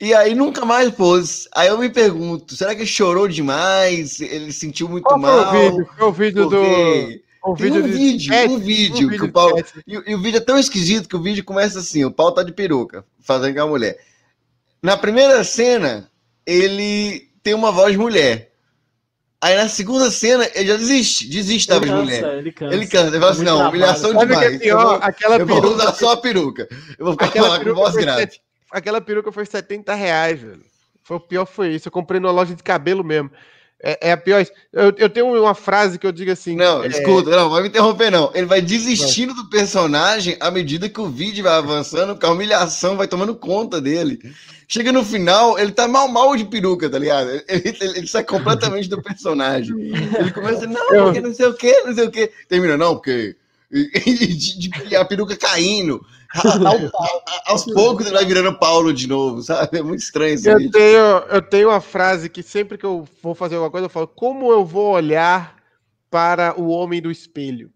e 0.00 0.12
aí 0.14 0.34
nunca 0.34 0.64
mais 0.64 0.90
pôs. 0.90 1.48
Aí 1.54 1.68
eu 1.68 1.78
me 1.78 1.88
pergunto, 1.88 2.54
será 2.54 2.74
que 2.74 2.82
ele 2.82 2.86
chorou 2.86 3.28
demais? 3.28 4.20
Ele 4.20 4.52
sentiu 4.52 4.88
muito 4.88 5.04
Qual 5.04 5.18
mal? 5.18 5.50
Foi 5.50 5.58
o 5.58 5.70
vídeo, 5.70 5.88
foi 5.96 6.06
o 6.06 6.12
vídeo 6.12 6.48
do. 6.48 7.25
Um 7.46 7.54
vídeo, 7.54 7.84
um, 7.84 7.86
vídeo 7.86 8.32
um 8.32 8.58
vídeo, 8.58 9.06
um 9.06 9.08
vídeo, 9.08 9.10
que 9.10 9.24
o 9.24 9.32
Paulo. 9.32 9.62
E, 9.86 9.92
e, 9.94 10.14
o 10.14 10.20
vídeo 10.20 10.38
é 10.38 10.40
tão 10.40 10.58
esquisito 10.58 11.08
que 11.08 11.14
o 11.14 11.22
vídeo 11.22 11.44
começa 11.44 11.78
assim: 11.78 12.04
o 12.04 12.10
Paulo 12.10 12.34
tá 12.34 12.42
de 12.42 12.52
peruca, 12.52 13.04
fazendo 13.20 13.54
com 13.54 13.62
a 13.62 13.66
mulher. 13.66 13.98
Na 14.82 14.96
primeira 14.96 15.44
cena, 15.44 16.10
ele 16.44 17.30
tem 17.42 17.54
uma 17.54 17.70
voz 17.70 17.92
de 17.92 17.98
mulher. 17.98 18.52
Aí 19.40 19.54
na 19.54 19.68
segunda 19.68 20.10
cena, 20.10 20.48
ele 20.54 20.68
já 20.68 20.76
desiste, 20.76 21.28
desiste 21.28 21.68
da 21.68 21.78
mulher. 21.78 22.38
Ele 22.38 22.50
cansa. 22.50 22.74
Ele 22.74 22.86
cansa. 22.86 23.08
Ele 23.08 23.20
fala 23.20 23.30
assim: 23.30 23.44
não, 23.44 23.68
humilhação 23.68 24.12
Sabe 24.12 24.26
demais. 24.26 24.48
Que 24.48 24.54
é 24.54 24.58
pior, 24.58 24.80
eu 24.80 24.86
vou, 24.88 24.98
aquela 25.00 25.36
eu 25.36 25.46
peruca... 25.46 25.68
vou 25.68 25.76
usar 25.76 25.94
só 25.94 26.12
a 26.12 26.16
peruca. 26.16 26.68
Eu 26.98 27.04
vou 27.04 27.12
ficar 27.12 27.26
aquela 27.26 27.62
com 27.62 27.74
voz 27.74 27.94
grave. 27.94 28.20
Set... 28.22 28.40
Aquela 28.72 29.00
peruca 29.00 29.30
foi 29.30 29.46
70 29.46 29.94
reais, 29.94 30.40
velho. 30.40 30.64
Foi 31.02 31.18
o 31.18 31.20
pior 31.20 31.46
foi 31.46 31.68
isso. 31.68 31.86
Eu 31.86 31.92
comprei 31.92 32.18
numa 32.18 32.32
loja 32.32 32.56
de 32.56 32.62
cabelo 32.62 33.04
mesmo. 33.04 33.30
É, 33.82 34.08
é, 34.08 34.12
a 34.12 34.16
pior. 34.16 34.44
Eu, 34.72 34.92
eu, 34.96 35.10
tenho 35.10 35.26
uma 35.26 35.54
frase 35.54 35.98
que 35.98 36.06
eu 36.06 36.12
digo 36.12 36.30
assim. 36.30 36.56
Não, 36.56 36.82
é... 36.82 36.86
escuta, 36.86 37.30
não, 37.30 37.50
vai 37.50 37.62
me 37.62 37.68
interromper, 37.68 38.10
não. 38.10 38.30
Ele 38.34 38.46
vai 38.46 38.62
desistindo 38.62 39.34
do 39.34 39.50
personagem 39.50 40.36
à 40.40 40.50
medida 40.50 40.88
que 40.88 41.00
o 41.00 41.08
vídeo 41.08 41.44
vai 41.44 41.54
avançando, 41.54 42.16
que 42.16 42.24
a 42.24 42.30
humilhação 42.30 42.96
vai 42.96 43.06
tomando 43.06 43.34
conta 43.34 43.80
dele. 43.80 44.18
Chega 44.66 44.90
no 44.90 45.04
final, 45.04 45.58
ele 45.58 45.70
tá 45.70 45.86
mal 45.86 46.08
mal 46.08 46.34
de 46.34 46.44
peruca, 46.44 46.88
tá 46.88 46.98
ligado? 46.98 47.30
Ele, 47.30 47.44
ele, 47.48 47.76
ele 47.80 48.06
sai 48.06 48.24
completamente 48.24 48.88
do 48.88 49.00
personagem. 49.00 49.76
Ele 49.78 50.32
começa, 50.32 50.66
não, 50.66 51.04
porque 51.04 51.20
não 51.20 51.34
sei 51.34 51.46
o 51.46 51.54
que, 51.54 51.82
não 51.82 51.94
sei 51.94 52.04
o 52.04 52.10
que. 52.10 52.32
Termina, 52.48 52.76
não, 52.76 52.94
porque. 52.96 53.36
de, 53.70 54.58
de, 54.58 54.96
a 54.96 55.04
peruca 55.04 55.36
caindo. 55.36 56.04
aos 57.46 57.64
poucos 57.64 58.06
ele 58.06 58.14
vai 58.14 58.24
virando 58.24 58.58
Paulo 58.58 58.92
de 58.92 59.06
novo, 59.06 59.42
sabe? 59.42 59.78
É 59.78 59.82
muito 59.82 60.00
estranho 60.00 60.34
isso. 60.34 60.48
Eu 60.48 60.70
tenho, 60.70 61.00
eu 61.30 61.42
tenho 61.42 61.68
uma 61.68 61.80
frase 61.80 62.28
que 62.28 62.42
sempre 62.42 62.76
que 62.76 62.84
eu 62.84 63.06
vou 63.22 63.34
fazer 63.34 63.54
alguma 63.56 63.70
coisa, 63.70 63.86
eu 63.86 63.90
falo: 63.90 64.08
como 64.08 64.50
eu 64.50 64.64
vou 64.64 64.92
olhar 64.92 65.56
para 66.10 66.58
o 66.58 66.68
homem 66.68 67.00
do 67.00 67.10
espelho? 67.10 67.70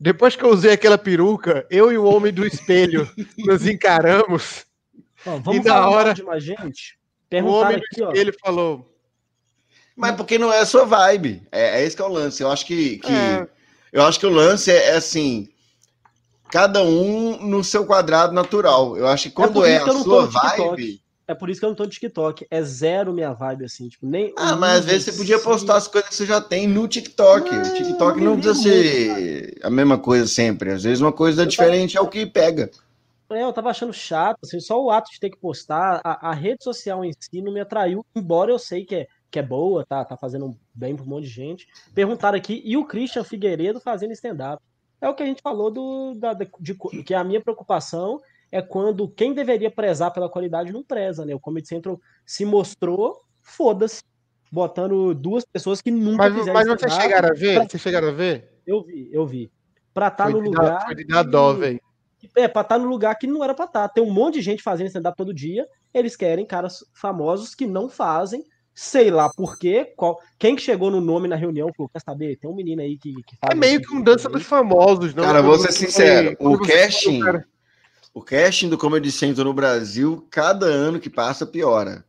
Depois 0.00 0.36
que 0.36 0.44
eu 0.44 0.50
usei 0.50 0.72
aquela 0.72 0.96
peruca, 0.96 1.66
eu 1.70 1.90
e 1.90 1.98
o 1.98 2.04
homem 2.04 2.32
do 2.32 2.46
espelho 2.46 3.10
nos 3.38 3.66
encaramos. 3.66 4.64
Ó, 5.26 5.38
vamos 5.38 5.56
e 5.56 5.64
da 5.64 5.88
hora 5.88 6.14
de 6.14 6.22
mais 6.22 6.44
gente. 6.44 6.96
O 7.32 7.46
homem 7.46 7.76
aqui, 7.76 8.00
do 8.00 8.08
espelho 8.08 8.34
ó. 8.36 8.46
falou. 8.46 8.94
Mas 9.96 10.14
porque 10.14 10.38
não 10.38 10.52
é 10.52 10.60
a 10.60 10.66
sua 10.66 10.84
vibe. 10.84 11.42
É, 11.50 11.80
é 11.80 11.84
esse 11.84 11.96
que 11.96 12.02
é 12.02 12.04
o 12.04 12.08
lance. 12.08 12.42
Eu 12.42 12.50
acho 12.50 12.64
que, 12.64 12.98
que 12.98 13.12
é. 13.12 13.48
eu 13.92 14.04
acho 14.04 14.20
que 14.20 14.26
o 14.26 14.30
lance 14.30 14.70
é, 14.70 14.90
é 14.90 14.92
assim 14.92 15.48
cada 16.50 16.82
um 16.82 17.46
no 17.46 17.62
seu 17.62 17.84
quadrado 17.86 18.32
natural. 18.32 18.96
Eu 18.96 19.06
acho 19.06 19.28
que 19.28 19.34
quando 19.34 19.64
é, 19.64 19.74
é 19.74 19.76
a 19.78 19.92
sua 19.92 20.26
vibe. 20.26 21.00
É 21.26 21.34
por 21.34 21.50
isso 21.50 21.60
que 21.60 21.66
eu 21.66 21.68
não 21.68 21.76
tô 21.76 21.84
no 21.84 21.90
TikTok. 21.90 22.46
É 22.50 22.62
zero 22.62 23.12
minha 23.12 23.34
vibe, 23.34 23.66
assim. 23.66 23.86
Tipo, 23.88 24.06
nem. 24.06 24.32
Ah, 24.34 24.56
mas 24.56 24.78
às 24.78 24.84
vezes 24.86 25.04
você 25.04 25.12
podia 25.12 25.38
postar 25.38 25.76
as 25.76 25.86
coisas 25.86 26.08
que 26.08 26.16
você 26.16 26.24
já 26.24 26.40
tem 26.40 26.66
no 26.66 26.88
TikTok. 26.88 27.54
o 27.54 27.74
TikTok 27.74 28.18
não, 28.18 28.34
não 28.34 28.40
precisa 28.40 28.62
ser 28.62 29.60
a 29.62 29.68
mesma 29.68 29.98
coisa 29.98 30.26
sempre. 30.26 30.72
Às 30.72 30.84
vezes 30.84 31.02
uma 31.02 31.12
coisa 31.12 31.42
eu 31.42 31.46
diferente 31.46 31.94
tava... 31.94 32.06
é 32.06 32.08
o 32.08 32.10
que 32.10 32.24
pega. 32.24 32.70
É, 33.30 33.42
eu 33.42 33.52
tava 33.52 33.68
achando 33.68 33.92
chato, 33.92 34.38
assim, 34.42 34.58
só 34.58 34.82
o 34.82 34.90
ato 34.90 35.10
de 35.10 35.20
ter 35.20 35.28
que 35.28 35.36
postar, 35.36 36.00
a, 36.02 36.30
a, 36.30 36.32
rede 36.32 36.64
social 36.64 37.04
em 37.04 37.12
si 37.12 37.42
não 37.42 37.52
me 37.52 37.60
atraiu, 37.60 38.02
embora 38.16 38.50
eu 38.50 38.58
sei 38.58 38.86
que 38.86 38.94
é, 38.94 39.06
que 39.30 39.38
é 39.38 39.42
boa, 39.42 39.84
tá, 39.84 40.02
tá 40.02 40.16
fazendo 40.16 40.56
bem 40.74 40.96
pra 40.96 41.04
um 41.04 41.08
monte 41.08 41.24
de 41.24 41.30
gente. 41.30 41.66
Perguntaram 41.94 42.38
aqui, 42.38 42.62
e 42.64 42.74
o 42.74 42.86
Christian 42.86 43.22
Figueiredo 43.24 43.80
fazendo 43.80 44.12
stand-up? 44.12 44.62
É 45.00 45.08
o 45.08 45.14
que 45.14 45.22
a 45.22 45.26
gente 45.26 45.42
falou 45.42 45.70
do, 45.70 46.14
da, 46.14 46.32
de, 46.34 46.74
que 47.04 47.14
a 47.14 47.24
minha 47.24 47.40
preocupação 47.40 48.20
é 48.50 48.62
quando 48.62 49.08
quem 49.08 49.34
deveria 49.34 49.70
prezar 49.70 50.12
pela 50.12 50.28
qualidade 50.28 50.72
não 50.72 50.82
preza, 50.82 51.24
né? 51.24 51.34
O 51.34 51.40
Comedy 51.40 51.68
Central 51.68 52.00
se 52.24 52.44
mostrou, 52.44 53.22
foda-se, 53.42 54.02
botando 54.50 55.14
duas 55.14 55.44
pessoas 55.44 55.80
que 55.80 55.90
nunca 55.90 56.28
mas, 56.28 56.34
fizeram 56.34 56.54
Mas 56.54 56.68
vocês 56.68 56.92
chegaram 56.94 57.28
a 57.28 57.34
ver? 57.34 57.54
Pra... 57.54 57.68
Vocês 57.68 57.82
chegaram 57.82 58.08
a 58.08 58.12
ver? 58.12 58.60
Eu 58.66 58.82
vi, 58.82 59.08
eu 59.12 59.26
vi. 59.26 59.52
Pra 59.92 60.08
estar 60.08 60.24
tá 60.24 60.30
no 60.30 60.40
lugar... 60.40 60.86
Foi 60.86 60.94
de 60.94 61.04
dar 61.04 61.22
dó, 61.22 61.52
velho. 61.52 61.80
É, 62.34 62.48
pra 62.48 62.62
estar 62.62 62.76
tá 62.76 62.78
no 62.78 62.88
lugar 62.88 63.14
que 63.16 63.26
não 63.26 63.44
era 63.44 63.54
pra 63.54 63.66
estar. 63.66 63.88
Tá. 63.88 63.94
Tem 63.94 64.02
um 64.02 64.12
monte 64.12 64.34
de 64.34 64.42
gente 64.42 64.62
fazendo 64.62 64.88
stand-up 64.88 65.16
todo 65.16 65.34
dia, 65.34 65.66
eles 65.92 66.16
querem 66.16 66.44
caras 66.44 66.84
famosos 66.92 67.54
que 67.54 67.66
não 67.66 67.88
fazem, 67.88 68.44
sei 68.78 69.10
lá 69.10 69.28
por 69.28 69.58
quê. 69.58 69.92
Qual, 69.96 70.20
quem 70.38 70.54
que 70.54 70.62
chegou 70.62 70.88
no 70.88 71.00
nome 71.00 71.26
na 71.26 71.34
reunião 71.34 71.72
falou, 71.76 71.90
quer 71.92 72.00
saber? 72.00 72.36
Tem 72.36 72.48
um 72.48 72.54
menino 72.54 72.80
aí 72.80 72.96
que, 72.96 73.12
que 73.24 73.36
É 73.42 73.52
meio 73.52 73.82
que 73.82 73.92
um 73.92 74.00
dança 74.00 74.28
dos 74.28 74.44
famosos, 74.44 75.12
não? 75.14 75.24
Cara, 75.24 75.42
vou 75.42 75.58
ser 75.58 75.72
sincero, 75.72 76.36
o 76.38 76.56
casting, 76.56 77.20
o 78.14 78.22
casting 78.22 78.68
do 78.68 78.78
Comedy 78.78 79.10
Central 79.10 79.46
no 79.46 79.52
Brasil, 79.52 80.24
cada 80.30 80.66
ano 80.66 81.00
que 81.00 81.10
passa, 81.10 81.44
piora. 81.44 82.04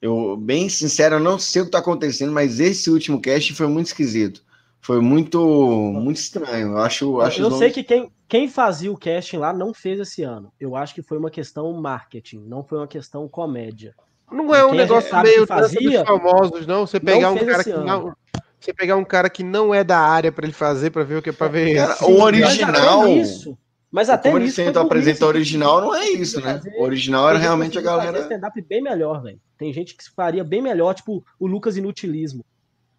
Eu, 0.00 0.36
bem 0.36 0.68
sincero, 0.68 1.16
eu 1.16 1.20
não 1.20 1.40
sei 1.40 1.62
o 1.62 1.64
que 1.64 1.72
tá 1.72 1.78
acontecendo, 1.78 2.30
mas 2.30 2.60
esse 2.60 2.88
último 2.88 3.20
casting 3.20 3.54
foi 3.54 3.66
muito 3.66 3.88
esquisito. 3.88 4.44
Foi 4.80 5.00
muito, 5.00 5.40
muito 5.44 6.18
estranho. 6.18 6.72
Eu 6.72 6.78
acho, 6.78 7.20
acho 7.20 7.40
eu 7.40 7.50
sei 7.50 7.72
que 7.72 7.82
quem, 7.82 8.12
quem 8.28 8.48
fazia 8.48 8.92
o 8.92 8.98
casting 8.98 9.38
lá 9.38 9.52
não 9.52 9.74
fez 9.74 9.98
esse 9.98 10.22
ano. 10.22 10.52
Eu 10.60 10.76
acho 10.76 10.94
que 10.94 11.02
foi 11.02 11.18
uma 11.18 11.30
questão 11.30 11.72
marketing, 11.72 12.44
não 12.46 12.62
foi 12.62 12.78
uma 12.78 12.86
questão 12.86 13.26
comédia. 13.26 13.92
Não 14.34 14.54
é 14.54 14.66
um 14.66 14.74
negócio 14.74 15.16
meio 15.22 15.46
fazia, 15.46 16.04
famosos, 16.04 16.66
não. 16.66 16.86
Você 16.86 16.98
pegar 16.98 17.30
não 17.30 17.36
um 17.36 17.46
cara 17.46 17.64
que 17.64 17.70
não, 17.70 18.16
você 18.60 18.72
pegar 18.72 18.96
um 18.96 19.04
cara 19.04 19.30
que 19.30 19.44
não 19.44 19.74
é 19.74 19.84
da 19.84 19.98
área 19.98 20.32
para 20.32 20.44
ele 20.44 20.52
fazer, 20.52 20.90
para 20.90 21.04
ver 21.04 21.16
o 21.16 21.22
que 21.22 21.30
é 21.30 21.32
para 21.32 21.48
ver. 21.48 21.76
Cara, 21.76 22.04
o 22.04 22.20
original. 22.20 23.08
Isso. 23.08 23.56
Mas 23.92 24.10
até 24.10 24.32
Como. 24.32 24.44
Como 24.44 24.78
apresenta 24.80 25.24
original, 25.24 25.80
não 25.80 25.94
é 25.94 26.08
isso, 26.08 26.40
né? 26.40 26.60
O 26.78 26.82
original 26.82 27.28
era 27.28 27.38
realmente 27.38 27.78
a 27.78 27.82
galera. 27.82 28.22
stand-up 28.22 28.60
bem 28.62 28.82
melhor, 28.82 29.22
velho. 29.22 29.40
Tem 29.56 29.72
gente 29.72 29.94
que 29.94 30.02
faria 30.16 30.42
bem 30.42 30.60
melhor, 30.60 30.94
tipo 30.94 31.24
o 31.38 31.46
Lucas 31.46 31.76
Inutilismo, 31.76 32.44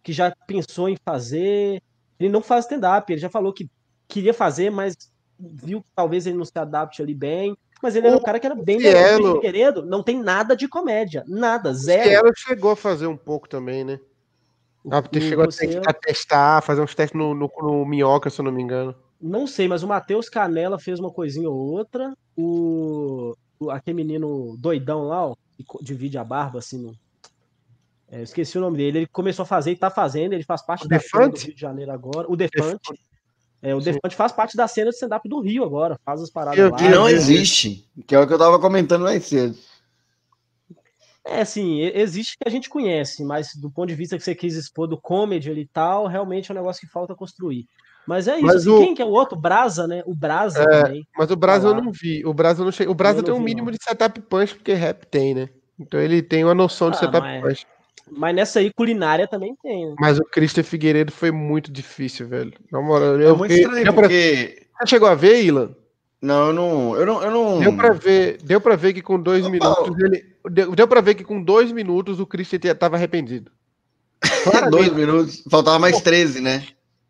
que 0.02 0.12
já 0.12 0.34
pensou 0.46 0.88
em 0.88 0.96
fazer. 1.04 1.82
Ele 2.18 2.30
não 2.30 2.40
faz 2.40 2.64
stand-up, 2.64 3.12
ele 3.12 3.20
já 3.20 3.28
falou 3.28 3.52
que 3.52 3.68
queria 4.08 4.32
fazer, 4.32 4.70
mas 4.70 4.96
viu 5.38 5.82
que 5.82 5.88
talvez 5.94 6.26
ele 6.26 6.38
não 6.38 6.46
se 6.46 6.58
adapte 6.58 7.02
ali 7.02 7.14
bem. 7.14 7.54
Mas 7.82 7.94
ele 7.94 8.06
era 8.06 8.16
um 8.16 8.22
cara 8.22 8.40
que 8.40 8.46
era 8.46 8.54
bem 8.54 8.80
Cielo... 8.80 9.40
querendo, 9.40 9.84
não 9.84 10.02
tem 10.02 10.18
nada 10.18 10.56
de 10.56 10.66
comédia, 10.66 11.24
nada, 11.26 11.74
zero. 11.74 12.02
O 12.02 12.08
Cielo 12.08 12.32
chegou 12.36 12.70
a 12.70 12.76
fazer 12.76 13.06
um 13.06 13.16
pouco 13.16 13.48
também, 13.48 13.84
né? 13.84 14.00
Ah, 14.90 15.02
porque 15.02 15.20
chegou 15.20 15.44
a, 15.44 15.48
ter, 15.48 15.82
a 15.88 15.92
testar, 15.92 16.62
fazer 16.62 16.80
uns 16.80 16.94
testes 16.94 17.18
no, 17.18 17.34
no, 17.34 17.50
no, 17.60 17.84
Minhoca, 17.84 18.30
se 18.30 18.40
eu 18.40 18.44
não 18.44 18.52
me 18.52 18.62
engano. 18.62 18.94
Não 19.20 19.46
sei, 19.46 19.66
mas 19.66 19.82
o 19.82 19.88
Matheus 19.88 20.28
Canela 20.28 20.78
fez 20.78 21.00
uma 21.00 21.10
coisinha 21.10 21.50
ou 21.50 21.56
outra. 21.56 22.14
O, 22.36 23.34
o 23.58 23.70
aquele 23.70 23.96
menino 23.96 24.56
doidão 24.58 25.08
lá, 25.08 25.26
ó, 25.26 25.34
que 25.56 25.64
divide 25.82 26.18
a 26.18 26.24
barba 26.24 26.60
assim 26.60 26.78
no. 26.78 26.94
É, 28.08 28.22
esqueci 28.22 28.56
o 28.56 28.60
nome 28.60 28.76
dele. 28.76 28.98
Ele 28.98 29.06
começou 29.06 29.42
a 29.42 29.46
fazer 29.46 29.72
e 29.72 29.76
tá 29.76 29.90
fazendo. 29.90 30.34
Ele 30.34 30.44
faz 30.44 30.64
parte 30.64 30.86
o 30.86 30.88
da 30.88 30.98
Defante? 30.98 31.40
do 31.40 31.46
Rio 31.46 31.54
de 31.54 31.60
Janeiro 31.60 31.90
agora. 31.90 32.30
O 32.30 32.36
Defante. 32.36 32.78
Defante. 32.78 33.05
É, 33.62 33.74
o 33.74 33.80
Defante 33.80 34.14
faz 34.14 34.32
parte 34.32 34.56
da 34.56 34.68
cena 34.68 34.90
de 34.90 34.96
stand-up 34.96 35.28
do 35.28 35.40
Rio 35.40 35.64
agora, 35.64 35.98
faz 36.04 36.22
as 36.22 36.30
paradas 36.30 36.56
que, 36.56 36.70
lá. 36.70 36.76
Que 36.76 36.88
não 36.88 37.08
existe, 37.08 37.88
que 38.06 38.14
é 38.14 38.20
o 38.20 38.26
que 38.26 38.32
eu 38.32 38.38
tava 38.38 38.58
comentando 38.58 39.02
mais 39.02 39.24
cedo. 39.24 39.56
É, 41.24 41.44
sim, 41.44 41.80
existe 41.80 42.36
que 42.38 42.48
a 42.48 42.50
gente 42.50 42.70
conhece, 42.70 43.24
mas 43.24 43.56
do 43.56 43.68
ponto 43.68 43.88
de 43.88 43.96
vista 43.96 44.16
que 44.16 44.22
você 44.22 44.34
quis 44.34 44.54
expor 44.54 44.86
do 44.86 45.00
comedy 45.00 45.50
e 45.50 45.66
tal, 45.66 46.06
realmente 46.06 46.50
é 46.50 46.54
um 46.54 46.58
negócio 46.58 46.80
que 46.80 46.92
falta 46.92 47.16
construir. 47.16 47.66
Mas 48.06 48.28
é 48.28 48.36
isso. 48.36 48.46
Mas 48.46 48.56
assim, 48.56 48.70
o... 48.70 48.78
Quem 48.78 48.94
que 48.94 49.02
é 49.02 49.04
o 49.04 49.10
outro? 49.10 49.36
Brasa, 49.36 49.88
né? 49.88 50.02
O 50.06 50.14
Brasa 50.14 50.62
é, 50.62 50.82
também. 50.82 51.08
Mas 51.18 51.28
o 51.28 51.36
Brasa 51.36 51.68
tá 51.68 51.76
eu 51.76 51.82
não 51.82 51.90
vi. 51.90 52.24
O 52.24 52.32
Brasa 52.32 52.62
não 52.62 52.70
O 52.88 52.94
Brasa 52.94 53.22
tem 53.22 53.34
um 53.34 53.40
mínimo 53.40 53.66
não. 53.66 53.72
de 53.72 53.82
setup 53.82 54.20
punch, 54.20 54.54
porque 54.54 54.72
rap 54.74 55.04
tem, 55.06 55.34
né? 55.34 55.48
Então 55.78 55.98
ele 55.98 56.22
tem 56.22 56.44
uma 56.44 56.54
noção 56.54 56.90
de 56.90 56.96
ah, 56.96 57.00
setup 57.00 57.26
mas... 57.26 57.42
punch. 57.42 57.66
Mas 58.10 58.34
nessa 58.34 58.60
aí, 58.60 58.72
culinária 58.72 59.26
também 59.26 59.56
tem. 59.62 59.86
Né? 59.88 59.94
Mas 59.98 60.18
o 60.18 60.24
Christian 60.24 60.62
Figueiredo 60.62 61.10
foi 61.10 61.30
muito 61.30 61.72
difícil, 61.72 62.28
velho. 62.28 62.52
Na 62.70 62.80
moral, 62.80 63.20
eu, 63.20 63.34
é 63.34 63.36
muito 63.36 63.52
estranho, 63.52 63.92
porque... 63.94 64.66
Você 64.78 64.86
chegou 64.86 65.08
a 65.08 65.14
ver, 65.14 65.42
Ilan? 65.42 65.70
Não, 66.20 66.48
eu 66.48 66.52
não, 66.52 66.96
eu 66.96 67.06
não, 67.06 67.22
eu 67.22 67.30
não. 67.30 67.60
Deu 67.60 67.76
para 67.76 67.92
ver, 67.92 68.38
deu 68.42 68.60
para 68.60 68.74
ver 68.74 68.92
que 68.94 69.02
com 69.02 69.20
dois 69.20 69.44
Opa, 69.44 69.52
minutos 69.52 69.98
ele, 70.00 70.24
deu, 70.50 70.74
deu 70.74 70.88
para 70.88 71.00
ver 71.00 71.14
que 71.14 71.22
com 71.22 71.42
dois 71.42 71.70
minutos 71.70 72.18
o 72.18 72.26
Christian 72.26 72.58
estava 72.62 72.96
arrependido. 72.96 73.50
dois 74.70 74.92
minutos, 74.92 75.44
faltava 75.50 75.78
mais 75.78 76.00
13, 76.00 76.40
né? 76.40 76.66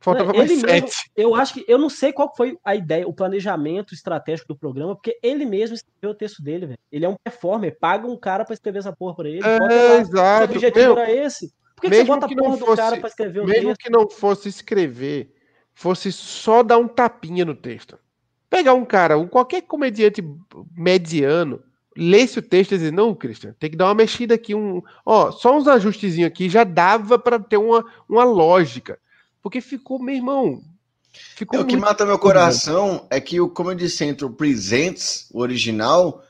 Faltava 0.06 0.32
mais 0.32 0.48
ele 0.48 0.62
mesmo, 0.62 0.88
eu 1.16 1.34
acho 1.34 1.54
que 1.54 1.64
eu 1.66 1.76
não 1.76 1.90
sei 1.90 2.12
qual 2.12 2.32
foi 2.36 2.56
a 2.64 2.76
ideia, 2.76 3.08
o 3.08 3.12
planejamento 3.12 3.92
estratégico 3.92 4.46
do 4.46 4.56
programa, 4.56 4.94
porque 4.94 5.18
ele 5.20 5.44
mesmo 5.44 5.74
escreveu 5.74 6.10
o 6.10 6.14
texto 6.14 6.40
dele, 6.40 6.66
velho. 6.66 6.78
Ele 6.92 7.04
é 7.04 7.08
um 7.08 7.16
performer, 7.24 7.76
paga 7.76 8.06
um 8.06 8.16
cara 8.16 8.44
para 8.44 8.54
escrever 8.54 8.78
essa 8.78 8.92
porra 8.92 9.16
para 9.16 9.28
ele. 9.28 9.40
É, 9.44 9.96
exato. 9.98 10.52
O 10.52 10.56
objetivo 10.56 10.94
Meu, 10.94 10.98
era 10.98 11.12
esse. 11.12 11.52
Por 11.74 11.82
que, 11.82 11.88
mesmo 11.88 12.04
que 12.04 12.06
você 12.06 12.20
bota 12.20 12.26
a 12.26 12.36
porra 12.36 12.56
fosse, 12.56 12.70
do 12.70 12.76
cara 12.76 12.96
pra 12.98 13.08
escrever 13.08 13.40
o 13.40 13.46
Mesmo 13.46 13.68
texto? 13.70 13.80
que 13.80 13.90
não 13.90 14.08
fosse 14.08 14.48
escrever, 14.48 15.34
fosse 15.74 16.12
só 16.12 16.62
dar 16.62 16.78
um 16.78 16.86
tapinha 16.86 17.44
no 17.44 17.56
texto. 17.56 17.98
Pegar 18.48 18.74
um 18.74 18.84
cara, 18.84 19.18
um, 19.18 19.26
qualquer 19.26 19.62
comediante 19.62 20.22
mediano, 20.76 21.60
lesse 21.96 22.38
o 22.38 22.42
texto 22.42 22.72
e 22.72 22.78
dizer, 22.78 22.92
não, 22.92 23.12
Christian, 23.12 23.56
tem 23.58 23.70
que 23.70 23.76
dar 23.76 23.86
uma 23.86 23.94
mexida 23.94 24.36
aqui, 24.36 24.54
um, 24.54 24.80
ó, 25.04 25.32
só 25.32 25.56
uns 25.56 25.66
ajustezinhos 25.66 26.28
aqui 26.28 26.48
já 26.48 26.62
dava 26.62 27.18
para 27.18 27.40
ter 27.40 27.56
uma, 27.56 27.84
uma 28.08 28.22
lógica. 28.22 29.00
Porque 29.46 29.60
ficou, 29.60 30.02
meu 30.02 30.12
irmão. 30.12 30.60
Ficou 31.36 31.60
é, 31.60 31.62
o 31.62 31.64
que 31.64 31.76
mata 31.76 32.04
meu 32.04 32.18
coração 32.18 33.06
é 33.08 33.20
que 33.20 33.40
o 33.40 33.48
Comedy 33.48 33.88
Central 33.88 34.32
Presents, 34.32 35.28
o 35.32 35.38
original, 35.38 36.24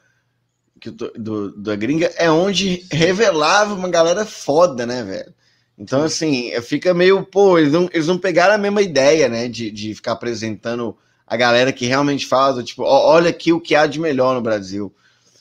que 0.79 0.91
do, 0.91 1.57
da 1.57 1.75
gringa, 1.77 2.13
é 2.19 2.31
onde 2.31 2.87
revelava 2.93 3.73
uma 3.73 3.89
galera 3.89 4.27
foda, 4.27 4.85
né, 4.85 5.03
velho? 5.03 5.35
Então, 5.79 6.03
assim, 6.03 6.51
fica 6.61 6.93
meio, 6.93 7.25
pô, 7.25 7.59
eles 7.59 7.73
não, 7.73 7.89
eles 7.91 8.07
não 8.07 8.19
pegaram 8.19 8.55
a 8.55 8.59
mesma 8.59 8.83
ideia, 8.83 9.31
né, 9.31 9.49
de, 9.49 9.71
de 9.71 9.95
ficar 9.95 10.13
apresentando 10.13 10.95
a 11.27 11.39
galera 11.39 11.73
que 11.73 11.87
realmente 11.87 12.27
faz, 12.27 12.63
tipo, 12.67 12.83
ó, 12.83 13.15
olha 13.15 13.31
aqui 13.31 13.51
o 13.51 13.63
que 13.63 13.75
há 13.75 13.87
de 13.87 13.99
melhor 13.99 14.35
no 14.35 14.43
Brasil. 14.43 14.95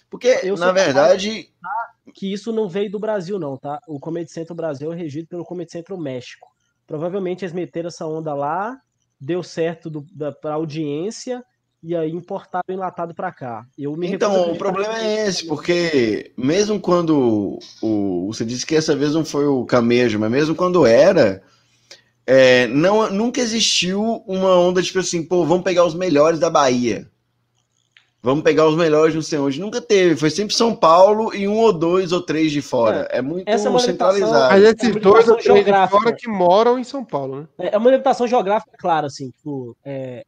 Porque, 0.09 0.39
eu 0.43 0.55
na 0.55 0.71
verdade. 0.71 1.49
Que 2.13 2.31
isso 2.31 2.53
não 2.53 2.69
veio 2.69 2.89
do 2.89 2.99
Brasil, 2.99 3.37
não, 3.37 3.57
tá? 3.57 3.81
O 3.85 3.99
Comedy 3.99 4.31
Central 4.31 4.55
Brasil 4.55 4.93
é 4.93 4.95
regido 4.95 5.27
pelo 5.27 5.43
Comedy 5.43 5.73
Central 5.73 5.99
México. 5.99 6.54
Provavelmente 6.87 7.43
eles 7.43 7.53
meteram 7.53 7.87
essa 7.87 8.05
onda 8.05 8.33
lá, 8.33 8.77
deu 9.19 9.41
certo 9.41 10.05
para 10.41 10.51
a 10.51 10.55
audiência 10.55 11.43
e 11.81 11.95
aí 11.95 12.11
importaram 12.11 12.63
enlatado 12.69 13.13
para 13.13 13.31
cá. 13.31 13.65
Eu 13.77 13.95
me 13.95 14.07
então, 14.07 14.51
o 14.51 14.57
problema 14.57 14.99
é 14.99 15.27
esse, 15.27 15.45
porque 15.45 16.31
mesmo 16.35 16.79
quando 16.79 17.59
o, 17.81 18.27
você 18.27 18.43
disse 18.43 18.65
que 18.65 18.75
essa 18.75 18.95
vez 18.95 19.13
não 19.13 19.23
foi 19.23 19.45
o 19.45 19.65
camejo, 19.65 20.17
mas 20.17 20.31
mesmo 20.31 20.55
quando 20.55 20.85
era, 20.85 21.43
é, 22.25 22.65
não, 22.67 23.11
nunca 23.11 23.39
existiu 23.39 24.01
uma 24.27 24.57
onda 24.57 24.81
tipo 24.81 24.99
assim, 24.99 25.21
pô, 25.23 25.45
vamos 25.45 25.63
pegar 25.63 25.85
os 25.85 25.93
melhores 25.93 26.39
da 26.39 26.49
Bahia. 26.49 27.07
Vamos 28.25 28.43
pegar 28.43 28.67
os 28.67 28.75
melhores 28.75 29.13
não 29.13 29.21
sei 29.21 29.37
onde. 29.37 29.59
Nunca 29.59 29.79
teve. 29.79 30.15
Foi 30.15 30.31
sempre 30.31 30.55
São 30.55 30.75
Paulo 30.75 31.31
e 31.35 31.47
um 31.47 31.59
ou 31.59 31.71
dois 31.71 32.11
ou 32.11 32.19
três 32.19 32.51
de 32.51 32.59
fora. 32.59 33.07
É, 33.11 33.19
é 33.19 33.21
muito 33.21 33.47
Essa 33.47 33.69
é 33.69 33.79
centralizado. 33.79 34.51
Mas 34.51 34.63
esses 34.63 34.95
é 34.95 34.99
dois 34.99 35.27
ou 35.27 35.37
três 35.37 35.63
de 35.63 35.87
fora 35.87 36.11
que 36.11 36.27
moram 36.27 36.79
em 36.79 36.83
São 36.83 37.05
Paulo, 37.05 37.41
né? 37.41 37.47
É, 37.59 37.75
é 37.75 37.77
uma 37.77 37.91
limitação 37.91 38.27
geográfica, 38.27 38.75
claro, 38.79 39.05
assim. 39.05 39.29
Tipo, 39.29 39.77
é, 39.85 40.25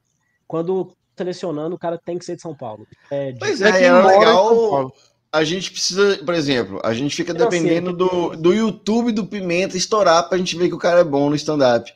quando 0.48 0.91
selecionando, 1.18 1.76
o 1.76 1.80
cara 1.80 1.98
tem 1.98 2.19
que 2.19 2.26
ser 2.26 2.36
de 2.36 2.44
São 2.44 2.53
Paulo. 2.53 2.86
É, 3.10 3.32
de... 3.32 3.40
Pois 3.40 3.64
é, 3.64 3.82
é, 3.82 3.86
é 3.86 3.91
legal. 3.91 4.94
A 5.32 5.44
gente 5.44 5.72
precisa, 5.72 6.19
por 6.24 6.36
exemplo, 6.36 6.80
a 6.84 6.94
gente 6.94 7.15
fica 7.15 7.34
dependendo 7.34 7.94
do, 7.94 8.36
do 8.36 8.53
YouTube 8.53 9.11
do 9.11 9.26
Pimenta 9.26 9.76
estourar 9.76 10.30
pra 10.30 10.38
gente 10.38 10.56
ver 10.56 10.69
que 10.69 10.76
o 10.76 10.80
cara 10.80 10.99
é 10.99 11.03
bom 11.03 11.32
no 11.32 11.36
stand-up. 11.36 11.91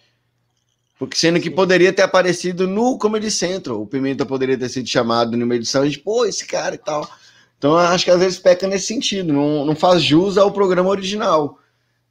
Porque 1.02 1.18
sendo 1.18 1.40
que 1.40 1.50
poderia 1.50 1.92
ter 1.92 2.04
aparecido 2.04 2.68
no 2.68 2.96
Comedy 2.96 3.32
Central, 3.32 3.82
o 3.82 3.88
Pimenta 3.88 4.24
poderia 4.24 4.56
ter 4.56 4.70
sido 4.70 4.88
chamado 4.88 5.36
numa 5.36 5.56
edição, 5.56 5.84
gente, 5.84 5.98
pô, 5.98 6.26
esse 6.26 6.46
cara 6.46 6.76
e 6.76 6.78
tal. 6.78 7.10
Então 7.58 7.76
acho 7.76 8.06
que 8.06 8.12
às 8.12 8.20
vezes 8.20 8.38
peca 8.38 8.68
nesse 8.68 8.86
sentido, 8.86 9.34
não, 9.34 9.66
não 9.66 9.76
faz 9.76 10.04
jus 10.04 10.38
ao 10.38 10.52
programa 10.52 10.92
original. 10.92 11.58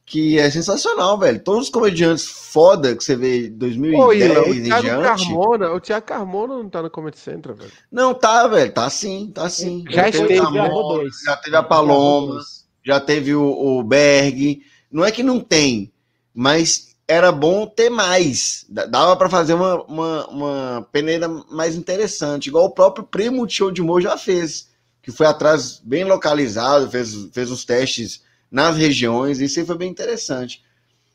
Que 0.04 0.40
é 0.40 0.50
sensacional, 0.50 1.16
velho. 1.16 1.38
Todos 1.38 1.66
os 1.66 1.70
comediantes 1.70 2.26
foda 2.26 2.96
que 2.96 3.04
você 3.04 3.14
vê 3.14 3.46
em 3.46 3.52
2010 3.52 4.04
Pô, 4.04 4.12
Ila, 4.12 4.40
o 4.40 4.60
Thiago 4.60 4.82
diante. 4.82 5.04
Carmona, 5.04 5.72
o 5.72 5.80
Thiago 5.80 6.06
Carmona 6.06 6.54
não 6.56 6.68
tá 6.68 6.82
no 6.82 6.90
Comedy 6.90 7.18
Central, 7.20 7.54
velho. 7.54 7.70
Não, 7.92 8.12
tá, 8.12 8.48
velho. 8.48 8.72
Tá 8.72 8.90
sim, 8.90 9.30
tá 9.32 9.48
sim. 9.48 9.84
Já, 9.88 10.02
já 10.02 10.08
esteve, 10.08 10.40
Carmona, 10.40 11.08
já 11.24 11.36
teve 11.36 11.56
a 11.56 11.62
Paloma, 11.62 12.40
já 12.84 12.98
teve 12.98 13.36
o, 13.36 13.44
o 13.52 13.84
Berg. 13.84 14.64
Não 14.90 15.04
é 15.04 15.12
que 15.12 15.22
não 15.22 15.38
tem, 15.38 15.92
mas 16.34 16.89
era 17.10 17.32
bom 17.32 17.66
ter 17.66 17.90
mais. 17.90 18.64
Dava 18.68 19.16
para 19.16 19.28
fazer 19.28 19.54
uma, 19.54 19.82
uma, 19.82 20.26
uma, 20.28 20.88
peneira 20.92 21.28
mais 21.50 21.74
interessante, 21.74 22.46
igual 22.46 22.66
o 22.66 22.70
próprio 22.70 23.04
primo 23.04 23.44
de 23.44 23.54
show 23.54 23.70
de 23.72 23.82
humor 23.82 24.00
já 24.00 24.16
fez, 24.16 24.68
que 25.02 25.10
foi 25.10 25.26
atrás 25.26 25.80
bem 25.82 26.04
localizado, 26.04 26.88
fez, 26.88 27.12
fez 27.32 27.50
uns 27.50 27.64
testes 27.64 28.22
nas 28.48 28.76
regiões, 28.76 29.40
e 29.40 29.46
isso 29.46 29.58
aí 29.58 29.66
foi 29.66 29.76
bem 29.76 29.90
interessante. 29.90 30.62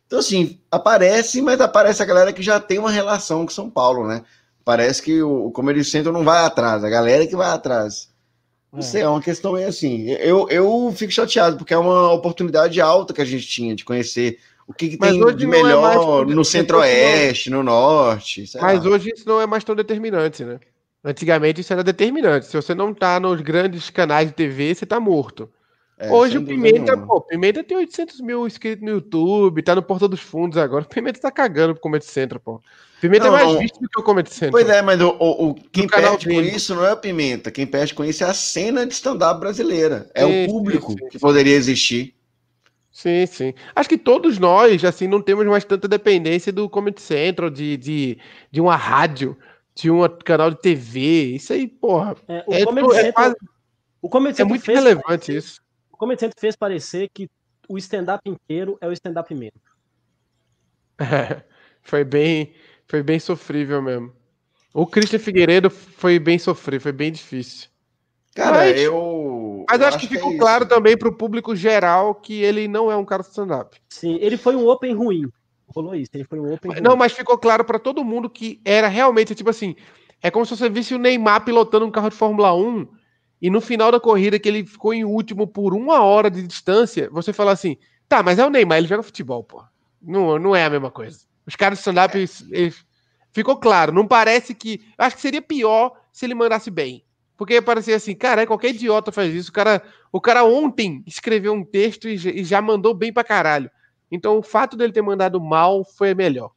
Então, 0.05 0.19
assim, 0.19 0.59
aparece, 0.69 1.41
mas 1.41 1.61
aparece 1.61 2.03
a 2.03 2.05
galera 2.05 2.33
que 2.33 2.43
já 2.43 2.59
tem 2.59 2.77
uma 2.77 2.91
relação 2.91 3.45
com 3.45 3.51
São 3.51 3.69
Paulo, 3.69 4.05
né? 4.05 4.21
Parece 4.65 5.01
que 5.01 5.23
o, 5.23 5.45
o 5.45 5.51
Comedy 5.51 5.83
Central 5.85 6.13
não 6.13 6.25
vai 6.25 6.43
atrás, 6.43 6.83
a 6.83 6.89
galera 6.89 7.25
que 7.25 7.37
vai 7.37 7.49
atrás. 7.49 8.09
Não 8.69 8.79
é. 8.79 8.83
sei, 8.83 9.01
é 9.01 9.07
uma 9.07 9.21
questão 9.21 9.53
meio 9.53 9.69
assim. 9.69 10.09
Eu, 10.09 10.49
eu 10.49 10.93
fico 10.93 11.13
chateado, 11.13 11.55
porque 11.55 11.73
é 11.73 11.77
uma 11.77 12.11
oportunidade 12.11 12.81
alta 12.81 13.13
que 13.13 13.21
a 13.21 13.25
gente 13.25 13.47
tinha 13.47 13.73
de 13.73 13.85
conhecer 13.85 14.39
o 14.67 14.73
que, 14.73 14.89
que 14.89 14.97
tem 14.97 15.35
de 15.35 15.43
é 15.43 15.47
melhor 15.47 16.27
é 16.27 16.33
no 16.33 16.43
centro-oeste, 16.43 17.49
no 17.49 17.61
norte. 17.61 18.45
Mas 18.59 18.83
lá. 18.83 18.91
hoje 18.91 19.11
isso 19.15 19.27
não 19.27 19.39
é 19.39 19.45
mais 19.45 19.63
tão 19.63 19.75
determinante, 19.75 20.43
né? 20.43 20.59
Antigamente 21.03 21.61
isso 21.61 21.71
era 21.71 21.83
determinante. 21.83 22.47
Se 22.47 22.55
você 22.55 22.73
não 22.73 22.91
tá 22.93 23.19
nos 23.19 23.39
grandes 23.41 23.91
canais 23.91 24.27
de 24.27 24.33
TV, 24.33 24.73
você 24.73 24.85
tá 24.85 24.99
morto. 24.99 25.47
É, 25.97 26.11
hoje 26.11 26.37
o 26.37 26.43
Pimenta, 26.43 26.97
pô, 26.97 27.21
Pimenta 27.21 27.63
tem 27.63 27.77
800 27.77 28.19
mil 28.19 28.45
inscritos 28.45 28.83
no 28.83 28.91
YouTube, 28.91 29.61
tá 29.61 29.75
no 29.75 29.83
Porta 29.83 30.07
dos 30.07 30.19
Fundos 30.19 30.57
agora. 30.57 30.83
O 30.83 30.87
Pimenta 30.89 31.19
tá 31.19 31.31
cagando 31.31 31.73
pro 31.73 31.81
Comedy 31.83 32.05
Central, 32.05 32.41
pô. 32.43 32.61
Pimenta 32.99 33.25
não, 33.25 33.37
é 33.37 33.43
mais 33.43 33.53
não. 33.53 33.59
visto 33.59 33.79
do 33.79 33.87
que 33.87 33.99
o 33.99 34.03
Comedy 34.03 34.31
Central. 34.31 34.51
Pois 34.51 34.67
é, 34.67 34.81
mas 34.81 34.99
o, 34.99 35.09
o, 35.19 35.49
o 35.49 35.53
quem 35.53 35.87
perde 35.87 36.25
com 36.25 36.41
isso 36.41 36.73
não 36.73 36.83
é 36.83 36.91
o 36.91 36.97
Pimenta. 36.97 37.51
Quem 37.51 37.67
perde 37.67 37.93
com 37.93 38.03
isso 38.03 38.23
é 38.23 38.27
a 38.27 38.33
cena 38.33 38.85
de 38.85 38.93
stand-up 38.93 39.39
brasileira. 39.39 40.09
É 40.13 40.25
sim, 40.25 40.45
o 40.45 40.47
público 40.47 40.91
sim, 40.91 40.97
sim. 40.97 41.09
que 41.09 41.19
poderia 41.19 41.55
existir. 41.55 42.14
Sim, 42.95 43.25
sim. 43.25 43.53
Acho 43.75 43.89
que 43.89 43.97
todos 43.97 44.39
nós, 44.39 44.81
assim, 44.85 45.05
não 45.05 45.21
temos 45.21 45.45
mais 45.45 45.65
tanta 45.65 45.85
dependência 45.85 46.49
do 46.49 46.69
Comedy 46.69 47.01
Central, 47.01 47.49
de, 47.49 47.75
de, 47.75 48.17
de 48.49 48.61
uma 48.61 48.77
rádio, 48.77 49.37
de 49.75 49.91
um 49.91 50.07
canal 50.23 50.49
de 50.49 50.61
TV. 50.61 51.35
Isso 51.35 51.51
aí, 51.51 51.67
porra. 51.67 52.15
É, 52.25 52.45
o, 52.47 52.53
é, 52.53 52.63
Comedy 52.63 52.87
tipo, 52.87 52.97
é, 52.97 53.11
quase, 53.11 53.35
o 54.01 54.07
Comedy 54.07 54.41
é 54.41 54.45
muito 54.45 54.65
relevante 54.65 55.03
parecer, 55.03 55.37
isso. 55.37 55.61
O 55.91 55.97
Comedy 55.97 56.21
Central 56.21 56.39
fez 56.39 56.55
parecer 56.55 57.09
que 57.13 57.29
o 57.67 57.77
stand-up 57.77 58.21
inteiro 58.29 58.77
é 58.79 58.87
o 58.87 58.93
stand-up 58.93 59.35
mesmo. 59.35 59.59
É, 60.97 61.43
foi 61.83 62.05
bem, 62.05 62.53
foi 62.87 63.03
bem 63.03 63.19
sofrível 63.19 63.81
mesmo. 63.81 64.13
O 64.73 64.87
Christian 64.87 65.19
Figueiredo 65.19 65.69
foi 65.69 66.17
bem 66.17 66.39
sofrível, 66.39 66.79
foi 66.79 66.93
bem 66.93 67.11
difícil. 67.11 67.67
Cara, 68.33 68.59
Mas... 68.59 68.79
eu 68.79 68.95
mas 69.69 69.79
eu 69.81 69.87
acho, 69.87 69.97
acho 69.97 70.07
que 70.07 70.15
ficou 70.15 70.33
é 70.33 70.37
claro 70.37 70.65
também 70.65 70.97
para 70.97 71.09
o 71.09 71.15
público 71.15 71.55
geral 71.55 72.15
que 72.15 72.41
ele 72.41 72.67
não 72.67 72.91
é 72.91 72.95
um 72.95 73.05
cara 73.05 73.23
de 73.23 73.29
stand-up. 73.29 73.77
Sim, 73.89 74.17
ele 74.21 74.37
foi 74.37 74.55
um 74.55 74.67
open 74.67 74.93
ruim. 74.93 75.29
Rolou 75.67 75.95
isso, 75.95 76.11
ele 76.13 76.23
foi 76.23 76.39
um 76.39 76.53
open 76.53 76.71
Não, 76.81 76.91
ruim. 76.91 76.99
mas 76.99 77.13
ficou 77.13 77.37
claro 77.37 77.63
para 77.63 77.79
todo 77.79 78.03
mundo 78.03 78.29
que 78.29 78.61
era 78.63 78.87
realmente, 78.87 79.35
tipo 79.35 79.49
assim, 79.49 79.75
é 80.21 80.31
como 80.31 80.45
se 80.45 80.55
você 80.55 80.69
visse 80.69 80.93
o 80.93 80.99
Neymar 80.99 81.45
pilotando 81.45 81.85
um 81.85 81.91
carro 81.91 82.09
de 82.09 82.15
Fórmula 82.15 82.53
1 82.53 82.87
e 83.41 83.49
no 83.49 83.61
final 83.61 83.91
da 83.91 83.99
corrida 83.99 84.39
que 84.39 84.49
ele 84.49 84.65
ficou 84.65 84.93
em 84.93 85.03
último 85.05 85.47
por 85.47 85.73
uma 85.73 86.01
hora 86.01 86.29
de 86.29 86.41
distância, 86.41 87.09
você 87.11 87.31
fala 87.31 87.51
assim, 87.51 87.77
tá, 88.09 88.23
mas 88.23 88.39
é 88.39 88.45
o 88.45 88.49
Neymar, 88.49 88.79
ele 88.79 88.87
joga 88.87 89.03
futebol, 89.03 89.43
pô. 89.43 89.63
Não, 90.01 90.39
não 90.39 90.55
é 90.55 90.65
a 90.65 90.69
mesma 90.69 90.91
coisa. 90.91 91.19
Os 91.45 91.55
caras 91.55 91.77
de 91.77 91.81
stand-up, 91.81 92.17
é. 92.17 92.71
ficou 93.31 93.57
claro, 93.57 93.91
não 93.91 94.07
parece 94.07 94.53
que... 94.53 94.81
Acho 94.97 95.15
que 95.15 95.21
seria 95.21 95.41
pior 95.41 95.93
se 96.11 96.25
ele 96.25 96.33
mandasse 96.33 96.71
bem. 96.71 97.04
Porque 97.37 97.61
parecia 97.61 97.95
assim, 97.95 98.15
cara, 98.15 98.41
é 98.41 98.45
qualquer 98.45 98.69
idiota 98.69 99.11
faz 99.11 99.33
isso. 99.33 99.49
O 99.49 99.53
cara, 99.53 99.81
o 100.11 100.21
cara 100.21 100.43
ontem 100.43 101.03
escreveu 101.05 101.53
um 101.53 101.63
texto 101.63 102.07
e, 102.07 102.15
e 102.15 102.43
já 102.43 102.61
mandou 102.61 102.93
bem 102.93 103.11
pra 103.11 103.23
caralho. 103.23 103.69
Então 104.11 104.37
o 104.37 104.43
fato 104.43 104.77
dele 104.77 104.93
ter 104.93 105.01
mandado 105.01 105.39
mal 105.41 105.83
foi 105.83 106.13
melhor. 106.13 106.51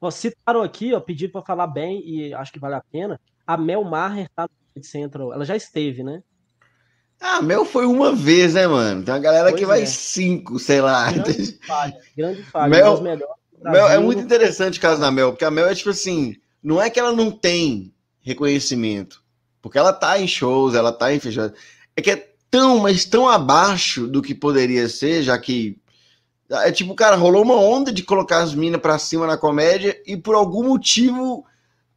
Ó, 0.00 0.10
citaram 0.10 0.62
aqui, 0.62 0.94
ó, 0.94 1.00
pedido 1.00 1.32
para 1.32 1.42
falar 1.42 1.66
bem 1.66 2.02
e 2.06 2.32
acho 2.32 2.52
que 2.52 2.58
vale 2.58 2.74
a 2.74 2.82
pena. 2.92 3.20
A 3.46 3.56
Mel 3.56 3.84
Maher 3.84 4.28
tá 4.34 4.48
no 4.74 4.84
Central. 4.84 5.32
Ela 5.32 5.44
já 5.44 5.56
esteve, 5.56 6.02
né? 6.02 6.22
Ah, 7.20 7.40
Mel 7.40 7.64
foi 7.64 7.86
uma 7.86 8.14
vez, 8.14 8.54
né, 8.54 8.66
mano? 8.66 9.02
Tem 9.02 9.14
uma 9.14 9.20
galera 9.20 9.48
pois 9.48 9.60
que 9.60 9.66
vai 9.66 9.82
é. 9.82 9.86
cinco, 9.86 10.58
sei 10.58 10.80
lá. 10.80 11.10
Grande 11.12 11.58
falha, 11.66 11.96
grande 12.16 12.42
falha. 12.44 12.68
Mel, 12.68 13.02
Mel 13.62 13.88
é 13.88 13.98
muito 13.98 14.20
interessante 14.20 14.78
o 14.78 14.82
caso 14.82 15.00
da 15.00 15.10
Mel, 15.10 15.32
porque 15.32 15.44
a 15.44 15.50
Mel 15.50 15.66
é 15.66 15.74
tipo 15.74 15.90
assim, 15.90 16.36
não 16.62 16.80
é 16.80 16.90
que 16.90 17.00
ela 17.00 17.12
não 17.12 17.30
tem 17.30 17.94
reconhecimento. 18.20 19.24
Porque 19.66 19.78
ela 19.78 19.92
tá 19.92 20.20
em 20.20 20.26
shows, 20.28 20.74
ela 20.74 20.92
tá 20.92 21.12
em 21.12 21.20
festivais. 21.20 21.52
É 21.96 22.02
que 22.02 22.10
é 22.10 22.28
tão, 22.50 22.78
mas 22.78 23.04
tão 23.04 23.28
abaixo 23.28 24.06
do 24.06 24.22
que 24.22 24.34
poderia 24.34 24.88
ser, 24.88 25.22
já 25.22 25.38
que 25.38 25.78
É 26.50 26.70
tipo, 26.72 26.94
cara, 26.94 27.16
rolou 27.16 27.42
uma 27.42 27.56
onda 27.56 27.92
de 27.92 28.02
colocar 28.02 28.38
as 28.42 28.54
minas 28.54 28.80
pra 28.80 28.98
cima 28.98 29.26
na 29.26 29.36
comédia 29.36 30.00
e 30.06 30.16
por 30.16 30.34
algum 30.34 30.64
motivo 30.68 31.44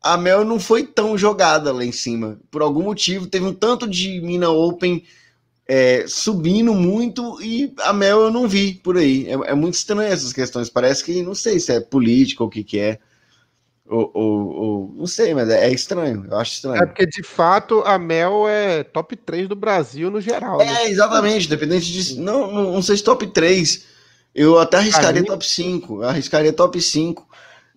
a 0.01 0.17
Mel 0.17 0.45
não 0.45 0.59
foi 0.59 0.83
tão 0.85 1.17
jogada 1.17 1.71
lá 1.73 1.83
em 1.85 1.91
cima. 1.91 2.39
Por 2.49 2.61
algum 2.61 2.83
motivo 2.83 3.27
teve 3.27 3.45
um 3.45 3.53
tanto 3.53 3.87
de 3.87 4.19
mina 4.21 4.49
open 4.49 5.03
é, 5.67 6.05
subindo 6.07 6.73
muito 6.73 7.39
e 7.41 7.71
a 7.81 7.93
Mel 7.93 8.21
eu 8.21 8.31
não 8.31 8.47
vi 8.47 8.73
por 8.73 8.97
aí. 8.97 9.27
É, 9.27 9.51
é, 9.51 9.53
muito 9.53 9.75
estranho 9.75 10.11
essas 10.11 10.33
questões. 10.33 10.69
Parece 10.69 11.03
que 11.03 11.21
não 11.21 11.35
sei 11.35 11.59
se 11.59 11.71
é 11.71 11.79
política 11.79 12.43
ou 12.43 12.47
o 12.47 12.51
que, 12.51 12.63
que 12.63 12.79
é. 12.79 12.99
Ou, 13.89 14.11
ou, 14.13 14.47
ou, 14.47 14.93
não 14.95 15.07
sei, 15.07 15.33
mas 15.33 15.49
é, 15.49 15.71
estranho. 15.71 16.23
Eu 16.29 16.37
acho 16.37 16.53
estranho. 16.53 16.83
É 16.83 16.85
porque 16.85 17.07
de 17.07 17.23
fato 17.23 17.81
a 17.85 17.97
Mel 17.97 18.47
é 18.47 18.83
top 18.83 19.15
3 19.15 19.47
do 19.47 19.55
Brasil 19.55 20.11
no 20.11 20.21
geral. 20.21 20.61
É, 20.61 20.65
né? 20.65 20.89
exatamente. 20.89 21.49
Dependente 21.49 21.91
de. 21.91 22.19
Não, 22.19 22.51
não, 22.51 22.73
não 22.73 22.81
sei 22.83 22.97
se 22.97 23.03
top 23.03 23.25
3. 23.25 23.85
Eu 24.35 24.59
até 24.59 24.77
arriscaria 24.77 25.25
top 25.25 25.43
5. 25.43 26.03
arriscaria 26.03 26.53
top 26.53 26.79
5. 26.79 27.27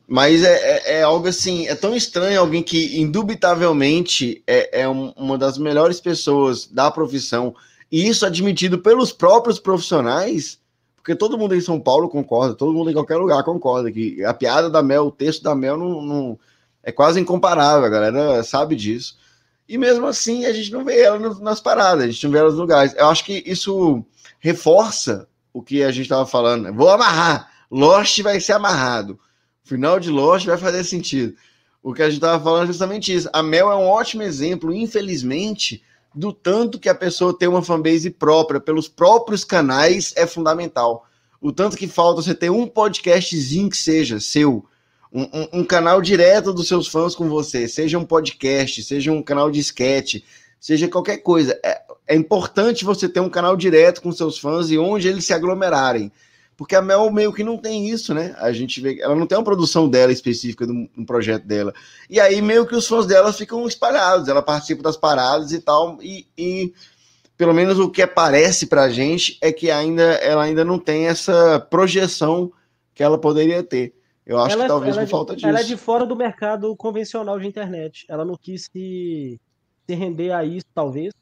Mas 0.06 0.44
é, 0.44 0.52
é, 0.52 0.98
é, 0.98 1.02
algo 1.02 1.26
assim, 1.26 1.66
é 1.66 1.74
tão 1.74 1.96
estranho 1.96 2.38
alguém 2.38 2.62
que, 2.62 3.00
indubitavelmente, 3.00 4.42
é, 4.46 4.82
é 4.82 4.88
uma 4.88 5.38
das 5.38 5.56
melhores 5.56 5.98
pessoas 6.00 6.66
da 6.66 6.90
profissão 6.90 7.54
e 7.90 8.08
isso 8.08 8.26
admitido 8.26 8.78
pelos 8.78 9.12
próprios 9.12 9.58
profissionais, 9.58 10.58
porque 11.02 11.16
todo 11.16 11.36
mundo 11.36 11.56
em 11.56 11.60
São 11.60 11.80
Paulo 11.80 12.08
concorda, 12.08 12.54
todo 12.54 12.72
mundo 12.72 12.88
em 12.88 12.94
qualquer 12.94 13.16
lugar 13.16 13.42
concorda 13.42 13.90
que 13.90 14.24
a 14.24 14.32
piada 14.32 14.70
da 14.70 14.80
Mel, 14.84 15.06
o 15.06 15.10
texto 15.10 15.42
da 15.42 15.52
Mel 15.52 15.76
não, 15.76 16.00
não 16.00 16.38
é 16.80 16.92
quase 16.92 17.18
incomparável, 17.18 17.84
a 17.84 17.88
galera 17.88 18.44
sabe 18.44 18.76
disso. 18.76 19.18
E 19.68 19.76
mesmo 19.76 20.06
assim 20.06 20.46
a 20.46 20.52
gente 20.52 20.70
não 20.70 20.84
vê 20.84 21.00
ela 21.00 21.18
nas 21.40 21.60
paradas, 21.60 22.04
a 22.04 22.08
gente 22.08 22.22
não 22.24 22.30
vê 22.30 22.38
ela 22.38 22.50
nos 22.50 22.58
lugares. 22.58 22.94
Eu 22.96 23.08
acho 23.08 23.24
que 23.24 23.42
isso 23.44 24.04
reforça 24.38 25.26
o 25.52 25.60
que 25.60 25.82
a 25.82 25.90
gente 25.90 26.04
estava 26.04 26.24
falando. 26.24 26.72
Vou 26.72 26.88
amarrar, 26.88 27.50
Lost 27.68 28.20
vai 28.22 28.38
ser 28.38 28.52
amarrado. 28.52 29.18
O 29.64 29.68
final 29.68 29.98
de 29.98 30.08
Lost 30.08 30.46
vai 30.46 30.56
fazer 30.56 30.84
sentido. 30.84 31.34
O 31.82 31.92
que 31.92 32.02
a 32.02 32.06
gente 32.06 32.18
estava 32.18 32.40
falando 32.40 32.64
é 32.64 32.66
justamente 32.68 33.12
isso. 33.12 33.28
A 33.32 33.42
Mel 33.42 33.72
é 33.72 33.74
um 33.74 33.88
ótimo 33.88 34.22
exemplo, 34.22 34.72
infelizmente, 34.72 35.82
do 36.14 36.32
tanto 36.32 36.78
que 36.78 36.88
a 36.88 36.94
pessoa 36.94 37.36
ter 37.36 37.48
uma 37.48 37.62
fanbase 37.62 38.10
própria 38.10 38.60
pelos 38.60 38.88
próprios 38.88 39.44
canais 39.44 40.12
é 40.16 40.26
fundamental. 40.26 41.06
O 41.40 41.52
tanto 41.52 41.76
que 41.76 41.88
falta 41.88 42.22
você 42.22 42.34
ter 42.34 42.50
um 42.50 42.66
podcastzinho 42.66 43.68
que 43.68 43.76
seja 43.76 44.20
seu, 44.20 44.64
um, 45.12 45.22
um, 45.22 45.48
um, 45.60 45.64
canal 45.64 46.00
direto 46.00 46.52
dos 46.52 46.68
seus 46.68 46.88
fãs 46.88 47.14
com 47.14 47.28
você, 47.28 47.68
seja 47.68 47.98
um 47.98 48.04
podcast, 48.04 48.82
seja 48.82 49.12
um 49.12 49.22
canal 49.22 49.50
de 49.50 49.60
sketch, 49.60 50.22
seja 50.60 50.88
qualquer 50.88 51.18
coisa. 51.18 51.58
É, 51.64 51.82
é 52.06 52.16
importante 52.16 52.84
você 52.84 53.08
ter 53.08 53.20
um 53.20 53.28
canal 53.28 53.56
direto 53.56 54.00
com 54.00 54.12
seus 54.12 54.38
fãs 54.38 54.70
e 54.70 54.78
onde 54.78 55.08
eles 55.08 55.26
se 55.26 55.32
aglomerarem. 55.32 56.12
Porque 56.56 56.76
a 56.76 56.82
Mel 56.82 57.10
meio 57.10 57.32
que 57.32 57.42
não 57.42 57.56
tem 57.56 57.88
isso, 57.88 58.12
né? 58.14 58.34
A 58.38 58.52
gente 58.52 58.80
vê, 58.80 59.00
ela 59.00 59.14
não 59.14 59.26
tem 59.26 59.36
uma 59.36 59.44
produção 59.44 59.88
dela 59.88 60.12
específica 60.12 60.66
de 60.66 60.72
um 60.72 61.04
projeto 61.04 61.44
dela. 61.44 61.72
E 62.08 62.20
aí 62.20 62.40
meio 62.42 62.66
que 62.66 62.74
os 62.74 62.86
fãs 62.86 63.06
dela 63.06 63.32
ficam 63.32 63.66
espalhados, 63.66 64.28
ela 64.28 64.42
participa 64.42 64.82
das 64.82 64.96
paradas 64.96 65.52
e 65.52 65.60
tal, 65.60 65.98
e, 66.02 66.26
e 66.36 66.72
pelo 67.36 67.54
menos 67.54 67.78
o 67.78 67.90
que 67.90 68.02
aparece 68.02 68.66
pra 68.66 68.90
gente 68.90 69.38
é 69.40 69.50
que 69.50 69.70
ainda 69.70 70.02
ela 70.02 70.44
ainda 70.44 70.64
não 70.64 70.78
tem 70.78 71.06
essa 71.06 71.58
projeção 71.58 72.52
que 72.94 73.02
ela 73.02 73.18
poderia 73.18 73.62
ter. 73.62 73.94
Eu 74.24 74.38
acho 74.38 74.54
ela, 74.54 74.64
que 74.64 74.68
talvez 74.68 74.94
por 74.94 75.02
é 75.02 75.06
falta 75.06 75.34
disso. 75.34 75.48
Ela 75.48 75.60
é 75.60 75.64
de 75.64 75.76
fora 75.76 76.06
do 76.06 76.14
mercado 76.14 76.76
convencional 76.76 77.40
de 77.40 77.46
internet. 77.46 78.06
Ela 78.08 78.24
não 78.24 78.36
quis 78.36 78.68
se, 78.72 79.40
se 79.86 79.94
render 79.94 80.30
a 80.30 80.44
isso, 80.44 80.66
talvez. 80.72 81.12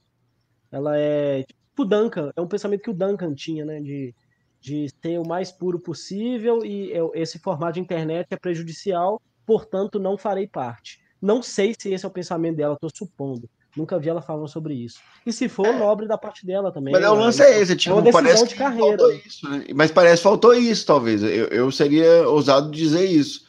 Ela 0.70 0.98
é 0.98 1.42
tipo 1.44 1.82
o 1.82 1.84
Duncan, 1.84 2.30
é 2.36 2.40
um 2.40 2.46
pensamento 2.46 2.82
que 2.82 2.90
o 2.90 2.94
Duncan 2.94 3.34
tinha, 3.34 3.64
né? 3.64 3.80
De 3.80 4.14
de 4.60 4.88
ser 5.02 5.18
o 5.18 5.26
mais 5.26 5.50
puro 5.50 5.78
possível 5.78 6.64
e 6.64 6.92
eu, 6.92 7.10
esse 7.14 7.38
formato 7.38 7.74
de 7.74 7.80
internet 7.80 8.26
é 8.30 8.36
prejudicial, 8.36 9.20
portanto 9.46 9.98
não 9.98 10.18
farei 10.18 10.46
parte. 10.46 11.00
Não 11.20 11.42
sei 11.42 11.74
se 11.78 11.92
esse 11.92 12.04
é 12.04 12.08
o 12.08 12.12
pensamento 12.12 12.56
dela, 12.56 12.74
estou 12.74 12.90
supondo. 12.94 13.48
Nunca 13.76 13.98
vi 13.98 14.08
ela 14.08 14.20
falando 14.20 14.48
sobre 14.48 14.74
isso. 14.74 14.98
E 15.24 15.32
se 15.32 15.48
for, 15.48 15.66
é. 15.66 15.78
nobre 15.78 16.06
da 16.06 16.18
parte 16.18 16.44
dela 16.44 16.72
também. 16.72 16.92
Mas 16.92 17.02
né? 17.02 17.08
o 17.08 17.14
lance 17.14 17.42
é 17.42 17.60
esse, 17.60 17.76
tipo, 17.76 17.96
é 17.96 18.02
uma 18.02 18.10
parece 18.10 18.48
de 18.48 18.54
carreira. 18.56 18.98
faltou 18.98 19.12
isso, 19.12 19.48
né? 19.48 19.64
Mas 19.74 19.90
parece 19.92 20.16
que 20.16 20.22
faltou 20.24 20.54
isso, 20.54 20.84
talvez. 20.86 21.22
Eu, 21.22 21.46
eu 21.46 21.70
seria 21.70 22.28
ousado 22.28 22.70
dizer 22.70 23.04
isso. 23.04 23.46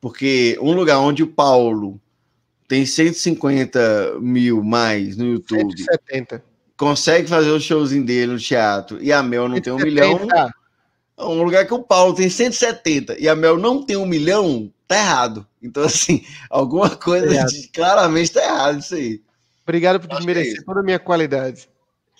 Porque 0.00 0.58
um 0.60 0.72
lugar 0.72 0.98
onde 0.98 1.22
o 1.22 1.26
Paulo 1.26 2.00
tem 2.66 2.84
150 2.84 4.18
mil 4.20 4.64
mais 4.64 5.16
no 5.16 5.26
YouTube. 5.26 5.76
170 5.76 6.49
consegue 6.80 7.28
fazer 7.28 7.50
o 7.50 7.60
showzinho 7.60 8.06
dele 8.06 8.32
no 8.32 8.38
teatro 8.38 8.96
e 9.02 9.12
a 9.12 9.22
Mel 9.22 9.46
não 9.50 9.60
tem 9.60 9.70
um 9.70 9.76
milhão. 9.76 10.18
Um 11.18 11.42
lugar 11.42 11.66
que 11.66 11.74
o 11.74 11.82
Paulo 11.82 12.14
tem 12.14 12.30
170 12.30 13.20
e 13.20 13.28
a 13.28 13.36
Mel 13.36 13.58
não 13.58 13.84
tem 13.84 13.98
um 13.98 14.06
milhão, 14.06 14.72
tá 14.88 14.96
errado. 14.96 15.46
Então, 15.62 15.82
assim, 15.82 16.24
alguma 16.48 16.88
coisa 16.88 17.44
de, 17.44 17.68
claramente 17.68 18.32
tá 18.32 18.42
errado 18.42 18.78
isso 18.78 18.94
aí. 18.94 19.20
Obrigado 19.62 20.00
por 20.00 20.08
desmerecer 20.08 20.58
é 20.58 20.64
toda 20.64 20.80
a 20.80 20.82
minha 20.82 20.98
qualidade. 20.98 21.68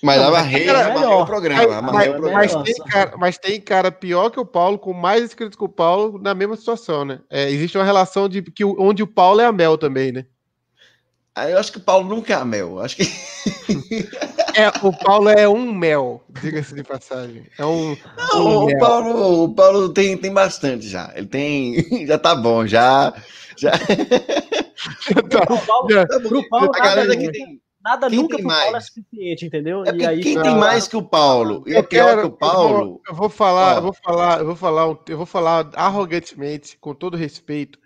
Mas 0.02 0.20
amarrei, 0.20 0.68
amarrei 0.68 1.06
o 1.06 1.24
programa. 1.24 1.82
Mas, 1.92 2.08
o 2.08 2.10
programa. 2.12 2.38
Mas, 2.38 2.54
tem 2.62 2.74
cara, 2.74 3.16
mas, 3.16 3.38
tem 3.38 3.60
cara, 3.62 3.90
pior 3.90 4.28
que 4.28 4.40
o 4.40 4.44
Paulo, 4.44 4.78
com 4.78 4.92
mais 4.92 5.24
inscritos 5.24 5.56
que 5.56 5.64
o 5.64 5.68
Paulo, 5.70 6.18
na 6.18 6.34
mesma 6.34 6.56
situação, 6.56 7.02
né? 7.06 7.20
É, 7.30 7.50
existe 7.50 7.78
uma 7.78 7.84
relação 7.84 8.28
de 8.28 8.42
que 8.42 8.62
onde 8.62 9.02
o 9.02 9.06
Paulo 9.06 9.40
é 9.40 9.46
a 9.46 9.52
Mel 9.52 9.78
também, 9.78 10.12
né? 10.12 10.26
Ah, 11.40 11.48
eu 11.48 11.58
acho 11.58 11.72
que 11.72 11.78
o 11.78 11.82
Paulo 11.82 12.06
nunca 12.06 12.34
é 12.34 12.36
a 12.36 12.44
Mel. 12.44 12.80
Acho 12.80 12.96
que. 12.96 13.04
É, 14.56 14.68
o 14.84 14.92
Paulo 14.92 15.28
é 15.28 15.48
um 15.48 15.72
mel, 15.72 16.24
diga-se 16.42 16.74
de 16.74 16.82
passagem. 16.82 17.46
É 17.56 17.64
um. 17.64 17.96
Não, 18.16 18.64
um 18.64 18.64
o, 18.64 18.78
Paulo, 18.80 19.44
o 19.44 19.54
Paulo 19.54 19.88
tem, 19.90 20.16
tem 20.16 20.32
bastante 20.32 20.88
já. 20.88 21.12
Ele 21.14 21.28
tem. 21.28 21.76
Já 22.04 22.18
tá 22.18 22.34
bom, 22.34 22.66
já. 22.66 23.14
Já. 23.56 23.70
tá, 23.70 25.46
pro 25.46 25.58
Paulo, 25.58 25.88
já, 25.88 26.04
pro 26.04 26.48
Paulo 26.48 26.70
a 26.74 26.78
galera 26.78 27.16
que 27.16 27.30
tem. 27.30 27.60
Nada 27.82 28.10
quem 28.10 28.18
nunca 28.18 28.36
pro 28.36 28.46
mais? 28.46 28.62
Paulo 28.64 28.76
é 28.76 28.80
suficiente, 28.80 29.46
entendeu? 29.46 29.84
É 29.86 29.94
e 29.94 30.06
aí, 30.06 30.20
quem 30.20 30.42
tem 30.42 30.56
mais 30.56 30.88
que 30.88 30.96
o 30.96 31.02
Paulo? 31.02 31.62
E 31.66 31.74
é 31.74 31.82
pior 31.82 32.20
que 32.20 32.26
o 32.26 32.32
Paulo. 32.32 32.74
Eu 32.74 32.84
vou, 32.84 33.02
eu 33.08 33.14
vou 33.14 33.28
falar, 33.30 33.76
eu 33.76 33.82
vou 33.82 33.94
falar, 33.94 34.40
eu 34.40 34.46
vou 34.46 34.56
falar, 34.56 34.98
eu 35.08 35.16
vou 35.16 35.26
falar 35.26 35.70
arrogantemente, 35.74 36.76
com 36.78 36.92
todo 36.92 37.16
respeito, 37.16 37.78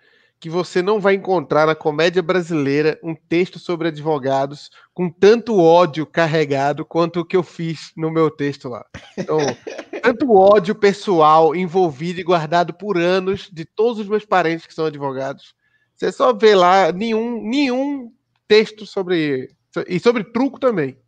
que 0.44 0.50
você 0.50 0.82
não 0.82 1.00
vai 1.00 1.14
encontrar 1.14 1.66
na 1.66 1.74
comédia 1.74 2.22
brasileira 2.22 3.00
um 3.02 3.14
texto 3.14 3.58
sobre 3.58 3.88
advogados 3.88 4.68
com 4.92 5.08
tanto 5.08 5.58
ódio 5.58 6.04
carregado 6.04 6.84
quanto 6.84 7.20
o 7.20 7.24
que 7.24 7.34
eu 7.34 7.42
fiz 7.42 7.92
no 7.96 8.10
meu 8.10 8.30
texto 8.30 8.68
lá. 8.68 8.84
Então, 9.16 9.38
tanto 10.02 10.30
ódio 10.34 10.74
pessoal 10.74 11.56
envolvido 11.56 12.20
e 12.20 12.22
guardado 12.22 12.74
por 12.74 12.98
anos 12.98 13.48
de 13.50 13.64
todos 13.64 14.00
os 14.00 14.06
meus 14.06 14.26
parentes 14.26 14.66
que 14.66 14.74
são 14.74 14.84
advogados. 14.84 15.54
Você 15.96 16.12
só 16.12 16.30
vê 16.34 16.54
lá 16.54 16.92
nenhum, 16.92 17.42
nenhum 17.42 18.12
texto 18.46 18.84
sobre. 18.84 19.48
E 19.88 19.98
sobre 19.98 20.24
truco 20.24 20.60
também. 20.60 20.98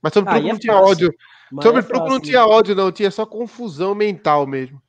Mas 0.00 0.12
sobre 0.12 0.30
truco 0.30 0.46
é 0.46 0.52
não 0.52 0.58
tinha 0.60 0.76
ódio. 0.76 1.12
Mas 1.50 1.64
sobre 1.64 1.80
é 1.80 1.82
truco 1.82 1.98
fácil, 1.98 2.12
não 2.12 2.20
tinha 2.20 2.46
ódio, 2.46 2.76
não. 2.76 2.92
Tinha 2.92 3.10
só 3.10 3.26
confusão 3.26 3.92
mental 3.92 4.46
mesmo. 4.46 4.80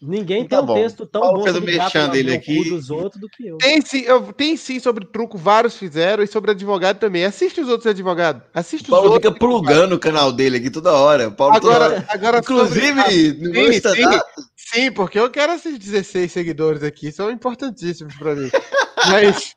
Ninguém 0.00 0.46
tá 0.46 0.58
tem 0.58 0.66
bom. 0.66 0.72
um 0.72 0.76
texto 0.76 1.06
tão 1.06 1.20
Paulo 1.20 1.44
bom 1.44 1.52
sobre 1.52 1.76
gato 1.76 2.14
ele 2.14 2.32
aqui. 2.32 2.70
dos 2.70 2.88
outros 2.88 3.20
do 3.20 3.28
que 3.28 3.48
eu. 3.48 3.58
Tem 3.58 3.80
sim, 3.80 4.02
eu, 4.02 4.32
tem 4.32 4.56
sim 4.56 4.78
sobre 4.78 5.04
truco, 5.04 5.36
vários 5.36 5.76
fizeram, 5.76 6.22
e 6.22 6.26
sobre 6.26 6.52
advogado 6.52 7.00
também. 7.00 7.24
Assiste 7.24 7.60
os 7.60 7.68
outros 7.68 7.88
advogados. 7.88 8.42
Assiste 8.54 8.84
os 8.84 8.90
Paulo 8.90 9.10
outros. 9.10 9.32
fica 9.32 9.38
plugando 9.38 9.94
o 9.94 9.98
canal 9.98 10.30
dele 10.32 10.58
aqui 10.58 10.70
toda 10.70 10.92
hora. 10.92 11.32
Paulo 11.32 11.56
agora, 11.56 11.84
hora. 11.84 12.06
agora 12.08 12.38
Inclusive, 12.38 13.02
sobre... 13.02 13.32
no 13.32 13.72
sim, 13.72 13.80
sim, 13.80 14.20
sim, 14.56 14.92
porque 14.92 15.18
eu 15.18 15.30
quero 15.30 15.54
esses 15.54 15.76
16 15.76 16.30
seguidores 16.30 16.84
aqui, 16.84 17.10
são 17.10 17.28
importantíssimos 17.28 18.14
para 18.14 18.36
mim. 18.36 18.50
Mas 19.10 19.56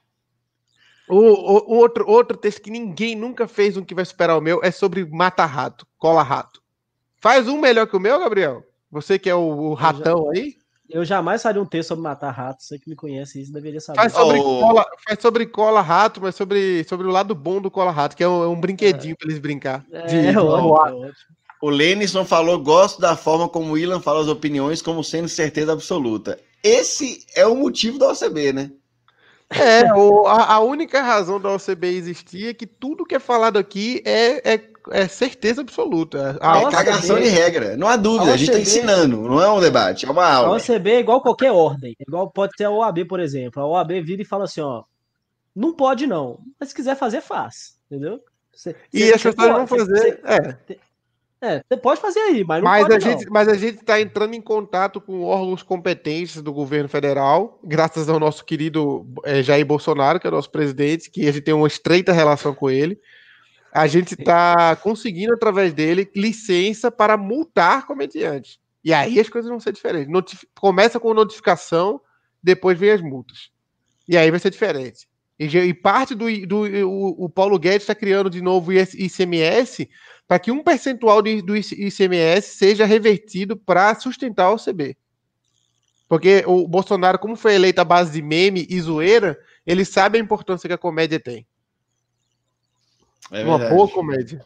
o, 1.08 1.18
o, 1.18 1.74
o, 1.74 1.78
outro, 1.78 2.04
outro 2.08 2.36
texto 2.36 2.62
que 2.64 2.72
ninguém 2.72 3.16
nunca 3.16 3.48
fez 3.48 3.78
um 3.78 3.84
que 3.84 3.94
vai 3.94 4.06
superar 4.06 4.38
o 4.38 4.42
meu 4.42 4.60
é 4.64 4.72
sobre 4.72 5.06
mata-rato, 5.06 5.86
cola-rato. 6.00 6.62
Faz 7.20 7.48
um 7.48 7.60
melhor 7.60 7.86
que 7.86 7.96
o 7.96 8.00
meu, 8.00 8.18
Gabriel? 8.18 8.64
Você 8.92 9.18
que 9.18 9.30
é 9.30 9.36
o, 9.36 9.40
o 9.40 9.74
ratão 9.74 10.28
eu 10.28 10.36
já, 10.36 10.42
aí? 10.42 10.56
Eu 10.90 11.06
jamais 11.06 11.42
faria 11.42 11.62
um 11.62 11.66
texto 11.66 11.90
sobre 11.90 12.04
matar 12.04 12.32
ratos. 12.32 12.68
Você 12.68 12.78
que 12.78 12.90
me 12.90 12.96
conhece 12.96 13.42
isso 13.42 13.54
deveria 13.54 13.80
saber. 13.80 14.00
Faz 14.00 14.14
sobre, 14.14 14.40
oh. 14.40 14.60
cola, 14.60 14.86
faz 15.08 15.20
sobre 15.22 15.46
cola 15.46 15.82
rato, 15.82 16.20
mas 16.22 16.36
sobre, 16.36 16.84
sobre 16.84 17.08
o 17.08 17.12
lado 17.12 17.34
bom 17.34 17.62
do 17.62 17.72
cola 17.72 17.92
rato, 17.92 18.16
que 18.16 18.24
é 18.24 18.28
um, 18.28 18.44
é 18.44 18.48
um 18.48 18.60
brinquedinho 18.60 19.14
é. 19.14 19.16
para 19.16 19.28
eles 19.28 19.40
brincar. 19.40 19.86
É, 19.92 20.06
de, 20.06 20.28
é, 20.28 20.38
ótimo, 20.38 21.12
O 21.62 21.70
Lenison 21.70 22.26
falou: 22.26 22.60
gosto 22.60 23.00
da 23.00 23.16
forma 23.16 23.48
como 23.48 23.74
o 23.74 23.78
Ilan 23.78 24.02
fala 24.02 24.22
as 24.22 24.28
opiniões, 24.28 24.82
como 24.82 25.04
sendo 25.04 25.30
certeza 25.30 25.72
absoluta. 25.72 26.38
Esse 26.62 27.26
é 27.36 27.48
o 27.48 27.56
motivo 27.56 27.98
da 27.98 28.12
OCB, 28.12 28.52
né? 28.52 28.72
É, 29.50 29.94
o, 29.94 30.28
a, 30.28 30.54
a, 30.54 30.60
única 30.62 31.02
razão 31.02 31.40
da 31.40 31.54
OCB 31.54 31.88
existir 31.88 32.48
é 32.48 32.54
que 32.54 32.66
tudo 32.66 33.06
que 33.06 33.16
é 33.16 33.20
falado 33.20 33.60
aqui 33.60 34.02
é, 34.06 34.54
é, 34.54 34.71
é 34.92 35.08
certeza 35.08 35.62
absoluta. 35.62 36.38
A 36.42 36.62
é 36.62 36.72
cagação 36.72 37.20
de 37.20 37.28
regra, 37.28 37.76
não 37.78 37.88
há 37.88 37.96
dúvida, 37.96 38.32
a, 38.32 38.34
a 38.34 38.38
gente 38.38 38.50
está 38.50 38.60
ensinando, 38.60 39.22
não 39.22 39.42
é 39.42 39.52
um 39.52 39.60
debate, 39.60 40.06
é 40.06 40.12
uma 40.12 40.26
aula. 40.26 40.50
A 40.50 40.58
OCB 40.58 40.92
é 40.92 41.00
igual 41.00 41.22
qualquer 41.22 41.52
ordem, 41.52 41.96
igual 42.00 42.30
pode 42.30 42.54
ser 42.58 42.66
a 42.66 42.72
OAB, 42.72 43.06
por 43.08 43.20
exemplo. 43.20 43.62
A 43.62 43.68
OAB 43.68 43.92
vira 44.02 44.22
e 44.22 44.26
fala 44.26 44.46
assim: 44.46 44.62
ó, 44.62 44.84
não 45.56 45.74
pode 45.74 46.08
não, 46.08 46.40
mas 46.60 46.70
se 46.70 46.76
quiser 46.76 46.96
fazer, 46.96 47.22
faz, 47.22 47.78
entendeu? 47.90 48.20
Você, 48.54 48.76
e 48.94 49.12
as 49.12 49.22
pessoas 49.22 49.48
vão 49.48 49.68
fazer. 49.68 49.86
Você, 49.86 50.20
é. 50.26 50.76
É, 51.44 51.64
você 51.68 51.76
pode 51.76 52.00
fazer 52.00 52.20
aí, 52.20 52.44
mas 52.44 52.62
não 52.62 52.70
mas 52.70 52.88
pode 52.88 52.94
a 52.94 53.00
gente, 53.00 53.28
Mas 53.28 53.48
a 53.48 53.56
gente 53.56 53.80
está 53.80 54.00
entrando 54.00 54.36
em 54.36 54.42
contato 54.42 55.02
com 55.02 55.24
órgãos 55.24 55.64
competentes 55.64 56.40
do 56.40 56.54
governo 56.54 56.88
federal, 56.88 57.60
graças 57.64 58.08
ao 58.08 58.20
nosso 58.20 58.46
querido 58.46 59.08
é, 59.26 59.42
Jair 59.42 59.66
Bolsonaro, 59.66 60.20
que 60.20 60.28
é 60.28 60.30
o 60.30 60.34
nosso 60.34 60.52
presidente, 60.52 61.10
que 61.10 61.28
a 61.28 61.32
gente 61.32 61.42
tem 61.42 61.54
uma 61.54 61.68
estreita 61.68 62.14
relação 62.14 62.54
com 62.54 62.70
ele. 62.70 63.00
A 63.72 63.88
gente 63.88 64.14
está 64.14 64.76
conseguindo, 64.76 65.34
através 65.34 65.74
dele, 65.74 66.10
licença 66.16 66.92
para 66.92 67.16
multar 67.16 67.86
comediantes. 67.86 68.60
E 68.84 68.94
aí 68.94 69.20
as 69.20 69.30
coisas 69.30 69.50
vão 69.50 69.60
ser 69.60 69.72
diferentes. 69.72 70.12
Notif 70.12 70.44
começa 70.60 71.00
com 71.00 71.14
notificação, 71.14 72.02
depois 72.44 72.78
vem 72.78 72.92
as 72.92 73.02
multas. 73.02 73.52
E 74.08 74.18
aí 74.18 74.30
vai 74.30 74.40
ser 74.40 74.50
diferente. 74.50 75.08
E, 75.40 75.46
e 75.46 75.74
parte 75.74 76.14
do, 76.14 76.26
do 76.46 76.64
o, 76.88 77.26
o 77.26 77.30
Paulo 77.30 77.58
Guedes 77.58 77.84
está 77.84 77.96
criando 77.96 78.30
de 78.30 78.42
novo 78.42 78.74
ICMS 78.74 79.90
para 80.28 80.40
que 80.40 80.52
um 80.52 80.64
percentual 80.64 81.22
de, 81.22 81.42
do 81.42 81.56
ICMS 81.58 82.56
seja 82.56 82.86
revertido 82.86 83.58
para 83.58 83.94
sustentar 83.96 84.52
o 84.52 84.58
CB. 84.58 84.96
Porque 86.08 86.44
o 86.46 86.68
Bolsonaro, 86.68 87.18
como 87.18 87.36
foi 87.36 87.56
eleito 87.56 87.82
à 87.82 87.86
base 87.86 88.12
de 88.12 88.22
meme 88.22 88.68
e 88.70 88.80
zoeira, 88.82 89.38
ele 89.66 89.86
sabe 89.86 90.18
a 90.18 90.22
importância 90.22 90.68
que 90.68 90.74
a 90.74 90.78
comédia 90.78 91.20
tem. 91.20 91.48
É 93.32 93.44
Uma 93.44 93.58
boa 93.58 93.88
comédia. 93.88 94.46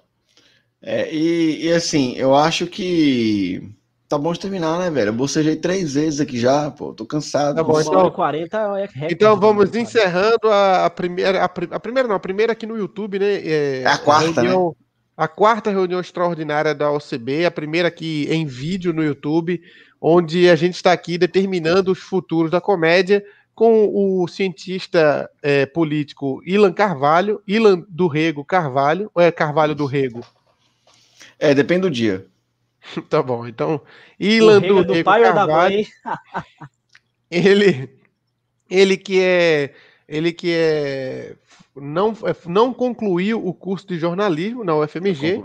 É, 0.81 1.11
e, 1.11 1.65
e, 1.65 1.73
assim, 1.73 2.13
eu 2.15 2.35
acho 2.35 2.67
que 2.67 3.71
tá 4.07 4.19
bom 4.19 4.31
de 4.31 4.39
terminar, 4.39 4.77
né, 4.77 4.91
velho? 4.91 5.09
Eu 5.09 5.13
bocejei 5.13 5.55
três 5.55 5.95
vezes 5.95 6.19
aqui 6.19 6.39
já, 6.39 6.69
pô, 6.69 6.93
tô 6.93 7.05
cansado. 7.05 7.55
Tá 7.55 7.63
bom, 7.63 7.81
então, 7.81 8.11
40 8.11 8.57
é 8.77 9.11
então 9.11 9.39
vamos 9.39 9.73
encerrando 9.73 10.47
a, 10.47 10.85
a 10.85 10.89
primeira, 10.91 11.41
a, 11.41 11.45
a, 11.45 11.79
primeira 11.79 12.07
não, 12.07 12.15
a 12.15 12.19
primeira 12.19 12.53
aqui 12.53 12.67
no 12.67 12.77
YouTube, 12.77 13.17
né? 13.17 13.25
É, 13.25 13.81
é 13.81 13.87
a 13.87 13.97
quarta, 13.97 14.41
reunião, 14.41 14.69
né? 14.69 14.85
a 15.17 15.27
quarta 15.27 15.71
reunião 15.71 15.99
extraordinária 15.99 16.75
da 16.75 16.91
OCB, 16.91 17.45
a 17.45 17.51
primeira 17.51 17.87
aqui 17.87 18.27
em 18.29 18.45
vídeo 18.45 18.93
no 18.93 19.03
YouTube, 19.03 19.59
onde 19.99 20.47
a 20.47 20.55
gente 20.55 20.75
está 20.75 20.91
aqui 20.91 21.17
determinando 21.17 21.91
os 21.91 21.99
futuros 21.99 22.51
da 22.51 22.61
comédia 22.61 23.25
com 23.55 23.89
o 23.93 24.27
cientista 24.27 25.29
é, 25.41 25.65
político 25.65 26.41
Ilan 26.45 26.73
Carvalho, 26.73 27.41
Ilan 27.47 27.85
do 27.87 28.07
Rego 28.07 28.43
Carvalho, 28.43 29.09
ou 29.15 29.21
é 29.21 29.31
Carvalho 29.31 29.73
do 29.73 29.85
Rego? 29.85 30.21
É, 31.39 31.53
depende 31.53 31.81
do 31.81 31.89
dia. 31.89 32.27
tá 33.09 33.23
bom, 33.23 33.47
então 33.47 33.81
Ilan 34.19 34.61
do, 34.61 34.83
do 34.83 34.93
Rego 34.93 35.09
Carvalho, 35.09 35.87
ele, 37.31 37.89
ele 38.69 38.97
que 38.97 39.21
é, 39.21 39.73
ele 40.07 40.33
que 40.33 40.51
é 40.51 41.35
não, 41.73 42.13
não 42.45 42.73
concluiu 42.73 43.45
o 43.45 43.53
curso 43.53 43.87
de 43.87 43.97
jornalismo 43.97 44.63
na 44.65 44.75
UFMG. 44.75 45.41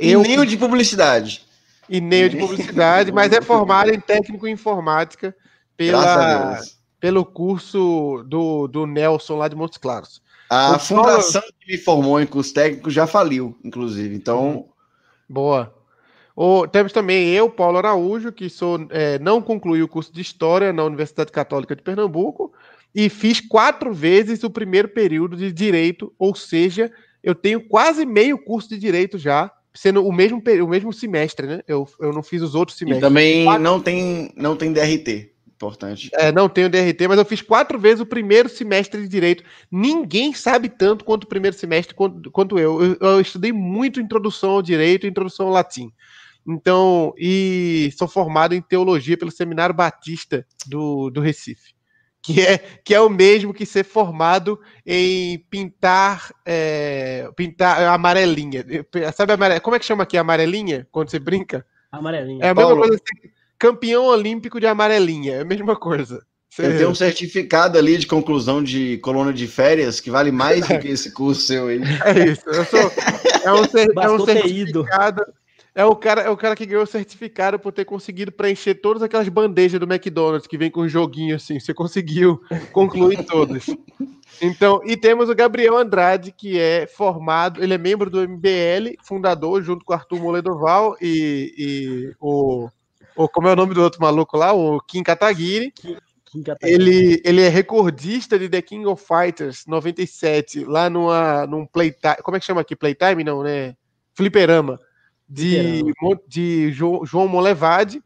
E 0.00 0.12
eu, 0.12 0.22
nem 0.22 0.38
o 0.38 0.46
de 0.46 0.56
publicidade. 0.56 1.44
E 1.88 2.00
nem 2.00 2.24
o 2.24 2.30
de 2.30 2.36
publicidade, 2.36 3.10
mas 3.12 3.32
é 3.32 3.40
formado 3.40 3.90
em 3.90 4.00
técnico 4.00 4.46
em 4.46 4.52
informática 4.52 5.34
pela, 5.76 6.58
pelo 7.00 7.24
curso 7.24 8.24
do, 8.26 8.66
do 8.66 8.86
Nelson 8.86 9.36
lá 9.36 9.48
de 9.48 9.56
Montes 9.56 9.78
Claros. 9.78 10.22
A 10.48 10.76
o 10.76 10.78
fundação 10.78 11.40
Paulo... 11.40 11.54
que 11.60 11.72
me 11.72 11.78
formou 11.78 12.20
em 12.20 12.26
curso 12.26 12.54
técnico 12.54 12.90
já 12.90 13.06
faliu, 13.06 13.56
inclusive. 13.64 14.14
Então. 14.14 14.68
Boa. 15.28 15.74
O, 16.34 16.66
temos 16.68 16.92
também 16.92 17.30
eu, 17.30 17.48
Paulo 17.48 17.78
Araújo, 17.78 18.30
que 18.30 18.50
sou, 18.50 18.86
é, 18.90 19.18
não 19.18 19.40
concluí 19.40 19.82
o 19.82 19.88
curso 19.88 20.12
de 20.12 20.20
História 20.20 20.72
na 20.72 20.84
Universidade 20.84 21.32
Católica 21.32 21.74
de 21.74 21.82
Pernambuco, 21.82 22.52
e 22.94 23.08
fiz 23.08 23.40
quatro 23.40 23.92
vezes 23.92 24.44
o 24.44 24.50
primeiro 24.50 24.88
período 24.88 25.36
de 25.36 25.50
direito, 25.50 26.12
ou 26.18 26.34
seja, 26.34 26.92
eu 27.22 27.34
tenho 27.34 27.66
quase 27.66 28.04
meio 28.04 28.38
curso 28.38 28.68
de 28.68 28.78
direito 28.78 29.18
já, 29.18 29.50
sendo 29.74 30.06
o 30.06 30.12
mesmo, 30.12 30.42
o 30.62 30.68
mesmo 30.68 30.92
semestre, 30.92 31.46
né? 31.46 31.60
Eu, 31.66 31.88
eu 32.00 32.12
não 32.12 32.22
fiz 32.22 32.42
os 32.42 32.54
outros 32.54 32.76
semestres. 32.76 33.02
E 33.02 33.06
também 33.06 33.44
quatro... 33.44 33.62
não 33.62 33.80
tem, 33.80 34.30
não 34.36 34.56
tem 34.56 34.72
DRT. 34.72 35.32
Importante. 35.56 36.10
É, 36.12 36.30
não 36.30 36.48
tenho 36.48 36.68
DRT, 36.68 37.08
mas 37.08 37.18
eu 37.18 37.24
fiz 37.24 37.40
quatro 37.40 37.78
vezes 37.78 38.00
o 38.00 38.06
primeiro 38.06 38.48
semestre 38.48 39.00
de 39.00 39.08
direito. 39.08 39.42
Ninguém 39.70 40.34
sabe 40.34 40.68
tanto 40.68 41.04
quanto 41.04 41.24
o 41.24 41.28
primeiro 41.28 41.56
semestre 41.56 41.94
quanto, 41.94 42.30
quanto 42.30 42.58
eu. 42.58 42.82
eu. 42.82 42.96
eu. 43.00 43.20
estudei 43.20 43.52
muito 43.52 44.00
introdução 44.00 44.50
ao 44.50 44.62
direito 44.62 45.06
e 45.06 45.10
introdução 45.10 45.46
ao 45.46 45.52
latim. 45.52 45.90
Então, 46.46 47.12
e 47.16 47.90
sou 47.98 48.06
formado 48.06 48.54
em 48.54 48.60
teologia 48.60 49.16
pelo 49.16 49.30
Seminário 49.30 49.74
Batista 49.74 50.46
do, 50.68 51.10
do 51.10 51.20
Recife 51.20 51.76
que 52.26 52.40
é, 52.40 52.58
que 52.84 52.92
é 52.92 53.00
o 53.00 53.08
mesmo 53.08 53.54
que 53.54 53.64
ser 53.64 53.84
formado 53.84 54.58
em 54.84 55.38
pintar 55.48 56.32
é, 56.44 57.30
pintar 57.36 57.80
amarelinha. 57.84 58.64
Sabe 59.14 59.32
amarelinha? 59.32 59.60
Como 59.60 59.76
é 59.76 59.78
que 59.78 59.84
chama 59.84 60.02
aqui 60.02 60.18
amarelinha? 60.18 60.88
Quando 60.90 61.08
você 61.08 61.20
brinca? 61.20 61.64
Amarelinha. 61.92 62.44
É 62.44 62.48
a 62.48 62.54
mesma 62.54 62.70
Paulo. 62.70 62.82
coisa 62.82 62.96
assim, 62.96 63.28
campeão 63.58 64.06
olímpico 64.06 64.60
de 64.60 64.66
amarelinha, 64.66 65.36
é 65.36 65.40
a 65.40 65.44
mesma 65.44 65.76
coisa. 65.76 66.24
Você... 66.48 66.66
Eu 66.66 66.76
tenho 66.78 66.90
um 66.90 66.94
certificado 66.94 67.76
ali 67.76 67.98
de 67.98 68.06
conclusão 68.06 68.62
de 68.62 68.96
coluna 68.98 69.32
de 69.32 69.46
férias 69.46 70.00
que 70.00 70.10
vale 70.10 70.32
mais 70.32 70.66
do 70.66 70.78
que 70.78 70.88
esse 70.88 71.12
curso 71.12 71.42
seu 71.42 71.66
aí. 71.68 71.80
É 72.04 72.30
isso. 72.30 72.42
Eu 72.46 72.64
sou, 72.64 72.80
é 73.44 73.52
um, 73.52 74.02
é 74.02 74.10
um 74.10 74.24
certificado. 74.24 75.22
É 75.74 75.84
o 75.84 75.94
cara, 75.94 76.22
é 76.22 76.30
o 76.30 76.36
cara 76.38 76.56
que 76.56 76.64
ganhou 76.64 76.84
o 76.84 76.86
certificado 76.86 77.58
por 77.58 77.70
ter 77.70 77.84
conseguido 77.84 78.32
preencher 78.32 78.76
todas 78.76 79.02
aquelas 79.02 79.28
bandejas 79.28 79.78
do 79.78 79.84
McDonald's 79.84 80.46
que 80.46 80.56
vem 80.56 80.70
com 80.70 80.80
um 80.80 80.88
joguinho 80.88 81.36
assim. 81.36 81.60
Você 81.60 81.74
conseguiu 81.74 82.40
concluir 82.72 83.22
todas. 83.26 83.66
Então, 84.40 84.80
e 84.86 84.96
temos 84.96 85.28
o 85.28 85.34
Gabriel 85.34 85.76
Andrade, 85.76 86.32
que 86.32 86.58
é 86.58 86.86
formado, 86.86 87.62
ele 87.62 87.74
é 87.74 87.78
membro 87.78 88.08
do 88.08 88.26
MBL, 88.26 88.96
fundador, 89.04 89.62
junto 89.62 89.84
com 89.84 89.92
o 89.92 89.96
Arthur 89.96 90.18
Moledoval 90.18 90.96
e, 91.00 91.54
e 91.58 92.14
o, 92.18 92.70
o. 93.16 93.28
Como 93.28 93.48
é 93.48 93.52
o 93.52 93.56
nome 93.56 93.74
do 93.74 93.82
outro 93.82 94.00
maluco 94.00 94.36
lá? 94.36 94.52
O 94.52 94.80
Kim 94.80 95.02
Kataguiri. 95.02 95.72
Kim 95.72 96.42
Kataguiri. 96.42 96.74
Ele, 96.74 97.22
ele 97.24 97.42
é 97.42 97.48
recordista 97.48 98.38
de 98.38 98.48
The 98.48 98.62
King 98.62 98.86
of 98.86 99.04
Fighters 99.04 99.64
97, 99.66 100.64
lá 100.64 100.90
numa, 100.90 101.46
num 101.46 101.66
playtime. 101.66 102.16
Como 102.22 102.36
é 102.36 102.40
que 102.40 102.46
chama 102.46 102.60
aqui? 102.60 102.76
Playtime? 102.76 103.24
Não, 103.24 103.42
né? 103.42 103.74
Fliperama 104.14 104.80
de, 105.28 105.82
de 106.28 106.72
João 106.72 107.28
Molevade, 107.28 108.02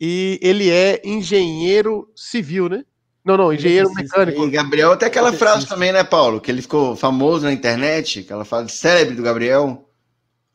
e 0.00 0.38
ele 0.42 0.70
é 0.70 1.00
engenheiro 1.04 2.10
civil, 2.14 2.68
né? 2.68 2.84
Não, 3.24 3.36
não, 3.36 3.52
engenheiro 3.52 3.92
mecânico. 3.94 4.44
E 4.44 4.50
Gabriel 4.50 4.96
tem 4.96 5.06
aquela 5.06 5.32
frase 5.32 5.66
também, 5.66 5.92
né, 5.92 6.02
Paulo? 6.02 6.40
Que 6.40 6.50
ele 6.50 6.60
ficou 6.60 6.96
famoso 6.96 7.44
na 7.44 7.52
internet, 7.52 8.20
aquela 8.20 8.44
frase 8.44 8.70
célebre 8.70 9.14
do 9.14 9.22
Gabriel. 9.22 9.88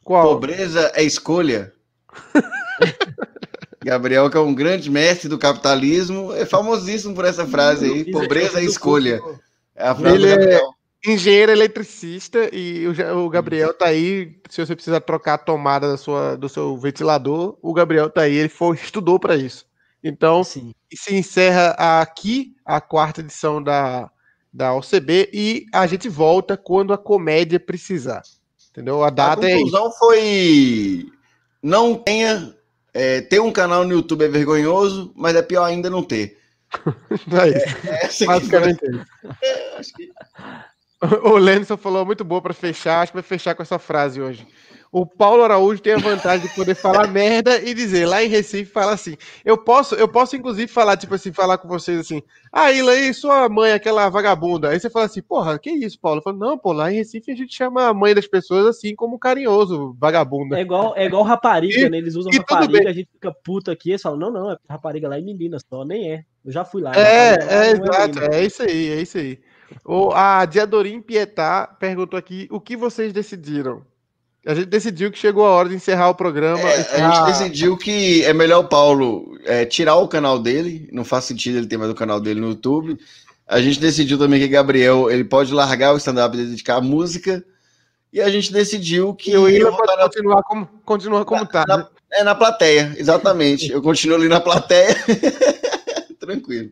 Qual? 0.03 0.33
Pobreza 0.33 0.91
é 0.93 1.03
escolha. 1.03 1.73
Gabriel, 3.87 4.29
que 4.29 4.37
é 4.37 4.39
um 4.39 4.53
grande 4.53 4.89
mestre 4.89 5.29
do 5.29 5.37
capitalismo, 5.37 6.33
é 6.33 6.45
famosíssimo 6.45 7.15
por 7.15 7.25
essa 7.25 7.45
frase 7.45 7.85
aí. 7.85 8.11
Pobreza 8.11 8.59
é 8.59 8.63
escolha. 8.63 9.21
É 9.75 9.87
a 9.87 9.95
frase 9.95 10.15
ele 10.15 10.27
do 10.27 10.33
é 10.33 10.35
Gabriel 10.37 10.77
engenheiro 11.05 11.51
eletricista 11.51 12.49
e 12.53 12.85
o, 12.87 13.29
Gabriel 13.29 13.73
tá 13.73 13.87
aí. 13.87 14.37
Se 14.49 14.65
você 14.65 14.75
precisar 14.75 14.99
trocar 15.01 15.35
a 15.35 15.37
tomada 15.37 15.89
da 15.89 15.97
sua, 15.97 16.35
do 16.35 16.49
seu 16.49 16.77
ventilador, 16.77 17.57
o 17.61 17.73
Gabriel 17.73 18.09
tá 18.09 18.21
aí. 18.21 18.35
Ele 18.35 18.49
foi, 18.49 18.75
estudou 18.75 19.19
para 19.19 19.35
isso. 19.35 19.65
Então, 20.03 20.43
Sim. 20.43 20.73
se 20.93 21.15
encerra 21.15 21.71
aqui 22.01 22.55
a 22.65 22.79
quarta 22.79 23.21
edição 23.21 23.61
da, 23.61 24.09
da 24.53 24.73
OCB 24.73 25.29
e 25.33 25.65
a 25.73 25.87
gente 25.87 26.07
volta 26.09 26.57
quando 26.57 26.93
a 26.93 26.97
comédia 26.97 27.59
precisar. 27.59 28.21
Entendeu? 28.69 29.03
A 29.03 29.09
data 29.09 29.45
a 29.45 29.49
conclusão 29.49 29.87
é. 29.87 29.91
foi. 29.97 31.05
Não 31.63 31.95
tenha. 31.95 32.55
É, 32.99 33.21
ter 33.21 33.39
um 33.39 33.51
canal 33.51 33.83
no 33.85 33.93
YouTube 33.93 34.25
é 34.25 34.27
vergonhoso, 34.27 35.13
mas 35.15 35.35
é 35.35 35.41
pior 35.43 35.65
ainda 35.65 35.87
não 35.87 36.01
ter. 36.01 36.39
é. 37.31 37.89
É, 37.89 38.05
é 38.05 38.25
Basicamente 38.25 38.79
que... 38.79 39.45
é, 39.45 39.77
acho 39.77 39.93
que... 39.93 40.11
O 41.23 41.37
Lenson 41.37 41.77
falou 41.77 42.03
muito 42.03 42.23
boa 42.23 42.41
para 42.41 42.55
fechar, 42.55 43.01
acho 43.01 43.11
que 43.11 43.17
vai 43.17 43.23
fechar 43.23 43.53
com 43.53 43.61
essa 43.61 43.77
frase 43.77 44.19
hoje. 44.19 44.47
O 44.91 45.05
Paulo 45.05 45.43
Araújo 45.43 45.81
tem 45.81 45.93
a 45.93 45.97
vantagem 45.97 46.47
de 46.47 46.55
poder 46.55 46.75
falar 46.75 47.07
merda 47.11 47.59
e 47.61 47.73
dizer 47.73 48.05
lá 48.05 48.23
em 48.23 48.27
Recife 48.27 48.71
fala 48.71 48.93
assim. 48.93 49.15
Eu 49.43 49.57
posso, 49.57 49.95
eu 49.95 50.07
posso 50.07 50.35
inclusive 50.35 50.67
falar 50.67 50.97
tipo 50.97 51.13
assim, 51.15 51.33
falar 51.33 51.57
com 51.57 51.67
vocês 51.67 51.99
assim: 51.99 52.21
"Ah, 52.51 52.71
Ila, 52.71 52.95
e 52.95 53.13
sua 53.13 53.47
mãe, 53.49 53.71
aquela 53.71 54.09
vagabunda". 54.09 54.69
Aí 54.69 54.79
você 54.79 54.89
fala 54.89 55.05
assim: 55.05 55.21
"Porra, 55.21 55.59
que 55.59 55.69
isso, 55.69 55.99
Paulo?". 55.99 56.19
Eu 56.19 56.23
falo: 56.23 56.37
"Não, 56.37 56.57
pô, 56.57 56.71
lá 56.71 56.91
em 56.91 56.95
Recife 56.95 57.31
a 57.31 57.35
gente 57.35 57.55
chama 57.55 57.87
a 57.87 57.93
mãe 57.93 58.15
das 58.15 58.27
pessoas 58.27 58.65
assim 58.65 58.95
como 58.95 59.19
carinhoso, 59.19 59.95
vagabunda". 59.99 60.57
É 60.57 60.61
igual, 60.61 60.95
é 60.95 61.05
igual 61.05 61.23
rapariga, 61.23 61.87
e, 61.87 61.89
né? 61.89 61.97
Eles 61.97 62.15
usam 62.15 62.31
rapariga, 62.31 62.89
a 62.89 62.93
gente 62.93 63.09
fica 63.11 63.33
puto 63.43 63.69
aqui, 63.69 63.91
eles 63.91 64.01
falam: 64.01 64.19
"Não, 64.19 64.31
não, 64.31 64.51
é 64.51 64.57
rapariga 64.69 65.09
lá 65.09 65.17
é 65.17 65.21
menina 65.21 65.57
só, 65.69 65.83
nem 65.83 66.13
é". 66.13 66.23
Eu 66.45 66.51
já 66.51 66.63
fui 66.63 66.81
lá. 66.81 66.95
É, 66.95 66.99
é, 67.01 67.67
é 67.67 67.71
exato, 67.71 68.19
é, 68.23 68.39
é 68.39 68.45
isso 68.45 68.63
aí, 68.63 68.89
é 68.89 69.01
isso 69.01 69.17
aí. 69.17 69.39
O, 69.83 70.11
a 70.13 70.45
Diadorim 70.45 71.01
Pietá 71.01 71.67
perguntou 71.67 72.17
aqui 72.17 72.47
o 72.49 72.59
que 72.61 72.77
vocês 72.77 73.11
decidiram. 73.11 73.85
A 74.47 74.55
gente 74.55 74.67
decidiu 74.67 75.11
que 75.11 75.19
chegou 75.19 75.45
a 75.45 75.49
hora 75.49 75.67
de 75.67 75.75
encerrar 75.75 76.09
o 76.09 76.15
programa. 76.15 76.61
É, 76.61 76.79
encerrar... 76.79 77.09
A 77.09 77.15
gente 77.15 77.37
decidiu 77.37 77.75
que 77.75 78.23
é 78.23 78.33
melhor 78.33 78.59
o 78.59 78.67
Paulo 78.69 79.37
é, 79.43 79.65
tirar 79.65 79.95
o 79.97 80.07
canal 80.07 80.39
dele. 80.39 80.87
Não 80.93 81.03
faz 81.03 81.25
sentido 81.25 81.57
ele 81.57 81.67
ter 81.67 81.75
mais 81.75 81.91
o 81.91 81.95
canal 81.95 82.21
dele 82.21 82.39
no 82.39 82.47
YouTube. 82.47 82.97
A 83.45 83.59
gente 83.59 83.77
decidiu 83.77 84.17
também 84.17 84.39
que 84.39 84.47
Gabriel 84.47 85.11
ele 85.11 85.25
pode 85.25 85.53
largar 85.53 85.93
o 85.93 85.97
stand-up 85.97 86.37
e 86.37 86.45
dedicar 86.45 86.75
a 86.75 86.81
música. 86.81 87.43
e 88.11 88.21
a 88.21 88.29
gente 88.29 88.53
decidiu 88.53 89.13
que. 89.13 89.31
E 89.31 89.59
pode 89.59 89.97
na... 89.97 90.03
continuar 90.03 90.43
como, 90.43 90.65
continua 90.85 91.25
como 91.25 91.43
está. 91.43 91.65
Né? 91.67 91.85
É, 92.13 92.23
na 92.23 92.33
plateia, 92.33 92.95
exatamente. 92.97 93.69
Eu 93.69 93.81
continuo 93.81 94.15
ali 94.15 94.29
na 94.29 94.39
plateia. 94.39 94.95
Tranquilo. 96.17 96.71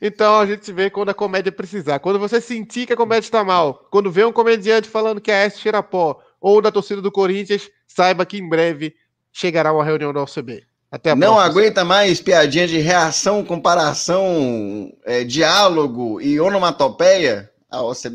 Então 0.00 0.40
a 0.40 0.46
gente 0.46 0.72
vê 0.72 0.88
quando 0.88 1.10
a 1.10 1.14
comédia 1.14 1.52
precisar. 1.52 1.98
Quando 1.98 2.18
você 2.18 2.40
sentir 2.40 2.86
que 2.86 2.92
a 2.92 2.96
comédia 2.96 3.26
está 3.26 3.44
mal, 3.44 3.86
quando 3.90 4.10
vê 4.10 4.24
um 4.24 4.32
comediante 4.32 4.88
falando 4.88 5.20
que 5.20 5.30
a 5.30 5.36
S 5.36 5.58
cheira 5.60 5.82
pó, 5.82 6.20
ou 6.44 6.60
da 6.60 6.70
torcida 6.70 7.00
do 7.00 7.10
Corinthians, 7.10 7.70
saiba 7.88 8.26
que 8.26 8.36
em 8.36 8.46
breve 8.46 8.94
chegará 9.32 9.72
uma 9.72 9.82
reunião 9.82 10.12
da 10.12 10.22
OCB. 10.22 10.62
Até 10.90 11.12
a 11.12 11.16
Não 11.16 11.36
próxima. 11.36 11.44
aguenta 11.50 11.84
mais 11.84 12.20
piadinha 12.20 12.68
de 12.68 12.78
reação, 12.78 13.42
comparação, 13.42 14.92
é, 15.06 15.24
diálogo 15.24 16.20
e 16.20 16.38
onomatopeia? 16.38 17.50
A 17.70 17.82
OCB 17.82 18.10